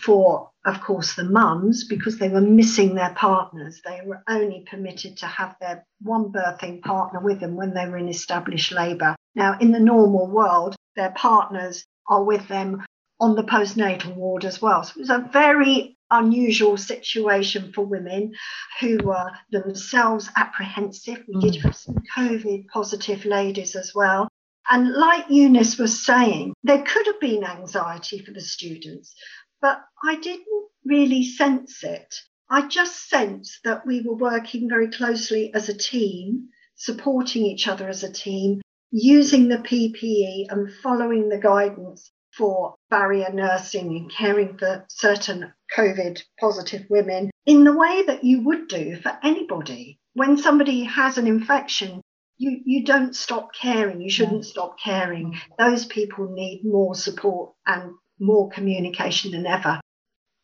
for, 0.00 0.50
of 0.64 0.80
course, 0.80 1.14
the 1.14 1.24
mums 1.24 1.84
because 1.84 2.18
they 2.18 2.30
were 2.30 2.40
missing 2.40 2.94
their 2.94 3.12
partners. 3.14 3.82
They 3.84 4.00
were 4.06 4.22
only 4.26 4.64
permitted 4.70 5.18
to 5.18 5.26
have 5.26 5.54
their 5.60 5.84
one 6.00 6.32
birthing 6.32 6.80
partner 6.80 7.20
with 7.20 7.40
them 7.40 7.56
when 7.56 7.74
they 7.74 7.86
were 7.86 7.98
in 7.98 8.08
established 8.08 8.72
labour. 8.72 9.16
Now, 9.34 9.58
in 9.58 9.72
the 9.72 9.80
normal 9.80 10.26
world, 10.26 10.76
their 10.96 11.12
partners 11.12 11.84
are 12.08 12.24
with 12.24 12.48
them 12.48 12.84
on 13.20 13.34
the 13.36 13.44
postnatal 13.44 14.14
ward 14.14 14.44
as 14.44 14.60
well. 14.60 14.82
So 14.82 14.92
it 14.96 15.00
was 15.00 15.10
a 15.10 15.28
very 15.32 15.96
unusual 16.10 16.76
situation 16.76 17.72
for 17.72 17.84
women 17.84 18.34
who 18.80 18.98
were 18.98 19.30
themselves 19.50 20.28
apprehensive. 20.36 21.24
We 21.26 21.40
did 21.40 21.56
hmm. 21.56 21.68
have 21.68 21.76
some 21.76 21.96
COVID 22.16 22.66
positive 22.68 23.24
ladies 23.24 23.74
as 23.74 23.92
well. 23.94 24.28
And 24.70 24.92
like 24.92 25.28
Eunice 25.28 25.78
was 25.78 26.04
saying, 26.04 26.54
there 26.62 26.82
could 26.82 27.06
have 27.06 27.20
been 27.20 27.44
anxiety 27.44 28.18
for 28.18 28.32
the 28.32 28.40
students, 28.40 29.14
but 29.60 29.82
I 30.04 30.16
didn't 30.16 30.68
really 30.84 31.24
sense 31.24 31.82
it. 31.82 32.14
I 32.48 32.68
just 32.68 33.08
sensed 33.08 33.60
that 33.64 33.86
we 33.86 34.02
were 34.02 34.14
working 34.14 34.68
very 34.68 34.90
closely 34.90 35.52
as 35.54 35.68
a 35.68 35.76
team, 35.76 36.48
supporting 36.76 37.46
each 37.46 37.66
other 37.66 37.88
as 37.88 38.04
a 38.04 38.12
team, 38.12 38.60
using 38.92 39.48
the 39.48 39.56
PPE 39.56 40.46
and 40.50 40.70
following 40.82 41.30
the 41.30 41.38
guidance 41.38 42.10
for 42.36 42.74
barrier 42.90 43.30
nursing 43.32 43.96
and 43.96 44.10
caring 44.10 44.56
for 44.58 44.84
certain 44.88 45.52
COVID 45.76 46.22
positive 46.38 46.86
women 46.88 47.30
in 47.46 47.64
the 47.64 47.76
way 47.76 48.04
that 48.06 48.22
you 48.22 48.42
would 48.42 48.68
do 48.68 48.96
for 48.96 49.18
anybody. 49.22 49.98
When 50.14 50.36
somebody 50.36 50.84
has 50.84 51.16
an 51.16 51.26
infection, 51.26 52.02
you, 52.36 52.60
you 52.64 52.84
don't 52.84 53.16
stop 53.16 53.54
caring. 53.54 54.02
You 54.02 54.10
shouldn't 54.10 54.42
mm. 54.42 54.46
stop 54.46 54.78
caring. 54.78 55.38
Those 55.58 55.86
people 55.86 56.28
need 56.30 56.62
more 56.64 56.94
support 56.94 57.54
and 57.66 57.92
more 58.20 58.50
communication 58.50 59.32
than 59.32 59.46
ever. 59.46 59.80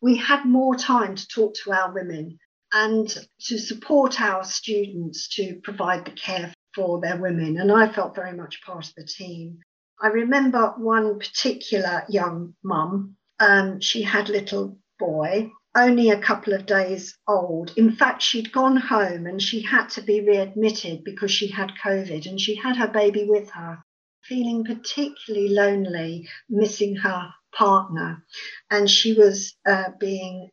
We 0.01 0.17
had 0.17 0.45
more 0.45 0.75
time 0.75 1.15
to 1.15 1.27
talk 1.27 1.53
to 1.63 1.71
our 1.71 1.93
women 1.93 2.39
and 2.71 3.07
to 3.41 3.59
support 3.59 4.21
our 4.21 4.43
students 4.43 5.27
to 5.35 5.59
provide 5.63 6.05
the 6.05 6.11
care 6.11 6.53
for 6.75 6.99
their 7.01 7.17
women. 7.17 7.57
And 7.59 7.71
I 7.71 7.91
felt 7.91 8.15
very 8.15 8.33
much 8.33 8.61
part 8.63 8.87
of 8.87 8.95
the 8.95 9.05
team. 9.05 9.59
I 10.01 10.07
remember 10.07 10.73
one 10.77 11.19
particular 11.19 12.03
young 12.09 12.55
mum. 12.63 13.17
Um, 13.39 13.79
she 13.81 14.01
had 14.01 14.29
little 14.29 14.77
boy, 14.97 15.51
only 15.75 16.09
a 16.09 16.21
couple 16.21 16.53
of 16.53 16.65
days 16.65 17.17
old. 17.27 17.73
In 17.77 17.95
fact, 17.95 18.21
she'd 18.21 18.51
gone 18.51 18.77
home 18.77 19.27
and 19.27 19.41
she 19.41 19.61
had 19.61 19.87
to 19.91 20.01
be 20.01 20.21
readmitted 20.21 21.03
because 21.03 21.31
she 21.31 21.47
had 21.47 21.71
COVID 21.83 22.25
and 22.27 22.39
she 22.39 22.55
had 22.55 22.77
her 22.77 22.87
baby 22.87 23.25
with 23.25 23.49
her, 23.51 23.79
feeling 24.23 24.63
particularly 24.63 25.49
lonely, 25.49 26.27
missing 26.49 26.95
her 26.97 27.33
partner. 27.53 28.23
And 28.69 28.89
she 28.89 29.13
was 29.13 29.55
uh, 29.67 29.89
being 29.99 30.49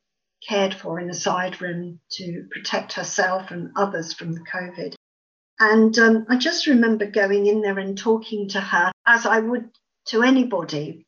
cared 0.46 0.74
for 0.74 1.00
in 1.00 1.10
a 1.10 1.14
side 1.14 1.60
room 1.60 2.00
to 2.12 2.46
protect 2.50 2.92
herself 2.92 3.50
and 3.50 3.70
others 3.76 4.12
from 4.12 4.32
the 4.32 4.44
COVID. 4.52 4.94
And 5.58 5.98
um, 5.98 6.26
I 6.28 6.36
just 6.36 6.66
remember 6.66 7.06
going 7.06 7.46
in 7.46 7.62
there 7.62 7.78
and 7.78 7.96
talking 7.96 8.48
to 8.50 8.60
her 8.60 8.92
as 9.06 9.24
I 9.24 9.40
would 9.40 9.70
to 10.06 10.22
anybody. 10.22 11.06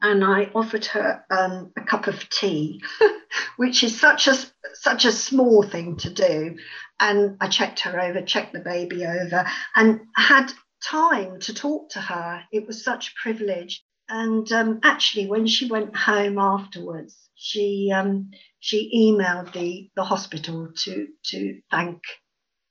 And 0.00 0.24
I 0.24 0.50
offered 0.54 0.84
her 0.86 1.24
um, 1.30 1.72
a 1.76 1.82
cup 1.82 2.06
of 2.06 2.28
tea, 2.28 2.82
which 3.56 3.82
is 3.82 3.98
such 3.98 4.26
a 4.26 4.36
such 4.74 5.04
a 5.04 5.12
small 5.12 5.62
thing 5.62 5.96
to 5.98 6.10
do. 6.10 6.56
And 7.00 7.36
I 7.40 7.48
checked 7.48 7.80
her 7.80 8.00
over, 8.00 8.22
checked 8.22 8.52
the 8.52 8.60
baby 8.60 9.04
over, 9.04 9.46
and 9.74 10.00
had 10.14 10.52
time 10.84 11.40
to 11.40 11.54
talk 11.54 11.90
to 11.90 12.00
her. 12.00 12.42
It 12.52 12.66
was 12.66 12.84
such 12.84 13.08
a 13.08 13.22
privilege. 13.22 13.82
And 14.08 14.50
um, 14.52 14.80
actually, 14.82 15.26
when 15.26 15.46
she 15.46 15.68
went 15.68 15.96
home 15.96 16.38
afterwards, 16.38 17.16
she 17.34 17.90
um, 17.94 18.30
she 18.60 18.90
emailed 18.94 19.52
the 19.52 19.90
the 19.96 20.04
hospital 20.04 20.68
to 20.84 21.08
to 21.24 21.60
thank 21.70 22.02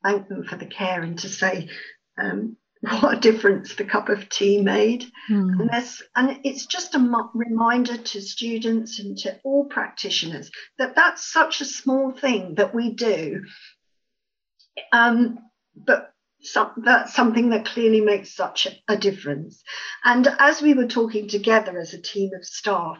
thank 0.05 0.27
them 0.27 0.43
for 0.43 0.55
the 0.55 0.65
care 0.65 1.01
and 1.01 1.17
to 1.19 1.29
say 1.29 1.69
um, 2.21 2.57
what 2.81 3.17
a 3.17 3.19
difference 3.19 3.75
the 3.75 3.83
cup 3.83 4.09
of 4.09 4.29
tea 4.29 4.61
made. 4.61 5.05
Mm. 5.29 5.59
And, 5.59 5.69
this, 5.71 6.03
and 6.15 6.39
it's 6.43 6.65
just 6.65 6.95
a 6.95 7.29
reminder 7.33 7.97
to 7.97 8.21
students 8.21 8.99
and 8.99 9.17
to 9.19 9.39
all 9.43 9.65
practitioners 9.65 10.51
that 10.77 10.95
that's 10.95 11.31
such 11.31 11.61
a 11.61 11.65
small 11.65 12.11
thing 12.11 12.55
that 12.55 12.75
we 12.75 12.91
do. 12.91 13.43
Um, 14.91 15.39
but 15.75 16.11
that's 16.77 17.15
something 17.15 17.49
that 17.49 17.65
clearly 17.65 18.01
makes 18.01 18.35
such 18.35 18.67
a, 18.67 18.93
a 18.93 18.97
difference. 18.97 19.63
And 20.03 20.27
as 20.39 20.61
we 20.61 20.73
were 20.73 20.87
talking 20.87 21.27
together 21.27 21.79
as 21.79 21.93
a 21.93 22.01
team 22.01 22.31
of 22.35 22.45
staff, 22.45 22.97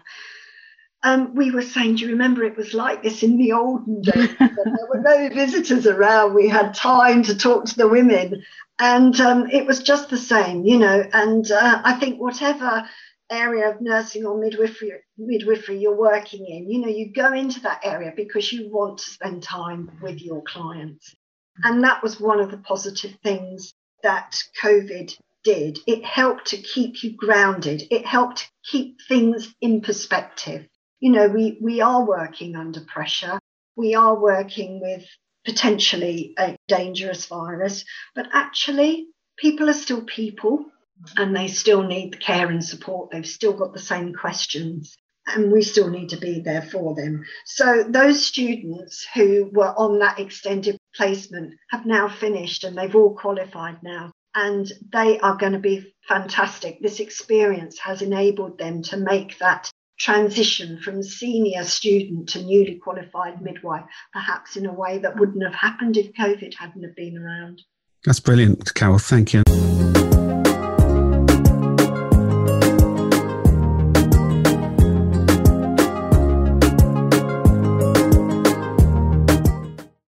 um, 1.06 1.36
we 1.36 1.52
were 1.52 1.62
saying, 1.62 1.96
do 1.96 2.06
you 2.06 2.12
remember 2.12 2.44
it 2.44 2.58
was 2.58 2.74
like 2.74 3.04
this 3.04 3.22
in 3.22 3.38
the 3.38 3.52
olden 3.52 4.02
days? 4.02 4.36
there 4.40 4.88
were 4.90 5.02
no 5.02 5.30
visitors 5.34 5.86
around. 5.86 6.34
We 6.34 6.50
had 6.50 6.74
time 6.74 7.22
to 7.24 7.38
talk 7.38 7.66
to 7.66 7.78
the 7.78 7.88
women. 7.88 8.44
And 8.80 9.18
um, 9.22 9.48
it 9.52 9.68
was 9.68 9.84
just 9.84 10.10
the 10.10 10.18
same, 10.18 10.66
you 10.66 10.80
know. 10.80 11.08
And 11.14 11.50
uh, 11.52 11.80
I 11.84 11.94
think 11.94 12.20
whatever 12.20 12.90
area 13.30 13.70
of 13.70 13.82
nursing 13.82 14.26
or 14.26 14.40
midwifery, 14.40 14.94
midwifery 15.16 15.78
you're 15.78 15.96
working 15.96 16.48
in, 16.48 16.72
you 16.72 16.82
know, 16.82 16.88
you 16.88 17.14
go 17.14 17.32
into 17.34 17.60
that 17.62 17.82
area 17.84 18.12
because 18.16 18.52
you 18.52 18.72
want 18.72 18.98
to 18.98 19.10
spend 19.12 19.44
time 19.44 19.92
with 20.02 20.20
your 20.20 20.42
clients. 20.42 21.14
And 21.64 21.84
that 21.84 22.02
was 22.02 22.20
one 22.20 22.40
of 22.40 22.50
the 22.50 22.58
positive 22.58 23.16
things 23.22 23.76
that 24.02 24.42
COVID 24.60 25.16
did. 25.44 25.78
It 25.86 26.04
helped 26.04 26.48
to 26.48 26.58
keep 26.58 27.04
you 27.04 27.16
grounded, 27.16 27.84
it 27.92 28.08
helped 28.08 28.52
keep 28.64 28.98
things 29.08 29.54
in 29.62 29.82
perspective 29.82 30.68
you 31.00 31.12
know, 31.12 31.28
we, 31.28 31.58
we 31.62 31.82
are 31.82 32.06
working 32.06 32.56
under 32.56 32.82
pressure. 32.82 33.40
We 33.76 33.96
are 33.96 34.20
working 34.20 34.80
with 34.82 35.06
potentially 35.46 36.34
a 36.38 36.58
dangerous 36.68 37.26
virus, 37.26 37.86
but 38.16 38.28
actually, 38.34 39.08
people 39.38 39.70
are 39.70 39.74
still 39.74 40.04
people 40.04 40.66
and 41.18 41.36
they 41.36 41.48
still 41.48 41.84
need 41.84 42.14
the 42.14 42.18
care 42.18 42.50
and 42.50 42.64
support. 42.64 43.12
They've 43.12 43.28
still 43.28 43.54
got 43.54 43.74
the 43.74 43.80
same 43.80 44.14
questions 44.14 44.96
and 45.28 45.52
we 45.52 45.62
still 45.62 45.90
need 45.90 46.10
to 46.10 46.18
be 46.18 46.40
there 46.42 46.62
for 46.62 46.96
them. 46.96 47.26
So, 47.46 47.84
those 47.84 48.26
students 48.26 49.06
who 49.14 49.50
were 49.52 49.74
on 49.78 50.00
that 50.00 50.20
extended 50.20 50.78
placement 50.96 51.56
have 51.72 51.86
now 51.86 52.08
finished 52.08 52.64
and 52.64 52.78
they've 52.78 52.96
all 52.96 53.16
qualified 53.16 53.82
now. 53.84 54.12
And 54.34 54.70
they 54.92 55.20
are 55.20 55.38
going 55.38 55.54
to 55.54 55.60
be 55.60 55.94
fantastic. 56.08 56.82
This 56.82 57.00
experience 57.00 57.80
has 57.80 58.02
enabled 58.02 58.58
them 58.58 58.84
to 58.84 58.98
make 58.98 59.40
that 59.40 59.72
transition 59.98 60.80
from 60.80 61.02
senior 61.02 61.64
student 61.64 62.30
to 62.30 62.42
newly 62.42 62.76
qualified 62.76 63.42
midwife, 63.42 63.86
perhaps 64.14 64.58
in 64.58 64.66
a 64.66 64.74
way 64.74 64.98
that 65.00 65.18
wouldn't 65.18 65.44
have 65.44 65.56
happened 65.56 65.98
if 65.98 66.14
COVID 66.14 66.54
hadn't 66.56 66.84
have 66.84 66.96
been 66.96 67.18
around. 67.18 67.62
That's 68.06 68.20
brilliant, 68.20 68.74
Carol. 68.74 69.00
Thank 69.00 69.34
you. 69.34 69.44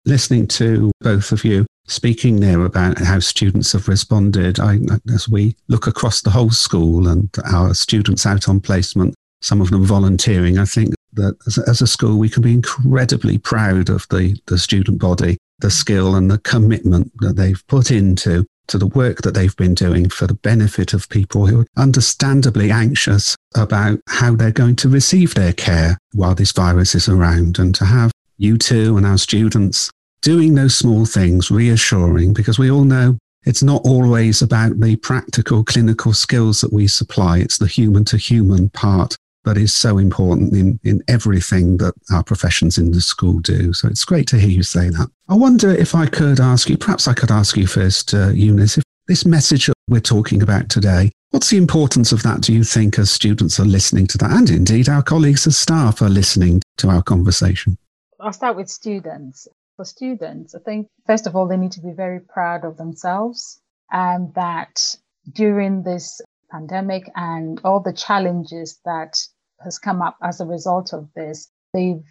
Listening 0.04 0.48
to 0.48 0.90
both 1.00 1.30
of 1.30 1.44
you 1.44 1.66
speaking 1.86 2.40
there 2.40 2.64
about 2.64 2.98
how 2.98 3.18
students 3.18 3.72
have 3.72 3.88
responded, 3.88 4.60
I, 4.60 4.78
as 5.12 5.28
we 5.28 5.56
look 5.68 5.86
across 5.86 6.22
the 6.22 6.30
whole 6.30 6.50
school 6.50 7.08
and 7.08 7.28
our 7.52 7.74
students 7.74 8.26
out 8.26 8.48
on 8.48 8.60
placement, 8.60 9.14
some 9.40 9.60
of 9.60 9.70
them 9.70 9.84
volunteering. 9.84 10.58
I 10.58 10.64
think 10.64 10.94
that 11.14 11.36
as, 11.46 11.58
as, 11.58 11.82
a 11.82 11.86
school, 11.86 12.18
we 12.18 12.28
can 12.28 12.42
be 12.42 12.54
incredibly 12.54 13.38
proud 13.38 13.88
of 13.88 14.06
the, 14.10 14.38
the 14.46 14.58
student 14.58 15.00
body, 15.00 15.38
the 15.58 15.70
skill 15.70 16.14
and 16.14 16.30
the 16.30 16.38
commitment 16.38 17.12
that 17.18 17.36
they've 17.36 17.62
put 17.66 17.90
into 17.90 18.46
to 18.68 18.78
the 18.78 18.86
work 18.86 19.22
that 19.22 19.34
they've 19.34 19.56
been 19.56 19.74
doing 19.74 20.08
for 20.08 20.28
the 20.28 20.34
benefit 20.34 20.94
of 20.94 21.08
people 21.08 21.46
who 21.46 21.62
are 21.62 21.66
understandably 21.76 22.70
anxious 22.70 23.36
about 23.56 23.98
how 24.06 24.36
they're 24.36 24.52
going 24.52 24.76
to 24.76 24.88
receive 24.88 25.34
their 25.34 25.52
care 25.52 25.98
while 26.12 26.36
this 26.36 26.52
virus 26.52 26.94
is 26.94 27.08
around 27.08 27.58
and 27.58 27.74
to 27.74 27.84
have 27.84 28.12
you 28.38 28.56
two 28.56 28.96
and 28.96 29.04
our 29.04 29.18
students 29.18 29.90
doing 30.22 30.54
those 30.54 30.76
small 30.76 31.04
things 31.04 31.50
reassuring 31.50 32.32
because 32.32 32.58
we 32.58 32.70
all 32.70 32.84
know 32.84 33.18
it's 33.44 33.62
not 33.62 33.82
always 33.84 34.42
about 34.42 34.78
the 34.80 34.96
practical 34.96 35.64
clinical 35.64 36.12
skills 36.12 36.60
that 36.60 36.72
we 36.72 36.86
supply. 36.86 37.38
It's 37.38 37.58
the 37.58 37.66
human 37.66 38.04
to 38.06 38.18
human 38.18 38.68
part 38.70 39.16
that 39.44 39.56
is 39.56 39.74
so 39.74 39.98
important 39.98 40.52
in, 40.52 40.78
in 40.84 41.02
everything 41.08 41.78
that 41.78 41.94
our 42.12 42.22
professions 42.22 42.78
in 42.78 42.92
the 42.92 43.00
school 43.00 43.38
do. 43.40 43.72
So 43.72 43.88
it's 43.88 44.04
great 44.04 44.26
to 44.28 44.38
hear 44.38 44.50
you 44.50 44.62
say 44.62 44.90
that. 44.90 45.10
I 45.28 45.34
wonder 45.34 45.70
if 45.70 45.94
I 45.94 46.06
could 46.06 46.40
ask 46.40 46.68
you, 46.68 46.76
perhaps 46.76 47.08
I 47.08 47.14
could 47.14 47.30
ask 47.30 47.56
you 47.56 47.66
first, 47.66 48.12
uh, 48.12 48.28
Eunice, 48.28 48.78
if 48.78 48.84
this 49.06 49.24
message 49.24 49.66
that 49.66 49.74
we're 49.88 50.00
talking 50.00 50.42
about 50.42 50.68
today, 50.68 51.10
what's 51.30 51.50
the 51.50 51.56
importance 51.56 52.12
of 52.12 52.22
that, 52.22 52.42
do 52.42 52.52
you 52.52 52.64
think, 52.64 52.98
as 52.98 53.10
students 53.10 53.58
are 53.58 53.64
listening 53.64 54.06
to 54.08 54.18
that? 54.18 54.30
And 54.30 54.50
indeed, 54.50 54.88
our 54.88 55.02
colleagues 55.02 55.46
as 55.46 55.56
staff 55.56 56.02
are 56.02 56.08
listening 56.08 56.60
to 56.78 56.88
our 56.88 57.02
conversation. 57.02 57.76
I'll 58.20 58.32
start 58.32 58.56
with 58.56 58.68
students. 58.68 59.48
For 59.76 59.84
students, 59.86 60.54
I 60.54 60.58
think, 60.58 60.88
first 61.06 61.26
of 61.26 61.34
all, 61.34 61.48
they 61.48 61.56
need 61.56 61.72
to 61.72 61.80
be 61.80 61.92
very 61.92 62.20
proud 62.20 62.66
of 62.66 62.76
themselves 62.76 63.60
and 63.90 64.34
that 64.34 64.94
during 65.32 65.82
this 65.82 66.20
pandemic 66.50 67.10
and 67.14 67.60
all 67.64 67.80
the 67.80 67.92
challenges 67.92 68.80
that 68.84 69.16
has 69.62 69.78
come 69.78 70.02
up 70.02 70.16
as 70.22 70.40
a 70.40 70.46
result 70.46 70.92
of 70.92 71.08
this, 71.14 71.50
they've 71.72 72.02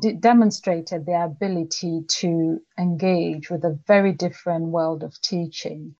d- 0.00 0.12
demonstrated 0.12 1.06
their 1.06 1.24
ability 1.24 2.02
to 2.08 2.60
engage 2.78 3.50
with 3.50 3.64
a 3.64 3.78
very 3.86 4.12
different 4.12 4.66
world 4.66 5.02
of 5.02 5.20
teaching. 5.20 5.94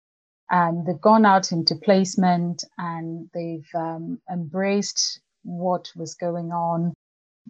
And 0.51 0.87
they've 0.87 1.01
gone 1.01 1.25
out 1.25 1.53
into 1.53 1.77
placement 1.77 2.65
and 2.77 3.31
they've 3.33 3.69
um, 3.75 4.21
embraced 4.31 5.21
what 5.43 5.91
was 5.97 6.15
going 6.15 6.51
on. 6.51 6.93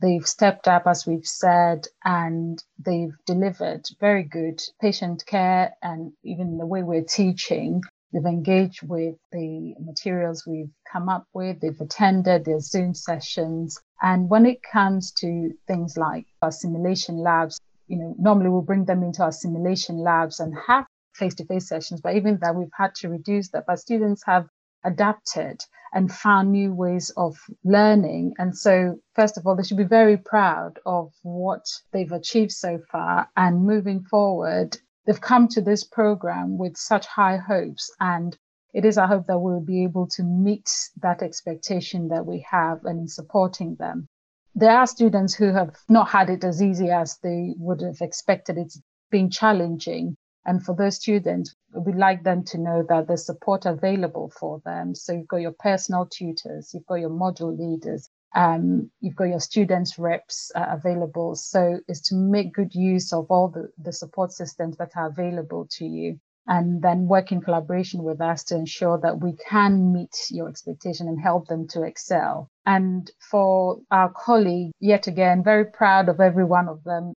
They've 0.01 0.27
stepped 0.27 0.69
up, 0.69 0.87
as 0.87 1.07
we've 1.07 1.27
said, 1.27 1.87
and 2.05 2.63
they've 2.79 3.17
delivered 3.27 3.87
very 3.99 4.23
good 4.23 4.63
patient 4.81 5.25
care 5.27 5.75
and 5.83 6.13
even 6.23 6.59
the 6.59 6.67
way 6.67 6.83
we're 6.83 7.05
teaching 7.05 7.83
They've 8.13 8.25
engaged 8.25 8.83
with 8.83 9.17
the 9.31 9.75
materials 9.79 10.45
we've 10.47 10.73
come 10.91 11.09
up 11.09 11.27
with. 11.33 11.61
They've 11.61 11.81
attended 11.81 12.45
their 12.45 12.61
Zoom 12.61 12.95
sessions. 12.95 13.81
And 14.03 14.29
when 14.29 14.47
it 14.47 14.63
comes 14.63 15.13
to 15.21 15.53
things 15.67 15.97
like 15.97 16.27
our 16.43 16.51
simulation 16.51 17.19
labs, 17.19 17.61
you 17.87 17.97
know, 17.99 18.15
normally 18.19 18.51
we'll 18.51 18.63
bring 18.63 18.85
them 18.85 19.03
into 19.03 19.23
our 19.23 19.33
simulation 19.33 19.99
labs 19.99 20.41
and 20.41 20.55
have 20.67 20.87
face-to-face 21.15 21.69
sessions, 21.69 22.01
but 22.01 22.17
even 22.17 22.39
that 22.41 22.55
we've 22.55 22.69
had 22.77 22.95
to 22.97 23.09
reduce 23.09 23.51
that. 23.51 23.65
But 23.67 23.79
students 23.79 24.23
have 24.27 24.47
adapted 24.85 25.61
and 25.93 26.11
found 26.11 26.53
new 26.53 26.73
ways 26.73 27.11
of 27.17 27.37
learning. 27.65 28.33
And 28.39 28.57
so, 28.57 28.97
first 29.15 29.37
of 29.37 29.47
all, 29.47 29.57
they 29.57 29.63
should 29.63 29.77
be 29.77 29.85
very 29.85 30.17
proud 30.17 30.79
of 30.87 31.13
what 31.23 31.65
they've 31.93 32.13
achieved 32.13 32.53
so 32.53 32.79
far. 32.91 33.29
And 33.37 33.67
moving 33.67 34.05
forward, 34.05 34.79
they've 35.07 35.21
come 35.21 35.49
to 35.49 35.61
this 35.61 35.85
program 35.85 36.59
with 36.59 36.77
such 36.77 37.07
high 37.07 37.37
hopes 37.37 37.91
and 38.01 38.37
it 38.73 38.85
is 38.85 38.99
our 38.99 39.09
hope 39.09 39.27
that 39.27 39.39
we'll 39.39 39.61
be 39.61 39.83
able 39.83 40.07
to 40.07 40.23
meet 40.23 40.71
that 41.03 41.23
expectation 41.23 42.09
that 42.09 42.25
we 42.25 42.47
have 42.49 42.85
and 42.85 43.01
in 43.01 43.09
supporting 43.09 43.75
them. 43.77 44.09
There 44.55 44.77
are 44.77 44.87
students 44.87 45.35
who 45.35 45.53
have 45.53 45.77
not 45.89 46.09
had 46.09 46.31
it 46.31 46.45
as 46.45 46.63
easy 46.63 46.91
as 46.91 47.19
they 47.19 47.55
would 47.57 47.81
have 47.83 48.01
expected. 48.01 48.59
It's 48.59 48.81
been 49.11 49.31
challenging. 49.31 50.17
And 50.45 50.65
for 50.65 50.75
those 50.75 50.97
students, 50.97 51.55
we'd 51.75 51.97
like 51.97 52.23
them 52.23 52.45
to 52.45 52.59
know 52.59 52.85
that 52.89 53.07
there's 53.07 53.27
support 53.27 53.67
available 53.67 54.31
for 54.39 54.61
them. 54.65 54.95
So 54.95 55.13
you've 55.13 55.29
got 55.29 55.39
your 55.39 55.55
personal 55.59 56.07
tutors, 56.07 56.73
you've 56.73 56.87
got 56.87 56.97
your 56.97 57.11
module 57.11 57.57
leaders, 57.57 58.09
um, 58.35 58.91
you've 59.01 59.17
got 59.17 59.25
your 59.25 59.41
students 59.41 59.99
reps 59.99 60.53
uh, 60.55 60.67
available. 60.69 61.35
So 61.35 61.81
is 61.89 62.01
to 62.03 62.15
make 62.15 62.53
good 62.53 62.75
use 62.75 63.13
of 63.13 63.27
all 63.31 63.49
the, 63.49 63.71
the 63.79 63.93
support 63.93 64.33
systems 64.33 64.77
that 64.77 64.93
are 64.97 65.09
available 65.09 65.67
to 65.79 65.85
you. 65.85 66.21
and 66.47 66.83
then 66.83 67.07
work 67.07 67.33
in 67.33 67.41
collaboration 67.41 68.03
with 68.03 68.21
us 68.21 68.45
to 68.45 68.57
ensure 68.57 68.99
that 68.99 69.21
we 69.21 69.35
can 69.49 69.93
meet 69.93 70.17
your 70.31 70.49
expectation 70.49 71.07
and 71.09 71.21
help 71.21 71.47
them 71.47 71.69
to 71.69 71.83
excel. 71.83 72.49
And 72.67 73.11
for 73.31 73.81
our 73.91 74.11
colleague, 74.11 74.73
yet 74.81 75.07
again, 75.07 75.45
very 75.45 75.67
proud 75.67 76.09
of 76.09 76.21
every 76.21 76.45
one 76.45 76.69
of 76.69 76.83
them. 76.85 77.15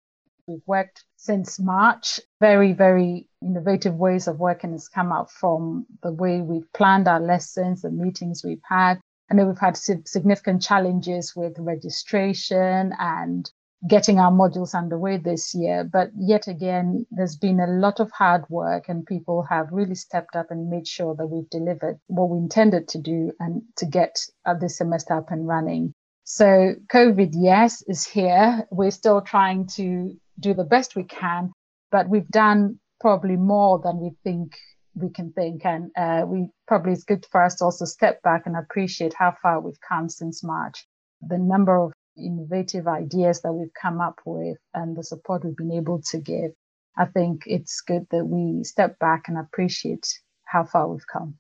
We've 0.48 0.62
worked 0.68 1.06
since 1.16 1.60
March. 1.60 2.20
Very, 2.42 2.74
very 2.74 3.28
innovative 3.42 3.96
ways 3.96 4.28
of 4.28 4.40
working 4.40 4.74
has 4.74 4.90
come 4.90 5.12
out 5.12 5.32
from 5.32 5.86
the 6.04 6.12
way 6.12 6.42
we've 6.42 6.72
planned 6.74 7.08
our 7.08 7.22
lessons, 7.22 7.82
the 7.82 7.90
meetings 7.90 8.44
we've 8.44 8.62
had. 8.68 9.00
I 9.34 9.36
know 9.36 9.48
we've 9.48 9.58
had 9.58 9.76
significant 9.76 10.62
challenges 10.62 11.36
with 11.36 11.58
registration 11.58 12.94
and 13.00 13.50
getting 13.90 14.20
our 14.20 14.32
modules 14.32 14.76
underway 14.76 15.18
this 15.18 15.56
year. 15.56 15.84
But 15.84 16.12
yet 16.16 16.48
again, 16.48 17.08
there's 17.10 17.36
been 17.36 17.60
a 17.60 17.66
lot 17.66 18.00
of 18.00 18.12
hard 18.12 18.48
work, 18.48 18.90
and 18.90 19.04
people 19.04 19.42
have 19.50 19.72
really 19.72 19.96
stepped 19.96 20.36
up 20.36 20.52
and 20.52 20.70
made 20.70 20.88
sure 20.88 21.16
that 21.16 21.26
we've 21.26 21.50
delivered 21.50 22.00
what 22.06 22.30
we 22.30 22.38
intended 22.38 22.88
to 22.90 23.00
do 23.00 23.32
and 23.40 23.64
to 23.78 23.88
get 23.88 24.20
uh, 24.46 24.54
this 24.54 24.78
semester 24.78 25.16
up 25.16 25.32
and 25.32 25.48
running. 25.48 25.96
So, 26.26 26.76
COVID, 26.94 27.32
yes, 27.34 27.82
is 27.88 28.06
here. 28.06 28.68
We're 28.70 28.92
still 28.92 29.22
trying 29.22 29.66
to 29.78 30.16
do 30.40 30.54
the 30.54 30.64
best 30.64 30.96
we 30.96 31.06
can, 31.06 31.52
but 31.92 32.08
we've 32.08 32.30
done 32.30 32.80
probably 33.02 33.38
more 33.38 33.80
than 33.84 34.00
we 34.00 34.12
think 34.24 34.60
we 34.96 35.10
can 35.10 35.32
think. 35.34 35.66
And 35.66 35.92
uh, 35.98 36.26
we 36.28 36.50
probably 36.68 36.94
it's 36.94 37.04
good 37.04 37.26
for 37.32 37.44
us 37.44 37.56
to 37.56 37.66
also 37.66 37.86
step 37.86 38.22
back 38.22 38.44
and 38.46 38.56
appreciate 38.56 39.14
how 39.14 39.36
far 39.42 39.60
we've 39.60 39.80
come 39.88 40.10
since 40.10 40.44
March. 40.44 40.86
The 41.22 41.38
number 41.38 41.78
of 41.78 41.94
innovative 42.18 42.88
ideas 42.88 43.42
that 43.42 43.54
we've 43.54 43.74
come 43.80 44.00
up 44.02 44.20
with 44.26 44.58
and 44.74 44.96
the 44.96 45.04
support 45.04 45.44
we've 45.44 45.56
been 45.56 45.72
able 45.72 46.02
to 46.12 46.20
give, 46.20 46.52
I 46.98 47.06
think 47.06 47.44
it's 47.46 47.82
good 47.82 48.06
that 48.12 48.26
we 48.26 48.64
step 48.64 49.00
back 49.00 49.24
and 49.28 49.38
appreciate 49.38 50.08
how 50.46 50.66
far 50.66 50.88
we've 50.88 51.08
come. 51.12 51.36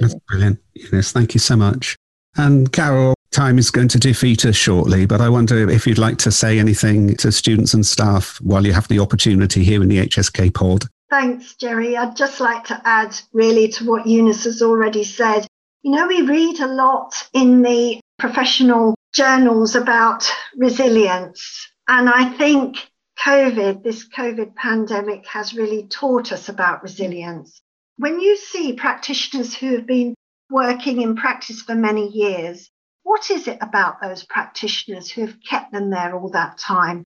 That's 0.00 0.14
brilliant. 0.28 0.60
Yes, 0.74 1.12
thank 1.12 1.34
you 1.34 1.40
so 1.40 1.56
much. 1.56 1.96
And 2.36 2.72
Carol, 2.72 3.14
time 3.30 3.58
is 3.58 3.70
going 3.70 3.88
to 3.88 3.98
defeat 3.98 4.44
us 4.44 4.56
shortly, 4.56 5.06
but 5.06 5.20
I 5.20 5.28
wonder 5.28 5.68
if 5.68 5.86
you'd 5.86 5.98
like 5.98 6.18
to 6.18 6.32
say 6.32 6.58
anything 6.58 7.16
to 7.16 7.30
students 7.30 7.74
and 7.74 7.84
staff 7.84 8.40
while 8.40 8.66
you 8.66 8.72
have 8.72 8.88
the 8.88 8.98
opportunity 8.98 9.64
here 9.64 9.82
in 9.82 9.88
the 9.88 9.98
HSK 9.98 10.54
pod. 10.54 10.84
Thanks, 11.10 11.54
Jerry. 11.54 11.96
I'd 11.96 12.16
just 12.16 12.40
like 12.40 12.64
to 12.64 12.80
add 12.84 13.18
really 13.32 13.68
to 13.68 13.84
what 13.84 14.06
Eunice 14.06 14.44
has 14.44 14.60
already 14.60 15.04
said. 15.04 15.46
You 15.82 15.92
know, 15.92 16.06
we 16.06 16.22
read 16.22 16.60
a 16.60 16.66
lot 16.66 17.28
in 17.32 17.62
the 17.62 18.00
professional 18.18 18.94
journals 19.14 19.74
about 19.74 20.30
resilience, 20.56 21.70
and 21.88 22.10
I 22.10 22.30
think 22.36 22.90
COVID, 23.24 23.82
this 23.82 24.06
COVID 24.08 24.54
pandemic, 24.54 25.26
has 25.26 25.54
really 25.54 25.86
taught 25.86 26.30
us 26.30 26.48
about 26.48 26.82
resilience. 26.82 27.60
When 27.96 28.20
you 28.20 28.36
see 28.36 28.74
practitioners 28.74 29.54
who 29.54 29.74
have 29.74 29.86
been 29.86 30.14
working 30.50 31.02
in 31.02 31.16
practice 31.16 31.62
for 31.62 31.74
many 31.74 32.08
years, 32.08 32.70
what 33.08 33.30
is 33.30 33.48
it 33.48 33.56
about 33.62 34.02
those 34.02 34.22
practitioners 34.22 35.10
who 35.10 35.22
have 35.22 35.42
kept 35.42 35.72
them 35.72 35.88
there 35.88 36.14
all 36.14 36.28
that 36.28 36.58
time? 36.58 37.02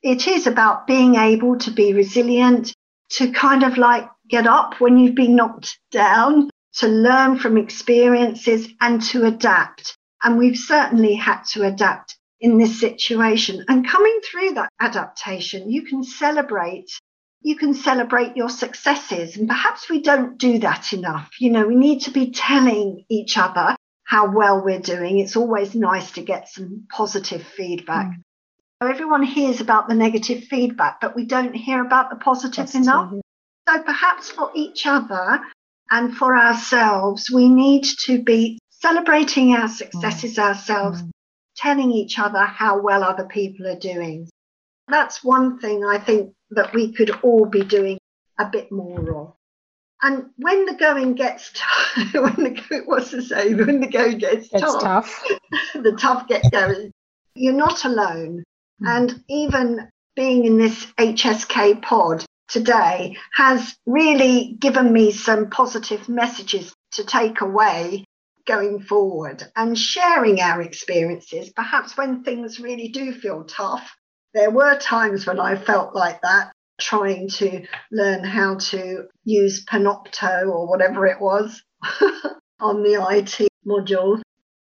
It 0.00 0.28
is 0.28 0.46
about 0.46 0.86
being 0.86 1.16
able 1.16 1.58
to 1.58 1.72
be 1.72 1.92
resilient, 1.92 2.72
to 3.16 3.32
kind 3.32 3.64
of 3.64 3.76
like 3.76 4.08
get 4.28 4.46
up 4.46 4.80
when 4.80 4.96
you've 4.96 5.16
been 5.16 5.34
knocked 5.34 5.76
down, 5.90 6.50
to 6.74 6.86
learn 6.86 7.36
from 7.36 7.58
experiences 7.58 8.68
and 8.80 9.02
to 9.06 9.26
adapt. 9.26 9.96
And 10.22 10.38
we've 10.38 10.56
certainly 10.56 11.16
had 11.16 11.42
to 11.54 11.64
adapt 11.64 12.16
in 12.38 12.56
this 12.56 12.78
situation. 12.78 13.64
And 13.66 13.88
coming 13.88 14.20
through 14.24 14.52
that 14.52 14.70
adaptation, 14.78 15.68
you 15.68 15.82
can 15.82 16.04
celebrate 16.04 16.88
you 17.42 17.56
can 17.56 17.72
celebrate 17.72 18.36
your 18.36 18.50
successes. 18.50 19.36
And 19.38 19.48
perhaps 19.48 19.88
we 19.88 20.02
don't 20.02 20.36
do 20.36 20.58
that 20.58 20.92
enough. 20.92 21.30
You 21.40 21.50
know, 21.50 21.66
we 21.66 21.74
need 21.74 22.02
to 22.02 22.10
be 22.10 22.30
telling 22.30 23.06
each 23.08 23.38
other 23.38 23.74
how 24.10 24.28
well 24.28 24.60
we're 24.60 24.80
doing. 24.80 25.20
It's 25.20 25.36
always 25.36 25.76
nice 25.76 26.10
to 26.12 26.22
get 26.22 26.48
some 26.48 26.84
positive 26.90 27.44
feedback. 27.44 28.08
Mm. 28.08 28.90
Everyone 28.90 29.22
hears 29.22 29.60
about 29.60 29.88
the 29.88 29.94
negative 29.94 30.42
feedback, 30.44 31.00
but 31.00 31.14
we 31.14 31.24
don't 31.24 31.54
hear 31.54 31.80
about 31.80 32.10
the 32.10 32.16
positive 32.16 32.66
That's 32.66 32.74
enough. 32.74 33.10
True. 33.10 33.20
So 33.68 33.82
perhaps 33.84 34.28
for 34.28 34.50
each 34.52 34.84
other 34.84 35.40
and 35.92 36.16
for 36.16 36.36
ourselves, 36.36 37.30
we 37.30 37.48
need 37.48 37.84
to 38.06 38.20
be 38.20 38.58
celebrating 38.70 39.54
our 39.54 39.68
successes 39.68 40.34
mm. 40.34 40.42
ourselves, 40.42 41.02
mm. 41.02 41.10
telling 41.56 41.92
each 41.92 42.18
other 42.18 42.40
how 42.40 42.80
well 42.80 43.04
other 43.04 43.26
people 43.26 43.68
are 43.68 43.78
doing. 43.78 44.28
That's 44.88 45.22
one 45.22 45.60
thing 45.60 45.84
I 45.84 45.98
think 45.98 46.32
that 46.50 46.74
we 46.74 46.92
could 46.92 47.10
all 47.22 47.46
be 47.46 47.62
doing 47.62 48.00
a 48.40 48.46
bit 48.46 48.72
more 48.72 49.14
of. 49.16 49.34
And 50.02 50.30
when 50.36 50.66
the 50.66 50.74
going 50.74 51.14
gets 51.14 51.50
tough, 51.54 52.14
when 52.14 52.34
the 52.36 52.82
what's 52.86 53.10
the 53.10 53.22
saying? 53.22 53.58
When 53.58 53.80
the 53.80 53.88
going 53.88 54.18
gets 54.18 54.48
tough, 54.48 54.80
tough. 54.82 55.24
the 55.74 55.96
tough 55.98 56.26
get 56.28 56.50
going. 56.50 56.90
You're 57.34 57.52
not 57.52 57.84
alone. 57.84 58.42
Mm. 58.82 58.96
And 58.96 59.24
even 59.28 59.88
being 60.16 60.44
in 60.46 60.58
this 60.58 60.86
HSK 60.98 61.82
pod 61.82 62.24
today 62.48 63.16
has 63.34 63.76
really 63.86 64.56
given 64.58 64.92
me 64.92 65.12
some 65.12 65.50
positive 65.50 66.08
messages 66.08 66.74
to 66.92 67.04
take 67.04 67.40
away 67.40 68.04
going 68.46 68.80
forward 68.80 69.44
and 69.54 69.78
sharing 69.78 70.40
our 70.40 70.60
experiences. 70.60 71.50
Perhaps 71.50 71.96
when 71.96 72.24
things 72.24 72.58
really 72.58 72.88
do 72.88 73.12
feel 73.12 73.44
tough, 73.44 73.94
there 74.34 74.50
were 74.50 74.76
times 74.78 75.26
when 75.26 75.38
I 75.38 75.56
felt 75.56 75.94
like 75.94 76.20
that 76.22 76.52
trying 76.80 77.28
to 77.28 77.66
learn 77.92 78.24
how 78.24 78.56
to 78.56 79.04
use 79.24 79.64
Panopto 79.64 80.48
or 80.48 80.66
whatever 80.66 81.06
it 81.06 81.20
was 81.20 81.62
on 82.60 82.82
the 82.82 82.94
IT 83.10 83.48
module. 83.66 84.20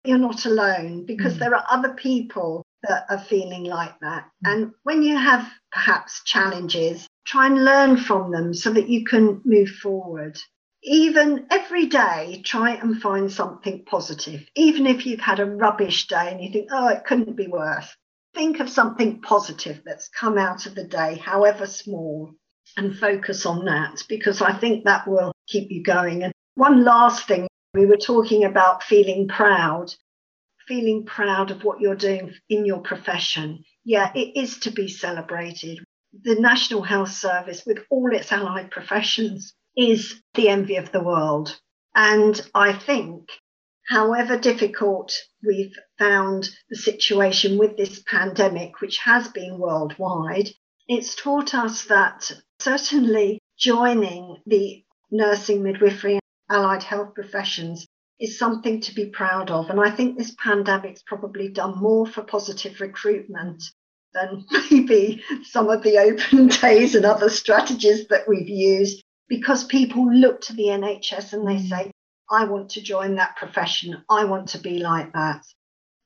You're 0.04 0.18
not 0.18 0.44
alone 0.44 1.06
because 1.06 1.34
mm. 1.34 1.38
there 1.38 1.54
are 1.54 1.64
other 1.70 1.94
people 1.94 2.64
that 2.82 3.06
are 3.08 3.18
feeling 3.18 3.64
like 3.64 3.98
that. 4.00 4.28
Mm. 4.44 4.52
And 4.52 4.72
when 4.82 5.02
you 5.02 5.16
have 5.16 5.48
perhaps 5.72 6.22
challenges, 6.24 7.08
try 7.26 7.46
and 7.46 7.64
learn 7.64 7.96
from 7.96 8.30
them 8.30 8.54
so 8.54 8.72
that 8.72 8.88
you 8.88 9.04
can 9.04 9.40
move 9.44 9.70
forward. 9.70 10.38
Even 10.82 11.46
every 11.50 11.86
day, 11.86 12.42
try 12.44 12.72
and 12.72 13.00
find 13.00 13.32
something 13.32 13.84
positive. 13.86 14.46
Even 14.54 14.86
if 14.86 15.06
you've 15.06 15.20
had 15.20 15.40
a 15.40 15.46
rubbish 15.46 16.06
day 16.08 16.28
and 16.30 16.42
you 16.42 16.52
think, 16.52 16.68
oh, 16.70 16.88
it 16.88 17.06
couldn't 17.06 17.36
be 17.36 17.46
worse 17.46 17.96
think 18.34 18.60
of 18.60 18.68
something 18.68 19.20
positive 19.20 19.82
that's 19.84 20.08
come 20.08 20.38
out 20.38 20.66
of 20.66 20.74
the 20.74 20.84
day, 20.84 21.16
however 21.16 21.66
small, 21.66 22.34
and 22.76 22.96
focus 22.96 23.46
on 23.46 23.64
that 23.66 24.02
because 24.08 24.42
I 24.42 24.52
think 24.52 24.84
that 24.84 25.06
will 25.06 25.32
keep 25.46 25.70
you 25.70 25.82
going. 25.82 26.22
And 26.22 26.32
one 26.54 26.84
last 26.84 27.26
thing 27.26 27.46
we 27.74 27.86
were 27.86 27.96
talking 27.96 28.44
about 28.44 28.82
feeling 28.82 29.28
proud, 29.28 29.94
feeling 30.66 31.04
proud 31.04 31.50
of 31.50 31.64
what 31.64 31.80
you're 31.80 31.94
doing 31.94 32.32
in 32.48 32.64
your 32.64 32.80
profession. 32.80 33.64
Yeah, 33.84 34.10
it 34.14 34.36
is 34.36 34.58
to 34.60 34.70
be 34.70 34.88
celebrated. 34.88 35.78
The 36.22 36.36
National 36.36 36.82
Health 36.82 37.10
Service, 37.10 37.64
with 37.66 37.78
all 37.90 38.14
its 38.14 38.32
allied 38.32 38.70
professions, 38.70 39.54
is 39.76 40.20
the 40.34 40.48
envy 40.48 40.76
of 40.76 40.92
the 40.92 41.02
world. 41.02 41.58
And 41.94 42.40
I 42.54 42.72
think 42.72 43.30
however 43.88 44.38
difficult 44.38 45.12
we've 45.46 45.76
found 45.98 46.48
the 46.70 46.76
situation 46.76 47.58
with 47.58 47.76
this 47.76 48.02
pandemic, 48.06 48.80
which 48.80 48.98
has 48.98 49.28
been 49.28 49.58
worldwide, 49.58 50.48
it's 50.88 51.14
taught 51.14 51.54
us 51.54 51.84
that 51.86 52.30
certainly 52.58 53.40
joining 53.58 54.36
the 54.46 54.82
nursing, 55.10 55.62
midwifery, 55.62 56.14
and 56.14 56.22
allied 56.50 56.82
health 56.82 57.14
professions 57.14 57.86
is 58.20 58.38
something 58.38 58.80
to 58.80 58.94
be 58.94 59.06
proud 59.06 59.50
of. 59.50 59.70
And 59.70 59.80
I 59.80 59.90
think 59.90 60.16
this 60.16 60.34
pandemic's 60.42 61.02
probably 61.02 61.48
done 61.48 61.78
more 61.78 62.06
for 62.06 62.22
positive 62.22 62.80
recruitment 62.80 63.62
than 64.12 64.44
maybe 64.70 65.22
some 65.42 65.68
of 65.68 65.82
the 65.82 65.98
open 65.98 66.46
days 66.62 66.94
and 66.94 67.04
other 67.04 67.28
strategies 67.28 68.06
that 68.08 68.28
we've 68.28 68.48
used 68.48 69.02
because 69.28 69.64
people 69.64 70.12
look 70.12 70.40
to 70.42 70.52
the 70.52 70.64
NHS 70.64 71.32
and 71.32 71.46
they 71.46 71.56
mm. 71.56 71.68
say, 71.68 71.90
I 72.30 72.44
want 72.44 72.70
to 72.70 72.82
join 72.82 73.16
that 73.16 73.36
profession. 73.36 74.02
I 74.08 74.24
want 74.24 74.48
to 74.50 74.58
be 74.58 74.78
like 74.78 75.12
that. 75.12 75.44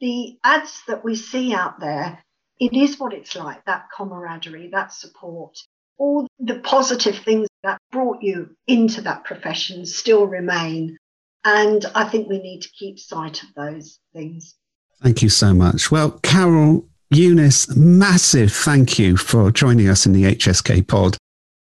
The 0.00 0.38
ads 0.44 0.82
that 0.86 1.04
we 1.04 1.16
see 1.16 1.54
out 1.54 1.80
there, 1.80 2.22
it 2.60 2.72
is 2.72 2.98
what 2.98 3.12
it's 3.12 3.36
like 3.36 3.64
that 3.64 3.86
camaraderie, 3.96 4.70
that 4.72 4.92
support. 4.92 5.58
All 5.98 6.26
the 6.38 6.60
positive 6.60 7.18
things 7.18 7.48
that 7.62 7.78
brought 7.90 8.22
you 8.22 8.56
into 8.66 9.00
that 9.02 9.24
profession 9.24 9.84
still 9.86 10.26
remain. 10.26 10.96
And 11.44 11.84
I 11.94 12.08
think 12.08 12.28
we 12.28 12.38
need 12.38 12.62
to 12.62 12.70
keep 12.70 12.98
sight 12.98 13.42
of 13.42 13.48
those 13.56 13.98
things. 14.12 14.54
Thank 15.02 15.22
you 15.22 15.28
so 15.28 15.54
much. 15.54 15.90
Well, 15.90 16.18
Carol, 16.22 16.86
Eunice, 17.10 17.74
massive 17.76 18.52
thank 18.52 18.98
you 18.98 19.16
for 19.16 19.50
joining 19.50 19.88
us 19.88 20.06
in 20.06 20.12
the 20.12 20.24
HSK 20.24 20.86
pod 20.86 21.16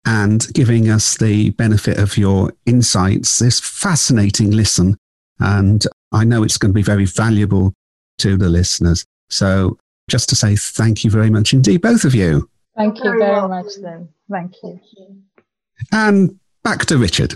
and 0.05 0.47
giving 0.53 0.89
us 0.89 1.17
the 1.17 1.51
benefit 1.51 1.97
of 1.97 2.17
your 2.17 2.53
insights, 2.65 3.39
this 3.39 3.59
fascinating 3.59 4.51
listen. 4.51 4.97
And 5.39 5.85
I 6.11 6.23
know 6.23 6.43
it's 6.43 6.57
going 6.57 6.71
to 6.71 6.75
be 6.75 6.83
very 6.83 7.05
valuable 7.05 7.73
to 8.19 8.37
the 8.37 8.49
listeners. 8.49 9.05
So 9.29 9.77
just 10.09 10.29
to 10.29 10.35
say 10.35 10.55
thank 10.55 11.03
you 11.03 11.09
very 11.09 11.29
much 11.29 11.53
indeed, 11.53 11.81
both 11.81 12.03
of 12.03 12.13
you. 12.13 12.49
Thank 12.75 12.97
you 13.03 13.17
very 13.17 13.47
much, 13.47 13.75
then. 13.81 14.09
Thank 14.29 14.55
you. 14.63 14.79
And 15.91 16.39
back 16.63 16.85
to 16.87 16.97
Richard. 16.97 17.35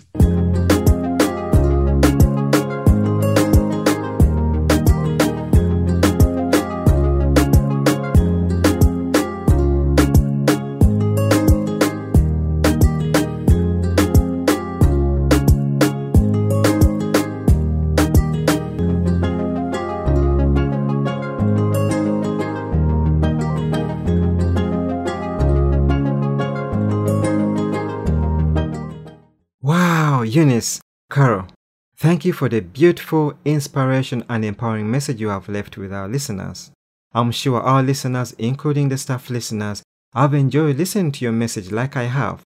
Eunice, 30.38 30.80
Carol, 31.10 31.48
thank 31.98 32.24
you 32.24 32.32
for 32.32 32.48
the 32.48 32.60
beautiful, 32.60 33.34
inspiration, 33.44 34.24
and 34.30 34.46
empowering 34.46 34.92
message 34.92 35.20
you 35.20 35.30
have 35.30 35.50
left 35.50 35.78
with 35.78 35.92
our 35.92 36.08
listeners. 36.08 36.70
I'm 37.12 37.32
sure 37.32 37.60
our 37.60 37.82
listeners, 37.82 38.34
including 38.34 38.90
the 38.90 39.00
staff 39.00 39.32
listeners, 39.32 39.82
have 40.14 40.36
enjoyed 40.36 40.78
listening 40.78 41.12
to 41.14 41.26
your 41.26 41.32
message 41.32 41.72
like 41.72 41.98
I 41.98 42.04
have. 42.04 42.44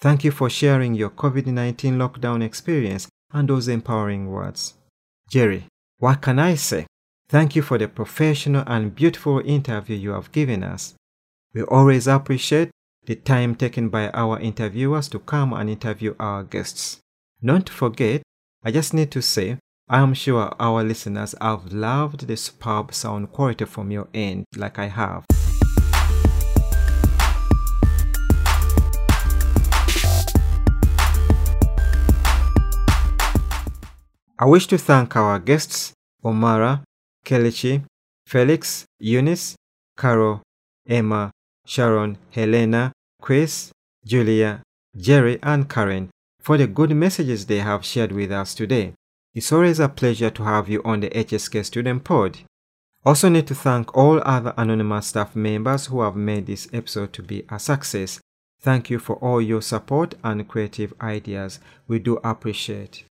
Thank 0.00 0.24
you 0.24 0.32
for 0.32 0.50
sharing 0.50 0.96
your 0.96 1.10
COVID 1.10 1.46
19 1.46 1.98
lockdown 1.98 2.42
experience 2.42 3.06
and 3.32 3.48
those 3.48 3.68
empowering 3.68 4.28
words. 4.28 4.74
Jerry, 5.28 5.66
what 5.98 6.22
can 6.22 6.40
I 6.40 6.56
say? 6.56 6.86
Thank 7.28 7.54
you 7.54 7.62
for 7.62 7.78
the 7.78 7.86
professional 7.86 8.64
and 8.66 8.92
beautiful 8.92 9.38
interview 9.38 9.94
you 9.96 10.10
have 10.10 10.32
given 10.32 10.64
us. 10.64 10.94
We 11.54 11.62
always 11.62 12.08
appreciate 12.08 12.70
the 13.06 13.14
time 13.14 13.54
taken 13.54 13.88
by 13.88 14.08
our 14.10 14.40
interviewers 14.40 15.08
to 15.10 15.20
come 15.20 15.52
and 15.52 15.70
interview 15.70 16.16
our 16.18 16.42
guests. 16.42 17.00
Not 17.42 17.70
forget, 17.70 18.20
I 18.62 18.70
just 18.70 18.92
need 18.92 19.10
to 19.12 19.22
say, 19.22 19.56
I 19.88 20.00
am 20.00 20.12
sure 20.12 20.52
our 20.60 20.84
listeners 20.84 21.34
have 21.40 21.72
loved 21.72 22.26
the 22.26 22.36
superb 22.36 22.92
sound 22.92 23.32
quality 23.32 23.64
from 23.64 23.90
your 23.90 24.08
end, 24.12 24.44
like 24.56 24.78
I 24.78 24.88
have. 24.88 25.24
I 34.38 34.44
wish 34.44 34.66
to 34.66 34.76
thank 34.76 35.16
our 35.16 35.38
guests, 35.38 35.94
Omara, 36.22 36.82
Kelechi, 37.24 37.82
Felix, 38.26 38.84
Eunice, 38.98 39.56
Carol, 39.96 40.42
Emma, 40.86 41.30
Sharon, 41.64 42.18
Helena, 42.32 42.92
Chris, 43.22 43.70
Julia, 44.04 44.60
Jerry, 44.94 45.38
and 45.42 45.70
Karen 45.70 46.10
for 46.40 46.56
the 46.56 46.66
good 46.66 46.90
messages 46.90 47.46
they 47.46 47.58
have 47.58 47.84
shared 47.84 48.12
with 48.12 48.32
us 48.32 48.54
today. 48.54 48.94
It's 49.34 49.52
always 49.52 49.78
a 49.78 49.88
pleasure 49.88 50.30
to 50.30 50.42
have 50.42 50.68
you 50.68 50.82
on 50.84 51.00
the 51.00 51.10
HSK 51.10 51.64
Student 51.64 52.04
Pod. 52.04 52.38
Also 53.04 53.28
need 53.28 53.46
to 53.46 53.54
thank 53.54 53.96
all 53.96 54.20
other 54.24 54.52
anonymous 54.56 55.06
staff 55.06 55.36
members 55.36 55.86
who 55.86 56.02
have 56.02 56.16
made 56.16 56.46
this 56.46 56.68
episode 56.72 57.12
to 57.12 57.22
be 57.22 57.44
a 57.48 57.58
success. 57.58 58.20
Thank 58.60 58.90
you 58.90 58.98
for 58.98 59.16
all 59.16 59.40
your 59.40 59.62
support 59.62 60.14
and 60.22 60.46
creative 60.46 60.92
ideas. 61.00 61.60
We 61.86 61.98
do 61.98 62.16
appreciate. 62.24 63.04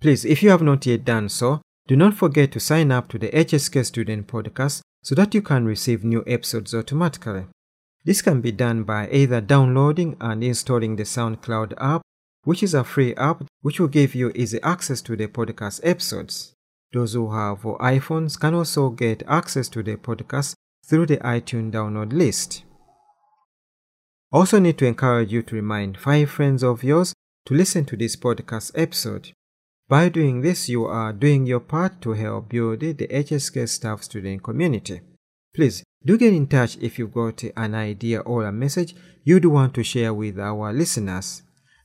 Please, 0.00 0.24
if 0.24 0.40
you 0.40 0.50
have 0.50 0.62
not 0.62 0.86
yet 0.86 1.04
done 1.04 1.28
so, 1.28 1.62
do 1.86 1.94
not 1.94 2.14
forget 2.14 2.50
to 2.50 2.58
sign 2.58 2.90
up 2.90 3.08
to 3.08 3.18
the 3.18 3.28
HSK 3.28 3.86
Student 3.86 4.26
Podcast 4.26 4.80
so 5.02 5.14
that 5.14 5.34
you 5.34 5.40
can 5.40 5.66
receive 5.66 6.04
new 6.04 6.24
episodes 6.26 6.74
automatically. 6.74 7.46
This 8.04 8.22
can 8.22 8.40
be 8.40 8.50
done 8.50 8.82
by 8.82 9.08
either 9.10 9.40
downloading 9.40 10.16
and 10.20 10.42
installing 10.42 10.96
the 10.96 11.04
SoundCloud 11.04 11.74
app, 11.78 12.02
which 12.42 12.62
is 12.64 12.74
a 12.74 12.82
free 12.82 13.14
app 13.14 13.44
which 13.62 13.78
will 13.78 13.88
give 13.88 14.16
you 14.16 14.32
easy 14.34 14.60
access 14.62 15.00
to 15.02 15.16
the 15.16 15.28
podcast 15.28 15.80
episodes. 15.84 16.54
Those 16.92 17.12
who 17.12 17.32
have 17.32 17.62
iPhones 17.62 18.38
can 18.38 18.54
also 18.54 18.90
get 18.90 19.22
access 19.28 19.68
to 19.68 19.82
the 19.82 19.96
podcast 19.96 20.54
through 20.84 21.06
the 21.06 21.18
iTunes 21.18 21.72
download 21.72 22.12
list. 22.12 22.64
Also 24.32 24.58
need 24.58 24.78
to 24.78 24.86
encourage 24.86 25.32
you 25.32 25.42
to 25.42 25.54
remind 25.54 25.98
five 25.98 26.30
friends 26.30 26.64
of 26.64 26.82
yours 26.82 27.12
to 27.44 27.54
listen 27.54 27.84
to 27.84 27.96
this 27.96 28.16
podcast 28.16 28.72
episode. 28.74 29.32
By 29.88 30.08
doing 30.08 30.40
this, 30.40 30.68
you 30.68 30.84
are 30.86 31.12
doing 31.12 31.46
your 31.46 31.60
part 31.60 32.00
to 32.02 32.12
help 32.12 32.48
build 32.48 32.80
the 32.80 32.94
HSK 32.94 33.68
staff 33.68 34.02
student 34.02 34.42
community. 34.42 35.00
Please 35.54 35.84
do 36.04 36.18
get 36.18 36.34
in 36.34 36.48
touch 36.48 36.76
if 36.78 36.98
you've 36.98 37.14
got 37.14 37.44
an 37.56 37.74
idea 37.74 38.18
or 38.20 38.44
a 38.44 38.52
message 38.52 38.96
you'd 39.22 39.44
want 39.44 39.74
to 39.74 39.84
share 39.84 40.12
with 40.12 40.40
our 40.40 40.72
listeners. 40.72 41.42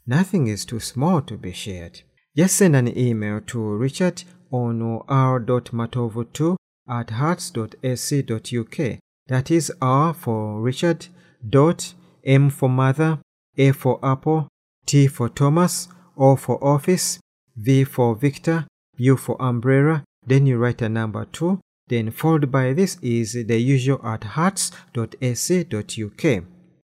Nothing 0.07 0.48
is 0.48 0.65
too 0.65 0.80
small 0.80 1.22
to 1.22 1.38
be 1.38 1.53
shared. 1.53 2.02
Just 2.36 2.56
send 2.56 2.76
an 2.76 2.98
email 2.98 3.40
to 3.48 3.60
richard 3.60 4.23
on 4.52 4.82
r.matovu2 5.07 6.56
at 6.90 7.07
herts.ac.uk. 7.07 8.99
That 9.28 9.52
is 9.52 9.72
R 9.82 10.14
for 10.14 10.60
Richard, 10.60 11.07
dot 11.48 11.94
M 12.26 12.49
for 12.49 12.68
mother, 12.68 13.19
A 13.57 13.72
for 13.72 13.99
apple, 14.03 14.48
T 14.86 15.07
for 15.07 15.30
Thomas, 15.30 15.88
O 16.18 16.36
for 16.36 16.61
office, 16.64 17.19
V 17.63 17.83
for 17.83 18.15
Victor, 18.15 18.65
U 18.97 19.15
for 19.15 19.39
umbrella, 19.39 20.03
then 20.25 20.47
you 20.47 20.57
write 20.57 20.81
a 20.81 20.89
number 20.89 21.25
2, 21.25 21.59
then 21.89 22.09
followed 22.09 22.51
by 22.51 22.73
this 22.73 22.97
is 23.03 23.33
the 23.33 23.59
usual 23.59 24.03
at 24.03 24.21
herts.ac.uk. 24.21 24.83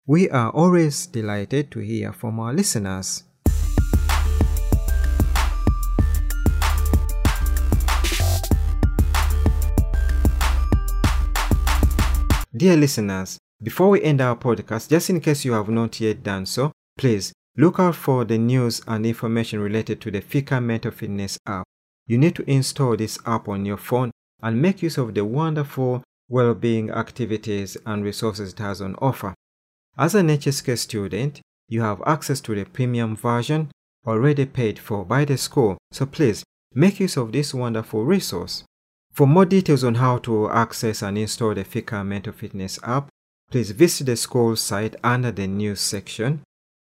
We 0.07 0.31
are 0.31 0.51
always 0.51 1.07
delighted 1.07 1.71
to 1.73 1.81
hear 1.81 2.15
from 2.15 2.41
our 2.41 2.55
listeners. 2.55 3.25
Dear 12.57 12.77
listeners, 12.79 13.37
before 13.63 13.91
we 13.91 14.03
end 14.03 14.23
our 14.23 14.37
podcast, 14.37 14.89
just 14.89 15.11
in 15.11 15.21
case 15.21 15.45
you 15.45 15.53
have 15.53 15.69
not 15.69 16.01
yet 16.01 16.23
done 16.23 16.47
so, 16.47 16.73
please 16.97 17.35
look 17.57 17.79
out 17.79 17.95
for 17.95 18.25
the 18.25 18.39
news 18.39 18.81
and 18.87 19.05
information 19.05 19.61
related 19.61 20.01
to 20.01 20.11
the 20.11 20.21
Fika 20.21 20.61
Mental 20.61 20.91
Fitness 20.91 21.39
app. 21.47 21.67
You 22.07 22.19
need 22.19 22.35
to 22.37 22.51
install 22.51 22.97
this 22.97 23.19
app 23.27 23.49
on 23.49 23.65
your 23.65 23.77
phone 23.77 24.11
and 24.43 24.61
make 24.61 24.83
use 24.83 24.99
of 24.99 25.15
the 25.15 25.25
wonderful 25.25 26.03
well-being 26.29 26.91
activities 26.91 27.77
and 27.85 28.03
resources 28.03 28.53
it 28.53 28.59
has 28.59 28.81
on 28.81 28.97
offer. 28.97 29.35
As 29.99 30.15
an 30.15 30.29
HSK 30.29 30.79
student, 30.79 31.41
you 31.69 31.83
have 31.83 32.03
access 32.07 32.41
to 32.41 32.55
the 32.55 32.65
premium 32.65 33.17
version 33.17 33.71
already 34.07 34.47
paid 34.47 34.79
for 34.79 35.05
by 35.05 35.25
the 35.25 35.37
school, 35.37 35.77
so 35.93 36.07
please 36.07 36.43
make 36.75 37.01
use 37.01 37.17
of 37.17 37.33
this 37.33 37.53
wonderful 37.53 38.05
resource. 38.05 38.65
For 39.13 39.27
more 39.27 39.45
details 39.45 39.85
on 39.85 39.97
how 39.97 40.19
to 40.19 40.51
access 40.51 41.03
and 41.03 41.19
install 41.19 41.55
the 41.55 41.65
Fika 41.65 42.03
Mental 42.03 42.33
Fitness 42.33 42.79
app, 42.83 43.09
please 43.51 43.71
visit 43.73 44.05
the 44.07 44.17
school 44.17 44.57
site 44.57 44.97
under 45.05 45.31
the 45.31 45.47
news 45.47 45.81
section. 45.81 46.41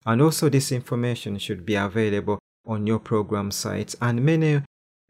And 0.07 0.23
also 0.23 0.49
this 0.49 0.73
information 0.73 1.39
should 1.39 1.67
be 1.67 1.75
available 1.75 2.39
on 2.67 2.87
your 2.87 2.99
program 2.99 3.51
sites 3.51 3.95
and 4.01 4.25
many 4.25 4.63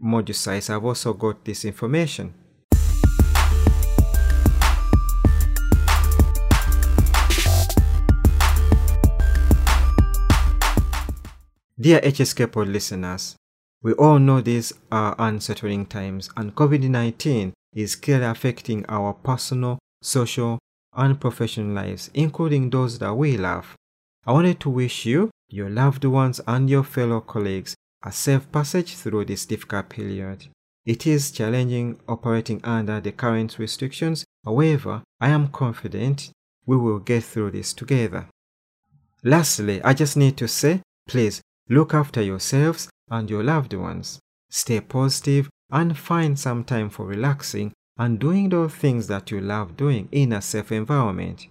module 0.02 0.34
sites 0.34 0.66
have 0.66 0.84
also 0.84 1.12
got 1.12 1.44
this 1.44 1.64
information. 1.64 2.34
Dear 11.78 12.00
HSK 12.00 12.52
Pod 12.52 12.68
listeners, 12.68 13.36
we 13.82 13.92
all 13.94 14.18
know 14.18 14.40
these 14.40 14.72
are 14.92 15.14
unsettling 15.18 15.86
times 15.86 16.28
and 16.36 16.54
COVID 16.54 16.90
19 16.90 17.54
is 17.74 17.96
clearly 17.96 18.26
affecting 18.26 18.84
our 18.88 19.14
personal, 19.14 19.78
social, 20.02 20.58
and 20.94 21.20
professional 21.20 21.72
lives, 21.72 22.10
including 22.12 22.68
those 22.68 22.98
that 22.98 23.14
we 23.14 23.36
love. 23.36 23.76
I 24.26 24.32
wanted 24.32 24.60
to 24.60 24.70
wish 24.70 25.06
you, 25.06 25.30
your 25.48 25.70
loved 25.70 26.04
ones, 26.04 26.40
and 26.46 26.68
your 26.68 26.84
fellow 26.84 27.20
colleagues 27.20 27.74
a 28.02 28.12
safe 28.12 28.50
passage 28.50 28.94
through 28.94 29.26
this 29.26 29.46
difficult 29.46 29.88
period. 29.90 30.46
It 30.86 31.06
is 31.06 31.30
challenging 31.30 32.00
operating 32.08 32.60
under 32.64 33.00
the 33.00 33.12
current 33.12 33.58
restrictions, 33.58 34.24
however, 34.44 35.02
I 35.20 35.28
am 35.28 35.48
confident 35.48 36.30
we 36.66 36.76
will 36.76 36.98
get 36.98 37.24
through 37.24 37.50
this 37.50 37.74
together. 37.74 38.26
Lastly, 39.22 39.82
I 39.82 39.92
just 39.92 40.16
need 40.16 40.36
to 40.38 40.48
say, 40.48 40.80
please 41.06 41.42
look 41.68 41.92
after 41.92 42.22
yourselves 42.22 42.88
and 43.10 43.28
your 43.28 43.44
loved 43.44 43.74
ones. 43.74 44.18
Stay 44.50 44.80
positive 44.80 45.50
and 45.70 45.96
find 45.96 46.38
some 46.38 46.64
time 46.64 46.88
for 46.88 47.04
relaxing 47.04 47.72
and 47.98 48.18
doing 48.18 48.48
those 48.48 48.74
things 48.74 49.06
that 49.08 49.30
you 49.30 49.40
love 49.40 49.76
doing 49.76 50.08
in 50.10 50.32
a 50.32 50.40
safe 50.40 50.72
environment. 50.72 51.46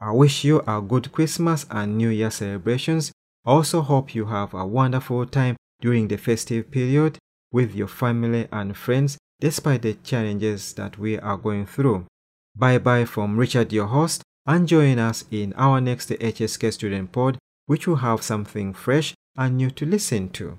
I 0.00 0.12
wish 0.12 0.44
you 0.44 0.62
a 0.66 0.80
good 0.80 1.10
Christmas 1.10 1.66
and 1.70 1.98
New 1.98 2.08
Year 2.10 2.30
celebrations. 2.30 3.10
Also 3.44 3.80
hope 3.80 4.14
you 4.14 4.26
have 4.26 4.54
a 4.54 4.64
wonderful 4.64 5.26
time 5.26 5.56
during 5.80 6.08
the 6.08 6.16
festive 6.16 6.70
period 6.70 7.18
with 7.50 7.74
your 7.74 7.88
family 7.88 8.46
and 8.52 8.76
friends 8.76 9.18
despite 9.40 9.82
the 9.82 9.94
challenges 9.94 10.72
that 10.74 10.98
we 10.98 11.18
are 11.18 11.36
going 11.36 11.66
through. 11.66 12.06
Bye 12.56 12.78
bye 12.78 13.04
from 13.04 13.38
Richard, 13.38 13.72
your 13.72 13.86
host, 13.86 14.22
and 14.46 14.68
join 14.68 14.98
us 14.98 15.24
in 15.30 15.52
our 15.54 15.80
next 15.80 16.10
HSK 16.10 16.72
Student 16.72 17.12
Pod, 17.12 17.38
which 17.66 17.86
will 17.86 17.96
have 17.96 18.22
something 18.22 18.72
fresh 18.74 19.14
and 19.36 19.56
new 19.56 19.70
to 19.70 19.86
listen 19.86 20.28
to. 20.30 20.58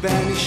Time, 0.00 0.37